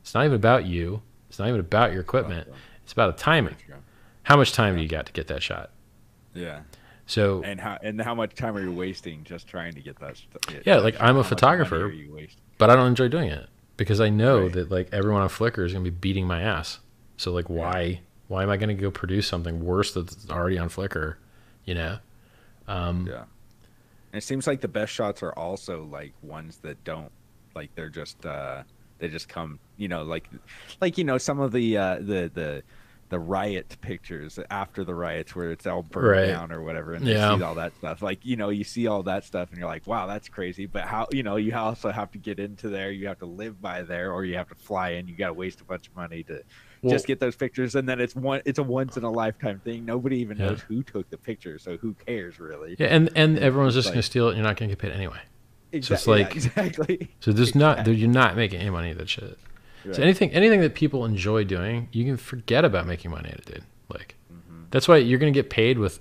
[0.00, 1.02] It's not even about you.
[1.28, 2.48] It's not even about your equipment.
[2.84, 3.56] It's about the timing.
[4.22, 5.70] How much time do you got to get that shot?
[6.34, 6.60] Yeah.
[7.06, 10.16] So And how and how much time are you wasting just trying to get that?
[10.16, 11.02] St- Yeah, that like, shot?
[11.04, 11.84] I'm a How photographer.
[11.84, 12.40] are you wasting?
[12.58, 14.52] but I don't enjoy doing it because I know Right.
[14.54, 16.78] that like everyone on Flickr is gonna be beating my ass.
[17.16, 21.16] So like, why why am I gonna go produce something worse that's already on Flickr?
[21.64, 21.98] You know?
[22.68, 23.24] Um, Yeah.
[24.12, 27.12] And it seems like the best shots are also like ones that don't
[27.54, 28.62] like they're just uh
[28.98, 30.28] they just come, you know, like
[30.80, 32.62] like you know some of the uh the the
[33.08, 36.26] the riot pictures after the riots where it's all burned Right.
[36.26, 37.30] down or whatever, and Yeah.
[37.32, 38.02] you see all that stuff.
[38.02, 40.66] Like you know, you see all that stuff, and you're like, wow, that's crazy.
[40.66, 42.90] But how you know, you also have to get into there.
[42.90, 45.06] You have to live by there, or you have to fly in.
[45.06, 46.42] You got to waste a bunch of money to
[46.82, 48.42] Well- just get those pictures, and then it's one.
[48.44, 49.84] It's a once in a lifetime thing.
[49.84, 50.46] Nobody even Yeah.
[50.50, 52.76] knows who took the picture, so who cares really?
[52.78, 54.30] Yeah, and and everyone's just Like- going to steal it.
[54.30, 55.20] and You're not going to get paid anyway.
[55.72, 57.08] Exac- it's yeah, like- exactly.
[57.20, 59.36] So there's not you're not making any money at that shit.
[59.84, 59.94] Right.
[59.96, 63.44] So anything anything that people enjoy doing, you can forget about making money at it,
[63.46, 63.64] dude.
[63.92, 64.64] Like Mm-hmm.
[64.70, 66.00] that's why you're gonna get paid with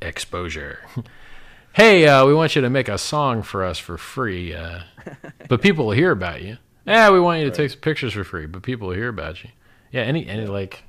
[0.00, 0.80] exposure.
[1.74, 4.80] hey, uh, we want you to make a song for us for free, uh,
[5.48, 6.58] but people will hear about you.
[6.86, 7.56] Yeah, we want you to Right.
[7.56, 9.50] take some pictures for free, but people will hear about you.
[9.92, 10.82] Yeah, any any like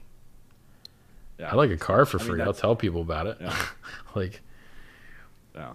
[1.38, 1.52] Yeah.
[1.52, 2.42] I like a car for I mean, free.
[2.42, 3.38] I'll tell people about it.
[3.40, 3.56] Yeah.
[4.16, 4.42] like
[5.56, 5.74] Yeah.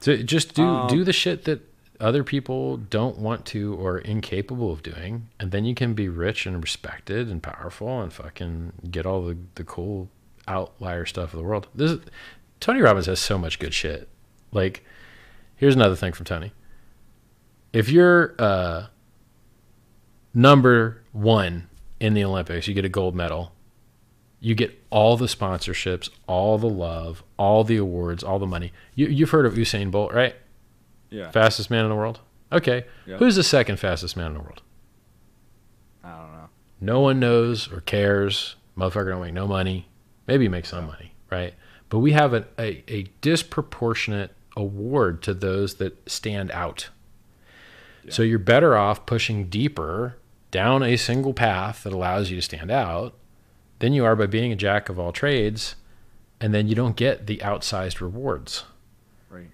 [0.00, 1.60] so just do Um, do the shit that
[2.00, 6.46] other people don't want to or incapable of doing, and then you can be rich
[6.46, 10.08] and respected and powerful and fucking get all the, the cool
[10.48, 11.68] outlier stuff of the world.
[11.76, 12.00] This is,
[12.58, 14.08] Tony Robbins has so much good shit.
[14.50, 14.84] Like,
[15.54, 16.52] here's another thing from Tony.
[17.72, 18.86] If you're uh,
[20.34, 21.68] number one
[22.02, 23.52] in the Olympics, you get a gold medal.
[24.40, 28.72] You get all the sponsorships, all the love, all the awards, all the money.
[28.96, 30.34] You, you've heard of Usain Bolt, right?
[31.10, 31.30] Yeah.
[31.30, 32.18] Fastest man in the world.
[32.50, 32.86] Okay.
[33.06, 33.18] Yeah.
[33.18, 34.62] Who's the second fastest man in the world?
[36.02, 36.48] I don't know.
[36.80, 38.56] No one knows or cares.
[38.76, 39.86] Motherfucker don't make no money.
[40.26, 41.54] Maybe he makes some money, right?
[41.88, 46.88] But we have a, a, a disproportionate award to those that stand out.
[48.08, 50.16] So you're better off pushing deeper
[50.52, 53.14] down a single path that allows you to stand out
[53.80, 55.74] than you are by being a jack of all trades,
[56.40, 58.62] and then you don't get the outsized rewards.
[59.28, 59.48] Right.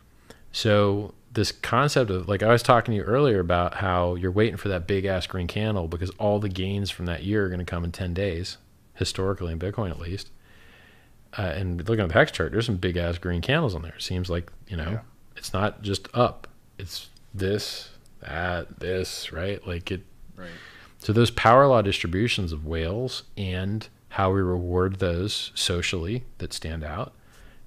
[0.52, 4.56] So this concept of like I was talking to you earlier about how you're waiting
[4.56, 7.58] for that big ass green candle because all the gains from that year are going
[7.60, 8.58] to come in 10 days,
[8.94, 10.30] historically in Bitcoin at least.
[11.36, 13.92] Uh, and looking at the hex chart, there's some big ass green candles on there.
[13.94, 15.00] It seems like you know, Yeah.
[15.36, 16.48] it's not just up.
[16.78, 19.64] It's this, that, this, right?
[19.66, 20.02] Like it.
[20.36, 20.48] Right.
[20.98, 26.82] So those power law distributions of whales and how we reward those socially that stand
[26.82, 27.12] out,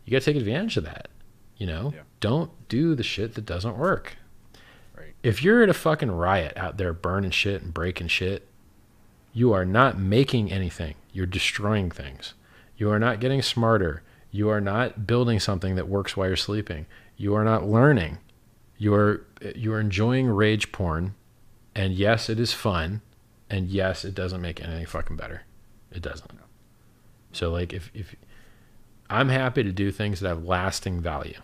[0.05, 1.07] you got to take advantage of that.
[1.57, 2.01] You know, Yeah.
[2.19, 4.17] don't do the shit that doesn't work.
[4.97, 5.13] Right.
[5.23, 8.47] If you're at a fucking riot out there burning shit and breaking shit,
[9.33, 10.95] you are not making anything.
[11.13, 12.33] You're destroying things.
[12.75, 14.01] You are not getting smarter.
[14.31, 16.85] You are not building something that works while you're sleeping.
[17.15, 18.17] You are not learning.
[18.77, 21.13] You are you are enjoying rage porn,
[21.75, 23.01] and yes, it is fun,
[23.51, 25.43] and yes, it doesn't make anything fucking better.
[25.91, 26.31] It doesn't.
[27.33, 28.15] So like if if
[29.09, 31.39] I'm happy to do things that have lasting value.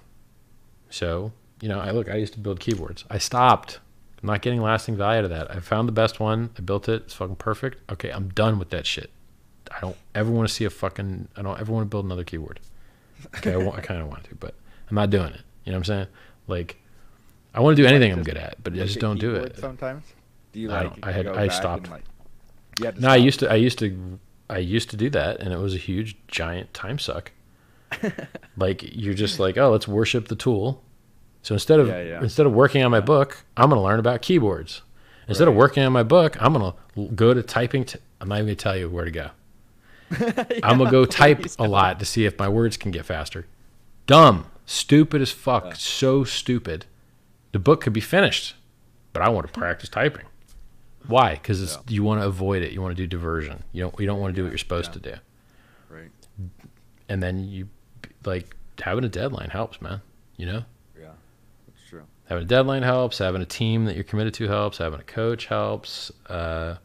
[0.89, 3.03] So, you know, I look, I used to build keyboards.
[3.09, 3.79] I stopped.
[4.23, 5.51] I'm not getting lasting value to that.
[5.51, 6.49] I found the best one.
[6.57, 7.03] I built it.
[7.03, 7.91] It's fucking perfect.
[7.91, 9.11] Okay, I'm done with that shit.
[9.69, 11.27] I don't ever want to see a fucking.
[11.35, 12.61] I don't ever want to build another keyboard.
[13.35, 14.55] Okay, I, want, I kind of want to, but
[14.89, 15.41] I'm not doing it.
[15.65, 16.07] You know what I'm saying?
[16.47, 16.77] Like,
[17.53, 19.57] I want to do anything I'm good at, but I just don't do it.
[19.57, 20.03] Sometimes.
[20.57, 20.89] Do you I like?
[20.89, 21.87] don't- I had- I stopped.
[21.91, 22.03] Like,
[22.77, 23.51] to No, I used to.
[23.51, 24.17] I used to.
[24.49, 27.31] I used to do that, and it was a huge, giant time suck.
[28.57, 30.83] like you're just like, oh, let's worship the tool.
[31.43, 32.21] So instead of Yeah, yeah.
[32.23, 34.81] instead of working on my book, I'm going to learn about keyboards.
[35.27, 37.83] Instead of working on my book, I'm going to go to typing.
[37.85, 39.29] T- I'm not even going to tell you where to go.
[40.63, 43.45] I'm gonna go type a lot to see if my words can get faster.
[44.07, 46.85] Dumb, stupid as fuck, so stupid.
[47.51, 48.55] The book could be finished,
[49.11, 50.25] but I want to practice typing.
[51.07, 51.33] Why?
[51.35, 52.71] Because it's you want to avoid it.
[52.71, 53.63] You want to do diversion.
[53.71, 53.99] You don't.
[53.99, 55.13] You don't want to do what you're supposed to do.
[55.89, 56.09] Right.
[57.09, 57.69] And then you
[58.25, 60.01] like having a deadline helps, man.
[60.35, 60.63] You know,
[60.99, 61.11] Yeah.
[61.67, 62.03] That's true.
[62.25, 63.17] having a deadline helps.
[63.19, 64.77] Having a team that you're committed to helps.
[64.79, 66.11] Having a coach helps.
[66.27, 66.75] Uh,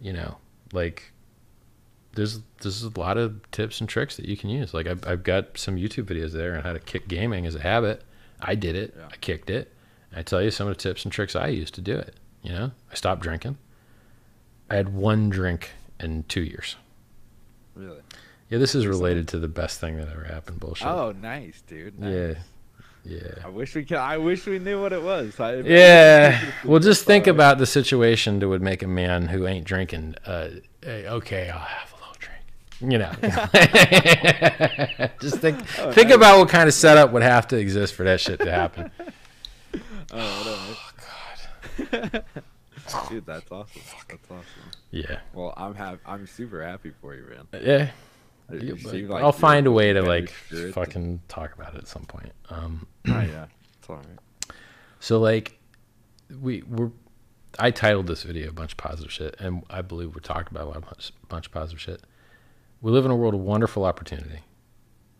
[0.00, 0.36] you know,
[0.72, 1.12] like
[2.14, 4.74] there's there's a lot of tips and tricks that you can use.
[4.74, 7.60] Like I've, I've got some YouTube videos there on how to kick gaming as a
[7.60, 8.02] habit.
[8.40, 8.94] I did it.
[8.96, 9.08] Yeah.
[9.12, 9.72] I kicked it.
[10.14, 12.14] I tell you some of the tips and tricks I used to do it.
[12.46, 13.58] You know, I stopped drinking.
[14.70, 16.76] I had one drink in two years.
[17.74, 17.98] Really.
[18.48, 20.60] Yeah, this is related to the best thing that ever happened.
[20.60, 20.86] Bullshit.
[20.86, 21.98] Oh, nice, dude.
[21.98, 22.14] Nice.
[22.14, 22.34] Yeah.
[23.04, 23.34] Yeah.
[23.44, 23.96] I wish we could.
[23.96, 25.40] I wish we knew what it was.
[25.40, 26.40] I, Yeah.
[26.64, 30.50] Well, just think about the situation that would make a man who ain't drinking, uh,
[30.82, 32.92] hey, okay, I'll have a little drink.
[32.92, 33.10] You know,
[35.20, 36.16] just think Oh, think nice.
[36.16, 38.92] about what kind of setup would have to exist for that shit to happen.
[40.12, 40.85] Oh.
[43.08, 43.82] Dude, that's awesome.
[44.08, 44.44] That's awesome.
[44.90, 45.98] Yeah, Well, I'm happy.
[46.06, 47.46] I'm super happy for you, man.
[47.52, 47.58] yeah.
[47.60, 51.54] It- Yeah, it but seemed like I'll find a way to like spirit- fucking talk
[51.54, 52.32] about it at some point.
[52.50, 53.46] Um, Oh, yeah.
[53.78, 54.54] It's all right.
[55.00, 55.58] So like
[56.40, 56.92] we were
[57.58, 60.64] I titled this video a bunch of positive shit and I believe we're talking about
[60.64, 62.02] a lot of bunch, bunch of positive shit.
[62.82, 64.40] we live in a world of wonderful opportunity.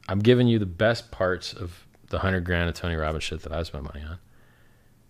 [0.08, 3.52] I'm giving you the best parts of the hundred grand of Tony Robbins shit that
[3.52, 4.18] I spent money on.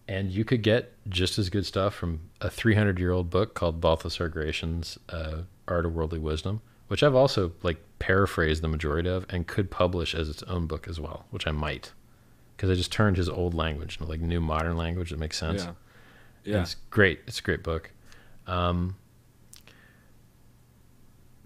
[0.09, 3.81] And you could get just as good stuff from a 300 year old book called
[3.81, 9.27] Balthasar Gracian's uh, Art of Worldly Wisdom, which I've also like paraphrased the majority of
[9.29, 11.93] and could publish as its own book as well, which I might,
[12.57, 15.65] because I just turned his old language into like new modern language that makes sense.
[15.65, 15.73] Yeah.
[16.45, 16.63] Yeah.
[16.63, 17.21] It's great.
[17.27, 17.91] It's a great book.
[18.47, 18.95] Um,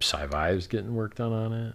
[0.01, 1.75] SciVive's getting work done on it.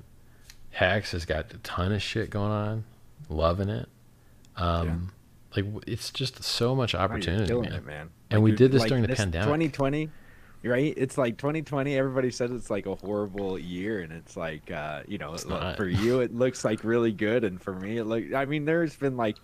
[0.72, 2.83] Hex has got a ton of shit going on.
[3.30, 3.88] Loving it.
[4.57, 5.11] Um,
[5.56, 7.72] Like it's just so much opportunity, man.
[7.74, 8.09] it, man.
[8.30, 9.45] And we did this during the pandemic.
[9.45, 10.09] 2020,
[10.64, 10.93] right?
[10.98, 11.98] It's like 2020.
[11.98, 15.77] Everybody says it's like a horrible year, and it's like, uh, you know, It's look,
[15.77, 18.34] for you it looks like really good, and for me it look.
[18.34, 19.38] I mean, there's been like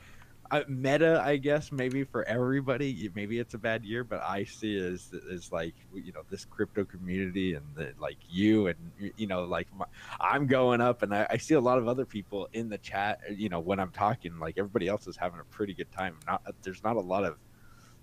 [0.51, 3.09] uh, meta, I guess, maybe for everybody.
[3.15, 6.45] Maybe it's a bad year, but I see it as as like you know this
[6.45, 8.77] crypto community and the, like you and
[9.17, 9.85] you know like my,
[10.19, 13.21] I'm going up, and I, I see a lot of other people in the chat.
[13.29, 16.17] uh, You know, when I'm talking, like everybody else is having a pretty good time.
[16.27, 17.37] Not there's not a lot of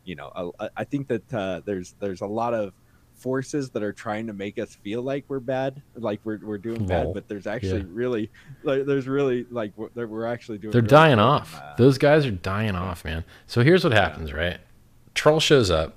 [0.05, 2.73] you know I, I think that uh, there's there's a lot of
[3.19, 6.87] forces that are trying to make us feel like we're bad like we're, we're doing
[6.87, 7.87] bad but there's actually Yeah.
[7.91, 8.31] really
[8.63, 11.55] like there's really like we're, that we're actually doing They're really dying off.
[11.57, 13.25] uh, Those guys are dying off, man.
[13.47, 14.59] So here's what happens, right?
[15.15, 15.95] Troll shows up.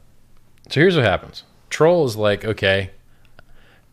[0.70, 1.44] So here's what happens.
[1.70, 2.92] Troll is like, okay,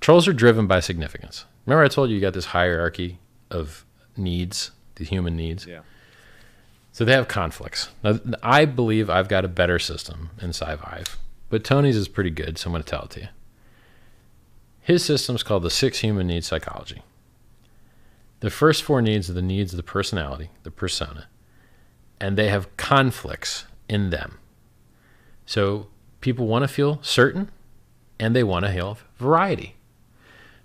[0.00, 1.44] trolls are driven by significance.
[1.66, 3.18] Remember, I told you you got this hierarchy
[3.50, 3.84] of
[4.16, 5.66] needs, the human needs.
[5.66, 5.80] yeah
[6.92, 7.90] So they have conflicts.
[8.02, 11.16] Now, I believe I've got a better system in SciVive,
[11.48, 13.28] but Tony's is pretty good, so I'm going to tell it to you.
[14.80, 17.02] His system's called the Six Human Needs Psychology.
[18.40, 21.28] The first four needs are the needs of the personality, the persona,
[22.20, 24.38] and they have conflicts in them.
[25.44, 25.88] So
[26.20, 27.50] people want to feel certain,
[28.18, 29.74] and they want to have variety.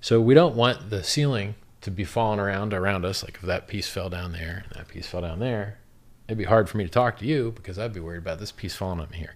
[0.02, 3.24] So we don't want the ceiling to be falling around around us.
[3.24, 5.80] Like if that piece fell down there and that piece fell down there,
[6.28, 8.52] it'd be hard for me to talk to you because I'd be worried about this
[8.52, 9.36] piece falling on me here.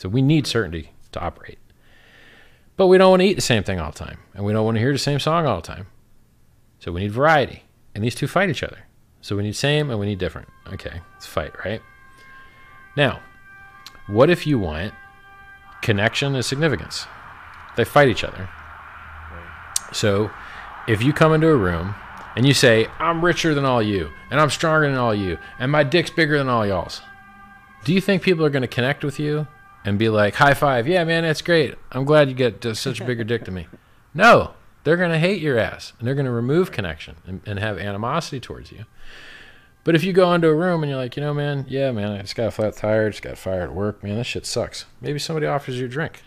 [0.00, 1.58] So we need certainty to operate.
[2.78, 4.64] But we don't want to eat the same thing all the time, and we don't
[4.64, 5.88] want to hear the same song all the time.
[6.78, 7.64] So we need variety,
[7.94, 8.78] and these two fight each other.
[9.20, 10.48] So we need same and we need different.
[10.72, 11.82] Okay, let's fight, right?
[12.96, 13.20] Now,
[14.06, 14.94] what if you want
[15.82, 17.06] connection and significance?
[17.76, 18.48] They fight each other.
[19.92, 20.30] So
[20.88, 21.94] if you come into a room
[22.36, 25.70] and you say, I'm richer than all you, and I'm stronger than all you, and
[25.70, 27.02] my dick's bigger than all y'all's,
[27.84, 29.46] do you think people are going to connect with you
[29.84, 31.74] and be like, high five, yeah, man, that's great.
[31.92, 33.66] I'm glad you get uh, such a bigger dick to me?
[34.14, 34.52] No,
[34.84, 37.78] they're going to hate your ass and they're going to remove connection and, and have
[37.78, 38.84] animosity towards you.
[39.82, 42.12] But if you go into a room and you're like, you know, man, yeah, man,
[42.12, 44.84] I just got a flat tire, just got fired at work, man, this shit sucks.
[45.00, 46.22] Maybe somebody offers you a drink.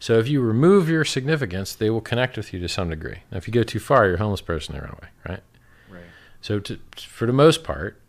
[0.00, 3.18] So if you remove your significance, they will connect with you to some degree.
[3.30, 5.42] Now, if you go too far, you're a homeless person, they run away, right?
[5.90, 6.04] right
[6.40, 8.00] So to, for the most part,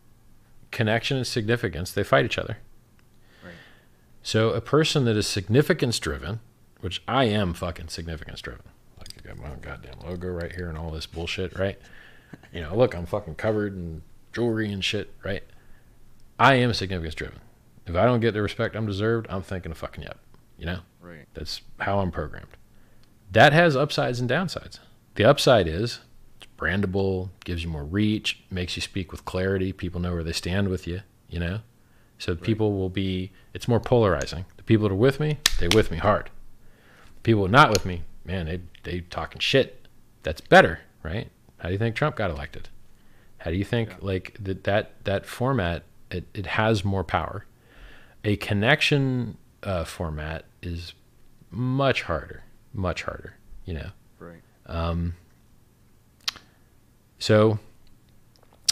[0.71, 2.57] connection and significance, they fight each other.
[4.23, 6.39] So a person that is significance driven,
[6.81, 8.65] which I am fucking significance driven.
[8.97, 11.79] Like I got my own goddamn logo right here and all this bullshit, right?
[12.53, 15.43] You know, look, I'm fucking covered in jewelry and shit, right?
[16.39, 17.39] I am significance driven.
[17.85, 20.19] If I don't get the respect I'm deserved, I'm thinking of fucking up.
[20.57, 20.79] You know?
[21.01, 22.57] right That's how I'm programmed.
[23.31, 24.79] That has upsides and downsides.
[25.15, 25.99] The upside is
[26.37, 29.73] it's brandable, gives you more reach, makes you speak with clarity.
[29.73, 31.61] People know where they stand with you, you know?
[32.21, 34.45] So people will be, it's more polarizing.
[34.57, 36.29] The people that are with me, they with me hard.
[37.23, 39.87] People not with me, man, they, they talking shit.
[40.21, 41.31] That's better, right?
[41.57, 42.69] How do you think Trump got elected?
[43.39, 43.95] How do you think Yeah.
[44.01, 47.45] like that, that, that format, it, it has more power.
[48.23, 50.93] A connection uh, format is
[51.49, 53.33] much harder, much harder,
[53.65, 53.89] you know.
[54.19, 55.15] right Um,
[57.17, 57.57] so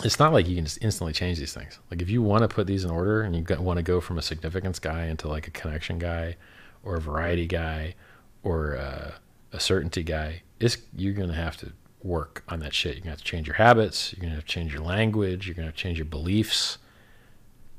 [0.06, 1.80] it's not like you can just instantly change these things.
[1.92, 4.18] Like if you want to put these in order and you want to go from
[4.18, 6.38] a significance guy into like a connection guy
[6.84, 7.96] or a variety guy
[8.44, 9.12] or uh,
[9.52, 11.72] a certainty guy, it's, you're going to have to
[12.04, 12.96] work on that shit.
[12.96, 14.14] You're going to have to change your habits.
[14.14, 15.48] You're going to have to change your language.
[15.48, 16.78] You're going to have to change your beliefs.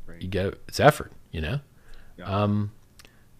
[0.07, 1.61] right You get it's effort, you know?
[2.19, 2.25] Yeah.
[2.25, 2.73] Um,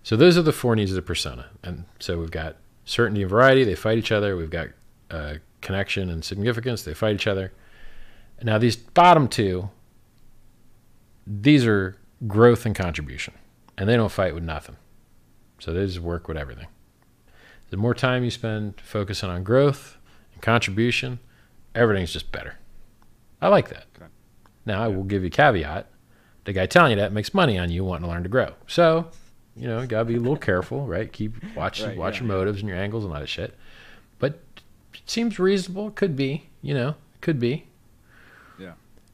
[0.03, 1.51] so those are the four needs of the persona.
[1.63, 3.65] And so we've got certainty and variety.
[3.65, 4.37] They fight each other.
[4.37, 4.69] We've got
[5.11, 6.83] uh, connection and significance.
[6.83, 7.53] They fight each other.
[8.43, 9.71] Now these bottom two,
[11.27, 11.97] these are
[12.27, 13.35] growth and contribution,
[13.77, 14.77] and they don't fight with nothing.
[15.59, 16.67] So they just work with everything.
[17.71, 19.97] The more time you spend focusing on growth
[20.33, 21.21] and contribution,
[21.75, 22.57] everything's just better.
[23.41, 23.85] I like that.
[23.97, 24.11] Okay.
[24.67, 25.87] Now I will give you a caveat.
[26.45, 28.55] The guy telling you that makes money on you wanting to learn to grow.
[28.67, 29.11] So,
[29.55, 31.13] you know, you gotta be a little careful, right?
[31.13, 32.39] Keep watch Right, watch yeah, your yeah.
[32.39, 33.57] motives and your angles and all that shit.
[34.19, 34.41] But
[35.07, 35.91] seems reasonable.
[35.91, 37.67] Could be, you know, could be.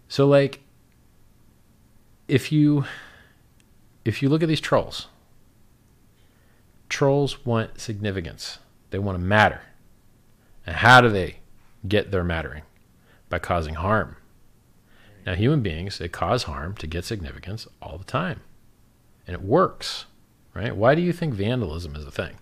[0.09, 0.61] So like,
[2.29, 2.85] if you
[4.05, 5.09] if you look at these trolls,
[6.89, 8.59] trolls want significance.
[8.91, 9.63] They want to matter.
[10.65, 11.39] And how do they
[11.87, 12.63] get their mattering?
[13.29, 14.17] By causing harm.
[15.27, 18.43] Now, human beings, they cause harm to get significance all the time.
[19.27, 20.07] And it works,
[20.55, 20.77] right?
[20.77, 22.37] Why do you think vandalism is a thing?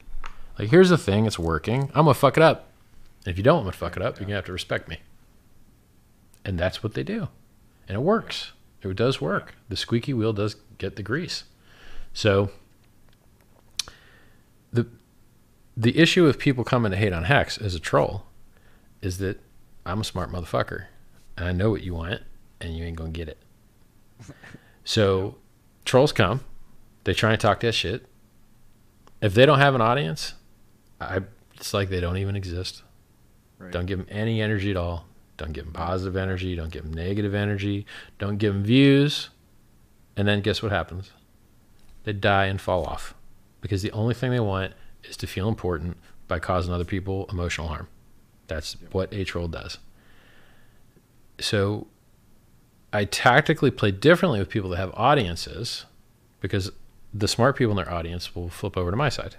[0.58, 1.84] Like, here's the thing, it's working.
[1.94, 2.68] I'm going to fuck it up.
[3.26, 4.98] If you don't want to fuck it up, you're going to have to respect me.
[6.44, 7.28] And that's what they do.
[7.88, 8.52] And it works.
[8.82, 9.54] It does work.
[9.68, 11.44] The squeaky wheel does get the grease.
[12.12, 12.50] So,
[14.72, 14.86] the
[15.76, 18.26] the issue of people coming to hate on Hex as a troll
[19.00, 19.40] is that
[19.86, 20.86] I'm a smart motherfucker
[21.36, 22.22] and I know what you want
[22.60, 23.38] and you ain't gonna get it.
[24.86, 25.36] So
[25.86, 26.40] trolls come,
[27.04, 28.06] they try and talk that shit.
[29.22, 30.34] If they don't have an audience,
[31.00, 31.20] I
[31.54, 32.82] it's like they don't even exist.
[33.58, 33.72] Right.
[33.72, 35.06] Don't give them any energy at all.
[35.36, 36.54] Don't give them positive energy.
[36.54, 37.86] Don't give them negative energy.
[38.18, 39.30] Don't give them views.
[40.16, 41.10] And then guess what happens?
[42.04, 43.14] They die and fall off
[43.60, 45.96] because the only thing they want is to feel important
[46.28, 47.88] by causing other people emotional harm.
[48.46, 49.78] That's what a troll does.
[51.40, 51.86] So
[52.92, 55.86] I tactically play differently with people that have audiences
[56.40, 56.70] because
[57.12, 59.36] the smart people in their audience will flip over to my side.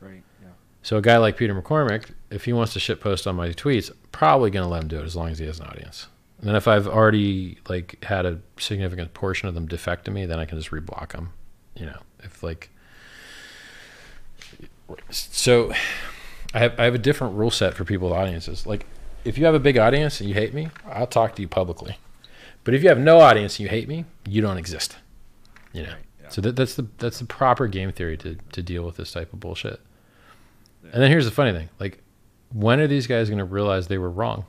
[0.00, 0.22] Right.
[0.42, 0.50] Yeah.
[0.82, 3.90] So a guy like Peter McCormack, if he wants to shit post on my tweets,
[4.12, 6.08] probably gonna let him do it as long as he has an audience.
[6.38, 10.26] And then if I've already like had a significant portion of them defect to me,
[10.26, 11.32] then I can just reblock them.
[11.74, 12.70] You know, if like
[15.10, 15.72] so
[16.54, 18.66] I have I have a different rule set for people with audiences.
[18.66, 18.86] Like
[19.24, 21.98] if you have a big audience and you hate me, I'll talk to you publicly.
[22.64, 24.96] But if you have no audience and you hate me, you don't exist.
[25.72, 25.94] You know.
[26.22, 26.28] Yeah.
[26.28, 29.32] So that, that's the that's the proper game theory to to deal with this type
[29.32, 29.80] of bullshit.
[30.92, 32.02] And then here's the funny thing: like,
[32.52, 34.44] when are these guys going to realize they were wrong?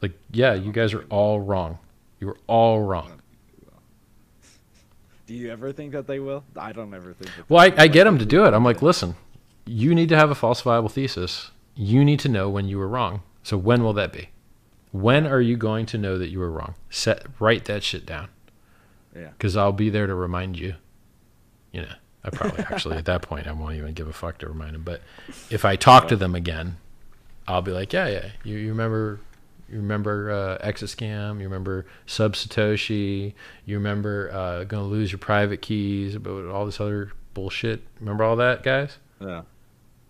[0.00, 1.78] Like, yeah, you guys are all wrong.
[2.20, 3.20] You were all wrong.
[5.26, 6.44] Do you ever think that they will?
[6.56, 7.34] I don't ever think.
[7.36, 8.52] That Well, I, I get them to do it.
[8.54, 9.14] I'm like, listen,
[9.64, 11.50] you need to have a falsifiable thesis.
[11.74, 13.22] You need to know when you were wrong.
[13.42, 14.28] So when will that be?
[14.90, 16.74] When are you going to know that you were wrong?
[16.90, 18.28] Set write that shit down
[19.16, 19.28] Yeah.
[19.30, 20.74] because I'll be there to remind you.
[21.72, 21.92] You know,
[22.24, 24.82] I probably actually at that point I won't even give a fuck to remind them.
[24.82, 25.00] But
[25.50, 26.76] if I talk to them again,
[27.48, 29.20] I'll be like, yeah, yeah, you, you remember.
[29.68, 31.38] You remember uh, Exascam.
[31.38, 33.32] You remember Sub Satoshi.
[33.64, 36.14] You remember uh, going to lose your private keys.
[36.14, 37.80] About all this other bullshit.
[37.98, 38.98] Remember all that, guys?
[39.18, 39.42] Yeah.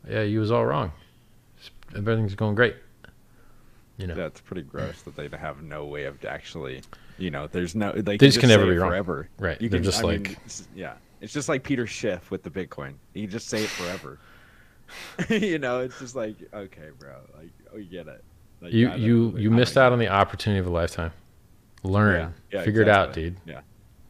[0.09, 0.91] Yeah, you was all wrong.
[1.97, 2.75] Everything's going great.
[3.99, 6.83] You know, That's pretty gross that they have no way of actually,
[7.19, 7.93] you know, there's no.
[7.93, 8.91] They, just can never be wrong.
[8.91, 9.29] forever.
[9.39, 9.61] Right.
[9.61, 10.95] You They're can just I like- it's- yeah.
[11.21, 12.95] It's just like Peter Schiff with the Bitcoin.
[13.15, 14.19] You just say it forever.
[15.29, 17.15] you know, it's just like okay, bro.
[17.37, 18.25] Like, oh, you get it.
[18.61, 21.13] Like, you you you missed out on the opportunity of a lifetime.
[21.83, 23.37] Learn, Yeah, yeah, figure it out, dude.
[23.45, 23.61] Yeah.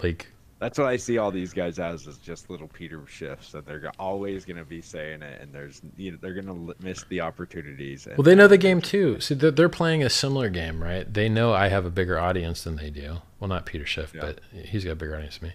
[0.03, 0.27] Like
[0.59, 3.91] That's what I see all these guys as is just little Peter Schiffs that they're
[3.99, 8.07] always gonna be saying it, and there's you know they're gonna miss the opportunities.
[8.07, 9.21] And, Well, they know the game too.
[9.21, 11.11] See, they're, they're playing a similar game, right?
[11.13, 13.19] They know I have a bigger audience than they do.
[13.41, 14.21] Well, not Peter Schiff, Yeah.
[14.21, 15.55] but he's got a bigger audience than me.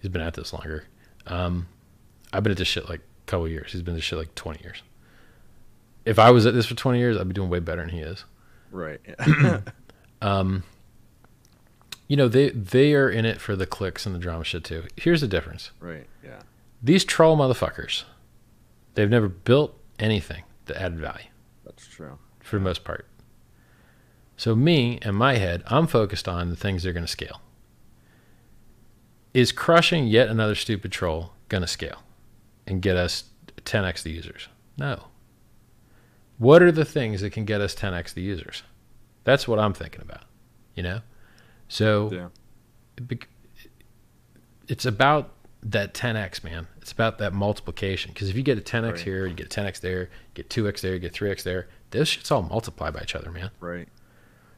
[0.00, 0.84] He's been at this longer.
[1.26, 1.68] Um,
[2.32, 3.00] I've been at this shit like
[3.32, 3.72] couple years.
[3.72, 4.82] He's been this shit like 20 years.
[6.04, 8.00] If I was at this for 20 years, I'd be doing way better than he
[8.00, 8.24] is.
[8.70, 9.00] right.
[10.22, 10.62] Um,
[12.06, 14.84] you know, they, they are in it for the clicks and the drama shit too.
[14.96, 15.72] Here's the difference.
[15.80, 16.06] right.
[16.22, 16.42] Yeah.
[16.80, 18.04] These troll motherfuckers,
[18.94, 21.26] they've never built anything that added value.
[21.64, 22.18] That's true.
[22.38, 23.08] for the most part.
[24.36, 27.40] So me and my head, I'm focused on the things that are going to scale.
[29.34, 32.04] Is crushing yet another stupid troll going to scale
[32.66, 33.24] and get us
[33.64, 34.48] 10x the users?
[34.76, 35.04] No.
[36.38, 38.62] What are the things that can get us 10x the users?
[39.24, 40.24] That's what I'm thinking about.
[40.74, 41.00] You know?
[41.68, 43.16] So Yeah.
[44.68, 45.30] it's about
[45.62, 46.66] that 10x, man.
[46.80, 48.12] It's about that multiplication.
[48.12, 49.00] Because if you get a 10x Right.
[49.00, 52.08] here, you get a 10x there, you get 2x there, you get 3x there, those
[52.08, 53.50] shit's all multiplied by each other, man.
[53.60, 53.88] Right.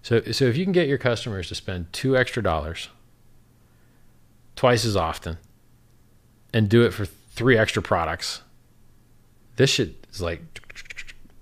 [0.03, 2.89] So, so if you can get your customers to spend two extra dollars
[4.57, 5.39] twice as often
[6.53, 8.43] and do it for three extra products,
[9.57, 10.41] this shit is like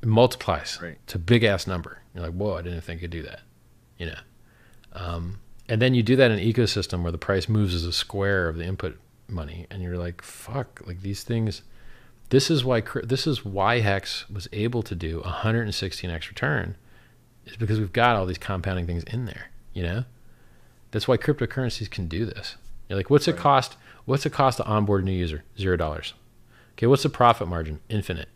[0.02, 0.98] it multiplies Right.
[1.08, 1.98] to big ass number.
[2.14, 3.40] You're like, whoa, I didn't think I could do that,
[3.98, 4.18] you know.
[4.94, 5.38] Um,
[5.68, 8.48] and then you do that in an ecosystem where the price moves as a square
[8.48, 8.98] of the input
[9.28, 11.62] money, and you're like, fuck, like these things.
[12.30, 16.76] This is why this is why Hex was able to do 116x return,
[17.46, 19.50] is because we've got all these compounding things in there.
[19.72, 20.04] You know,
[20.90, 22.56] that's why cryptocurrencies can do this.
[22.88, 23.76] You're like, what's it cost?
[24.04, 25.44] What's the cost to onboard a new user?
[25.58, 26.14] Zero dollars.
[26.72, 27.80] Okay, what's the profit margin?
[27.88, 28.28] Infinite.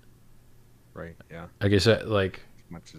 [0.94, 1.16] Right.
[1.30, 1.46] Yeah.
[1.60, 2.40] I guess that, like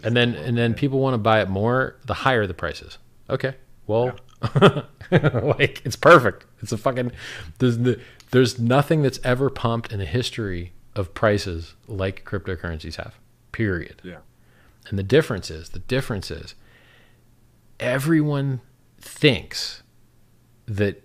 [0.02, 2.96] and then and then people want to buy it more the higher the prices
[3.28, 3.54] okay
[3.86, 4.16] well
[5.12, 7.12] like it's perfect it's a fucking
[7.58, 13.18] there's the, there's nothing that's ever pumped in the history of prices like cryptocurrencies have
[13.52, 14.20] period Yeah.
[14.88, 16.54] and the difference is the difference is
[17.78, 18.60] everyone
[18.98, 19.82] thinks
[20.66, 21.02] that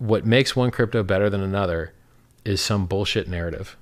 [0.00, 1.92] what makes one crypto better than another
[2.44, 3.76] is some bullshit narrative.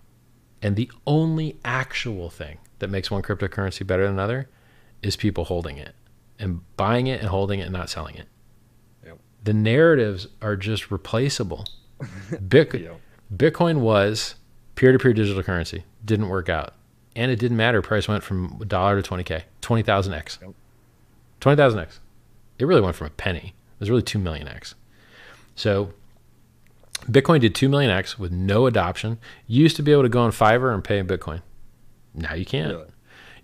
[0.61, 4.49] And the only actual thing that makes one cryptocurrency better than another
[5.01, 5.95] is people holding it
[6.41, 8.27] and buying it and holding it and not selling it.
[9.07, 9.19] Yep.
[9.45, 11.67] The narratives are just replaceable.
[12.01, 12.97] Bitcoin.
[13.35, 14.35] Bitcoin was
[14.75, 16.75] peer to peer digital currency, didn't work out.
[17.15, 17.81] And it didn't matter.
[17.81, 20.43] Price went from a dollar to 20K, 20,000x.
[20.43, 20.55] Yep.
[21.41, 21.99] 20,000x.
[22.59, 23.55] It really went from a penny.
[23.75, 24.75] It was really 2 million X.
[25.55, 25.93] So
[27.07, 29.18] Bitcoin did 2 million X with no adoption.
[29.47, 31.43] You used to be able to go on Fiverr and pay in Bitcoin.
[32.15, 32.73] Now you can't.
[32.73, 32.89] Really?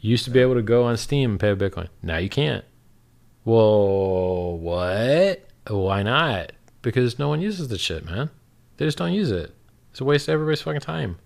[0.01, 1.89] You used to be able to go on Steam and pay with Bitcoin.
[2.03, 2.65] Now you can't.
[3.45, 5.49] Well, what?
[5.69, 6.53] Why not?
[6.83, 8.31] Because no one uses the shit, man.
[8.77, 9.55] They just don't use it.
[9.91, 11.19] It's a waste of everybody's fucking time.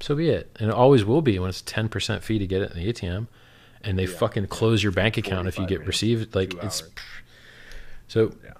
[0.00, 0.56] So be it.
[0.58, 3.28] And it always will be when it's 10% fee to get it in the ATM
[3.82, 4.16] and they Yeah.
[4.16, 6.34] fucking close your bank account if you get minutes, received.
[6.34, 6.90] Like it's hours.
[8.08, 8.52] so Yeah.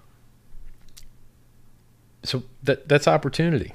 [2.22, 3.74] So that that's opportunity.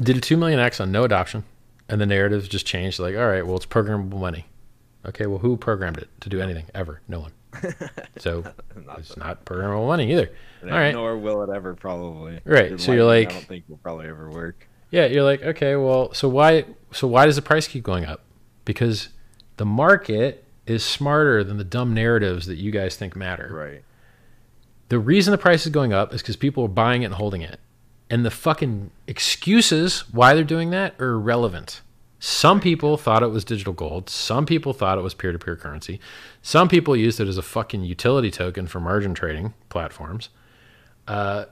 [0.00, 1.44] Did a two million X on no adoption,
[1.88, 2.98] and the narrative just changed.
[2.98, 4.46] Like, all right, well, it's programmable money.
[5.06, 7.00] Okay, well, who programmed it to do anything ever?
[7.08, 7.32] No one.
[8.18, 8.42] So
[8.86, 10.30] Not it's not programmable money either.
[10.64, 10.92] all right.
[10.92, 12.40] Nor will it ever probably.
[12.44, 14.68] Right, so you're like- I don't think will probably ever work.
[14.90, 18.22] Yeah, you're like, okay, well, so why so why does the price keep going up?
[18.64, 19.08] Because
[19.58, 23.48] the market is smarter than the dumb narratives that you guys think matter.
[23.52, 23.82] Right.
[24.88, 27.42] The reason the price is going up is because people are buying it and holding
[27.42, 27.58] it.
[28.08, 31.82] And the fucking excuses why they're doing that are irrelevant.
[32.20, 34.08] Some people thought it was digital gold.
[34.08, 36.00] Some people thought it was peer to peer currency.
[36.40, 40.28] Some people used it as a fucking utility token for margin trading platforms.
[41.08, 41.46] Uh,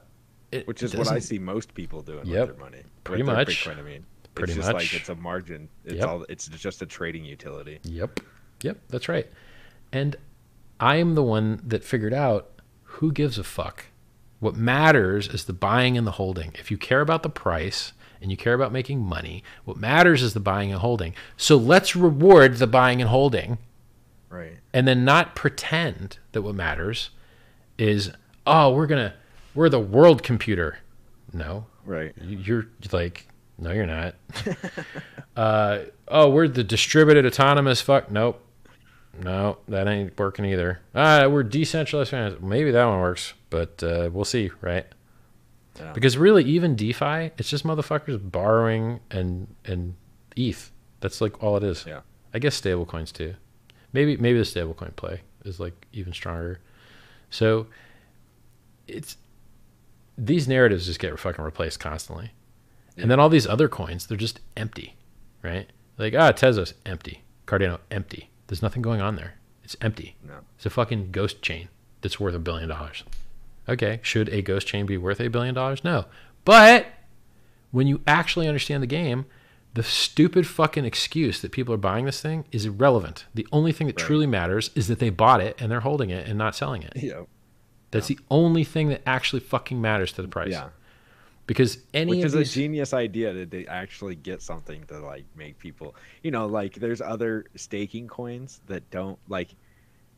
[0.64, 2.82] Which is what I see most people doing Yep, with their money.
[3.02, 3.48] pretty much.
[3.64, 4.06] Bitcoin, I mean.
[4.34, 4.92] Pretty it's just much.
[4.92, 5.68] like it's a margin.
[5.84, 6.08] It's Yep.
[6.08, 7.78] all it's just a trading utility.
[7.84, 8.20] Yep.
[8.62, 9.26] Yep, that's right.
[9.92, 10.16] And
[10.80, 12.50] I am the one that figured out
[12.94, 13.86] who gives a fuck.
[14.40, 16.52] What matters is the buying and the holding.
[16.58, 20.34] If you care about the price and you care about making money, what matters is
[20.34, 21.14] the buying and holding.
[21.36, 23.58] So let's reward the buying and holding
[24.28, 24.58] Right.
[24.72, 27.10] and then not pretend that what matters
[27.78, 28.10] is,
[28.46, 29.14] oh, we're going to,
[29.54, 30.78] we're the world computer.
[31.32, 32.12] No, Right.
[32.20, 33.26] you- you're like,
[33.58, 34.14] no, you're not.
[35.36, 38.10] uh, oh, we're the distributed autonomous fuck.
[38.10, 38.40] Nope.
[39.22, 40.80] No, that ain't working either.
[40.94, 42.40] Ah, we're decentralized finance.
[42.40, 44.86] Maybe that one works, but uh, we'll see, right?
[45.78, 45.92] Yeah.
[45.92, 49.94] Because really, even DeFi, it's just motherfuckers borrowing and and
[50.36, 50.70] ETH.
[51.00, 51.84] That's like all it is.
[51.86, 52.00] Yeah.
[52.32, 53.34] I guess stablecoins too.
[53.92, 56.60] Maybe maybe the stablecoin play is like even stronger.
[57.30, 57.66] So
[58.86, 59.16] it's
[60.16, 62.32] these narratives just get fucking replaced constantly.
[62.96, 64.94] And then all these other coins, they're just empty,
[65.42, 65.68] right?
[65.98, 67.24] Like, ah, Tezos, empty.
[67.46, 68.30] Cardano, empty.
[68.46, 69.34] There's nothing going on there.
[69.62, 70.16] It's empty.
[70.26, 70.34] No.
[70.56, 71.68] It's a fucking ghost chain
[72.02, 73.02] that's worth a billion dollars.
[73.68, 75.82] Okay, should a ghost chain be worth a billion dollars?
[75.82, 76.04] No.
[76.44, 76.86] But
[77.70, 79.24] when you actually understand the game,
[79.72, 83.24] the stupid fucking excuse that people are buying this thing is irrelevant.
[83.34, 84.06] The only thing that Right.
[84.06, 86.92] truly matters is that they bought it and they're holding it and not selling it.
[86.96, 87.22] Yeah.
[87.90, 90.50] That's the only thing that actually fucking matters to the price.
[90.52, 90.68] Yeah.
[91.46, 95.24] Because any Which is these, a genius idea that they actually get something to like
[95.36, 99.54] make people, you know, like there's other staking coins that don't like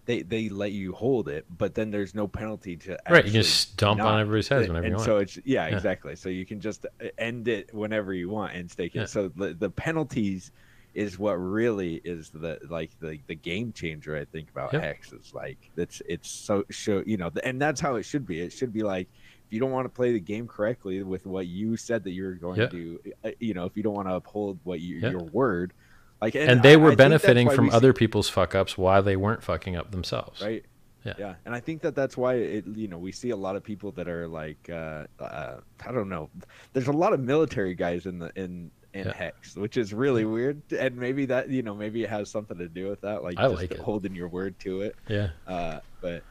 [0.05, 3.43] they they let you hold it, but then there's no penalty to right, you can
[3.43, 5.05] just dump on everybody's heads whenever and you want.
[5.05, 5.75] so it's yeah, Yeah.
[5.77, 6.15] exactly.
[6.15, 9.01] So you can just uh, end it whenever you want and stake it.
[9.01, 9.05] Yeah.
[9.07, 10.53] So the, the penalties
[10.95, 14.17] is what really is the like the the game changer.
[14.17, 14.83] I think about Yep.
[14.83, 18.41] Hex is like it's it's so show you know, and that's how it should be.
[18.41, 19.09] It should be like
[19.51, 22.33] you don't want to play the game correctly with what you said that you were
[22.33, 22.67] going Yeah.
[22.67, 25.11] to do, uh, you know, if you don't want to uphold what you Yeah.
[25.11, 25.73] your word,
[26.21, 29.03] like and they I- were I benefiting from we see- other people's fuck ups while
[29.03, 30.41] they weren't fucking up themselves.
[30.43, 30.65] right
[31.05, 31.13] Yeah.
[31.19, 33.63] yeah and i think that that's why it you know we see a lot of
[33.63, 36.31] people that are like uh, uh i don't know
[36.73, 39.13] there's a lot of military guys in the in in Yeah.
[39.15, 42.67] hex which is really weird and maybe that you know maybe it has something to
[42.69, 45.29] do with that like I just like holding your word to it Yeah.
[45.47, 46.25] uh but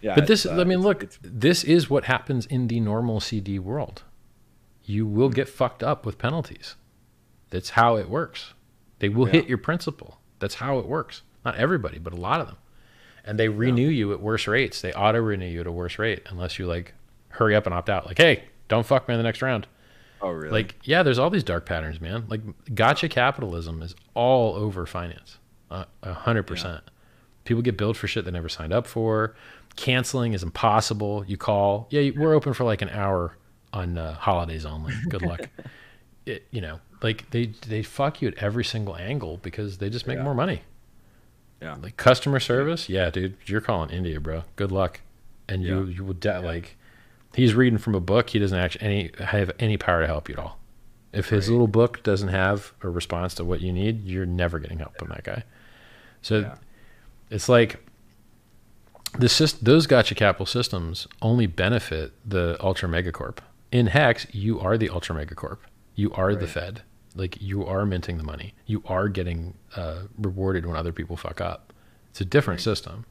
[0.00, 3.20] yeah but this, uh, I mean, look, it's, this is what happens in the normal
[3.20, 4.02] CD world.
[4.84, 6.76] You will get fucked up with penalties.
[7.50, 8.54] That's how it works.
[9.00, 9.32] They will Yeah.
[9.34, 10.18] hit your principal.
[10.38, 11.22] That's how it works.
[11.44, 12.56] Not everybody, but a lot of them.
[13.24, 14.80] And they renew you at worse rates.
[14.80, 16.94] They auto renew you at a worse rate unless you like
[17.30, 18.06] hurry up and opt out.
[18.06, 19.66] Like, hey, don't fuck me in the next round.
[20.22, 22.24] oh really Like, yeah, there's all these dark patterns, man.
[22.28, 22.40] Like,
[22.74, 25.38] gotcha capitalism is all over finance.
[25.70, 26.82] A hundred percent.
[27.44, 29.34] People get billed for shit they never signed up for.
[29.78, 31.24] Canceling is impossible.
[31.26, 33.36] You call, yeah, we're open for like an hour
[33.72, 34.92] on uh, holidays only.
[35.08, 35.48] Good luck.
[36.26, 40.06] it, you know, like they they fuck you at every single angle because they just
[40.08, 40.24] make Yeah.
[40.24, 40.62] more money.
[41.62, 41.76] Yeah.
[41.80, 44.42] Like customer service, yeah, dude, you're calling India, bro.
[44.56, 45.00] Good luck,
[45.48, 45.94] and you Yeah.
[45.96, 46.76] you will de- like.
[47.34, 48.30] He's reading from a book.
[48.30, 50.58] He doesn't actually any have any power to help you at all.
[51.12, 51.52] If his Right.
[51.52, 55.08] little book doesn't have a response to what you need, you're never getting help from
[55.10, 55.44] that guy.
[56.20, 56.54] So Yeah.
[57.30, 57.84] it's like
[59.12, 63.40] the those gotcha capital systems only benefit the ultra mega corp.
[63.70, 65.62] In Hex, you are the ultra mega corp.
[65.94, 66.82] You are the Fed.
[67.14, 68.54] Like you are minting the money.
[68.66, 71.72] You are getting uh, rewarded when other people fuck up.
[72.10, 72.64] It's a different Right.
[72.64, 73.04] system.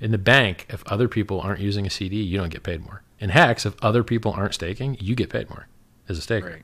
[0.00, 3.02] In the bank, if other people aren't using a CD, you don't get paid more.
[3.20, 5.66] In Hex, if other people aren't staking, you get paid more
[6.08, 6.48] as a staker.
[6.50, 6.62] Right.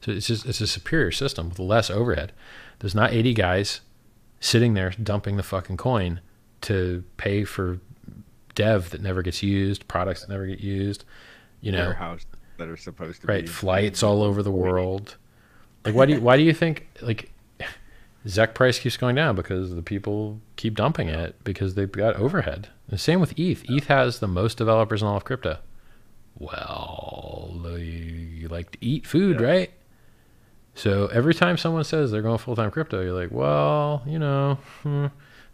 [0.00, 2.32] So it's just it's a superior system with less overhead.
[2.78, 3.80] There's not 80 guys
[4.40, 6.20] sitting there dumping the fucking coin
[6.62, 7.80] to pay for
[8.58, 11.04] dev that never gets used, products that never get used,
[11.60, 12.26] you know, warehouse
[12.58, 13.44] that are supposed to right?
[13.44, 15.16] be Flights all over the world.
[15.84, 17.30] Like why do you, why do you think like
[18.26, 22.68] ZEC price keeps going down because the people keep dumping it because they've got overhead.
[22.88, 23.64] The same with ETH.
[23.70, 25.58] ETH has the most developers in all of crypto.
[26.38, 29.46] Well, you like to eat food, Yeah.
[29.46, 29.70] right?
[30.74, 34.58] So every time someone says they're going full time crypto, you're like, well, you know,
[34.82, 35.06] hmm,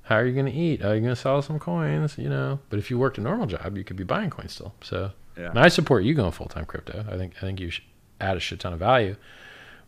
[0.05, 0.83] how are you going to eat?
[0.85, 2.17] Are you going to sell some coins?
[2.19, 4.75] You know, but if you worked a normal job, you could be buying coins still.
[4.83, 5.51] So Yeah.
[5.51, 7.05] and I support you going full time crypto.
[7.11, 7.85] I think I think you should
[8.21, 9.17] add a shit ton of value.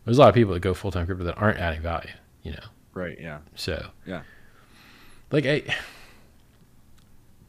[0.05, 2.11] There's a lot of people that go full time crypto that aren't adding value.
[2.43, 2.63] You know,
[2.93, 3.17] Right.
[3.19, 3.39] Yeah.
[3.55, 4.21] so Yeah.
[5.31, 5.63] like I,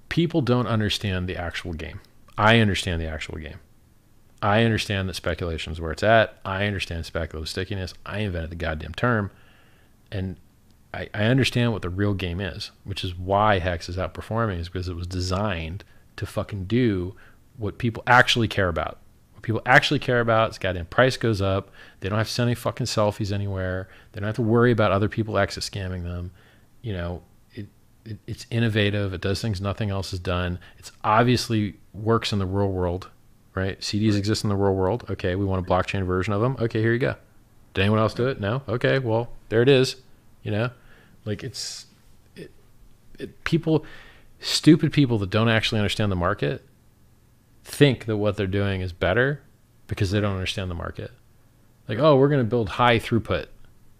[0.09, 2.01] people don't understand the actual game.
[2.37, 3.59] I understand the actual game.
[4.41, 6.39] I understand that speculation is where it's at.
[6.45, 7.93] I understand speculative stickiness.
[8.07, 9.31] I invented the goddamn term,
[10.13, 10.37] and
[10.93, 14.69] I, I understand what the real game is, which is why Hex is outperforming, is
[14.69, 15.85] because it was designed
[16.17, 17.15] to fucking do
[17.57, 18.99] what people actually care about.
[19.35, 21.71] What people actually care about is goddamn price goes up.
[22.01, 23.89] They don't have to send any fucking selfies anywhere.
[24.13, 26.31] They don't have to worry about other people exit scamming them.
[26.83, 27.67] You know, it,
[28.05, 29.13] it it's innovative.
[29.13, 30.59] It does things nothing else has done.
[30.79, 33.11] It's obviously works in the real world,
[33.55, 33.79] right?
[33.81, 35.05] CDs exist in the real world.
[35.11, 36.57] Okay, we want a blockchain version of them.
[36.59, 37.15] Okay, here you go.
[37.75, 38.41] Did anyone else do it?
[38.41, 38.63] No.
[38.69, 39.97] Okay, well there it is.
[40.43, 40.71] You know,
[41.25, 41.87] like it's
[42.37, 42.51] it,
[43.19, 43.85] it, people,
[44.41, 46.65] stupid people that don't actually understand the market,
[47.65, 49.43] think that what they're doing is better
[49.87, 51.11] because they don't understand the market.
[51.89, 53.47] Like, oh, we're going to build high throughput.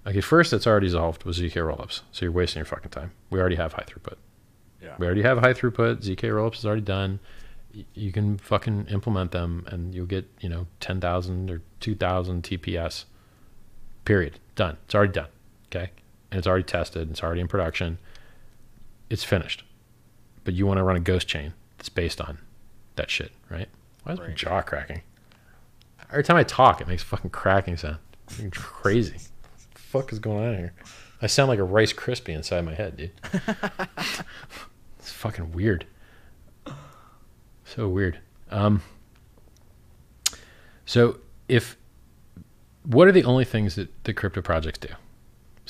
[0.07, 3.13] Okay, first it's already solved with ZK rollups, so you're wasting your fucking time.
[3.31, 4.15] We already have high throughput.
[4.83, 4.95] Yeah.
[4.99, 6.03] We already have high throughput.
[6.03, 7.19] ZK rollups is already done.
[7.75, 11.95] Y- You can fucking implement them, and you'll get you know ten thousand or two
[11.95, 13.05] thousand TPS.
[14.05, 14.39] Period.
[14.55, 14.77] Done.
[14.85, 15.29] It's already done.
[15.67, 15.91] Okay,
[16.31, 17.11] and it's already tested.
[17.11, 17.99] It's already in production.
[19.11, 19.65] It's finished.
[20.45, 22.39] But you want to run a ghost chain that's based on
[22.97, 23.69] that shit, right?
[24.05, 25.03] Why is my jaw cracking?
[26.11, 27.99] Every time I talk, it makes a fucking cracking sound.
[28.29, 29.13] Fucking crazy.
[29.13, 30.73] What the fuck is going on here?
[31.21, 33.11] I sound like a Rice Krispie inside my head, dude.
[34.99, 35.87] it's fucking weird.
[37.65, 38.19] So weird.
[38.51, 38.83] Um,
[40.87, 41.77] so if
[42.85, 44.89] what are the only things that the crypto projects do?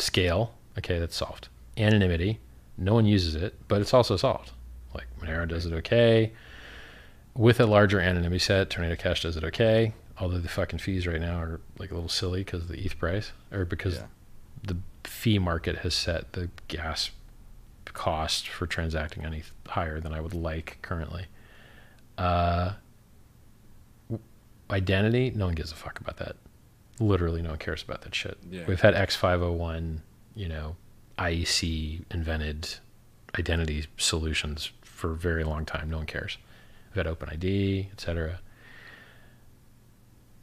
[0.01, 1.49] Scale, okay, that's solved.
[1.77, 2.39] Anonymity,
[2.77, 4.53] no one uses it, but it's also solved.
[4.95, 6.33] Like Monero does it okay.
[7.35, 9.93] With a larger anonymity set, Tornado Cash does it okay.
[10.21, 12.99] Although the fucking fees right now are like a little silly because of the ETH
[12.99, 14.07] price, or because Yeah.
[14.65, 17.11] the fee market has set the gas
[17.85, 21.27] cost for transacting any higher than I would like currently.
[22.17, 22.73] Uh,
[24.71, 26.37] identity, no one gives a fuck about that.
[27.01, 28.39] Literally, no one cares about that shit.
[28.51, 28.65] Yeah.
[28.67, 29.99] We've had X501,
[30.35, 30.77] you know,
[31.19, 32.77] IEC invented
[33.39, 35.91] identity solutions for a very long time.
[35.91, 36.39] No one cares.
[36.95, 38.41] We've had OpenID, etc.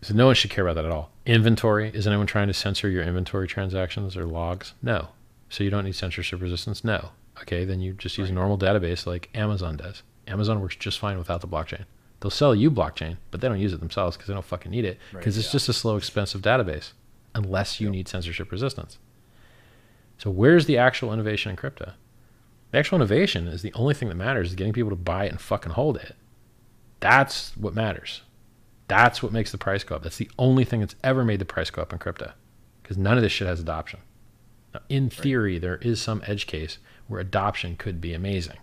[0.01, 1.11] So no one should care about that at all.
[1.25, 4.74] Inventory, is anyone trying to censor your inventory transactions or logs?
[4.82, 5.09] No.
[5.50, 6.84] So you don't need censorship resistance?
[6.84, 7.09] No.
[7.42, 10.03] Okay, then you just use a normal database like Amazon does.
[10.27, 11.85] Amazon works just fine without the blockchain.
[12.19, 14.85] They'll sell you blockchain, but they don't use it themselves because they don't fucking need
[14.85, 15.52] it Right, because it's yeah.
[15.53, 16.94] just a slow, expensive database
[17.35, 17.92] unless you Yep.
[17.94, 18.98] need censorship resistance.
[20.18, 21.92] So where's the actual innovation in crypto?
[22.72, 25.32] The actual innovation is the only thing that matters is getting people to buy it
[25.32, 26.16] and fucking hold it.
[27.02, 28.22] That's what matters.
[28.88, 30.03] That's what makes the price go up.
[30.03, 32.32] That's the only thing that's ever made the price go up in crypto
[32.82, 34.00] because none of this shit has adoption.
[34.74, 36.77] Now, in theory, there is some edge case
[37.08, 38.58] where adoption could be amazing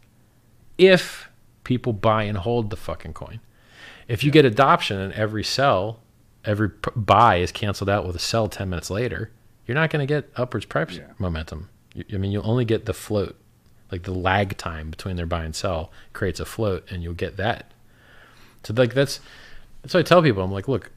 [0.79, 1.29] if
[1.65, 3.41] people buy and hold the fucking coin.
[4.09, 6.01] If you get adoption and every sell,
[6.45, 9.31] every buy is canceled out with a sell 10 minutes later,
[9.67, 11.05] you're not going to get upwards price Yeah.
[11.19, 11.69] momentum.
[11.95, 13.37] You- I mean, you'll only get the float,
[13.93, 17.37] like the lag time between their buy and sell creates a float, and you'll get
[17.37, 17.71] that.
[18.65, 19.21] So like that's
[19.83, 20.43] that's what I tell people.
[20.43, 20.91] I'm like, look,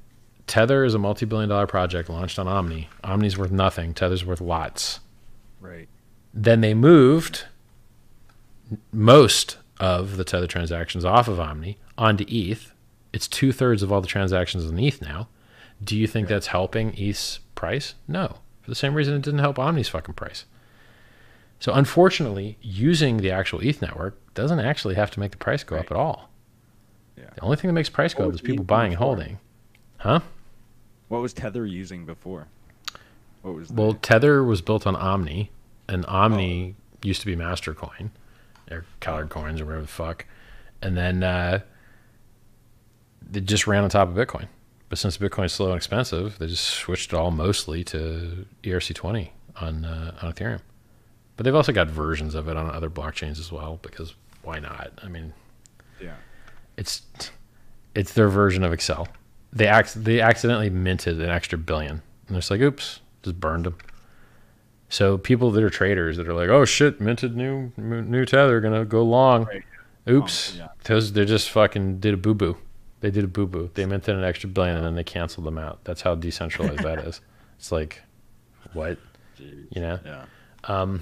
[0.47, 2.89] Tether is a multi-billion dollar project launched on Omni.
[3.03, 3.93] Omni's worth nothing.
[3.95, 4.99] Tether's worth lots.
[5.59, 5.87] Right.
[6.33, 7.45] Then they moved
[8.91, 12.73] most of the Tether transactions off of Omni onto ETH.
[13.13, 15.27] It's two thirds of all the transactions on ETH now.
[15.83, 17.95] Do you think that's helping ETH's price?
[18.07, 18.37] No.
[18.61, 20.45] For the same reason it didn't help Omni's fucking price.
[21.59, 25.77] So unfortunately, using the actual ETH network doesn't actually have to make the price go
[25.77, 26.29] up at all.
[27.17, 27.29] Yeah.
[27.35, 29.39] The only thing that makes price go What up is people ETH buying and holding.
[29.97, 30.19] Huh?
[31.07, 32.47] What was Tether using before?
[33.41, 35.51] What was Well, the, Tether was built on Omni,
[35.87, 36.97] and Omni oh.
[37.03, 38.09] used to be Mastercoin,
[38.71, 40.25] or Colored Coins, or whatever the fuck.
[40.81, 41.59] And then uh,
[43.21, 44.47] they just ran on top of Bitcoin.
[44.89, 49.29] But since Bitcoin's slow and expensive, they just switched it all mostly to ERC20
[49.59, 50.61] on uh, on Ethereum.
[51.37, 54.91] But they've also got versions of it on other blockchains as well, because why not?
[55.03, 55.33] I mean,
[56.01, 56.15] yeah.
[56.77, 57.01] it's
[57.93, 59.07] it's their version of Excel.
[59.51, 63.77] They ac- they accidentally minted an extra billion, and it's like, oops, just burned them.
[64.89, 68.85] So people that are traders that are like, oh shit, minted new new tether, gonna
[68.85, 69.45] go long.
[69.45, 69.63] Right.
[70.07, 70.67] Oops, Oh, yeah.
[70.83, 72.57] those they just fucking did a boo boo.
[73.01, 73.71] They did a boo boo.
[73.73, 75.79] They minted an extra billion and then they canceled them out.
[75.83, 77.21] That's how decentralized that is.
[77.57, 78.01] It's like,
[78.73, 78.97] what
[79.39, 79.65] Jeez.
[79.71, 79.97] you know?
[80.05, 80.25] Yeah.
[80.65, 81.01] Um,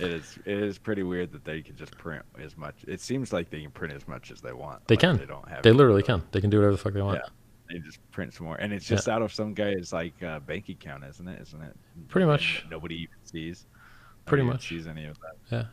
[0.00, 0.38] It is.
[0.44, 2.74] It is pretty weird that they can just print as much.
[2.86, 4.86] It seems like they can print as much as they want.
[4.86, 5.16] They Like, can.
[5.16, 5.62] They don't have.
[5.62, 6.22] they literally can.
[6.30, 7.20] They can do whatever the fuck they want.
[7.24, 7.28] Yeah.
[7.70, 10.68] They just print some more, and it's just out of some guy's like uh, bank
[10.68, 11.40] account, isn't it?
[11.42, 11.76] Isn't it?
[12.08, 12.64] Pretty And much.
[12.70, 13.66] Nobody even sees.
[14.24, 14.68] Pretty Nobody much.
[14.68, 15.34] sees any of that.
[15.50, 15.64] Yeah,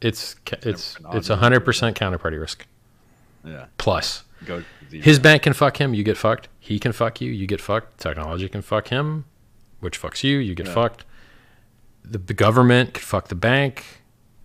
[0.00, 2.66] it's it's it's audited hundred percent counterparty risk
[3.44, 3.66] Yeah.
[3.78, 4.24] plus.
[4.46, 4.62] Go.
[4.90, 6.48] His bank can fuck him, you get fucked.
[6.58, 7.98] He can fuck you, you get fucked.
[8.00, 9.26] Technology can fuck him,
[9.80, 10.74] which fucks you, you get Yeah.
[10.74, 11.04] fucked.
[12.04, 13.84] The, the government can fuck the bank,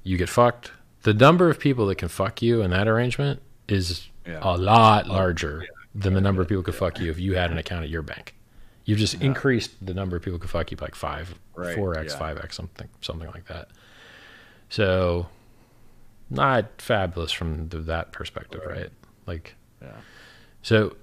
[0.04, 0.72] you get fucked.
[1.04, 4.40] The number of people that can fuck you in that arrangement is Yeah.
[4.42, 5.66] a lot larger
[5.96, 8.02] than the number of people could fuck you if you had an account at your
[8.02, 8.36] bank.
[8.84, 11.98] You've just increased the number of people could fuck you by like five, Right, four
[11.98, 12.20] x, yeah.
[12.20, 13.70] five x, something, something like that.
[14.70, 15.28] So,
[16.30, 18.78] not fabulous from the, that perspective, Right.
[18.78, 18.90] right?
[19.26, 19.92] Like, Yeah.
[20.62, 20.96] so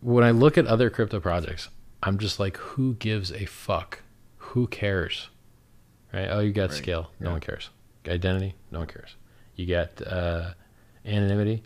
[0.00, 1.68] when I look at other crypto projects,
[2.02, 4.02] I'm just like, who gives a fuck?
[4.38, 5.28] Who cares?
[6.12, 6.28] Right?
[6.30, 6.78] Oh, you got Right.
[6.78, 7.10] scale.
[7.20, 7.32] No Yeah.
[7.32, 7.70] one cares.
[8.06, 8.54] Identity.
[8.70, 9.16] No one cares.
[9.56, 10.52] You got uh,
[11.04, 11.62] anonymity.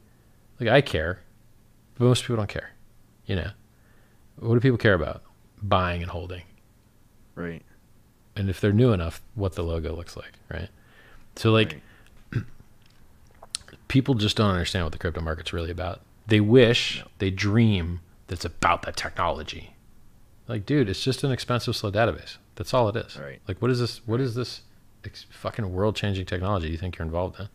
[0.59, 1.21] Like I care,
[2.01, 2.71] but most people don't care.
[3.27, 3.51] You know,
[4.39, 5.23] what do people care about?
[5.63, 6.43] Buying and holding,
[7.35, 7.63] Right.
[8.35, 10.71] and if they're new enough, what the logo looks like, right?
[11.37, 11.81] So like,
[12.33, 12.43] Right.
[13.89, 16.01] people just don't understand what the crypto market's really about.
[16.27, 19.75] They wish, they dream that it's about the technology.
[20.49, 22.39] Like, dude, it's just an expensive, slow database.
[22.57, 23.17] That's all it is.
[23.19, 23.41] Right.
[23.47, 24.01] Like, what is this?
[24.07, 24.63] What is this
[25.05, 27.49] ex- fucking world-changing technology you think you're involved in?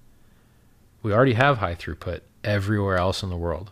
[1.04, 3.72] We already have high throughput everywhere else in the world.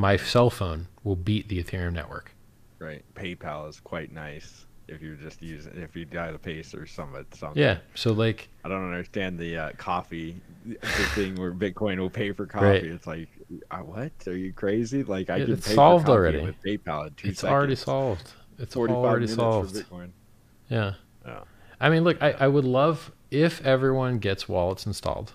[0.00, 2.32] My cell phone will beat the Ethereum network.
[2.78, 3.04] Right.
[3.14, 6.86] PayPal is quite nice if you just use it, if you got a pace or
[6.86, 7.62] some something.
[7.62, 7.80] Yeah.
[7.94, 10.78] So like, I don't understand the uh, coffee, the
[11.14, 12.64] thing where Bitcoin will pay for coffee.
[12.64, 12.84] Right.
[12.84, 13.28] It's like,
[13.70, 14.10] uh, what?
[14.26, 15.02] Are you crazy?
[15.04, 16.40] Like I can it's pay solved for coffee already.
[16.40, 17.54] with PayPal in two it's seconds.
[17.54, 18.32] already solved.
[18.58, 19.76] It's already solved.
[19.76, 20.10] for Bitcoin.
[20.70, 20.94] Yeah.
[21.26, 21.40] Yeah.
[21.78, 25.34] I mean, look, I, I would love if everyone gets wallets installed,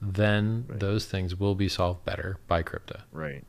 [0.00, 0.80] then Right.
[0.80, 3.00] those things will be solved better by crypto.
[3.12, 3.44] Right.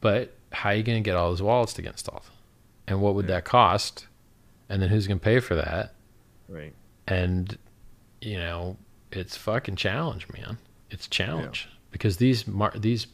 [0.00, 2.22] But how are you going to get all those wallets to get installed?
[2.86, 3.36] And what would Yeah.
[3.36, 4.06] that cost?
[4.68, 5.94] And then who's going to pay for that?
[6.48, 6.74] Right.
[7.06, 7.56] And,
[8.20, 8.76] you know,
[9.12, 10.58] it's fucking challenge, man.
[10.90, 13.06] It's challenge because these mar- these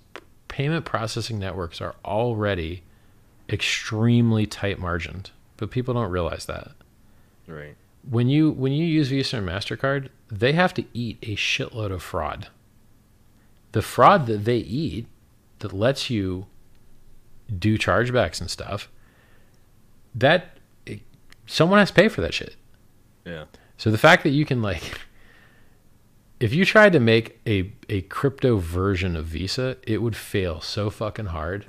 [0.48, 2.82] payment processing networks are already
[3.48, 6.72] extremely tight margined, but people don't realize that.
[7.46, 7.76] Right.
[8.08, 12.02] when you when you use Visa and Mastercard, they have to eat a shitload of
[12.02, 12.48] fraud.
[13.72, 15.06] The fraud that they eat
[15.60, 16.46] that lets you
[17.58, 18.88] do chargebacks and stuff,
[20.14, 21.00] that it,
[21.46, 22.56] someone has to pay for that shit.
[23.24, 23.44] Yeah.
[23.76, 24.82] So the fact that you can like
[26.40, 30.90] if you tried to make a a crypto version of Visa, it would fail so
[30.90, 31.64] fucking hard.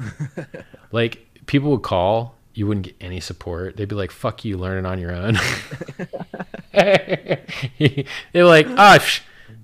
[0.92, 3.78] like people would call, you wouldn't get any support.
[3.78, 5.38] They'd be like, "Fuck you, learn it on your own."
[6.74, 8.98] They're like, "Ah,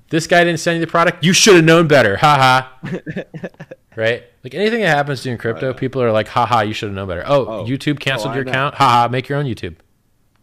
[0.09, 1.23] this guy didn't send you the product.
[1.23, 2.35] You should have known better." Ha
[2.83, 2.89] ha.
[3.95, 4.23] right?
[4.43, 6.73] Like anything that happens to you in crypto, oh, people are like, "Ha ha, you
[6.73, 7.65] should have known better." Oh, Oh.
[7.65, 8.51] YouTube canceled Oh, your know.
[8.51, 8.75] account.
[8.75, 9.75] Ha ha, make your own YouTube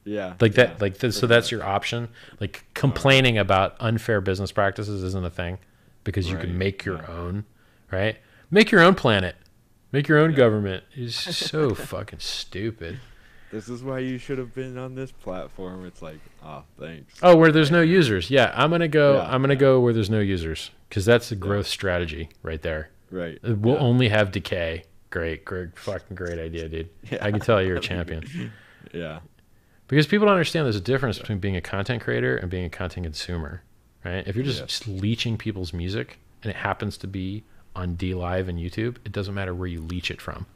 [0.05, 0.35] Yeah.
[0.41, 2.09] like that like so that's your option
[2.41, 5.59] like complaining about unfair business practices isn't a thing
[6.05, 7.09] because you Right, can make your yeah.
[7.11, 7.45] own
[7.91, 8.17] right
[8.51, 9.35] make your own planet
[9.91, 13.01] make your own government it's so fucking stupid
[13.51, 15.85] this is why you should have been on this platform.
[15.87, 17.15] It's like, oh, thanks.
[17.23, 18.31] Oh, where there's no users.
[18.31, 19.17] Yeah, I'm gonna go.
[19.17, 19.61] Yeah, I'm gonna yeah.
[19.61, 22.91] go where there's no users because that's a growth strategy right there.
[23.11, 23.39] Right.
[23.47, 23.81] Uh, we'll yeah.
[23.81, 24.85] only have decay.
[25.11, 26.91] Great, great, fucking great idea, dude.
[27.11, 27.19] Yeah.
[27.25, 28.53] I can tell you're a champion
[28.93, 29.21] Yeah.
[29.89, 32.69] because people don't understand there's a difference between being a content creator and being a
[32.71, 33.63] content consumer,
[34.05, 34.27] right?
[34.27, 37.45] If you're just, just leeching people's music and it happens to be
[37.75, 40.47] on DLive and YouTube, it doesn't matter where you leech it from.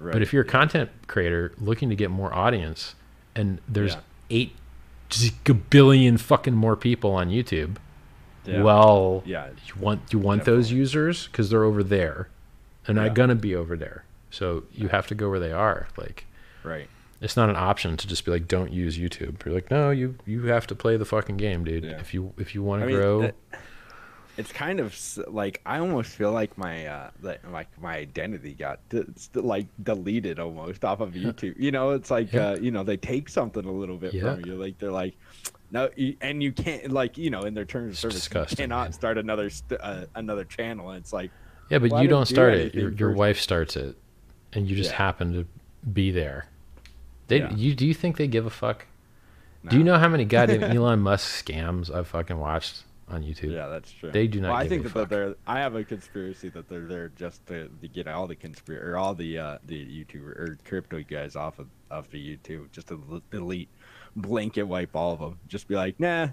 [0.00, 0.12] Right.
[0.12, 2.94] But if you're a content creator looking to get more audience,
[3.34, 4.00] and there's Yeah.
[4.30, 4.56] eight
[5.70, 7.76] billion fucking more people on YouTube,
[8.44, 8.62] Yeah.
[8.62, 9.48] well, yeah.
[9.66, 12.28] you want you want those users because they're over there,
[12.86, 13.12] they're not Yeah.
[13.14, 14.04] gonna be over there.
[14.30, 15.88] So you have to go where they are.
[15.96, 16.26] Like
[16.62, 16.88] Right.
[17.20, 19.44] it's not an option to just be like, don't use YouTube.
[19.44, 21.84] You're like, no, you you have to play the fucking game, dude.
[21.84, 23.34] If you if you want I to mean, grow, that-
[24.38, 24.96] it's kind of
[25.28, 27.10] like I almost feel like my uh
[27.50, 28.80] like my identity got
[29.34, 31.56] like deleted almost off of YouTube.
[31.58, 32.50] You know, it's like Yeah.
[32.52, 34.34] uh you know they take something a little bit Yeah.
[34.36, 34.54] from you.
[34.54, 35.14] Like they're like.
[35.70, 38.62] No, you, and you can't like you know in their terms of service, disgusting, you
[38.64, 38.92] cannot man.
[38.94, 40.88] start another st- uh, another channel.
[40.88, 41.30] And it's like,
[41.68, 42.74] yeah, but you don't do start it.
[42.74, 43.94] Your your wife starts it,
[44.54, 44.96] and you just Yeah.
[44.96, 45.46] happen to
[45.92, 46.46] be there.
[47.26, 48.86] They you do you think they give a fuck?
[49.68, 53.52] Do you know how many goddamn Elon Musk scams I've fucking watched on YouTube?
[53.52, 54.10] Yeah, that's true.
[54.10, 55.34] They do not Well, I think that they're.
[55.46, 58.96] I have a conspiracy that they're there just to, to get all the conspiracy or
[58.96, 63.02] all the uh, the YouTuber or crypto guys off of off of YouTube, just to
[63.10, 63.68] l- delete,
[64.16, 65.38] blanket wipe all of them.
[65.48, 66.28] Just be like, nah.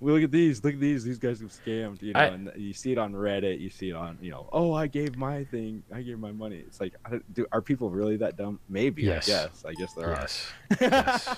[0.00, 0.62] We look at these.
[0.62, 1.04] Look at these.
[1.04, 2.02] These guys have scammed.
[2.02, 3.60] You know, I- and you see it on Reddit.
[3.60, 5.82] You see it on, you know, oh, I gave my thing.
[5.94, 6.56] I gave my money.
[6.66, 6.94] It's like,
[7.32, 8.58] do are people really that dumb?
[8.68, 9.02] Maybe.
[9.04, 9.28] Yes.
[9.28, 9.64] I guess.
[9.64, 10.76] I guess there Yes, are.
[10.80, 11.36] yes,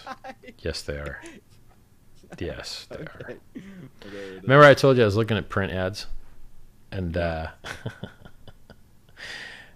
[0.59, 1.21] yes, they are.
[2.39, 3.01] Yes, they are.
[3.23, 3.37] Okay.
[4.03, 4.41] Whatever.
[4.43, 6.07] Remember, I told you I was looking at print ads,
[6.91, 7.49] and uh,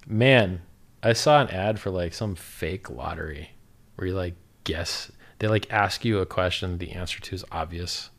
[0.06, 0.62] man,
[1.02, 3.50] I saw an ad for like some fake lottery
[3.96, 5.10] where you like guess.
[5.38, 8.10] They like ask you a question, the answer to is obvious,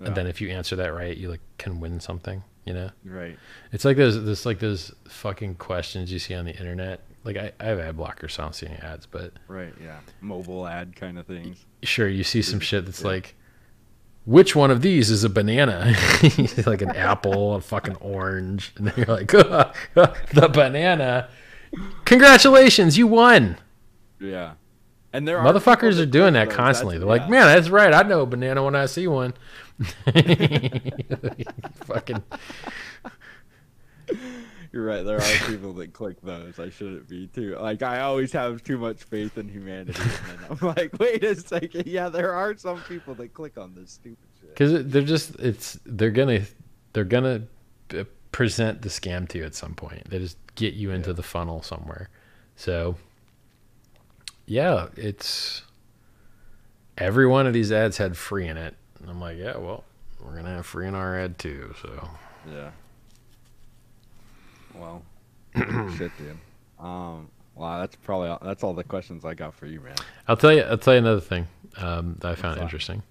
[0.00, 0.08] Yeah.
[0.08, 2.42] and then if you answer that right, you like can win something.
[2.64, 3.38] You know, right.
[3.70, 7.00] it's like those this like those fucking questions you see on the internet.
[7.22, 9.72] Like I, I have ad blockers, so I don't see any ads, but Right.
[9.82, 9.98] Yeah.
[10.20, 11.64] Mobile ad kind of things.
[11.84, 13.06] sure you see some shit that's Yeah.
[13.08, 13.34] like
[14.26, 15.94] which one of these is a banana?
[16.66, 18.72] Like an apple a fucking orange.
[18.76, 19.28] And then you're like
[20.34, 21.28] the banana.
[22.04, 23.56] Congratulations you won.
[24.20, 24.52] Yeah.
[25.12, 26.56] And there are motherfuckers are doing that those.
[26.56, 26.98] constantly.
[26.98, 27.94] That's- they're like man that's right.
[27.94, 29.32] I know a banana when i see one.
[31.86, 32.22] Fucking
[34.76, 35.02] You're right.
[35.02, 36.58] There are people that click those.
[36.58, 37.56] I shouldn't be too.
[37.58, 41.34] Like I always have too much faith in humanity, and then I'm like, wait a
[41.34, 41.86] second.
[41.86, 44.50] Yeah, there are some people that click on this stupid shit.
[44.50, 46.42] because they're just it's they're gonna
[46.92, 47.44] they're gonna
[47.96, 51.14] uh, present the scam to you at some point they just get you into Yeah.
[51.14, 52.10] the funnel somewhere
[52.54, 52.96] so
[54.44, 55.62] yeah it's
[56.98, 59.84] every one of these ads had free in it and i'm like yeah well
[60.20, 62.08] we're gonna have free in our ad too so
[62.50, 62.70] Yeah.
[64.78, 65.02] Well,
[65.96, 66.36] shit, dude.
[66.78, 67.30] Um.
[67.54, 69.94] Wow, that's probably all, that's all the questions I got for you, man.
[70.28, 71.46] i'll tell you i'll tell you another thing
[71.78, 73.02] um, that i found interesting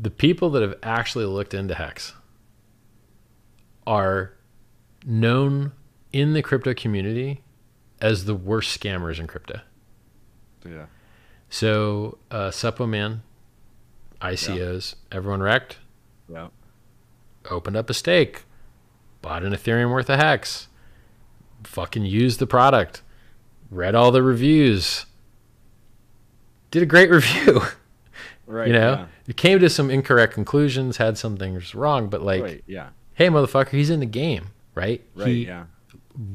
[0.00, 2.14] the people that have actually looked into hex
[3.86, 4.32] are
[5.04, 5.72] known
[6.12, 7.42] in the crypto community
[8.00, 9.60] as the worst scammers in crypto.
[10.66, 10.86] Yeah.
[11.50, 13.20] So, uh, Suppoman,
[14.22, 15.78] ICOs, everyone wrecked,
[16.32, 16.48] Yeah.
[17.50, 18.44] opened up a stake,
[19.22, 20.68] bought an Ethereum worth of hex,
[21.64, 23.02] fucking used the product,
[23.70, 25.06] read all the reviews,
[26.70, 27.60] did a great review.
[28.46, 28.66] Right.
[28.66, 29.06] you know, Yeah.
[29.28, 32.64] it came to some incorrect conclusions, had some things wrong, but like, right.
[32.66, 32.88] Yeah.
[33.14, 35.04] hey, motherfucker, he's in the game, right?
[35.14, 35.28] Right.
[35.28, 35.64] he yeah.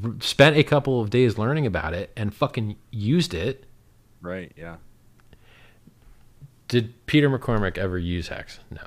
[0.03, 3.65] r- spent a couple of days learning about it and fucking used it.
[4.21, 4.51] Right.
[4.55, 4.77] Yeah.
[6.67, 8.59] Did Peter McCormack ever use Hex?
[8.71, 8.81] No.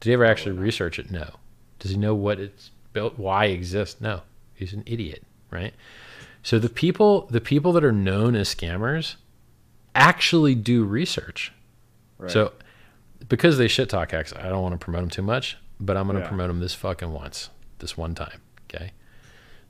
[0.00, 1.10] Did he ever actually research it?
[1.10, 1.36] No.
[1.78, 4.00] Does he know what it's built, why exist?
[4.00, 4.22] No.
[4.54, 5.74] He's an idiot, right?
[6.42, 9.16] So the people, the people that are known as scammers,
[9.94, 11.52] actually do research.
[12.18, 12.30] Right.
[12.30, 12.52] So
[13.28, 16.06] because they shit talk Hex, I don't want to promote them too much, but I'm
[16.06, 16.28] going to Yeah.
[16.28, 18.40] promote them this fucking once, this one time.
[18.64, 18.92] Okay.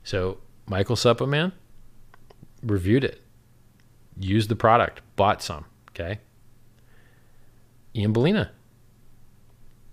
[0.03, 1.51] So Michael Suppoman
[2.63, 3.21] reviewed it,
[4.17, 5.65] used the product, bought some.
[5.89, 6.19] Okay.
[7.95, 8.49] Ian Balina.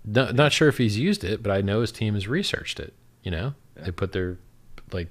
[0.05, 2.93] No, not sure if he's used it, but I know his team has researched it.
[3.27, 3.83] You know, Yeah.
[3.83, 4.37] they put their,
[4.93, 5.09] like,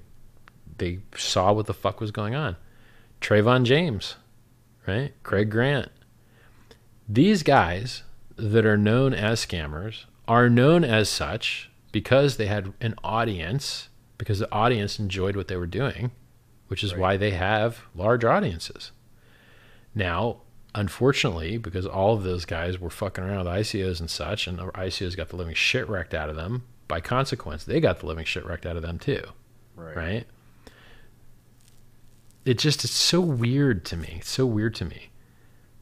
[0.79, 2.55] they saw what the fuck was going on.
[3.21, 4.15] Trevon James,
[4.87, 5.13] right?
[5.21, 5.91] Craig Grant.
[7.07, 8.01] These guys
[8.35, 14.39] that are known as scammers are known as such because they had an audience, because
[14.39, 16.09] the audience enjoyed what they were doing,
[16.69, 16.99] which is Right.
[16.99, 18.91] why they have large audiences.
[19.93, 20.37] Now,
[20.73, 25.15] unfortunately, because all of those guys were fucking around with ICOs and such, and ICOs
[25.15, 28.45] got the living shit wrecked out of them, by consequence, they got the living shit
[28.45, 29.23] wrecked out of them too,
[29.75, 29.95] Right.
[29.95, 30.27] right?
[32.45, 35.09] It just it's so weird to me, so weird to me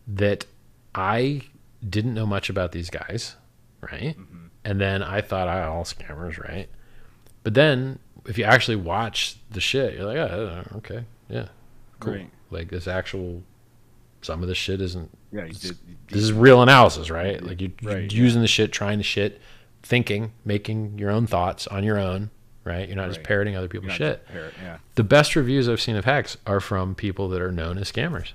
[0.07, 0.45] that
[0.95, 1.41] I
[1.87, 3.35] didn't know much about these guys,
[3.81, 4.17] right?
[4.17, 4.49] Mhm.
[4.63, 6.67] And then I thought, I all scammers, right?
[7.43, 11.49] But then if you actually watch the shit, you're like, oh, okay, yeah,
[11.99, 12.13] cool.
[12.13, 12.31] Right.
[12.49, 13.43] Like this actual,
[14.23, 15.15] some of the shit isn't.
[15.31, 15.77] Yeah, you did.
[16.07, 17.43] This is real analysis, right?
[17.43, 19.39] Like you, you're Right, using the shit, trying the shit,
[19.85, 22.31] thinking, making your own thoughts on your own,
[22.63, 22.87] right?
[22.87, 24.25] You're not just parroting other people's shit.
[24.27, 24.77] parrot- Yeah.
[24.95, 28.33] The best reviews I've seen of Hex are from people that are known as scammers.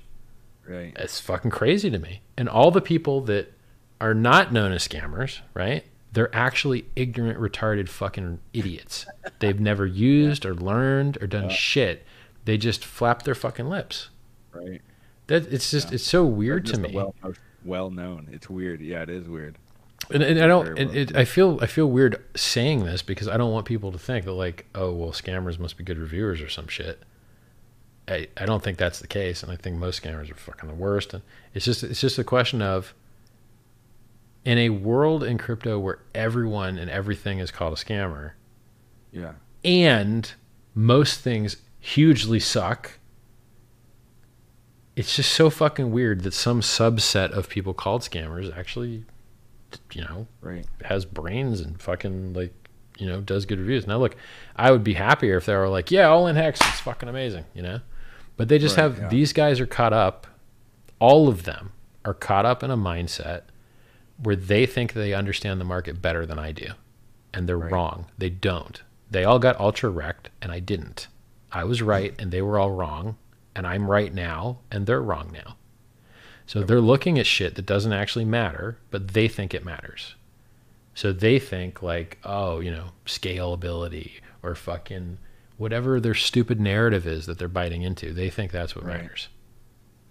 [0.67, 0.93] Right.
[0.95, 2.21] It's fucking crazy to me.
[2.37, 3.51] And all the people that
[3.99, 5.83] are not known as scammers, right?
[6.13, 9.05] They're actually ignorant, retarded fucking idiots.
[9.39, 11.55] They've never used or learned or done Yeah.
[11.55, 12.05] shit.
[12.45, 14.09] They just flap their fucking lips.
[14.53, 14.81] Right.
[15.27, 15.95] That it's just Yeah.
[15.95, 16.91] it's so weird to me.
[16.93, 17.13] Well,
[17.65, 18.27] well known.
[18.31, 18.81] It's weird.
[18.81, 19.57] Yeah, it is weird.
[20.13, 20.75] And, and I don't.
[20.77, 23.97] well it, I feel I feel weird saying this because I don't want people to
[23.97, 27.01] think that like, oh well, scammers must be good reviewers or some shit.
[28.07, 30.75] I, I don't think that's the case, and I think most scammers are fucking the
[30.75, 31.13] worst.
[31.13, 31.23] And
[31.53, 32.93] it's just it's just a question of
[34.43, 38.31] in a world in crypto where everyone and everything is called a scammer,
[39.11, 39.33] Yeah.
[39.63, 40.33] and
[40.73, 42.97] most things hugely suck.
[44.95, 49.05] It's just so fucking weird that some subset of people called scammers actually,
[49.93, 50.65] you know, Right.
[50.83, 52.53] has brains and fucking like
[52.97, 53.87] you know does good reviews.
[53.87, 54.15] Now look,
[54.55, 57.45] I would be happier if they were like, yeah, all in hex, it's fucking amazing,
[57.53, 57.79] you know.
[58.37, 59.07] But they just Right, have yeah.
[59.09, 60.27] these guys are caught up.
[60.99, 61.71] All of them
[62.05, 63.41] are caught up in a mindset
[64.21, 66.67] where they think they understand the market better than I do,
[67.33, 67.71] and they're Right.
[67.71, 68.05] wrong.
[68.17, 68.81] They don't.
[69.09, 71.07] They all got ultra wrecked, and I didn't.
[71.51, 73.17] I was right, and they were all wrong,
[73.55, 75.55] and I'm right now, and they're wrong now.
[76.51, 80.15] So they're looking at shit that doesn't actually matter, but they think it matters.
[80.93, 85.17] So they think like, oh, you know, scalability or fucking
[85.55, 88.11] whatever their stupid narrative is that they're biting into.
[88.13, 89.01] They think that's what Right.
[89.01, 89.29] matters.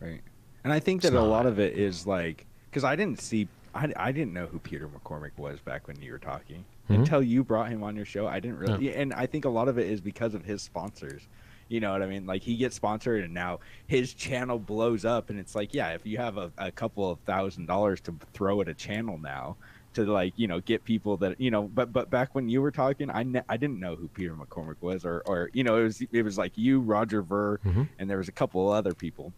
[0.00, 0.22] Right.
[0.64, 3.92] And I think that a lot of it is like because I didn't see I,
[3.96, 7.00] I didn't know who Peter McCormack was back when you were talking Mhm.
[7.00, 8.26] until you brought him on your show.
[8.26, 10.62] I didn't really, yeah, and I think a lot of it is because of his
[10.62, 11.28] sponsors.
[11.70, 12.26] You know what I mean?
[12.26, 16.04] Like he gets sponsored, and now his channel blows up, and it's like, yeah, if
[16.04, 19.56] you have a, a couple of thousand dollars to throw at a channel now
[19.94, 22.72] to like you know get people that you know, but but back when you were
[22.72, 25.84] talking, I ne- I didn't know who Peter McCormack was, or or you know it
[25.84, 27.88] was it was like you, Roger Ver, Mhm.
[28.00, 29.32] and there was a couple of other people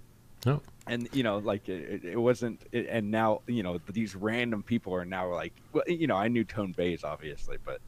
[0.46, 0.60] Oh.
[0.88, 4.92] and you know like it, it wasn't it, and now you know these random people
[4.94, 7.80] are now like well you know i knew Tone Vays obviously but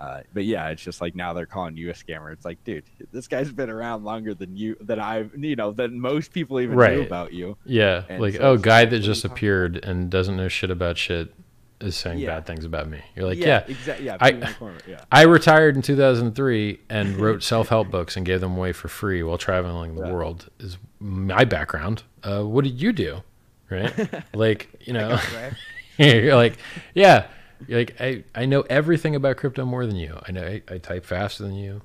[0.00, 2.82] uh, but yeah it's just like now they're calling you a scammer it's like dude
[3.12, 6.76] this guy's been around longer than you than i've you know than most people even
[6.76, 10.36] knew about you Yeah, And like so oh, guy like, that just appeared and doesn't
[10.36, 11.32] know shit about shit
[11.80, 12.34] is saying Yeah.
[12.36, 13.00] bad things about me.
[13.16, 14.54] You're like, yeah, exactly yeah I-
[14.86, 19.22] yeah I retired in 2003 and wrote self-help books and gave them away for free
[19.22, 20.12] while traveling the Yeah.
[20.12, 20.50] world.
[20.58, 22.02] Is my background.
[22.22, 23.22] Uh, what did you do?
[23.70, 23.94] Right?
[24.34, 25.18] like, you know,
[25.96, 26.58] you're like,
[26.94, 27.28] yeah,
[27.68, 30.18] like I, I know everything about crypto more than you.
[30.26, 31.82] I know I, I type faster than you.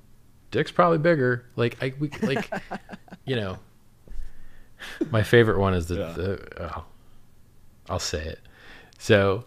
[0.52, 1.46] Dick's probably bigger.
[1.56, 2.50] Like I we like,
[3.26, 3.58] you know.
[5.10, 6.12] My favorite one is the, Yeah.
[6.14, 6.86] the oh,
[7.90, 8.40] I'll say it.
[9.00, 9.46] So,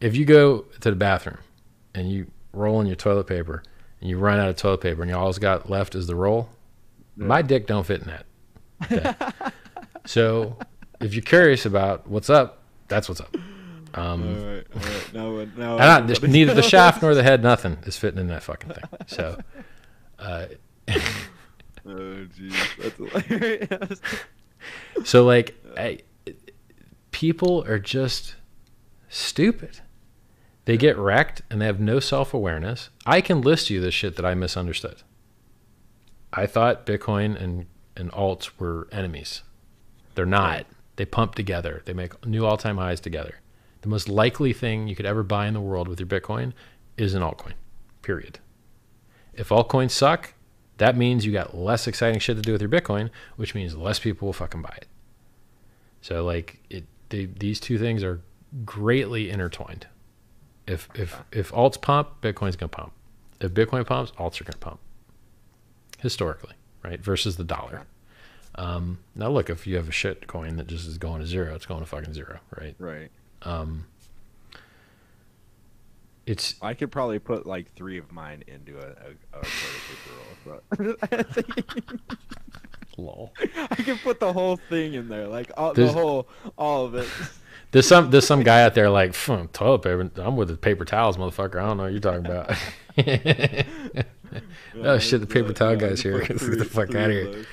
[0.00, 1.38] if you go to the bathroom
[1.94, 3.62] and you roll in your toilet paper
[4.00, 6.48] and you run out of toilet paper and you all got left is the roll,
[7.16, 8.26] my dick don't fit in that.
[8.84, 9.48] Okay?
[10.04, 10.56] so,
[11.00, 13.34] if you're curious about what's up, that's what's up.
[13.94, 15.12] Um, all right, all right.
[15.12, 18.28] Now, now and not, there's neither the shaft nor the head, nothing is fitting in
[18.28, 18.84] that fucking thing.
[19.06, 19.38] So,
[20.18, 20.46] uh,
[20.88, 24.00] oh jeez that's hilarious
[25.04, 26.00] so like, I,
[27.10, 28.36] people are just
[29.08, 29.80] stupid.
[30.64, 32.90] They get wrecked and they have no self awareness.
[33.04, 35.02] I can list you the shit that I misunderstood.
[36.32, 39.42] I thought Bitcoin and, and alts were enemies.
[40.14, 40.66] They're not.
[40.96, 41.82] They pump together.
[41.84, 43.41] They make new all time highs together.
[43.82, 46.52] The most likely thing you could ever buy in the world with your Bitcoin
[46.96, 47.52] is an altcoin.
[48.00, 48.38] Period.
[49.34, 50.34] If altcoins suck,
[50.78, 53.98] that means you got less exciting shit to do with your Bitcoin, which means less
[53.98, 54.86] people will fucking buy it.
[56.00, 58.20] So like it, they, these two things are
[58.64, 59.86] greatly intertwined.
[60.66, 62.92] If if if alts pump, Bitcoin's gonna pump.
[63.40, 64.80] If Bitcoin pumps, alts are gonna pump.
[65.98, 66.54] Historically,
[66.84, 67.00] right?
[67.00, 67.82] Versus the dollar.
[68.54, 71.54] Um, now look, if you have a shit coin that just is going to zero,
[71.54, 72.74] it's going to fucking zero, right?
[72.78, 73.10] right
[73.44, 73.86] Um,
[76.26, 80.10] it's I could probably put like three of mine into a, a, a toilet paper
[80.46, 80.60] roll.
[80.70, 82.00] But
[82.98, 83.32] Lol.
[83.70, 87.08] I can put the whole thing in there, like all, the whole, all of it.
[87.72, 90.10] There's some there's some guy out there like "Phew, toilet paper.
[90.20, 91.56] I'm with the paper towels, motherfucker.
[91.56, 92.50] I don't know what you're talking about.
[94.84, 96.20] oh shit, the paper towel guy's here.
[96.26, 97.46] Get the fuck out of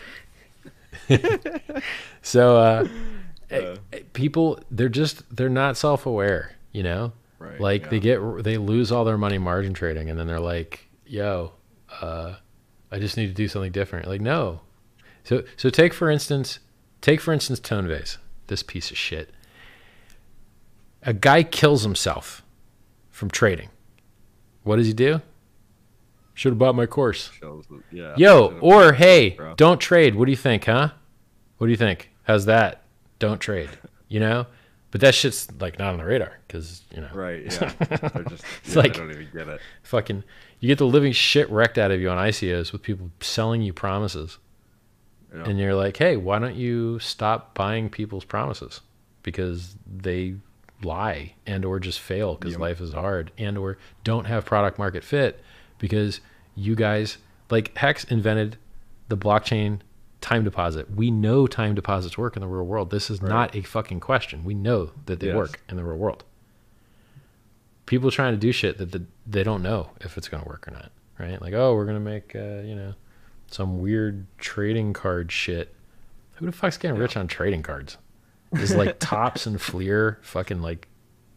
[1.07, 1.81] here.
[2.21, 2.87] So uh,
[3.49, 6.55] eh, eh, people, they're just they're not self aware.
[6.71, 10.27] You know, Right, like they get they lose all their money margin trading, and then
[10.27, 11.53] they're like, "Yo,
[12.01, 12.35] uh,
[12.91, 14.61] I just need to do something different." Like, no.
[15.23, 16.59] So so take for instance,
[17.01, 19.31] take for instance Tone Vays, this piece of shit.
[21.03, 22.43] A guy kills himself
[23.09, 23.69] from trading.
[24.63, 25.21] What does he do?
[26.33, 27.31] Should have bought my course.
[27.91, 28.13] Yeah.
[28.17, 29.55] Yo, or hey, bro.
[29.55, 30.15] don't trade.
[30.15, 30.91] What do you think, huh?
[31.57, 32.11] What do you think?
[32.23, 32.83] How's that?
[33.19, 33.69] Don't trade.
[34.07, 34.47] You know?
[34.91, 37.43] But that shit's like not on the radar because, you know, Right.
[37.43, 37.73] Yeah.
[38.13, 38.43] They're just.
[38.63, 39.61] It's yeah, like- I don't even get it.
[39.83, 40.23] fucking,
[40.59, 43.71] you get the living shit wrecked out of you on ICOs with people selling you
[43.71, 44.39] promises.
[45.31, 45.43] Yeah.
[45.47, 48.81] And you're like, hey, why don't you stop buying people's promises?
[49.21, 50.35] Because they
[50.81, 52.61] lie and or just fail because Yep.
[52.61, 55.43] life is hard and or don't have product market fit
[55.77, 56.19] because
[56.55, 57.17] you guys
[57.51, 58.57] like Hex invented
[59.09, 59.81] the blockchain
[60.21, 60.91] time deposit.
[60.91, 62.89] We know time deposits work in the real world.
[62.91, 63.29] This is Right.
[63.29, 64.43] not a fucking question.
[64.43, 65.35] We know that they Yes.
[65.35, 66.23] work in the real world.
[67.85, 70.67] People trying to do shit that the, they don't know if it's going to work
[70.67, 71.41] or not, right?
[71.41, 72.93] Like, oh, we're going to make, uh, you know,
[73.47, 75.73] some weird trading card shit.
[76.35, 77.97] Who the fuck's getting rich on trading cards?
[78.53, 80.87] Is like Topps and Fleer fucking like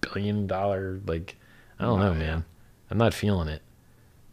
[0.03, 1.37] billion dollar like
[1.79, 2.19] I don't Oh, know, yeah.
[2.19, 2.45] man.
[2.91, 3.63] I'm not feeling it.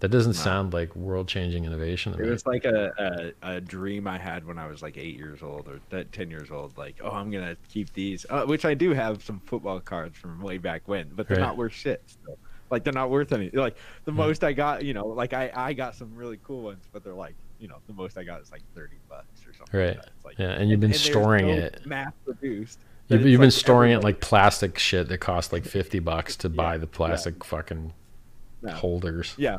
[0.02, 0.42] That doesn't No.
[0.42, 2.30] sound like world changing innovation It me.
[2.30, 5.68] was like a, a, a dream I had when I was like eight years old
[5.68, 6.78] or that ten years old.
[6.78, 10.42] Like, oh, I'm gonna keep these, uh, which I do have some football cards from
[10.42, 11.44] way back when, but they're Right.
[11.44, 12.02] not worth shit.
[12.08, 12.38] Still.
[12.72, 13.50] Like they're not worth any.
[13.50, 16.86] Like the most I got, you know, like I I got some really cool ones,
[16.94, 19.78] but they're like, you know, the most I got is like thirty bucks or something.
[19.80, 19.98] Right.
[19.98, 21.82] Like like, Yeah, and you've been there's storing no it.
[21.86, 22.80] mass produced.
[23.10, 26.48] You've, you've been like storing it like plastic shit that costs like 50 bucks to
[26.48, 26.90] buy Yeah, the yeah.
[26.96, 27.92] plastic fucking
[28.62, 28.72] No.
[28.72, 29.34] holders.
[29.36, 29.58] Yeah.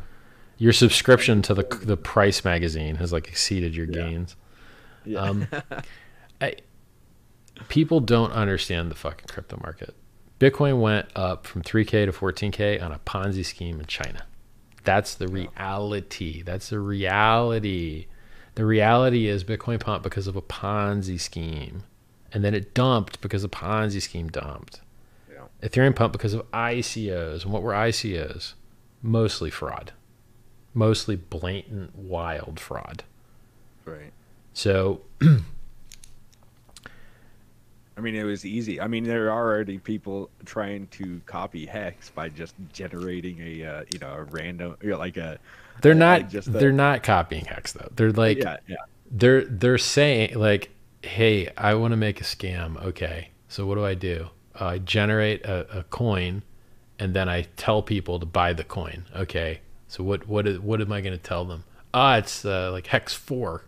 [0.61, 3.93] Your subscription to the the Price magazine has like exceeded your Yeah.
[4.09, 4.35] gains.
[5.05, 5.19] Yeah.
[5.19, 5.47] Um,
[6.41, 6.55] I,
[7.67, 9.95] people don't understand the fucking crypto market.
[10.39, 14.25] Bitcoin went up from 3K to 14K on a Ponzi scheme in China.
[14.83, 16.43] That's the reality.
[16.43, 18.05] That's the reality.
[18.53, 21.83] The reality is Bitcoin pumped because of a Ponzi scheme.
[22.31, 24.81] And then it dumped because a Ponzi scheme dumped.
[25.31, 25.45] Yeah.
[25.67, 27.43] Ethereum pumped because of ICOs.
[27.43, 28.53] And what were ICOs?
[29.01, 29.93] Mostly fraud.
[30.73, 33.03] Mostly blatant, wild fraud.
[33.85, 34.11] Right.
[34.53, 35.01] So
[38.01, 38.81] I mean, it was easy.
[38.81, 43.83] I mean, there are already people trying to copy Hex by just generating a, uh,
[43.93, 45.37] you know, a random, you know, like a.
[45.81, 47.89] They're uh, not just the- they're not copying Hex though.
[47.95, 48.75] They're like yeah, yeah,
[49.11, 50.71] they're they're saying like,
[51.03, 54.29] "Hey, I want to make a scam." Okay, so what do I do?
[54.59, 56.41] Uh, I generate a, a coin,
[56.97, 59.05] and then I tell people to buy the coin.
[59.15, 59.61] Okay,
[59.91, 61.65] so what what is, what am I going to tell them?
[61.93, 63.65] Ah, it's uh, like Hex four.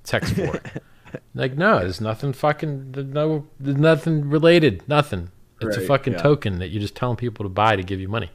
[0.00, 0.62] It's Hex four.
[1.34, 4.82] like no, there's nothing fucking there's no there's nothing related.
[4.88, 5.30] Nothing.
[5.60, 6.22] It's a fucking yeah.
[6.22, 8.30] token that you're just telling people to buy to give you money.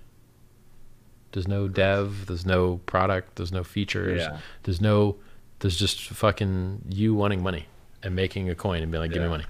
[1.32, 2.28] There's no dev.
[2.28, 3.38] There's no product.
[3.38, 4.22] There's no features.
[4.22, 4.38] Yeah.
[4.62, 5.16] There's no.
[5.58, 7.66] There's just fucking you wanting money
[8.03, 9.45] and making a coin and being like, give me money.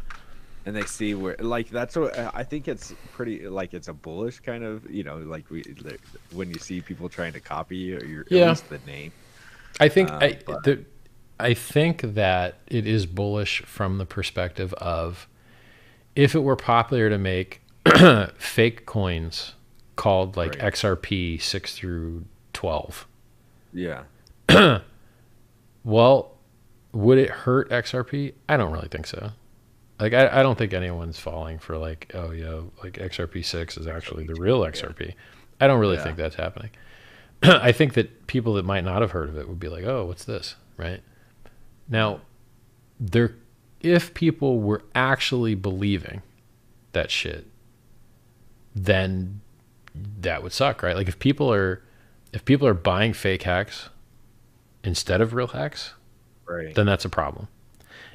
[0.65, 4.39] And they see where, like, that's what I think it's pretty, like, it's a bullish
[4.39, 5.63] kind of, you know, like we,
[6.31, 8.43] when you see people trying to copy your, Yeah.
[8.43, 9.11] at least the name.
[9.79, 10.85] I think Um, I, but- the,
[11.39, 15.27] I think that it is bullish from the perspective of
[16.15, 17.61] if it were popular to make
[18.37, 19.55] fake coins
[19.95, 20.73] called like Right.
[20.73, 23.07] XRP six through twelve.
[23.73, 24.03] Yeah.
[25.83, 26.35] Well,
[26.93, 28.33] would it hurt XRP?
[28.47, 29.31] I don't really think so.
[30.03, 33.87] Like I, I don't think anyone's falling for like, oh yeah, like XRP six is
[33.87, 35.13] actually the real XRP.
[35.61, 36.03] I don't really Yeah.
[36.03, 36.71] think that's happening.
[37.43, 40.03] I think that people that might not have heard of it would be like, oh,
[40.05, 40.55] what's this?
[40.75, 40.99] Right?
[41.87, 42.19] Now,
[42.99, 43.35] there
[43.79, 46.21] if people were actually believing
[46.91, 47.47] that shit,
[48.75, 49.39] then
[50.19, 50.97] that would suck, right?
[50.97, 51.81] Like if people are
[52.33, 53.89] if people are buying fake Hex
[54.83, 55.93] instead of real Hex,
[56.45, 56.75] Right.
[56.75, 57.47] then that's a problem.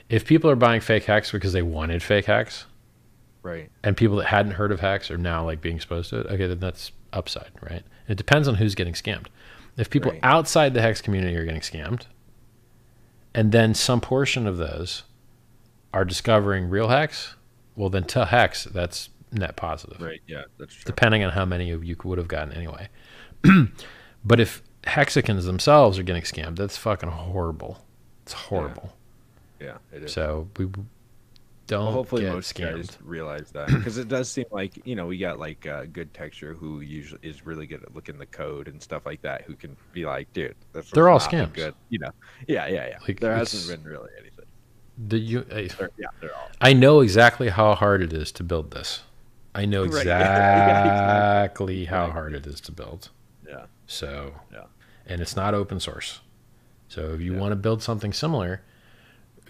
[0.08, 2.64] If people are buying fake Hex because they wanted fake Hex,
[3.42, 3.70] right.
[3.82, 6.46] and people that hadn't heard of Hex are now like being exposed to it, okay,
[6.46, 7.82] then that's upside, right?
[8.08, 9.26] It depends on who's getting scammed.
[9.76, 10.20] If people Right.
[10.22, 12.06] outside the hex community are getting scammed,
[13.34, 15.04] and then some portion of those
[15.94, 17.34] are discovering real Hex,
[17.76, 20.20] well, then to hex, that's net positive Right.
[20.26, 20.44] Yeah.
[20.58, 20.82] That's true.
[20.86, 22.88] depending on how many of you would have gotten anyway.
[24.24, 27.84] but if hexicans themselves are getting scammed, that's fucking horrible.
[28.22, 28.84] It's horrible.
[28.84, 28.97] Yeah,
[29.60, 30.12] it is.
[30.12, 30.66] So we
[31.66, 32.76] don't Well, hopefully most scammed.
[32.76, 36.12] guys realize that because it does seem like you know we got like uh, good
[36.14, 39.54] texture who usually is really good at looking the code and stuff like that who
[39.54, 40.54] can be like dude
[40.94, 41.52] They're all scams.
[41.52, 42.10] good you know
[42.46, 44.46] yeah yeah yeah Like, there hasn't been really anything
[45.08, 48.42] The you, I, They're- yeah they're all I know exactly how hard it is to
[48.42, 49.02] build this.
[49.54, 50.84] I know yeah, yeah,
[51.42, 52.12] exactly how Right.
[52.12, 53.10] hard it is to build.
[53.46, 54.64] yeah So, Yeah.
[55.06, 56.20] and it's not open source.
[56.88, 57.40] So if you Yeah.
[57.40, 58.62] want to build something similar,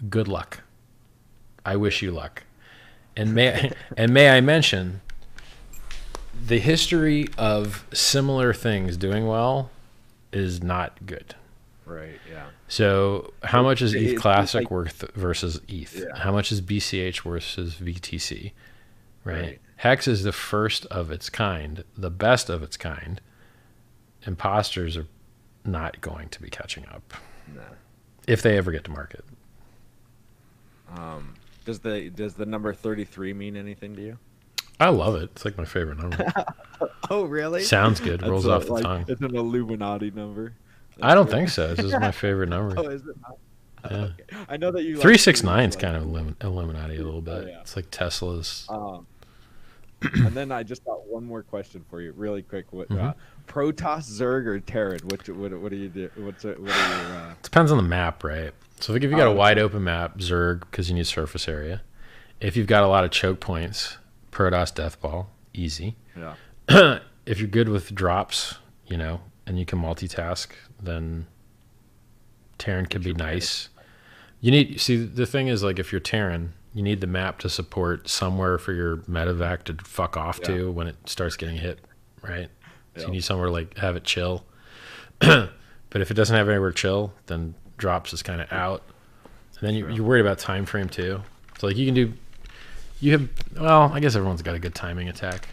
[0.09, 0.61] good luck.
[1.65, 2.43] I wish you luck.
[3.15, 5.01] And may and may I mention
[6.47, 9.69] the history of similar things doing well
[10.31, 11.35] is not good.
[11.85, 15.95] right yeah So how much is ETH Classic like- worth versus ETH?
[15.95, 16.17] Yeah.
[16.17, 18.51] How much is BCH versus BTC?
[19.25, 19.41] Right?
[19.41, 19.59] Right.
[19.77, 23.19] Hex is the first of its kind, the best of its kind.
[24.25, 25.07] Imposters are
[25.65, 27.13] not going to be catching up
[27.53, 27.61] nah.
[28.27, 29.23] if they ever get to market.
[30.97, 31.35] Um
[31.65, 34.17] does the does the number 33 mean anything to you
[34.81, 35.23] I love it.
[35.33, 36.33] It's like my favorite number.
[37.09, 38.25] oh really Sounds good.
[38.25, 39.03] Rolls off the tongue.
[39.09, 40.53] it's an illuminati number
[41.01, 41.73] I don't think so.
[41.73, 42.75] This is my favorite number.
[42.77, 43.37] oh is it not
[43.91, 43.97] Yeah.
[44.31, 44.45] okay.
[44.47, 46.03] i know that you like Three six nine's like- kind of
[46.43, 47.43] Illuminati a little bit.
[47.45, 47.59] Oh, yeah.
[47.61, 48.65] It's like Tesla's.
[48.69, 49.05] Um,
[50.13, 52.71] and then I just got one more question for you, really quick.
[52.71, 53.13] What uh,
[53.47, 55.01] Protoss, Zerg, or Terran?
[55.05, 56.09] What what what do you do?
[56.15, 58.53] What's it- what are your uh, Depends on the map, right?
[58.79, 61.47] So if you got Oh, a um, wide open map, Zerg because you need surface
[61.47, 61.81] area.
[62.39, 63.97] If you've got a lot of choke points,
[64.31, 65.95] Protoss Deathball, easy.
[66.17, 66.35] yeah
[67.25, 68.55] if you're good with drops,
[68.87, 70.47] you know, and you can multitask,
[70.81, 71.25] then
[72.57, 73.69] Terran could be nice.
[74.41, 77.49] You need see the thing is like if you're Terran, you need the map to
[77.49, 81.79] support somewhere for your Medivac to fuck off to when it starts getting hit,
[82.21, 82.49] right?
[82.95, 83.05] So Yeah.
[83.07, 84.45] you need somewhere like have it chill.
[85.19, 85.51] but
[85.95, 88.83] if it doesn't have anywhere to chill, then drops is kind of out.
[89.59, 91.21] And then you, you're worried about time frame too.
[91.57, 92.13] So like you can do,
[93.01, 95.47] you have well, I guess everyone's got a good timing attack.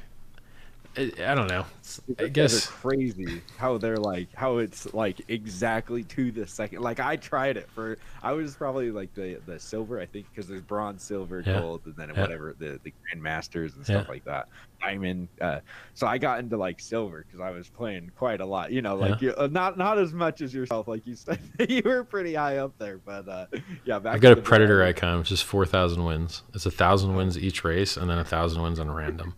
[0.99, 1.60] I, don't know.
[1.60, 6.81] It's- I guess crazy how they're like how it's like exactly to the second.
[6.83, 10.49] Like I tried it for I was probably like the the silver I think because
[10.49, 11.60] there's bronze, silver, Yeah.
[11.60, 12.20] gold, and then Yeah.
[12.23, 14.12] whatever the the grandmasters and stuff Yeah.
[14.12, 14.49] like that.
[14.81, 15.28] Diamond.
[15.41, 15.60] Uh,
[15.94, 18.73] so I got into like silver because I was playing quite a lot.
[18.73, 20.86] You know, like you, uh, not not as much as yourself.
[20.89, 23.47] Like you said, you were pretty high up there, but uh,
[23.84, 23.99] yeah.
[23.99, 26.42] Back I've got a predator icon, which is four thousand wins.
[26.55, 29.34] It's a thousand wins each race, and then a thousand wins on random.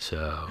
[0.00, 0.48] So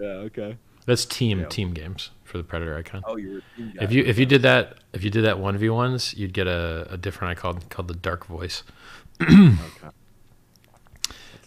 [0.00, 0.06] Yeah.
[0.26, 0.56] Okay.
[0.86, 1.46] that's team Yeah.
[1.46, 3.02] team games for the predator icon.
[3.06, 3.42] Oh, you were.
[3.56, 6.32] team If you if you did that if you did that one v ones, you'd
[6.32, 8.64] get a, a different icon called the dark voice.
[9.22, 9.56] Okay.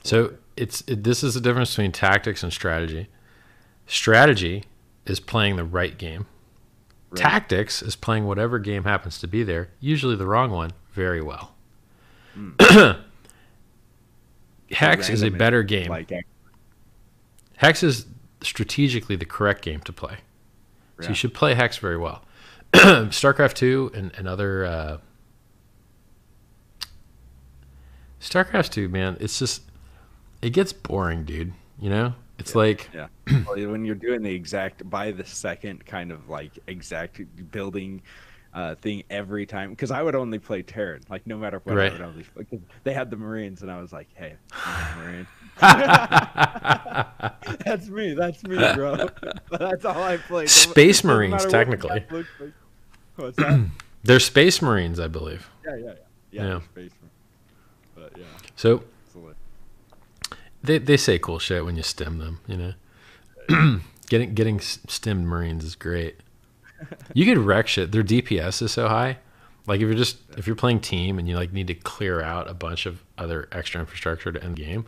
[0.04, 3.08] So it's it, this is the difference between tactics and strategy.
[3.86, 4.64] Strategy
[5.06, 6.26] is playing the right game.
[7.12, 7.22] Right.
[7.22, 11.54] Tactics is playing whatever game happens to be there, usually the wrong one, very well.
[12.34, 12.52] Hmm.
[14.72, 15.90] Hex is a better game.
[15.90, 16.12] Like
[17.62, 18.08] Hex is
[18.42, 20.18] strategically the correct game to play.
[21.00, 22.24] So you should play Hex very well.
[22.74, 24.98] StarCraft 2 and, and other uh,
[28.20, 29.62] StarCraft 2, man, it's just
[30.42, 31.54] it gets boring, dude.
[31.80, 32.14] You know?
[32.40, 33.08] It's like Yeah.
[33.46, 38.02] Well, when you're doing the exact by the second kind of like exact building
[38.56, 41.76] uh, thing every time, because I would only play Terran, like no matter what.
[41.76, 41.92] Right.
[41.92, 44.34] I would only, because they had the Marines, and I was like, hey,
[44.98, 45.28] Marine.
[47.66, 48.14] that's me.
[48.14, 49.08] That's me, bro.
[49.52, 50.44] that's all I played.
[50.44, 52.00] No- Space Marines, technically.
[52.00, 52.52] that looks like.
[53.16, 53.70] What's that?
[54.04, 55.50] they're space marines, I believe.
[55.66, 55.94] yeah, yeah, yeah.
[56.32, 56.60] Yeah, Yeah.
[56.62, 57.12] Space Marines.
[57.96, 58.24] But yeah,
[58.56, 59.34] So it's a li-
[60.64, 63.80] they they say cool shit when you stem them, you know.
[64.10, 66.16] getting getting stemmed marines is great.
[67.14, 67.92] You could wreck shit.
[67.92, 69.18] Their DPS is so high.
[69.68, 72.50] Like if you're just if you're playing team and you like need to clear out
[72.50, 74.88] a bunch of other extra infrastructure to end game,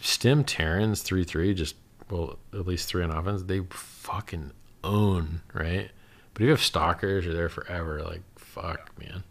[0.00, 1.76] stem Terrans three three just
[2.10, 3.42] well at least three on offense.
[3.44, 4.52] They fucking
[4.84, 5.90] own right.
[6.34, 8.02] But if you have stalkers, you're there forever.
[8.02, 9.24] Like fuck, man.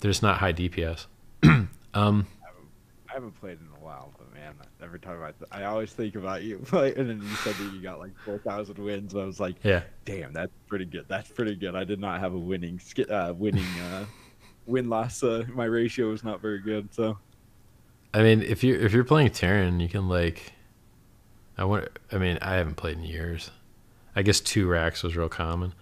[0.00, 1.06] They're just not high DPS.
[1.94, 2.26] um,
[3.08, 6.42] I haven't played in a while, but man, every time I, I always think about
[6.42, 6.62] you.
[6.72, 9.14] Like, and then you said that you got like four thousand wins.
[9.14, 9.82] And I was like, yeah.
[10.04, 11.06] damn, that's pretty good.
[11.08, 11.74] That's pretty good.
[11.74, 14.04] I did not have a winning, uh, winning, uh,
[14.66, 15.22] win loss.
[15.22, 16.92] Uh, my ratio was not very good.
[16.92, 17.18] So
[18.16, 20.54] I mean, if you if you're playing Terran, you can like.
[21.58, 21.86] I want.
[22.10, 23.50] I mean, I haven't played in years.
[24.14, 25.74] I guess two racks was real common.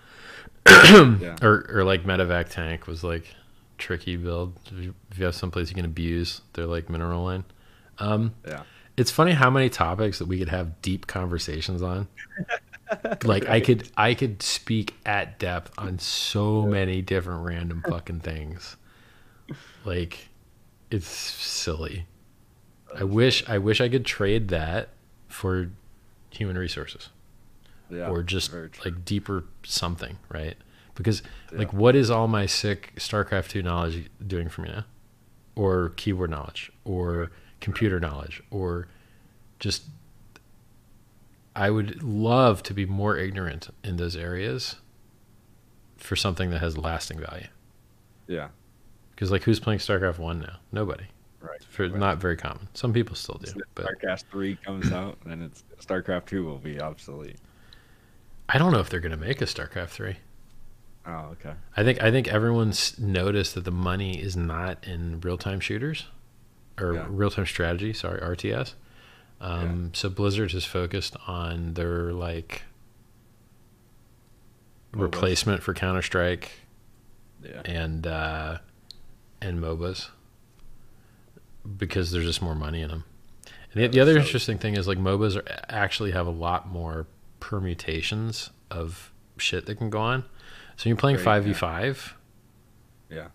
[0.68, 3.32] yeah, Or or like Medivac tank was like
[3.78, 4.58] tricky build.
[4.66, 7.44] If you, have someplace you can abuse, they're like mineral line.
[7.98, 8.64] Um, yeah,
[8.96, 12.08] it's funny how many topics that we could have deep conversations on.
[13.22, 18.76] like I could I could speak at depth on so many different random fucking things.
[19.84, 20.30] Like
[20.90, 22.06] it's silly.
[22.96, 24.90] I wish I wish I could trade that
[25.28, 25.70] for
[26.30, 27.08] human resources
[27.90, 28.52] Yeah, or just
[28.84, 30.56] like deeper something, right?
[30.94, 31.58] Because Yeah.
[31.58, 34.84] like what is all my sick StarCraft 2 knowledge doing for me now?
[35.56, 38.88] Or keyboard knowledge or computer knowledge or
[39.60, 39.84] just
[41.56, 44.76] I would love to be more ignorant in those areas
[45.96, 47.46] for something that has lasting value.
[48.26, 48.48] yeah,
[49.10, 50.56] Because like who's playing StarCraft 1 now?
[50.72, 51.04] Nobody.
[51.44, 51.62] Right.
[51.64, 51.94] For Right.
[51.96, 52.68] not very common.
[52.74, 56.80] Some people still do, but StarCraft three comes out, and it's StarCraft two will be
[56.80, 57.36] obsolete.
[58.48, 60.16] I don't know if they're going to make a StarCraft 3.
[61.06, 61.54] Oh, okay.
[61.76, 66.06] I think I think everyone's noticed that the money is not in real time shooters
[66.78, 67.06] or Yeah.
[67.08, 67.92] real time strategy.
[67.94, 68.74] Sorry, RTS.
[69.40, 72.62] Um, So Blizzard has focused on their like
[74.92, 75.00] MOBAs.
[75.02, 76.52] replacement for Counter Strike
[77.42, 77.62] Yeah.
[77.64, 78.58] and uh,
[79.40, 80.10] and MOBAs
[81.76, 83.04] because there's just more money in them.
[83.72, 86.68] And the, the other So- interesting thing is like MOBAs are, actually have a lot
[86.68, 87.06] more
[87.40, 90.24] permutations of shit that can go on.
[90.76, 92.14] So you're playing five v five.
[93.10, 93.28] Yeah.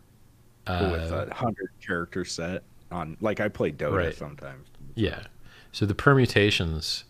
[0.67, 4.15] Uh, with a hundred character set on, like I play Dota Right.
[4.15, 4.67] sometimes.
[4.95, 5.23] Yeah.
[5.71, 7.05] So the permutations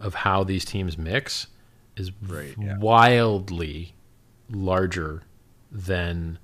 [0.00, 1.46] of how these teams mix
[1.96, 2.78] is Right, yeah.
[2.78, 3.94] wildly
[4.50, 5.22] larger
[5.70, 6.38] than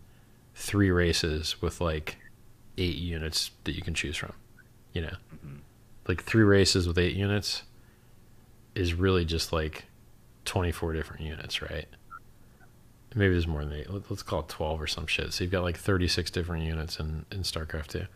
[0.55, 2.19] three races with like
[2.78, 4.33] eight units that you can choose from.
[4.93, 5.59] You know, Mhm.
[6.09, 7.62] like three races with eight units
[8.75, 9.85] is really just like
[10.44, 11.86] 24 different units, right?
[13.15, 13.89] Maybe there's more than eight.
[13.91, 15.33] Let- Let's call it 12 or some shit.
[15.33, 18.07] So you've got like 36 different units in, in StarCraft 2.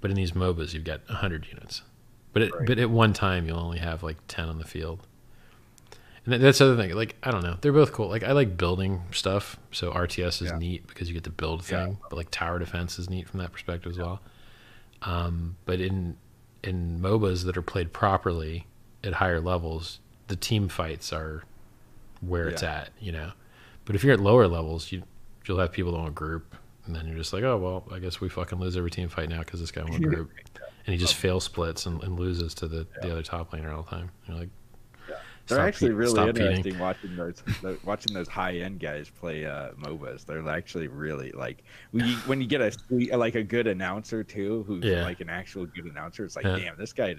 [0.00, 1.82] But in these MOBAs, you've got 100 units.
[2.32, 2.66] But at, Right.
[2.66, 5.06] but at one time, you'll only have like 10 on the field.
[6.24, 6.94] And that's the other thing.
[6.94, 7.56] Like, I don't know.
[7.60, 8.08] They're both cool.
[8.08, 9.58] Like, I like building stuff.
[9.72, 10.58] So RTS is Yeah.
[10.58, 11.84] neat because you get to build a Yeah.
[11.86, 11.98] thing.
[12.08, 14.20] But like tower defense is neat from that perspective as well.
[15.02, 16.16] Um, but in
[16.62, 18.66] in MOBAs that are played properly
[19.02, 21.42] at higher levels, the team fights are
[22.20, 23.32] where it's at, you know.
[23.84, 25.02] But if you're at lower levels, you
[25.44, 26.54] you'll have people that want group,
[26.86, 29.28] and then you're just like, oh well, I guess we fucking lose every team fight
[29.28, 30.30] now because this guy won group,
[30.86, 33.82] and he just fail splits and, and loses to the, the other top laner all
[33.82, 34.10] the time.
[34.28, 34.50] You're like,
[35.48, 37.42] They're stop actually really stop interesting watching those
[37.84, 40.24] watching those high end guys play uh, MOBAs.
[40.24, 44.62] They're actually really like when you, when you get a like a good announcer too,
[44.66, 45.02] who's Yeah.
[45.02, 46.24] like an actual good announcer.
[46.24, 46.56] It's like, Yeah.
[46.58, 47.16] damn, this guy,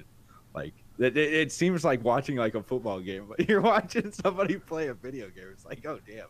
[0.56, 4.88] like it, it, seems like watching like a football game, but you're watching somebody play
[4.88, 5.48] a video game.
[5.52, 6.28] It's like, oh damn.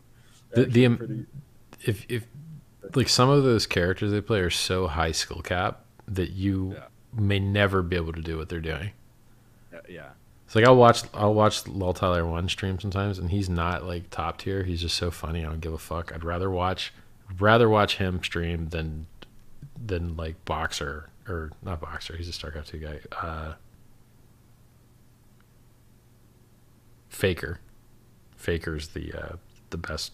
[0.50, 1.26] The- They're the pretty-
[1.82, 2.26] if if
[2.94, 6.84] like some of those characters they play are so high skill cap that you Yeah.
[7.18, 8.90] may never be able to do what they're doing.
[9.88, 10.10] yeah,
[10.46, 14.10] It's like I'll watch I'll watch Lol Tyler one stream sometimes, and he's not like
[14.10, 14.62] top tier.
[14.64, 15.44] He's just so funny.
[15.44, 16.12] I don't give a fuck.
[16.14, 16.92] I'd rather watch
[17.38, 19.06] rather watch him stream than
[19.84, 22.16] than like boxer or not boxer.
[22.16, 23.00] He's a StarCraft two guy.
[23.20, 23.54] Uh,
[27.08, 27.60] Faker,
[28.36, 29.36] Faker's the uh,
[29.70, 30.12] the best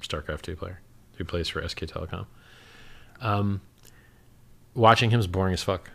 [0.00, 0.80] StarCraft two player
[1.16, 2.26] who plays for SK Telecom.
[3.20, 3.60] Um,
[4.74, 5.90] watching is boring as fuck.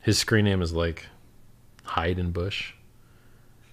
[0.00, 1.06] His screen name is like
[1.84, 2.74] hide in bush.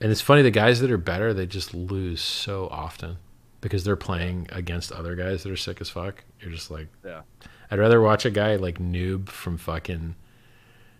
[0.03, 3.17] And it's funny, the guys that are better, they just lose so often
[3.61, 6.23] because they're playing against other guys that are sick as fuck.
[6.41, 7.21] You're just like, yeah,
[7.71, 10.15] I'd rather watch a guy like noob from fucking,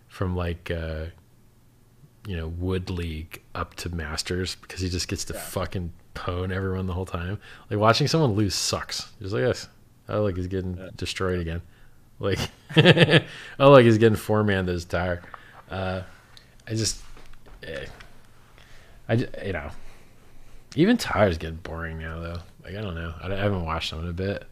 [0.08, 1.04] from like, uh,
[2.26, 5.40] you know, Wood League up to Masters because he just gets to Yeah.
[5.40, 7.38] fucking pwn everyone the whole time.
[7.70, 9.12] Like watching someone lose sucks.
[9.20, 9.68] Just like this.
[10.08, 10.88] Oh, like he's getting Yeah.
[10.96, 11.60] destroyed again.
[12.20, 12.38] Like,
[13.58, 15.20] oh, like he's getting four man to his tire.
[15.70, 16.02] Uh,
[16.66, 17.02] I just,
[17.64, 17.84] eh.
[19.08, 19.70] I you know,
[20.76, 22.38] even tires get boring now though.
[22.64, 23.14] Like I don't know.
[23.22, 24.44] I, I haven't watched them in a bit.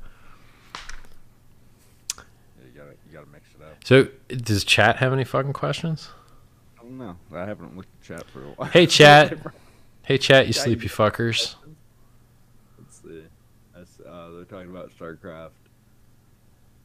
[2.17, 3.85] you gotta you gotta mix it up.
[3.85, 6.11] So does chat have any fucking questions?
[6.79, 7.17] I don't know.
[7.35, 8.69] I haven't looked at chat for a while.
[8.69, 9.39] Hey, chat.
[10.05, 11.55] Hey chat, you Yeah, sleepy fuckers.
[12.77, 13.23] Let's see.
[13.73, 15.51] That's, uh, they're talking about StarCraft.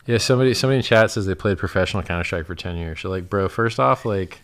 [0.05, 3.01] Yeah, somebody somebody in chat says they played professional Counter Strike for ten years.
[3.01, 4.41] So like, bro, first off, like,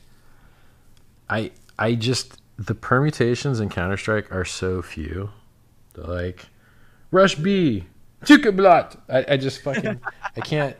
[1.29, 5.29] I I just the permutations in Counter Strike are so few.
[5.93, 6.45] They're like,
[7.11, 7.85] rush B,
[8.23, 8.97] Tukablat.
[9.09, 9.99] I, I just fucking
[10.35, 10.75] I can't.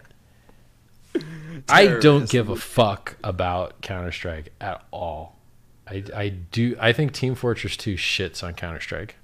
[1.69, 5.37] I don't give a fuck about Counter Strike at all.
[5.87, 6.75] I, I do.
[6.79, 9.15] I think Team Fortress 2 shits on Counter Strike.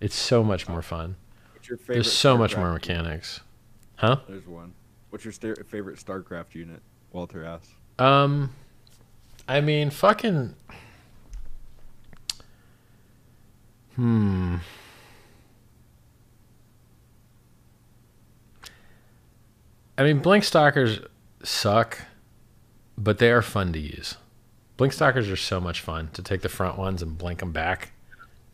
[0.00, 1.16] It's so much more fun.
[1.52, 1.94] What's your favorite?
[1.94, 2.88] There's so much more unit?
[2.88, 3.40] mechanics.
[3.96, 4.20] Huh?
[4.28, 4.72] There's one.
[5.10, 6.82] What's your favorite StarCraft unit?
[7.12, 7.70] Walter asks.
[7.98, 8.50] Um,
[9.48, 10.54] I mean, fucking.
[13.96, 14.56] Hmm.
[19.98, 21.00] I mean, Blink Stalkers
[21.42, 21.98] suck,
[22.98, 24.16] but they are fun to use.
[24.76, 27.92] Blink stalkers are so much fun to take the front ones and blink them back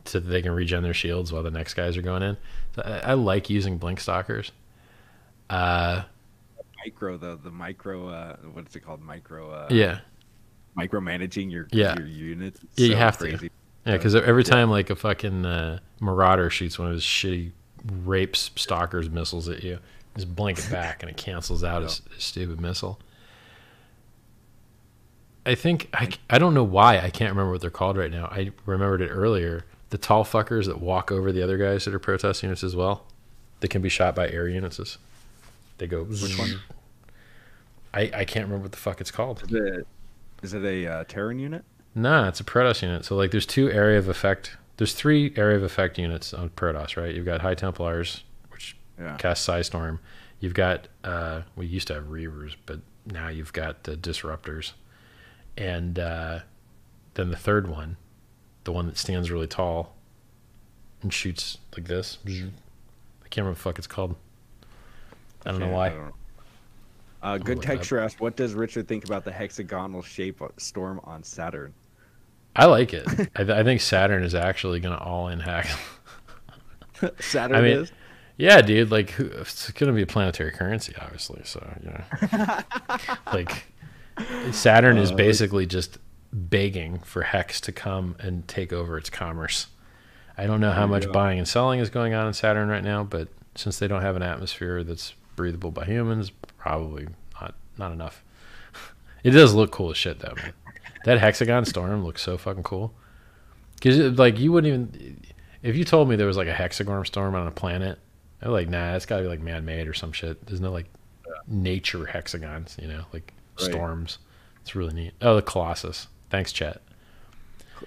[0.05, 2.37] so that they can regen their shields while the next guys are going in.
[2.77, 4.53] So I, I like using blink stalkers.
[5.51, 6.03] Uh,
[6.85, 9.03] Micro though, the micro, uh, what's it called?
[9.03, 10.01] Micro, uh, yeah,
[10.77, 11.97] micromanaging your Yeah.
[11.97, 12.61] your units.
[12.77, 13.51] Yeah, you so have to.
[13.85, 13.93] Crazy.
[13.93, 17.52] yeah, because every time like a fucking uh, marauder shoots one of his shitty
[18.05, 19.78] rapes stalkers missiles at you,
[20.17, 22.99] just blink it back and it cancels out his, his stupid missile.
[25.44, 28.27] I think I, I don't know why I can't remember what they're called right now.
[28.27, 29.65] I remembered it earlier.
[29.91, 33.05] The tall fuckers that walk over the other guys that are Protoss units as well.
[33.61, 34.99] They can be shot by air units.
[35.78, 36.05] They go.
[36.05, 36.61] Which one?
[37.93, 39.43] I, I can't remember what the fuck it's called.
[39.49, 39.86] Is it,
[40.43, 41.65] is it a uh, Terran unit?
[41.95, 43.05] Nah, it's a Protoss unit.
[43.05, 44.57] So like, there's two area of effect.
[44.79, 47.15] There's three area of effect units on Protoss, right?
[47.15, 49.17] You've got High Templars, which Yeah.
[49.19, 50.01] cast Storm.
[50.41, 54.73] You've got uh, we used to have Reavers, but now you've got the Disruptors,
[55.57, 56.41] and uh,
[57.15, 57.97] then the third one,
[58.65, 59.95] the one that stands really tall
[61.03, 62.19] and shoots like this.
[62.27, 62.53] I can't
[63.37, 64.17] remember what the fuck it's called.
[65.45, 65.91] I don't know why.
[65.91, 66.12] don't know.
[67.23, 67.65] Uh, good up.
[67.65, 71.73] texture asked, what does Richard think about the hexagonal shape of storm on Saturn?
[72.55, 73.07] I like it.
[73.37, 75.69] I, th- I think Saturn is actually going to all in hack.
[77.21, 77.93] Saturn I mean- is.
[78.39, 78.91] Yeah, dude.
[78.91, 81.43] Like, who- it's going to be a planetary currency, obviously.
[81.45, 82.59] So, you know,
[83.33, 83.67] like,
[84.53, 85.99] Saturn is Uh, basically just
[86.33, 89.67] begging for Hex to come and take over its commerce.
[90.37, 91.13] I don't know how much go.
[91.13, 94.17] buying and selling is going on in Saturn right now, but since they don't have
[94.17, 97.09] an atmosphere that's breathable by humans, probably
[97.41, 98.25] not not enough.
[99.23, 100.35] It does look cool as shit, though.
[100.37, 100.53] Man.
[101.05, 102.95] That hexagon storm looks so fucking cool.
[103.77, 105.21] Because like you wouldn't even
[105.63, 107.99] if you told me there was like a hexagon storm on a planet,
[108.41, 110.45] I'd be like, nah, it's got to be like man made or some shit.
[110.47, 110.87] There's no like
[111.47, 113.71] nature hexagons, you know, like Right.
[113.71, 114.19] storms.
[114.63, 115.13] It's really neat.
[115.21, 116.07] Oh, the Colossus.
[116.31, 116.81] Thanks, Chet.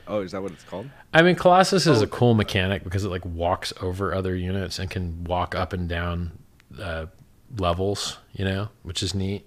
[0.07, 0.89] Oh, is that what it's called?
[1.13, 2.03] I mean, Colossus is Oh.
[2.03, 5.87] a cool mechanic because it like walks over other units and can walk up and
[5.87, 6.37] down
[6.79, 7.05] uh,
[7.57, 9.45] levels, you know, which is neat.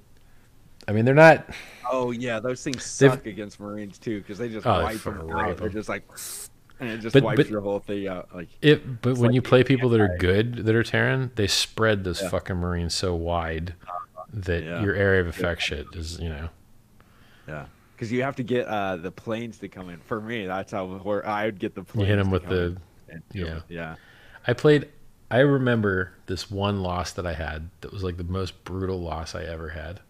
[0.88, 1.46] I mean, they're not.
[1.90, 5.30] Oh yeah, those things They've- suck against Marines too because they just Oh, wipe them
[5.30, 5.56] out.
[5.56, 6.04] They're just like,
[6.80, 8.28] and it just But- wipes but- your whole thing out.
[8.34, 11.46] Like, It, but when like you play people that are good that are Terran, they
[11.46, 12.28] spread those Yeah.
[12.28, 13.74] fucking Marines so wide
[14.32, 14.82] that Yeah.
[14.82, 16.48] your area of effect shit is, you know.
[17.48, 17.64] yeah,
[17.96, 19.98] because you have to get uh, the planes to come in.
[20.00, 22.08] For me, that's how where I would get the planes.
[22.08, 22.62] You hit them to with come the.
[22.64, 22.78] in
[23.10, 23.56] and do yeah.
[23.56, 23.62] it.
[23.68, 23.94] yeah.
[24.46, 24.88] I played.
[25.30, 29.34] I remember this one loss that I had that was like the most brutal loss
[29.34, 30.00] I ever had.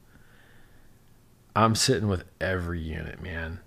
[1.65, 3.59] I'm sitting with every unit, man.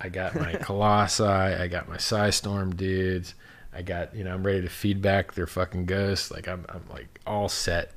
[0.00, 3.34] I got my Colossi, I got my Psy Storm dudes,
[3.72, 6.30] I got, you know, I'm ready to feed back their fucking ghosts.
[6.30, 7.92] Like I'm I'm like all set.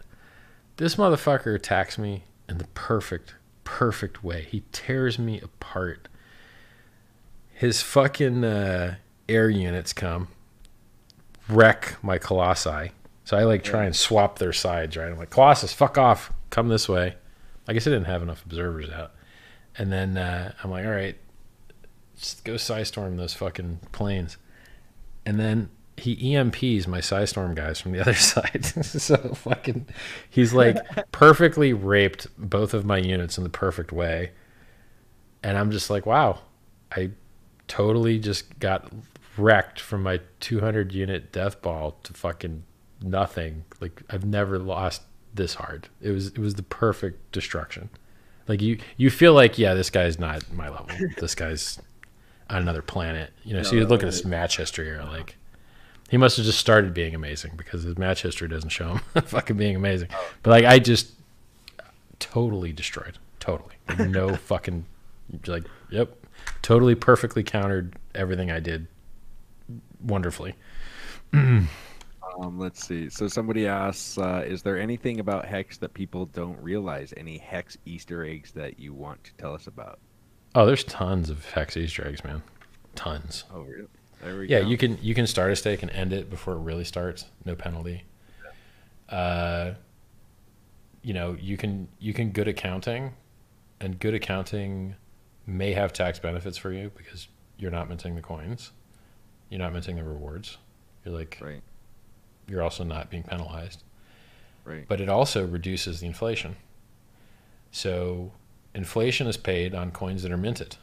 [0.77, 4.47] This motherfucker attacks me in the perfect, perfect way.
[4.49, 6.07] He tears me apart.
[7.51, 8.95] His fucking uh,
[9.29, 10.29] air units come,
[11.47, 12.91] wreck my colossi.
[13.23, 15.09] So I like try and swap their sides, right?
[15.09, 17.15] I'm like, Colossus, fuck off, come this way.
[17.67, 19.13] I guess I didn't have enough observers out.
[19.77, 21.17] And then uh, I'm like, all right,
[22.17, 24.37] just go storm those fucking planes.
[25.25, 28.65] And then he EMPs my storm guys from the other side.
[28.85, 29.87] so fucking,
[30.29, 30.77] he's like
[31.11, 34.31] perfectly raped both of my units in the perfect way.
[35.41, 36.39] And I'm just like, wow,
[36.91, 37.11] I
[37.67, 38.91] totally just got
[39.37, 42.63] wrecked from my 200 unit death ball to fucking
[43.01, 43.65] nothing.
[43.79, 45.01] Like I've never lost
[45.33, 45.89] this hard.
[46.01, 47.89] It was it was the perfect destruction.
[48.47, 50.87] Like you you feel like yeah, this guy's not my level.
[51.17, 51.79] this guy's
[52.49, 53.31] on another planet.
[53.43, 55.37] You know, so you look at his match history or like
[56.09, 59.57] he must have just started being amazing because his match history doesn't show him fucking
[59.57, 60.09] being amazing.
[60.13, 60.29] Oh.
[60.43, 61.11] But like I just
[62.19, 63.17] totally destroyed.
[63.39, 63.75] Totally.
[63.87, 64.85] Like, no fucking
[65.47, 66.15] like yep.
[66.61, 68.87] Totally perfectly countered everything I did
[70.01, 70.55] wonderfully.
[72.39, 73.09] Um, let's see.
[73.09, 77.13] So somebody asks, uh, is there anything about Hex that people don't realize?
[77.17, 79.99] Any Hex Easter eggs that you want to tell us about?
[80.55, 82.43] Oh, there's tons of hex Easter eggs, man.
[82.95, 83.43] Tons.
[83.53, 83.87] Oh, really?
[84.21, 84.67] There we Yeah, go.
[84.67, 87.55] you can you can start a stake and end it before it really starts, no
[87.55, 88.03] penalty.
[89.09, 89.15] Yeah.
[89.15, 89.75] Uh,
[91.01, 93.13] you know, you can you can good accounting,
[93.81, 94.95] and good accounting
[95.47, 98.71] may have tax benefits for you because you're not minting the coins,
[99.49, 100.57] you're not minting the rewards.
[101.03, 101.61] You're like Right,
[102.47, 103.83] you're also not being penalized.
[104.65, 104.85] right.
[104.87, 106.55] but it also reduces the inflation.
[107.71, 108.31] So
[108.73, 110.77] inflation is paid on coins that are minted.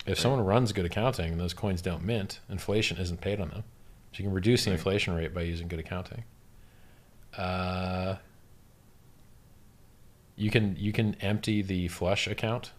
[0.00, 0.18] If Right.
[0.18, 3.64] someone runs good accounting and those coins don't mint, inflation isn't paid on them.
[4.12, 4.78] So you can reduce the Right.
[4.78, 6.24] inflation rate by using good accounting.
[7.36, 8.16] Uh,
[10.36, 12.72] you can you can empty the flush account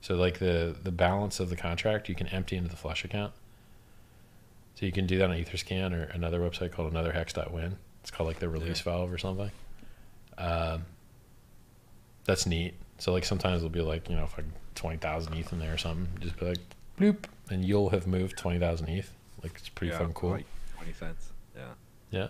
[0.00, 3.32] So like the the balance of the contract, you can empty into the flush account.
[4.74, 7.76] So you can do that on Etherscan or another website called anotherhex.win.
[8.00, 9.50] It's called like the release valve or something.
[10.36, 10.84] Um,
[12.24, 12.74] that's neat.
[12.98, 15.74] So like sometimes it'll be like you know if like twenty thousand ETH in there
[15.74, 16.58] or something, just be like
[16.98, 19.10] bloop, and you'll have moved twenty thousand ETH.
[19.42, 20.30] Like it's pretty yeah, fucking cool.
[20.30, 20.46] Like
[20.76, 21.30] Twenty cents.
[21.56, 21.62] Yeah.
[22.10, 22.28] yeah,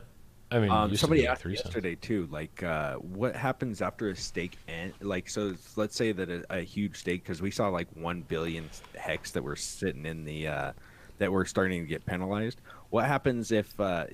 [0.51, 1.67] I mean, Um, somebody like asked three cents.
[1.67, 4.93] yesterday too, like uh, what happens after a stake end?
[5.01, 8.69] Like, so let's say that a, a huge stake, because we saw like one billion
[8.97, 10.73] hex that were sitting in the uh,
[11.19, 12.61] that we're starting to get penalized.
[12.91, 14.07] What happens if uh,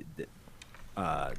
[0.96, 1.32] uh,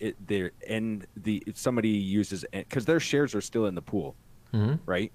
[0.00, 4.14] it, their end the if somebody uses because their shares are still in the pool,
[4.52, 5.12] hmm right?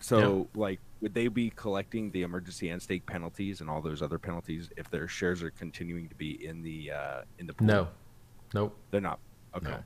[0.00, 4.18] So like, would they be collecting the emergency and stake penalties and all those other
[4.18, 7.66] penalties if their shares are continuing to be in the uh, in the pool?
[7.66, 7.88] No,
[8.54, 8.76] nope.
[8.90, 9.18] They're not.
[9.56, 9.70] Okay.
[9.70, 9.78] No.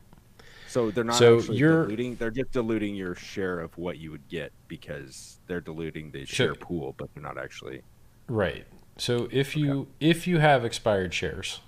[0.68, 2.16] So they're not So you're- diluting.
[2.16, 6.48] They're just diluting your share of what you would get because they're diluting the Sure.
[6.48, 7.82] share pool, but they're not actually.
[8.26, 8.66] Right.
[9.02, 11.58] So if you if you have expired shares,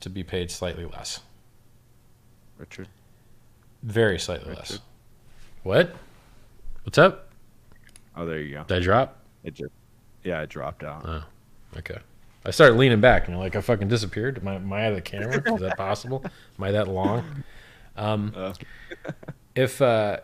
[0.00, 1.20] to be paid slightly less,
[2.56, 2.88] Richard.
[3.82, 4.78] very slightly less.
[5.64, 5.94] What?
[6.84, 7.28] What's up?
[8.16, 8.64] Oh, there you go.
[8.64, 9.18] Did I drop?
[9.42, 9.70] It just.
[10.22, 11.04] Yeah, I dropped out.
[11.06, 11.24] Oh,
[11.76, 11.98] okay.
[12.46, 14.38] I started leaning back, and like, I fucking disappeared.
[14.38, 15.42] Am I, am I out of the camera?
[15.54, 16.24] Is that possible?
[16.24, 17.44] Am I that long?
[17.98, 18.54] Um, Uh.
[19.54, 20.20] if uh,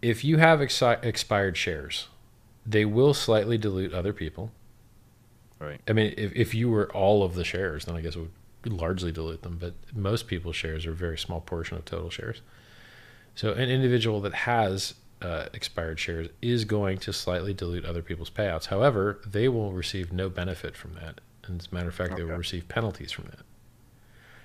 [0.00, 2.08] if you have exi- expired shares,
[2.64, 4.52] they will slightly dilute other people.
[5.60, 5.80] Right.
[5.88, 8.20] I mean, if, if you were all of the shares, then I guess it
[8.64, 9.58] would largely dilute them.
[9.60, 12.42] But most people's shares are a very small portion of total shares.
[13.34, 18.30] So an individual that has uh, expired shares is going to slightly dilute other people's
[18.30, 18.66] payouts.
[18.66, 21.20] However, they will receive no benefit from that.
[21.44, 23.40] And as a matter of fact, they will receive penalties from that.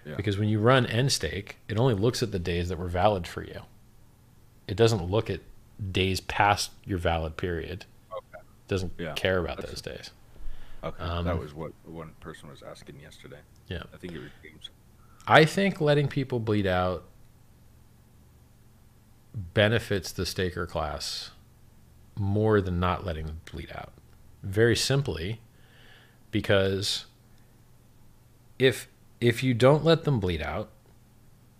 [0.05, 0.15] Yeah.
[0.15, 3.27] Because when you run end stake, it only looks at the days that were valid
[3.27, 3.61] for you.
[4.67, 5.41] It doesn't look at
[5.91, 7.85] days past your valid period.
[8.11, 8.39] Okay.
[8.41, 9.13] It doesn't Yeah.
[9.13, 10.11] care about That's- those days.
[10.83, 11.03] Okay.
[11.03, 13.39] Um, that was what one person was asking yesterday.
[13.67, 13.83] Yeah.
[13.93, 14.69] I think it was James.
[15.25, 17.05] I think letting people bleed out
[19.53, 21.31] benefits the staker class
[22.17, 23.93] more than not letting them bleed out.
[24.43, 25.39] Very simply,
[26.31, 27.05] because
[28.59, 28.87] if
[29.21, 30.69] if you don't let them bleed out,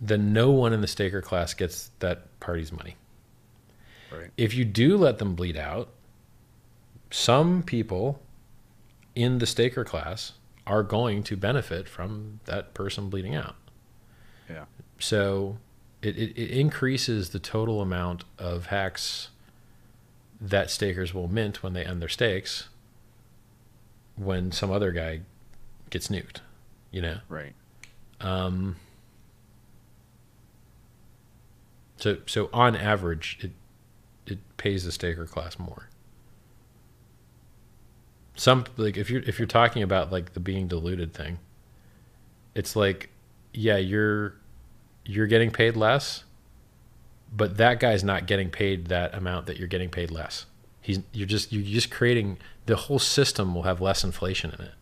[0.02, 2.98] then no one in the staker class gets that party's money.
[4.12, 4.30] Right.
[4.38, 5.90] If you do let them bleed out,
[7.10, 8.22] some people
[9.16, 10.34] in the staker class
[10.66, 13.56] are going to benefit from that person bleeding out.
[14.50, 14.66] Yeah.
[15.00, 15.58] So
[16.02, 19.30] it, it, it increases the total amount of Hex
[20.40, 22.70] that stakers will mint when they end their stakes
[24.16, 25.22] when some other guy
[25.90, 26.38] gets nuked,
[26.92, 27.18] you know?
[27.30, 27.54] Right.
[28.22, 28.76] Um,
[31.98, 33.52] so so on average, it
[34.26, 35.90] it pays the staker class more.
[38.36, 41.40] Some like if you're if you're talking about like the being diluted thing,
[42.56, 43.10] it's like,
[43.54, 44.36] yeah, you're
[45.06, 46.24] you're getting paid less,
[47.32, 50.46] but that guy's not getting paid that amount that you're getting paid less.
[50.82, 54.74] He's you're just you're just creating the whole system will have less inflation in it.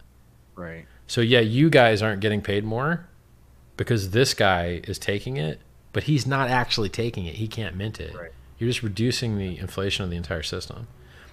[0.56, 0.86] Right.
[1.08, 3.08] So yeah, you guys aren't getting paid more
[3.78, 5.60] because this guy is taking it,
[5.92, 7.36] but he's not actually taking it.
[7.36, 8.16] He can't mint it.
[8.16, 8.32] Right.
[8.58, 10.88] You're just reducing the inflation of the entire system.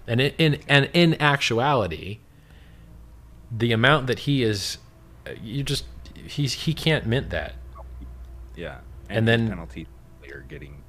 [0.09, 2.19] And in, and in actuality,
[3.57, 4.79] the amount that he is,
[5.27, 7.55] uh, you just he's he can't mint that.
[8.57, 8.79] Yeah.
[9.09, 9.87] And his then- penalties
[10.33, 10.83] are getting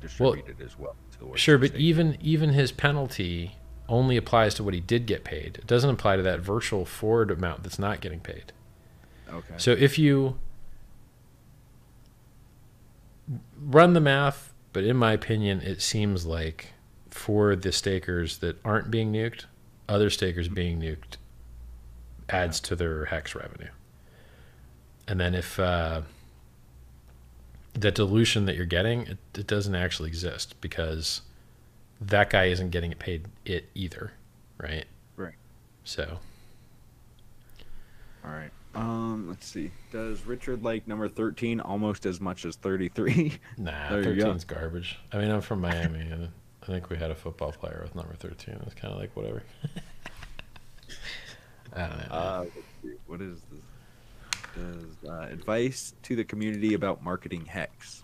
[0.00, 0.96] distributed as well.
[1.36, 3.56] Sure, but even even his penalty
[3.88, 5.56] only applies to what he did get paid.
[5.58, 8.52] It doesn't apply to that virtual forward amount that's not getting paid.
[9.32, 9.54] Okay.
[9.56, 10.38] So if you
[13.58, 16.73] run the math, but in my opinion, it seems like
[17.14, 19.44] for the stakers that aren't being nuked,
[19.88, 21.16] other stakers being nuked
[22.28, 23.70] adds to their hex revenue.
[25.06, 26.02] And then if uh,
[27.72, 31.20] the dilution that you're getting, it, it doesn't actually exist because
[32.00, 34.10] that guy isn't getting it paid it either,
[34.58, 34.86] right?
[35.16, 35.36] Right.
[35.84, 36.18] So
[38.24, 38.50] All right.
[38.74, 39.70] Um, let's see.
[39.92, 43.38] Does Richard like number 13 almost as much as 33?
[43.56, 44.32] Nah, There you go.
[44.32, 44.98] 13's garbage.
[45.12, 46.30] I mean, I'm from Miami, and
[46.64, 48.60] I think we had a football player with number 13.
[48.66, 49.42] It's kind of like whatever.
[51.76, 52.14] I don't know.
[52.14, 52.44] uh,
[53.06, 53.60] what is this?
[54.56, 58.02] Does uh, advice to the community about marketing hex?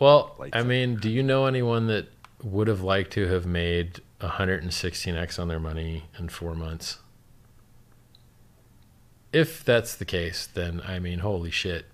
[0.00, 0.66] well, lights I up.
[0.66, 2.08] mean, do you know anyone that
[2.42, 6.98] would have liked to have made 116x on their money in four months?
[9.32, 11.86] If that's the case, then I mean, holy shit.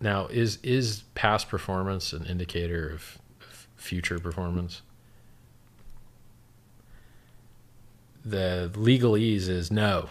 [0.00, 3.18] Now, is is past performance an indicator of, of
[3.82, 4.82] future performance?
[8.24, 10.08] the legalese is no,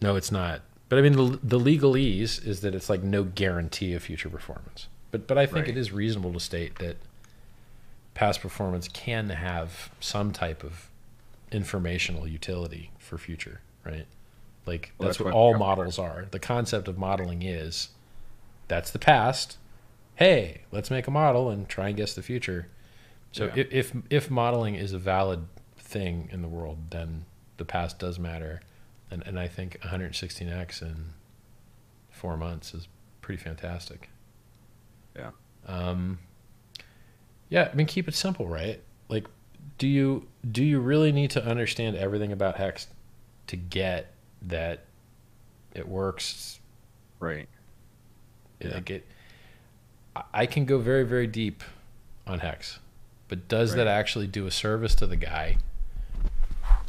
[0.00, 0.62] no, it's not.
[0.88, 4.88] But I mean, the, the legalese is that it's like no guarantee of future performance.
[5.10, 5.68] But but I think Right.
[5.68, 6.96] it is reasonable to state that
[8.14, 10.88] past performance can have some type of
[11.52, 14.06] informational utility for future, right?
[14.66, 16.26] Like Well, that's, that's what what- all models are.
[16.30, 17.90] The concept of modeling is
[18.68, 19.58] that's the past.
[20.14, 22.68] Hey, let's make a model and try and guess the future.
[23.34, 23.64] So Yeah.
[23.70, 25.46] if, if if modeling is a valid
[25.76, 27.24] thing in the world, then
[27.56, 28.60] the past does matter,
[29.10, 31.14] and and I think 116x in
[32.10, 32.86] four months is
[33.22, 34.08] pretty fantastic.
[35.16, 35.30] Yeah.
[35.66, 36.20] Um.
[37.48, 38.80] Yeah, I mean, keep it simple, right?
[39.08, 39.26] Like,
[39.78, 42.86] do you do you really need to understand everything about hex
[43.48, 44.84] to get that
[45.74, 46.60] it works
[47.18, 47.48] Right.
[48.60, 48.74] Yeah.
[48.74, 49.06] like it
[50.14, 51.62] I- I can go very very deep
[52.26, 52.78] on hex,
[53.28, 55.58] but does that actually do a service to the guy?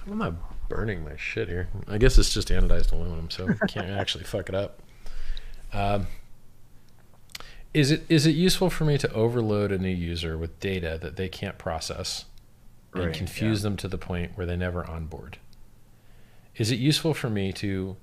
[0.07, 1.67] I'm not burning my shit here.
[1.87, 4.81] I guess it's just anodized aluminum, so I can't actually fuck it up.
[5.73, 6.07] Um,
[7.73, 11.17] is it is it useful for me to overload a new user with data that
[11.17, 12.25] they can't process
[12.93, 15.37] and Right, confuse them to the point where they never onboard?
[16.55, 17.97] Is it useful for me to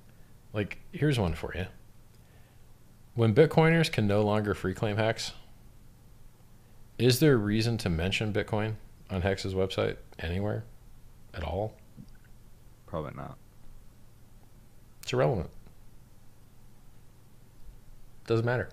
[0.52, 1.66] like here's one for you.
[3.14, 5.32] When Bitcoiners can no longer free claim Hex,
[6.98, 8.74] is there a reason to mention Bitcoin
[9.10, 10.64] on Hex's website anywhere
[11.34, 11.74] at all?
[12.86, 13.36] Probably not.
[15.02, 15.50] It's irrelevant.
[18.26, 18.68] Doesn't matter.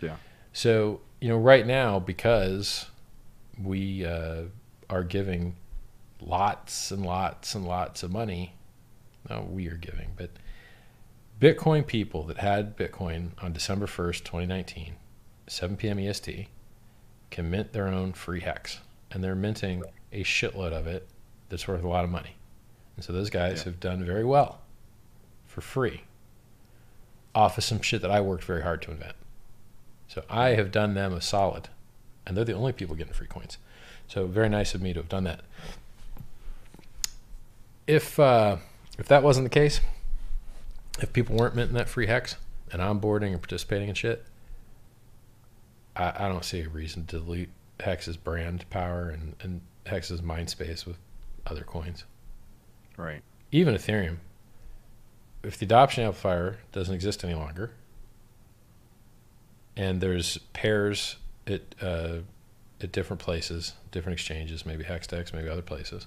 [0.00, 0.16] Yeah.
[0.52, 2.86] So, you know, right now, because
[3.62, 4.42] we uh,
[4.88, 5.56] are giving
[6.20, 8.54] lots and lots and lots of money,
[9.28, 10.30] no, we are giving, but
[11.40, 14.94] Bitcoin people that had Bitcoin on December 1st, 2019,
[15.48, 15.98] 7 p.m.
[15.98, 16.48] EST,
[17.36, 18.78] can mint their own free hex.
[19.10, 19.82] And they're minting
[20.12, 21.06] a shitload of it
[21.50, 22.36] that's worth a lot of money.
[22.96, 23.64] And so those guys Yeah.
[23.66, 24.62] have done very well
[25.46, 26.02] for free
[27.34, 29.14] off of some shit that I worked very hard to invent.
[30.08, 31.68] So I have done them a solid,
[32.26, 33.58] and they're the only people getting free coins.
[34.08, 35.40] So very nice of me to have done that.
[37.86, 38.56] If uh,
[38.98, 39.80] if that wasn't the case,
[41.00, 42.36] if people weren't minting that free hex
[42.72, 44.24] and onboarding and participating in shit,
[45.96, 47.48] I, I don't see a reason to dilute
[47.80, 50.96] Hex's brand power and, and Hex's mind space with
[51.46, 52.04] other coins.
[52.96, 53.22] Right.
[53.52, 54.18] Even Ethereum.
[55.42, 57.72] If the adoption amplifier doesn't exist any longer,
[59.76, 61.16] and there's pairs
[61.46, 62.18] at uh,
[62.80, 66.06] at different places, different exchanges, maybe Hexdex, maybe other places.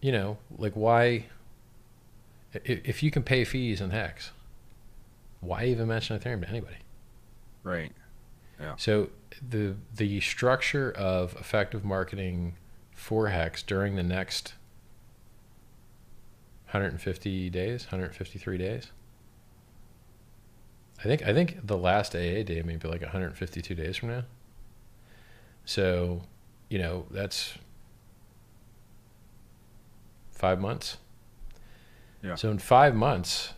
[0.00, 1.26] You know, like why?
[2.52, 4.30] If you can pay fees in Hex,
[5.40, 6.76] why even mention Ethereum to anybody?
[7.62, 7.92] Right.
[8.76, 9.10] So
[9.46, 12.56] the the structure of effective marketing
[12.94, 14.54] for Hex during the next
[16.66, 18.92] 150 days, 153 days.
[20.98, 24.24] I think I think the last AA day may be like 152 days from now.
[25.64, 26.22] So,
[26.68, 27.54] you know, that's
[30.30, 30.98] five months.
[32.22, 32.34] Yeah.
[32.34, 33.54] So in five months,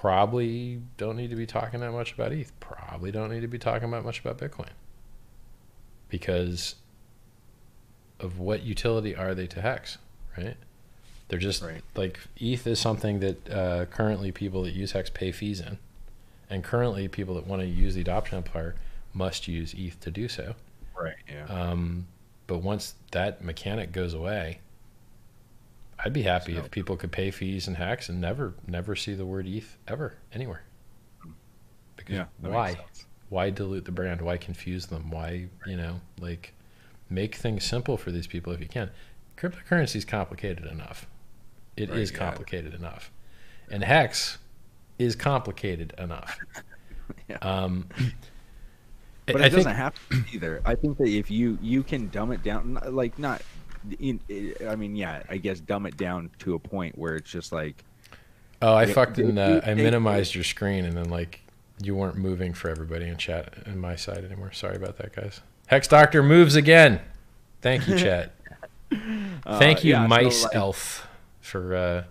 [0.00, 2.52] probably don't need to be talking that much about ETH.
[2.60, 4.68] Probably don't need to be talking about much about Bitcoin.
[6.08, 6.76] Because
[8.20, 9.98] of what utility are they to Hex,
[10.36, 10.56] right?
[11.28, 11.82] They're just Right.
[11.94, 15.78] like ETH is something that uh, currently people that use Hex pay fees in,
[16.48, 18.76] and currently people that want to use the adoption amplifier
[19.12, 20.54] must use ETH to do so.
[20.98, 21.16] Right.
[21.28, 21.46] Yeah.
[21.46, 22.06] Um,
[22.46, 24.60] but once that mechanic goes away,
[26.04, 29.14] I'd be happy So- if people could pay fees and Hex and never, never see
[29.14, 30.62] the word ETH ever anywhere.
[31.96, 32.24] Because yeah.
[32.40, 32.76] why?
[33.28, 34.20] Why dilute the brand?
[34.20, 35.10] Why confuse them?
[35.10, 36.52] Why, you know, like
[37.10, 38.90] make things simple for these people if you can.
[39.36, 41.06] Cryptocurrency is complicated enough.
[41.76, 42.26] It is Right, yeah.
[42.26, 43.10] complicated enough.
[43.70, 44.38] And Hex
[44.98, 46.38] is complicated enough.
[47.28, 47.36] Yeah.
[47.40, 47.86] Um,
[49.26, 50.60] But it think- doesn't have to either.
[50.64, 53.42] I think that if you you can dumb it down, like not,
[54.68, 57.84] I mean, yeah, I guess dumb it down to a point where it's just like,
[58.62, 61.40] Oh, I Yeah, fucked and uh, I minimized your screen, and then like
[61.82, 64.52] you weren't moving for everybody in chat in my side anymore.
[64.52, 65.40] Sorry about that, guys.
[65.66, 67.00] Hex Doctor moves again.
[67.60, 68.32] Thank you, chat.
[69.44, 71.06] uh, Thank you, yeah, so, Mice like- Elf,
[71.40, 72.04] for uh,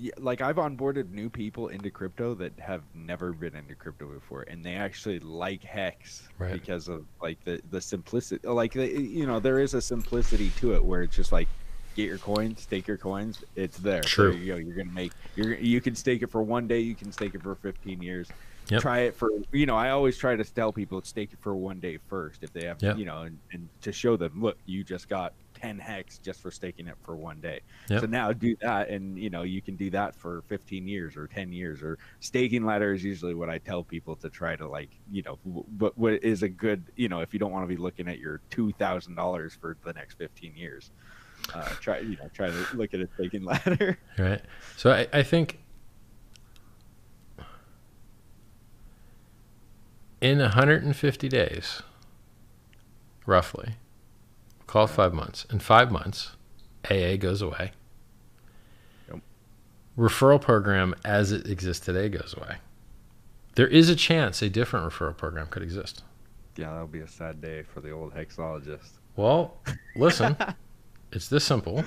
[0.00, 4.42] yeah, like I've onboarded new people into crypto that have never been into crypto before,
[4.48, 6.52] and they actually like Hex Right.
[6.52, 8.46] because of like the the simplicity.
[8.48, 11.48] Like the, you know, there is a simplicity to it where it's just like
[11.96, 14.00] get your coins, stake your coins, it's there.
[14.00, 14.32] True.
[14.32, 14.56] There you go.
[14.58, 15.12] You're gonna make.
[15.36, 16.80] You're you can stake it for one day.
[16.80, 18.28] You can stake it for 15 years.
[18.68, 18.80] Yep.
[18.82, 19.76] Try it for you know.
[19.76, 22.80] I always try to tell people stake it for one day first if they have
[22.82, 22.96] Yep.
[22.98, 26.50] you know, and, and to show them, look, you just got 10 hex just for
[26.50, 27.60] staking it for one day.
[27.88, 28.00] Yep.
[28.00, 31.26] So now do that and you know, you can do that for 15 years or
[31.26, 34.90] 10 years or staking ladder is usually what I tell people to try to like,
[35.10, 37.80] you know, but what is a good, you know, if you don't want to be
[37.80, 40.90] looking at your $2,000 for the next 15 years.
[41.54, 44.42] Uh, try you know try to look at a staking ladder right
[44.76, 45.58] so I, I think
[50.20, 51.82] in 150 days
[53.24, 53.76] roughly
[54.70, 55.46] call it five months.
[55.50, 56.36] In five months
[56.88, 57.72] aa goes away.
[59.08, 59.20] Yep.
[59.98, 62.58] referral program as it exists today goes away.
[63.56, 66.04] There is a chance a different referral program could exist.
[66.56, 68.92] Yeah that'll be a sad day for the old hexologist.
[69.16, 69.56] Well
[69.96, 70.36] listen
[71.12, 71.84] it's this simple.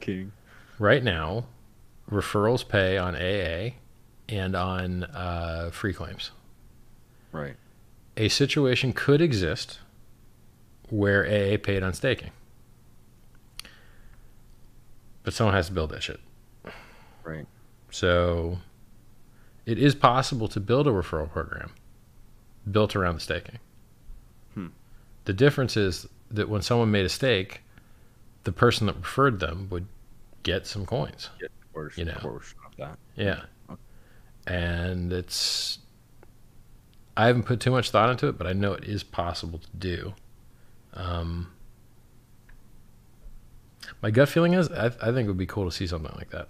[0.00, 0.30] King
[0.78, 1.46] right now
[2.08, 3.74] referrals pay on aa
[4.28, 6.30] and on uh, free claims.
[7.32, 7.56] Right.
[8.16, 9.80] A situation could exist
[10.90, 12.30] where AA paid on staking.
[15.22, 16.20] But someone has to build that shit.
[17.22, 17.46] right
[17.90, 18.58] So
[19.66, 21.72] it is possible to build a referral program
[22.70, 23.58] built around the staking.
[24.54, 24.68] Hmm.
[25.24, 27.62] The difference is that when someone made a stake,
[28.44, 29.86] the person that referred them would
[30.42, 31.30] get some coins.
[31.40, 32.18] get portion, You know.
[32.20, 33.42] portion of that Yeah.
[33.70, 33.80] Okay.
[34.46, 35.78] And it's
[37.16, 39.68] I haven't put too much thought into it, but I know it is possible to
[39.78, 40.14] do.
[40.94, 41.50] Um,
[44.02, 46.30] my gut feeling is I, I think it would be cool to see something like
[46.30, 46.48] that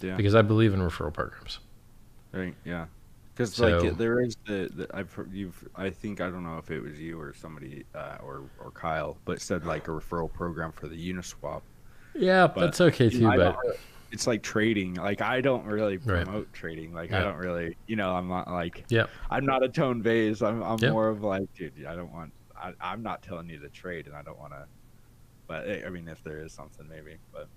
[0.00, 1.60] yeah because I believe in referral programs.
[2.32, 2.54] Right.
[2.64, 2.86] Yeah.
[3.34, 6.58] Because So- like there is the, the I've heard you've I think I don't know
[6.58, 10.30] if it was you or somebody uh, or or Kyle, but said like a referral
[10.32, 11.62] program for the Uniswap.
[12.14, 13.26] Yeah, But, that's okay too.
[13.28, 13.56] I But
[14.12, 14.94] it's like trading.
[14.94, 16.24] Like I don't really Right.
[16.24, 16.92] promote trading.
[16.94, 17.20] Like Yeah.
[17.20, 20.42] I don't really, you know, I'm not like yeah, I'm not a Tone Vays.
[20.42, 20.92] I'm I'm Yep.
[20.92, 22.32] more of like, dude, I don't want.
[22.60, 24.66] I, I'm not telling you to trade, and I don't want to.
[25.46, 27.16] But eh, I mean, if there is something, maybe.
[27.32, 27.48] But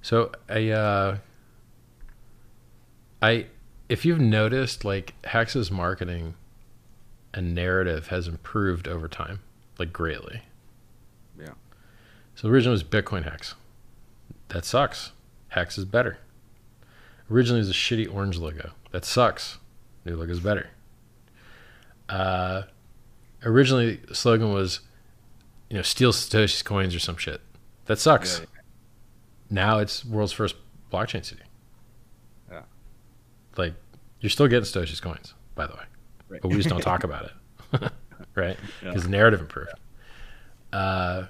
[0.00, 1.18] So I, uh,
[3.20, 3.46] I,
[3.88, 6.34] if you've noticed, like Hex's marketing
[7.34, 9.40] and narrative has improved over time,
[9.78, 10.42] like greatly.
[11.38, 11.52] Yeah.
[12.34, 13.54] So originally it was Bitcoin Hex.
[14.48, 15.12] That sucks.
[15.48, 16.18] Hex is better.
[17.30, 18.72] Originally it was a shitty orange logo.
[18.90, 19.58] That sucks.
[20.04, 20.68] New logo is better.
[22.08, 22.62] Uh,
[23.44, 24.80] originally the slogan was,
[25.68, 27.40] you know, steal Satoshi's coins or some shit.
[27.86, 28.46] That sucks yeah,
[29.50, 30.56] now it's world's first
[30.92, 31.42] blockchain city.
[32.50, 32.62] Yeah.
[33.56, 33.74] Like
[34.20, 35.84] you're still getting Satoshi's coins, by the way,
[36.28, 36.40] right.
[36.42, 37.92] but we just don't talk about it,
[38.34, 38.56] right?
[38.82, 38.88] Yeah.
[38.88, 39.72] Because the narrative improved.
[40.72, 41.24] Uh,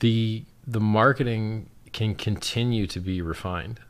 [0.00, 3.80] the the marketing can continue to be refined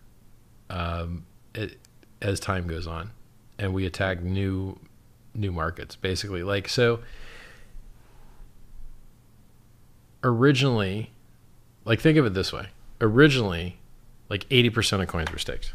[0.71, 1.79] um, it,
[2.23, 3.11] as time goes on,
[3.59, 4.79] and we attack new
[5.37, 5.97] new markets.
[5.97, 7.01] Basically, like so.
[10.25, 11.11] Originally,
[11.85, 12.69] like think of it this way:
[13.01, 13.79] originally,
[14.29, 15.73] like eighty percent of coins were staked,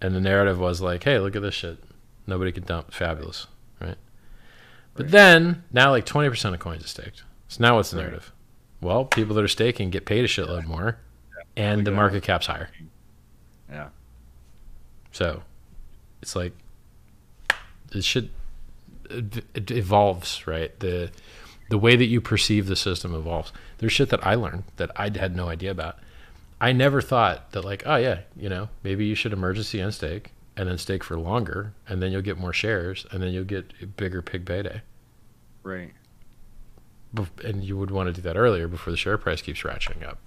[0.00, 1.78] and the narrative was like, "Hey, look at this shit!
[2.26, 2.92] Nobody can dump.
[2.92, 3.46] Fabulous,
[3.80, 3.96] right?"
[4.94, 5.12] But Right.
[5.12, 7.22] then now, like twenty percent of coins are staked.
[7.48, 8.04] So now, what's the Right.
[8.04, 8.32] narrative?
[8.80, 10.98] Well, people that are staking get paid a shitload more,
[11.56, 12.70] and the market cap's higher.
[13.70, 13.90] Yeah.
[15.12, 15.42] So
[16.20, 16.52] it's like
[17.92, 18.30] this should
[19.10, 20.78] it, evolves, right?
[20.80, 21.10] The
[21.68, 23.52] the way that you perceive the system evolves.
[23.78, 25.98] There's shit that I learned that I had no idea about.
[26.60, 30.30] I never thought that like, oh yeah, you know, maybe you should emergency and stake
[30.56, 33.72] and then stake for longer and then you'll get more shares and then you'll get
[33.82, 34.80] a bigger pig payday.
[35.62, 35.92] Right.
[37.44, 40.18] And you would want to do that earlier before the share price keeps ratcheting up.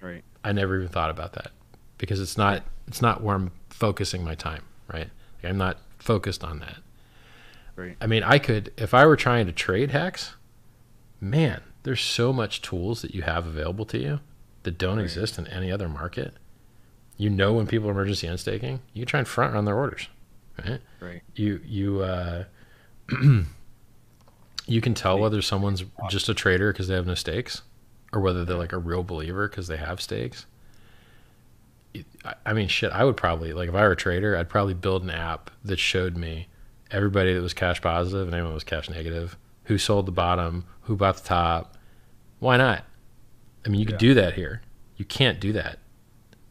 [0.00, 0.24] Right.
[0.44, 1.52] I never even thought about that
[1.98, 5.08] because it's not it's not where I'm focusing my time, right?
[5.42, 6.78] Like, I'm not focused on that.
[7.76, 7.96] Right.
[8.00, 10.36] I mean, I could if I were trying to trade hex,
[11.20, 14.20] man, there's so much tools that you have available to you
[14.64, 15.04] that don't Right.
[15.04, 16.34] exist in any other market.
[17.16, 19.76] You know when people are emergency end staking, you can try and front run their
[19.76, 20.08] orders,
[20.66, 20.80] right?
[21.00, 21.22] Right.
[21.34, 22.44] You you uh
[24.66, 27.62] you can tell whether someone's just a trader because they have no stakes
[28.12, 30.46] or whether they're like a real believer because they have stakes.
[32.44, 35.02] I mean, shit, I would probably, like, if I were a trader, I'd probably build
[35.02, 36.48] an app that showed me
[36.92, 40.64] everybody that was cash positive and anyone that was cash negative, who sold the bottom,
[40.82, 41.76] who bought the top.
[42.38, 42.84] Why not?
[43.64, 44.08] I mean, you could Yeah.
[44.08, 44.62] do that here.
[44.96, 45.78] You can't do that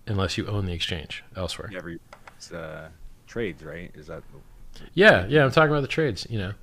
[0.08, 1.70] unless you own the exchange elsewhere.
[1.76, 2.00] Every
[2.38, 2.90] it's, uh,
[3.28, 3.92] trades, right?
[3.96, 4.24] Is that
[4.94, 6.54] Yeah, yeah, I'm talking about the trades, you know.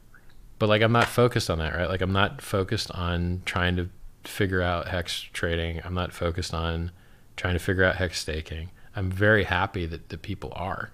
[0.59, 1.89] But like I'm not focused on that, right?
[1.89, 3.91] Like I'm not focused on trying to
[4.25, 5.81] figure out hex trading.
[5.85, 6.91] I'm not focused on
[7.37, 8.71] trying to figure out hex staking.
[8.97, 10.91] I'm very happy that the people are,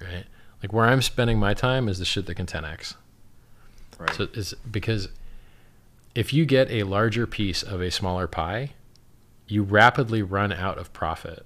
[0.00, 0.24] right?
[0.64, 2.94] Like where I'm spending my time is the shit that can 10x.
[3.98, 4.14] right?
[4.14, 5.10] So it's because
[6.14, 8.72] if you get a larger piece of a smaller pie,
[9.46, 11.44] you rapidly run out of profit.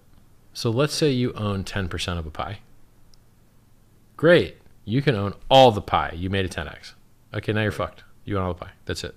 [0.52, 2.60] So let's say you own 10% of a pie.
[4.16, 4.58] Great.
[4.84, 6.14] You can own all the pie.
[6.14, 6.92] You made a 10x.
[7.34, 8.04] Okay, now you're fucked.
[8.24, 8.72] You own all the pie.
[8.84, 9.16] That's it.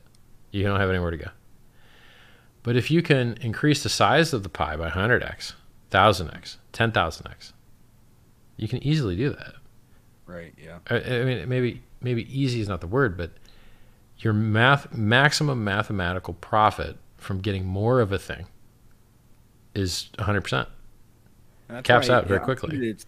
[0.49, 1.29] You don't have anywhere to go.
[2.63, 5.53] But if you can increase the size of the pie by 100x,
[5.91, 7.53] 1000x, 10,000x,
[8.57, 9.60] you can easily do that.
[10.31, 10.53] Right.
[10.57, 10.79] Yeah.
[10.89, 13.31] I, I mean, maybe maybe easy is not the word, but
[14.19, 18.45] your math maximum mathematical profit from getting more of a thing
[19.73, 20.67] is 100%.
[21.83, 22.89] Caps out very quickly.
[22.89, 23.05] It's,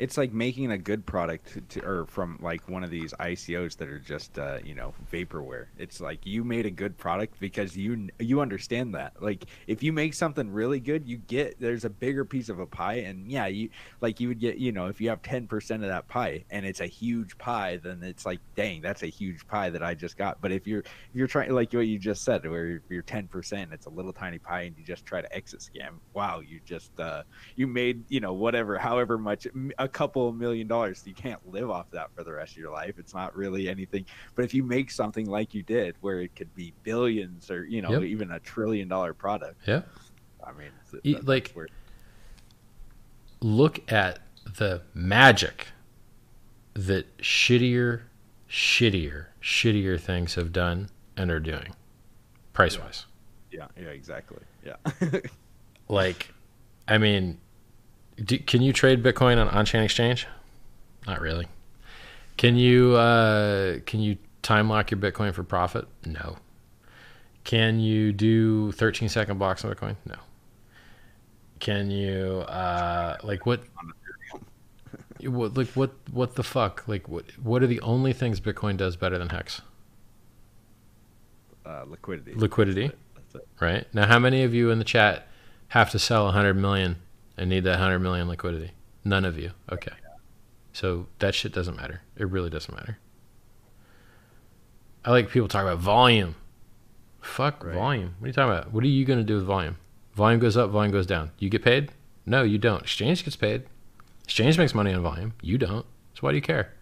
[0.00, 3.86] it's like making a good product to, or from like one of these ICOs that
[3.90, 5.66] are just uh, you know vaporware.
[5.76, 9.22] It's like you made a good product because you you understand that.
[9.22, 12.66] Like if you make something really good, you get there's a bigger piece of a
[12.66, 13.68] pie, and yeah, you
[14.00, 16.64] like you would get you know if you have ten percent of that pie and
[16.64, 20.16] it's a huge pie, then it's like dang, that's a huge pie that I just
[20.16, 20.40] got.
[20.40, 23.70] But if you're if you're trying like what you just said, where you're ten percent,
[23.74, 25.96] it's a little tiny pie, and you just try to exit scam.
[26.14, 29.46] Wow, you just uh, you made you know whatever however much
[29.78, 31.02] a couple million dollars.
[31.04, 32.94] You can't live off that for the rest of your life.
[32.98, 34.06] It's not really anything.
[34.34, 37.82] But if you make something like you did, where it could be billions or you
[37.82, 38.02] know yep.
[38.02, 39.56] even a trillion dollar product.
[39.66, 39.82] Yeah.
[40.42, 40.70] I mean,
[41.04, 41.54] that, like,
[43.40, 45.68] look at the magic
[46.74, 48.02] that shittier,
[48.48, 51.74] shittier, shittier things have done and are doing,
[52.52, 53.06] price wise.
[53.50, 53.66] Yeah.
[53.76, 54.38] yeah, yeah, exactly.
[54.64, 54.76] Yeah.
[55.88, 56.32] like,
[56.88, 57.38] I mean,
[58.24, 60.26] do, can you trade Bitcoin on on-chain exchange?
[61.06, 61.46] Not really.
[62.36, 65.86] Can you uh, can you time lock your Bitcoin for profit?
[66.06, 66.36] No.
[67.44, 69.96] Can you do 13 second blocks on Bitcoin?
[70.06, 70.16] No.
[71.58, 73.62] Can you uh, like what?
[75.20, 76.86] what like what what the fuck?
[76.86, 79.60] Like what what are the only things Bitcoin does better than Hex?
[81.64, 82.34] Uh, liquidity.
[82.34, 82.88] Liquidity.
[82.88, 82.98] That's it.
[83.32, 83.48] That's it.
[83.60, 85.26] Right now, how many of you in the chat
[85.68, 86.96] have to sell 100 million
[87.40, 88.72] and need that 100 million liquidity?
[89.02, 89.52] None of you.
[89.72, 89.92] Okay.
[90.72, 92.02] So that shit doesn't matter.
[92.16, 92.98] It really doesn't matter.
[95.04, 96.36] I like people talk about volume.
[97.22, 97.74] Fuck right.
[97.74, 98.14] volume.
[98.18, 98.72] What are you talking about?
[98.72, 99.78] What are you going to do with volume?
[100.14, 101.30] Volume goes up, volume goes down.
[101.38, 101.92] You get paid?
[102.26, 102.82] No, you don't.
[102.82, 103.64] Exchange gets paid.
[104.24, 105.32] Exchange makes money on volume.
[105.40, 105.86] You don't.
[106.14, 106.74] So why do you care?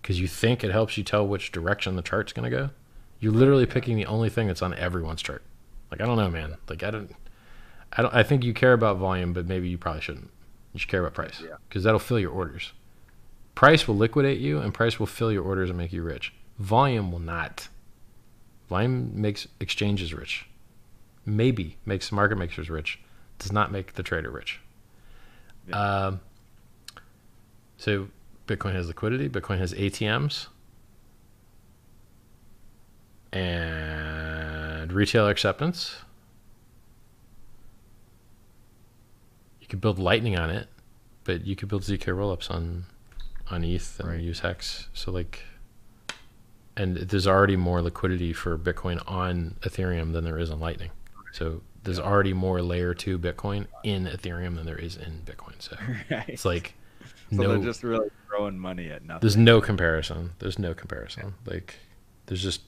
[0.00, 2.70] Because you think it helps you tell which direction the chart's going to go?
[3.20, 5.42] You're literally picking the only thing that's on everyone's chart.
[5.90, 6.56] Like, I don't know, man.
[6.68, 7.14] Like, I don't.
[7.92, 8.14] I don't.
[8.14, 10.30] I think you care about volume, but maybe you probably shouldn't.
[10.72, 11.38] You should care about price
[11.68, 11.84] because yeah.
[11.84, 12.72] that'll fill your orders.
[13.54, 16.32] Price will liquidate you, and price will fill your orders and make you rich.
[16.58, 17.68] Volume will not.
[18.68, 20.46] Volume makes exchanges rich.
[21.26, 22.98] Maybe makes market makers rich.
[23.38, 24.60] Does not make the trader rich.
[25.68, 26.06] Yeah.
[26.06, 26.20] Um,
[27.76, 28.08] so
[28.46, 29.28] Bitcoin has liquidity.
[29.28, 30.46] Bitcoin has ATMs.
[33.32, 35.96] And retailer acceptance.
[39.72, 40.68] Could build Lightning on it,
[41.24, 42.84] but you could build zk rollups on
[43.50, 44.20] on ETH and right.
[44.20, 44.88] use Hex.
[44.92, 45.42] So like,
[46.76, 50.90] and there's already more liquidity for Bitcoin on Ethereum than there is on Lightning.
[51.32, 52.04] So there's yeah.
[52.04, 55.54] already more layer two Bitcoin in Ethereum than there is in Bitcoin.
[55.58, 55.74] So
[56.10, 56.28] right.
[56.28, 56.74] it's like
[57.30, 59.20] so no, they're just really throwing money at nothing.
[59.20, 60.32] There's no comparison.
[60.38, 61.32] There's no comparison.
[61.46, 61.54] Yeah.
[61.54, 61.76] Like
[62.26, 62.60] there's just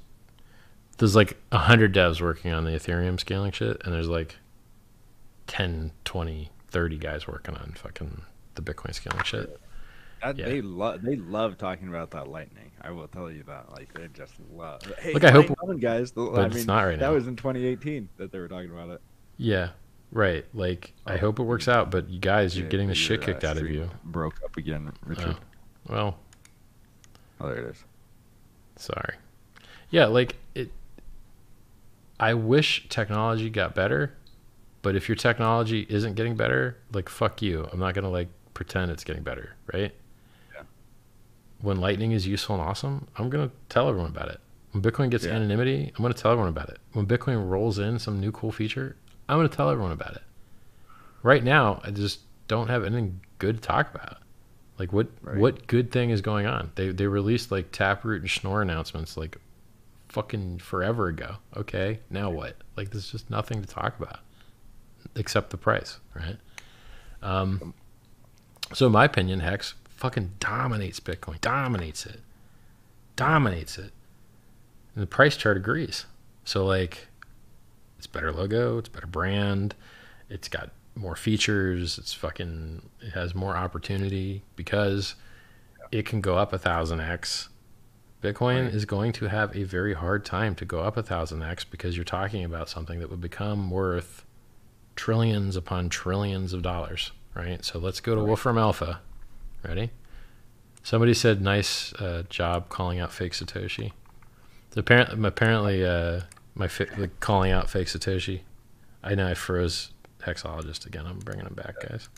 [0.97, 4.37] there's like a hundred devs working on the Ethereum scaling shit, and there's like
[5.49, 8.23] 10, 20 30 guys working on fucking
[8.57, 9.61] the Bitcoin scaling shit.
[10.21, 10.47] That, yeah.
[10.47, 12.73] They love they love talking about that lightning.
[12.83, 13.71] I will tell you that.
[13.71, 14.83] Like they just love.
[14.99, 15.47] Hey, Look, I hope
[15.81, 16.11] guys.
[16.11, 17.15] But I mean, it's not right that now.
[17.15, 19.01] was in 2018 that they were talking about it.
[19.37, 19.71] Yeah,
[20.11, 20.45] right.
[20.53, 21.93] Like oh, I hope it works out.
[21.93, 23.89] But you guys, you're yeah, getting the shit kicked uh, out of you.
[24.03, 25.37] Broke up again, Richard.
[25.89, 25.95] Oh.
[25.95, 26.19] Well.
[27.41, 27.85] Oh, there it is.
[28.77, 29.15] Sorry.
[29.91, 30.73] Yeah, like it.
[32.19, 34.17] I wish technology got better
[34.85, 37.67] but if your technology isn't getting better, like fuck you.
[37.73, 39.95] I'm not gonna like pretend it's getting better, right?
[40.55, 40.63] Yeah.
[41.63, 44.41] When Lightning is useful and awesome, I'm gonna tell everyone about it.
[44.73, 45.33] When Bitcoin gets yeah.
[45.33, 46.79] anonymity, I'm gonna tell everyone about it.
[46.93, 48.95] When Bitcoin rolls in some new cool feature,
[49.27, 50.23] I'm gonna tell everyone about it.
[51.23, 54.19] Right now, I just don't have anything good to talk about.
[54.79, 55.39] Like what right.
[55.39, 56.73] what good thing is going on?
[56.75, 59.39] They they released like Taproot and Schnorr announcements like
[60.11, 61.37] fucking forever ago.
[61.57, 62.59] Okay, now what?
[62.77, 64.21] Like there's just nothing to talk about
[65.17, 66.37] accept the price, right?
[67.23, 67.75] Um,
[68.73, 72.21] so in my opinion, Hex fucking dominates Bitcoin, dominates it,
[73.17, 73.93] dominates it,
[74.95, 76.07] and the price chart agrees.
[76.45, 77.09] So like,
[77.99, 79.75] it's better logo, it's better brand,
[80.29, 85.15] it's got more features, it's fucking, it has more opportunity because
[85.91, 87.49] it can go up a thousand x
[88.23, 88.75] Bitcoin Right.
[88.75, 91.95] is going to have a very hard time to go up a thousand X because
[91.95, 94.24] you're talking about something that would become worth
[94.97, 97.65] trillions upon trillions of dollars, right?
[97.65, 98.27] So let's go to Right.
[98.29, 99.01] Wolfram Alpha.
[99.63, 99.91] Ready?
[100.83, 103.93] Somebody said, nice uh, job calling out fake Satoshi.
[104.71, 106.21] So apparently, apparently uh,
[106.55, 108.41] my fi- like calling out fake Satoshi.
[109.03, 109.91] I know I froze
[110.21, 111.07] Hexologist again.
[111.07, 112.09] I'm bringing him back, guys.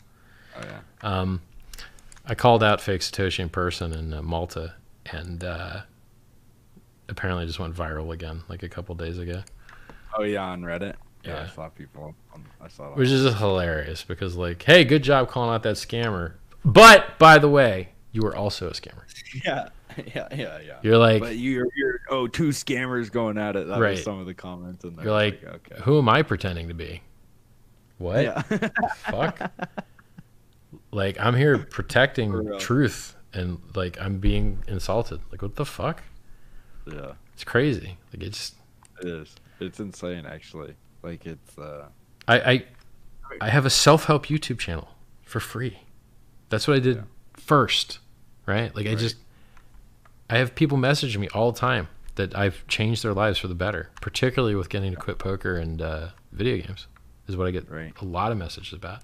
[0.57, 0.79] Oh yeah.
[1.01, 1.41] Um,
[2.25, 4.73] I called out fake Satoshi in person in uh, Malta,
[5.05, 5.81] and uh,
[7.07, 9.43] apparently just went viral again, like a couple days ago,
[10.17, 10.95] Oh yeah, on Reddit.
[11.27, 11.43] Yeah.
[11.43, 12.15] I saw people.
[12.61, 16.33] I saw which is just hilarious because, like, hey, good job calling out that scammer.
[16.65, 19.03] But by the way, you were also a scammer.
[19.45, 19.69] yeah,
[20.13, 20.77] yeah, yeah, yeah.
[20.81, 23.67] You're like, but you're you're oh two scammers going at it.
[23.67, 23.91] That Right.
[23.91, 25.81] was some of the comments And you're like, okay.
[25.83, 27.01] who am I pretending to be?
[27.97, 28.23] What?
[28.23, 28.41] Yeah.
[28.95, 29.51] Fuck.
[30.91, 35.19] Like, I'm here protecting truth, and like, I'm being insulted.
[35.31, 36.03] Like, what the fuck?
[36.85, 37.13] yeah.
[37.33, 37.97] It's crazy.
[38.13, 38.55] Like, it just
[39.01, 39.35] It is.
[39.59, 40.75] It's insane, actually.
[41.07, 41.57] Like it's.
[41.57, 41.87] uh
[42.27, 42.65] I, I
[43.41, 44.89] I have a self help YouTube channel
[45.23, 45.79] for free.
[46.49, 47.03] That's what I did Yeah.
[47.33, 47.99] first,
[48.45, 48.75] right?
[48.75, 49.15] Like I just
[50.29, 53.55] I have people messaging me all the time that I've changed their lives for the
[53.55, 56.87] better, particularly with getting to quit poker and uh, video games.
[57.27, 57.93] Is what I get Right.
[58.01, 59.01] a lot of messages about.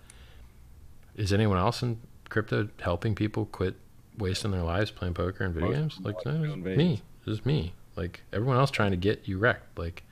[1.15, 1.99] Is anyone else in
[2.30, 3.75] crypto helping people quit
[4.17, 5.99] wasting their lives playing poker and video Most- games?
[6.01, 7.01] Like no, it's me.
[7.19, 7.73] It's just me.
[7.95, 9.77] Like everyone else trying to get you wrecked.
[9.77, 10.03] Like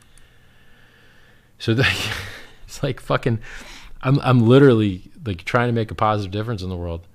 [1.62, 1.88] so the,
[2.66, 3.40] it's like fucking
[4.02, 7.08] I'm I'm literally like trying to make a positive difference in the world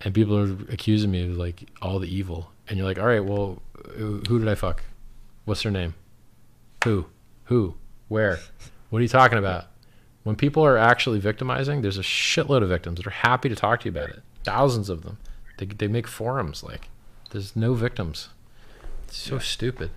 [0.00, 2.50] and people are accusing me of like all the evil.
[2.68, 3.60] And you're like all right well
[3.96, 4.82] who who did I fuck?
[5.44, 5.94] What's their name?
[6.84, 7.06] Who?
[7.44, 7.74] Who?
[8.08, 8.38] Where?
[8.88, 9.66] What are you talking about?
[10.22, 13.80] When people are actually victimizing there's a shitload of victims that are happy to talk
[13.80, 14.22] to you about it.
[14.44, 15.18] Thousands of them.
[15.58, 16.88] They, they make forums like
[17.30, 18.28] there's no victims.
[19.08, 19.40] It's so Yeah.
[19.40, 19.90] stupid.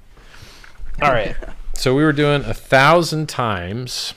[1.02, 1.36] All right
[1.74, 4.14] so we were doing a thousand times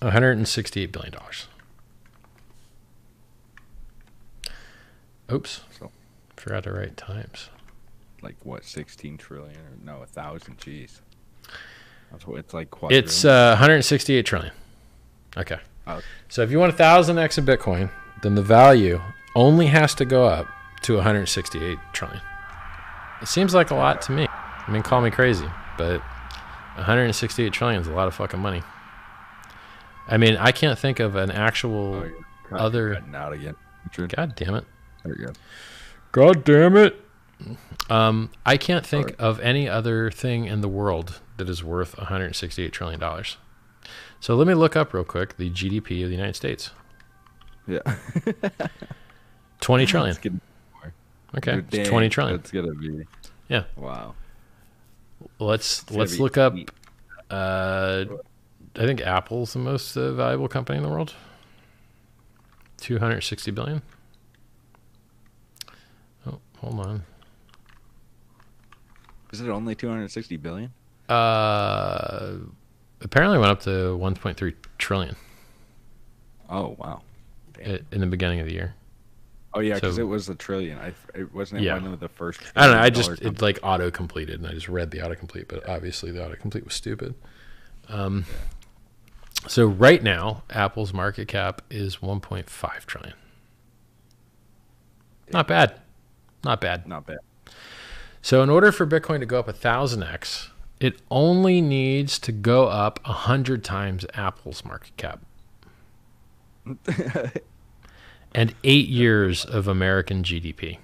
[0.00, 1.46] 168 billion dollars.
[5.32, 5.60] Oops.
[5.78, 5.90] So-
[6.36, 7.50] Forgot to write times.
[8.22, 10.58] like what 16 trillion or no a thousand.
[10.58, 11.00] Jeez.
[12.10, 12.66] That's what it's like.
[12.90, 13.26] It's quadrillion.
[13.48, 14.52] uh, 168 trillion.
[15.36, 15.58] Okay.
[15.86, 16.00] Oh.
[16.28, 17.90] So if you want a thousand x of Bitcoin,
[18.22, 19.00] then the value
[19.34, 20.46] only has to go up
[20.82, 22.20] to 168 trillion.
[23.22, 24.26] It seems like a lot to me.
[24.28, 25.46] I mean, call me crazy,
[25.78, 26.02] but
[26.80, 28.62] 168 trillion is a lot of fucking money.
[30.08, 31.94] I mean, I can't think of an actual.
[31.94, 32.04] Oh,
[32.50, 33.54] you're other- you're out again.
[33.84, 34.14] Richard.
[34.16, 34.64] God damn it.
[35.04, 35.32] There you go.
[36.12, 37.00] God damn it.
[37.88, 39.18] Um, I can't think Sorry.
[39.18, 43.36] of any other thing in the world that is worth 168 trillion dollars.
[44.20, 46.70] So let me look up real quick the GDP of the United States.
[47.66, 47.80] Yeah.
[49.60, 50.16] 20 trillion.
[50.16, 50.40] Getting-
[51.36, 52.36] Okay, Dude, it's dang, 20 trillion.
[52.38, 53.06] That's gonna be.
[53.48, 53.62] Yeah.
[53.76, 54.14] Wow.
[55.40, 56.54] Let's let's look up.
[57.30, 58.04] Uh,
[58.76, 61.14] I think Apple's the most uh, valuable company in the world.
[62.78, 63.82] 260 billion.
[66.26, 67.02] Oh, hold on.
[69.32, 70.72] Is it only 260 billion?
[71.08, 72.36] Uh,
[73.00, 75.16] apparently went up to 1.3 trillion
[76.48, 77.02] Oh wow.
[77.54, 77.84] Damn.
[77.90, 78.74] in the beginning of the year.
[79.52, 80.78] Oh yeah, because so- it was a trillion.
[80.78, 81.74] I it wasn't it Yeah.
[81.74, 82.40] one of the first.
[82.54, 82.82] I don't know.
[82.82, 86.20] I just it like auto completed, and I just read the autocomplete, but obviously the
[86.20, 87.14] autocomplete was stupid.
[87.88, 88.24] Um,
[89.48, 93.14] so right now, Apple's market cap is 1.5 trillion.
[95.32, 95.80] Not bad,
[96.44, 96.86] not bad.
[96.86, 97.18] not bad.
[98.22, 102.32] So in order for Bitcoin to go up a thousand x, it only needs to
[102.32, 105.20] go up a hundred times Apple's market cap
[108.34, 110.78] and eight years of American GDP.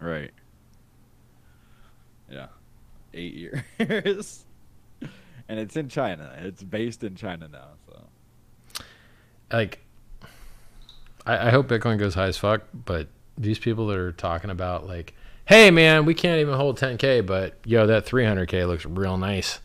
[0.00, 0.30] right.
[2.30, 2.46] Yeah.
[3.12, 4.44] Eight years.
[5.48, 6.32] and it's in China.
[6.42, 7.68] It's based in China now.
[7.88, 8.84] So
[9.50, 9.80] like
[11.26, 14.86] I, I hope Bitcoin goes high as fuck, but these people that are talking about
[14.86, 15.14] like,
[15.46, 19.60] hey man, we can't even hold 10k, but yo, that 300k looks real nice.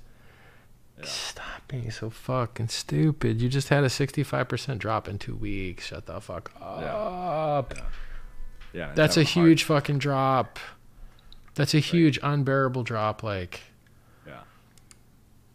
[0.98, 1.06] Yeah.
[1.06, 3.42] Stop being so fucking stupid.
[3.42, 5.88] You just had a 65% drop in two weeks.
[5.88, 7.74] Shut the fuck up.
[8.74, 8.88] yeah.
[8.88, 10.60] it's That's a having hard- huge fucking drop.
[11.56, 13.24] That's a huge unbearable drop.
[13.24, 13.61] Like,
[14.27, 14.42] Yeah.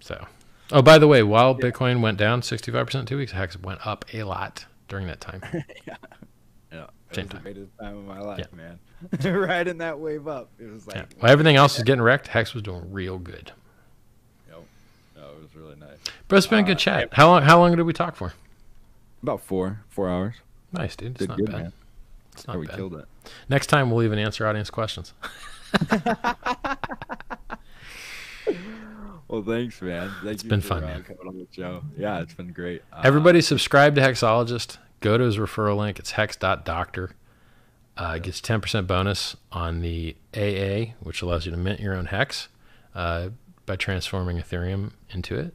[0.01, 0.27] so.
[0.73, 4.05] Oh, by the way, while Bitcoin went down 65% in two weeks, Hex went up
[4.15, 5.43] a lot during that time.
[5.87, 5.97] yeah.
[6.73, 6.87] Yeah.
[7.13, 7.43] Same time.
[7.43, 8.57] the greatest time of my life, Yeah.
[8.57, 8.79] man.
[9.49, 10.51] Riding that wave up.
[10.61, 11.05] It was like Yeah.
[11.19, 13.51] While everything else was getting wrecked, Hex was doing real good.
[14.49, 14.63] Yep.
[15.17, 15.57] No, it was
[16.31, 17.09] But it's been a Uh, good chat.
[17.13, 17.43] How long?
[17.43, 18.33] How long did we talk for?
[19.23, 20.37] About four, four hours.
[20.73, 21.11] Nice, dude.
[21.11, 21.63] It's Did not good, bad.
[21.65, 21.73] man.
[22.33, 22.77] It's not we bad.
[22.77, 23.05] killed it.
[23.51, 25.13] Next time we'll even answer audience questions.
[29.29, 30.11] well, thanks, man.
[30.23, 31.03] Thank It's been fun, uh, man.
[31.03, 31.83] coming on the show.
[31.97, 32.83] Yeah, it's been great.
[32.93, 34.79] Uh, Everybody subscribe to Hexologist.
[35.01, 35.99] Go to his referral link.
[35.99, 37.11] It's hex.doctor.
[37.97, 42.07] Uh, it gets 10% bonus on the AA, which allows you to mint your own
[42.07, 42.49] hex
[42.95, 43.29] uh,
[43.67, 45.55] by transforming Ethereum into it,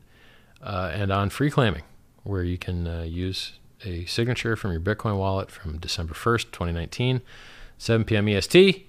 [0.65, 1.83] uh, and on free claiming,
[2.23, 3.53] where you can uh, use
[3.85, 7.21] a signature from your Bitcoin wallet from December 1st, 2019,
[7.77, 8.27] 7 p.m.
[8.27, 8.87] EST.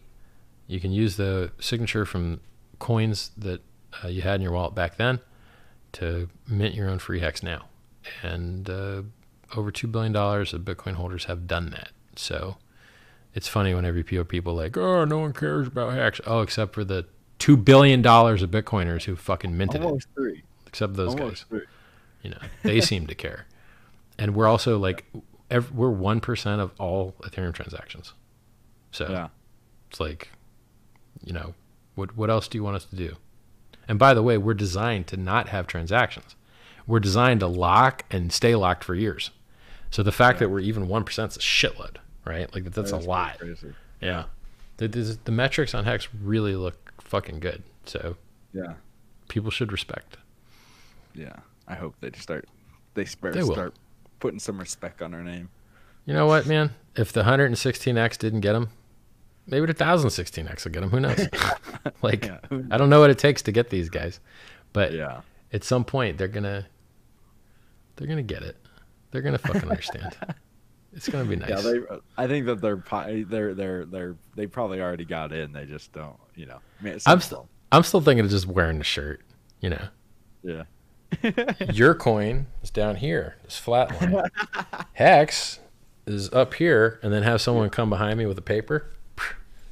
[0.67, 2.41] You can use the signature from
[2.79, 3.61] coins that
[4.03, 5.21] uh, you had in your wallet back then
[5.93, 7.67] to mint your own free hex now.
[8.23, 9.03] And uh,
[9.55, 11.91] over $2 billion of Bitcoin holders have done that.
[12.17, 12.57] So
[13.35, 16.21] it's funny whenever you hear people like, oh, no one cares about hex.
[16.27, 17.07] Oh, except for the
[17.39, 19.85] $2 billion of Bitcoiners who fucking minted it.
[19.85, 20.43] almost three.
[20.77, 21.23] Except those guys.
[21.23, 21.61] Almost three.
[22.23, 23.47] You know, they seem to care.
[24.19, 25.05] And we're also like,
[25.51, 28.15] ev- we're 1% of all Ethereum transactions.
[28.93, 29.29] So Yeah.
[29.91, 30.31] it's like,
[31.23, 31.53] you know,
[31.97, 33.17] what what else do you want us to do?
[33.87, 36.35] And by the way, we're designed to not have transactions.
[36.87, 39.31] We're designed to lock and stay locked for years.
[39.91, 42.53] So the fact that we're even one percent is a shitload, right?
[42.55, 43.39] Like that's, a lot.
[43.39, 43.75] Crazy.
[44.01, 44.25] Yeah.
[44.79, 47.63] The, the, the metrics on Hex really look fucking good.
[47.85, 48.17] So
[48.55, 48.75] Yeah.
[49.29, 50.17] people should respect.
[51.17, 51.36] Yeah.
[51.69, 52.49] I hope they start.
[52.95, 53.75] They, spare, They start
[54.20, 55.49] putting some respect on her name.
[56.05, 56.70] You know what, man?
[56.95, 58.69] If the 116x didn't get him,
[59.47, 60.91] maybe the 1016x will get him.
[60.91, 61.28] Who knows?
[62.03, 62.39] like, Yeah.
[62.70, 64.20] I don't know what it takes to get these guys,
[64.73, 65.23] but Yeah.
[65.53, 66.67] at some point they're gonna
[67.97, 68.57] they're gonna get it.
[69.11, 70.17] They're gonna fucking understand.
[70.93, 71.49] it's gonna be nice.
[71.51, 71.81] Yeah, they.
[72.17, 72.83] I think that they're
[73.25, 75.53] they're they're they're they probably already got in.
[75.53, 76.61] They just don't, you know.
[76.81, 77.20] I mean, I'm simple.
[77.20, 79.23] still I'm still thinking of just wearing the shirt.
[79.61, 79.89] You know,
[80.43, 80.65] Yeah.
[81.73, 84.25] your coin is down here, this flat line.
[84.94, 85.60] Hex
[86.07, 88.91] is up here, and then have someone come behind me with a paper.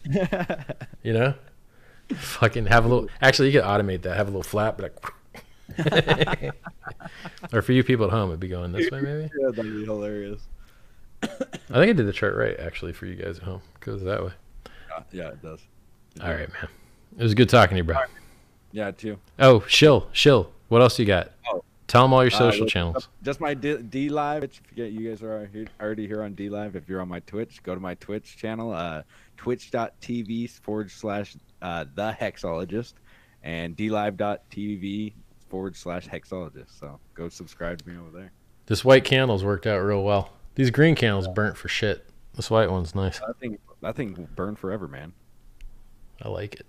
[1.03, 1.35] You know,
[2.15, 3.09] fucking have a little.
[3.23, 4.17] Actually, you could automate that.
[4.17, 4.95] Have a little flap, like.
[7.53, 9.31] or for you people at home, it'd be going this way, maybe.
[9.39, 10.43] yeah, that'd be hilarious.
[11.23, 13.63] I think I did the chart right, actually, for you guys at home.
[13.77, 14.33] It goes that way.
[14.91, 15.61] Yeah, yeah, it does.
[16.23, 16.69] All right, man.
[17.19, 17.97] It was good talking to you, bro.
[18.73, 19.19] Yeah, too.
[19.39, 20.51] Oh, shill, shill.
[20.69, 21.31] What else you got?
[21.51, 21.63] Oh.
[21.87, 23.09] Tell them all your Uh, social look, channels.
[23.23, 24.43] Just my D, DLive.
[24.45, 26.75] If you guys are here- already here on DLive.
[26.75, 29.03] If you're on my Twitch, go to my Twitch channel, uh,
[29.37, 32.95] twitch.tv forward slash uh, the hexologist,
[33.43, 35.13] and dlive.tv
[35.49, 36.79] forward slash hexologist.
[36.81, 38.33] So go subscribe to me over there.
[38.67, 40.31] This white candle's worked out real well.
[40.55, 42.07] These green candles burnt for shit.
[42.35, 43.21] This white one's nice.
[43.21, 45.13] I think that thing will burn forever, man.
[46.23, 46.67] I like it.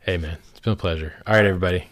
[0.00, 1.14] Hey, man, it's been a pleasure.
[1.26, 1.88] All right, everybody.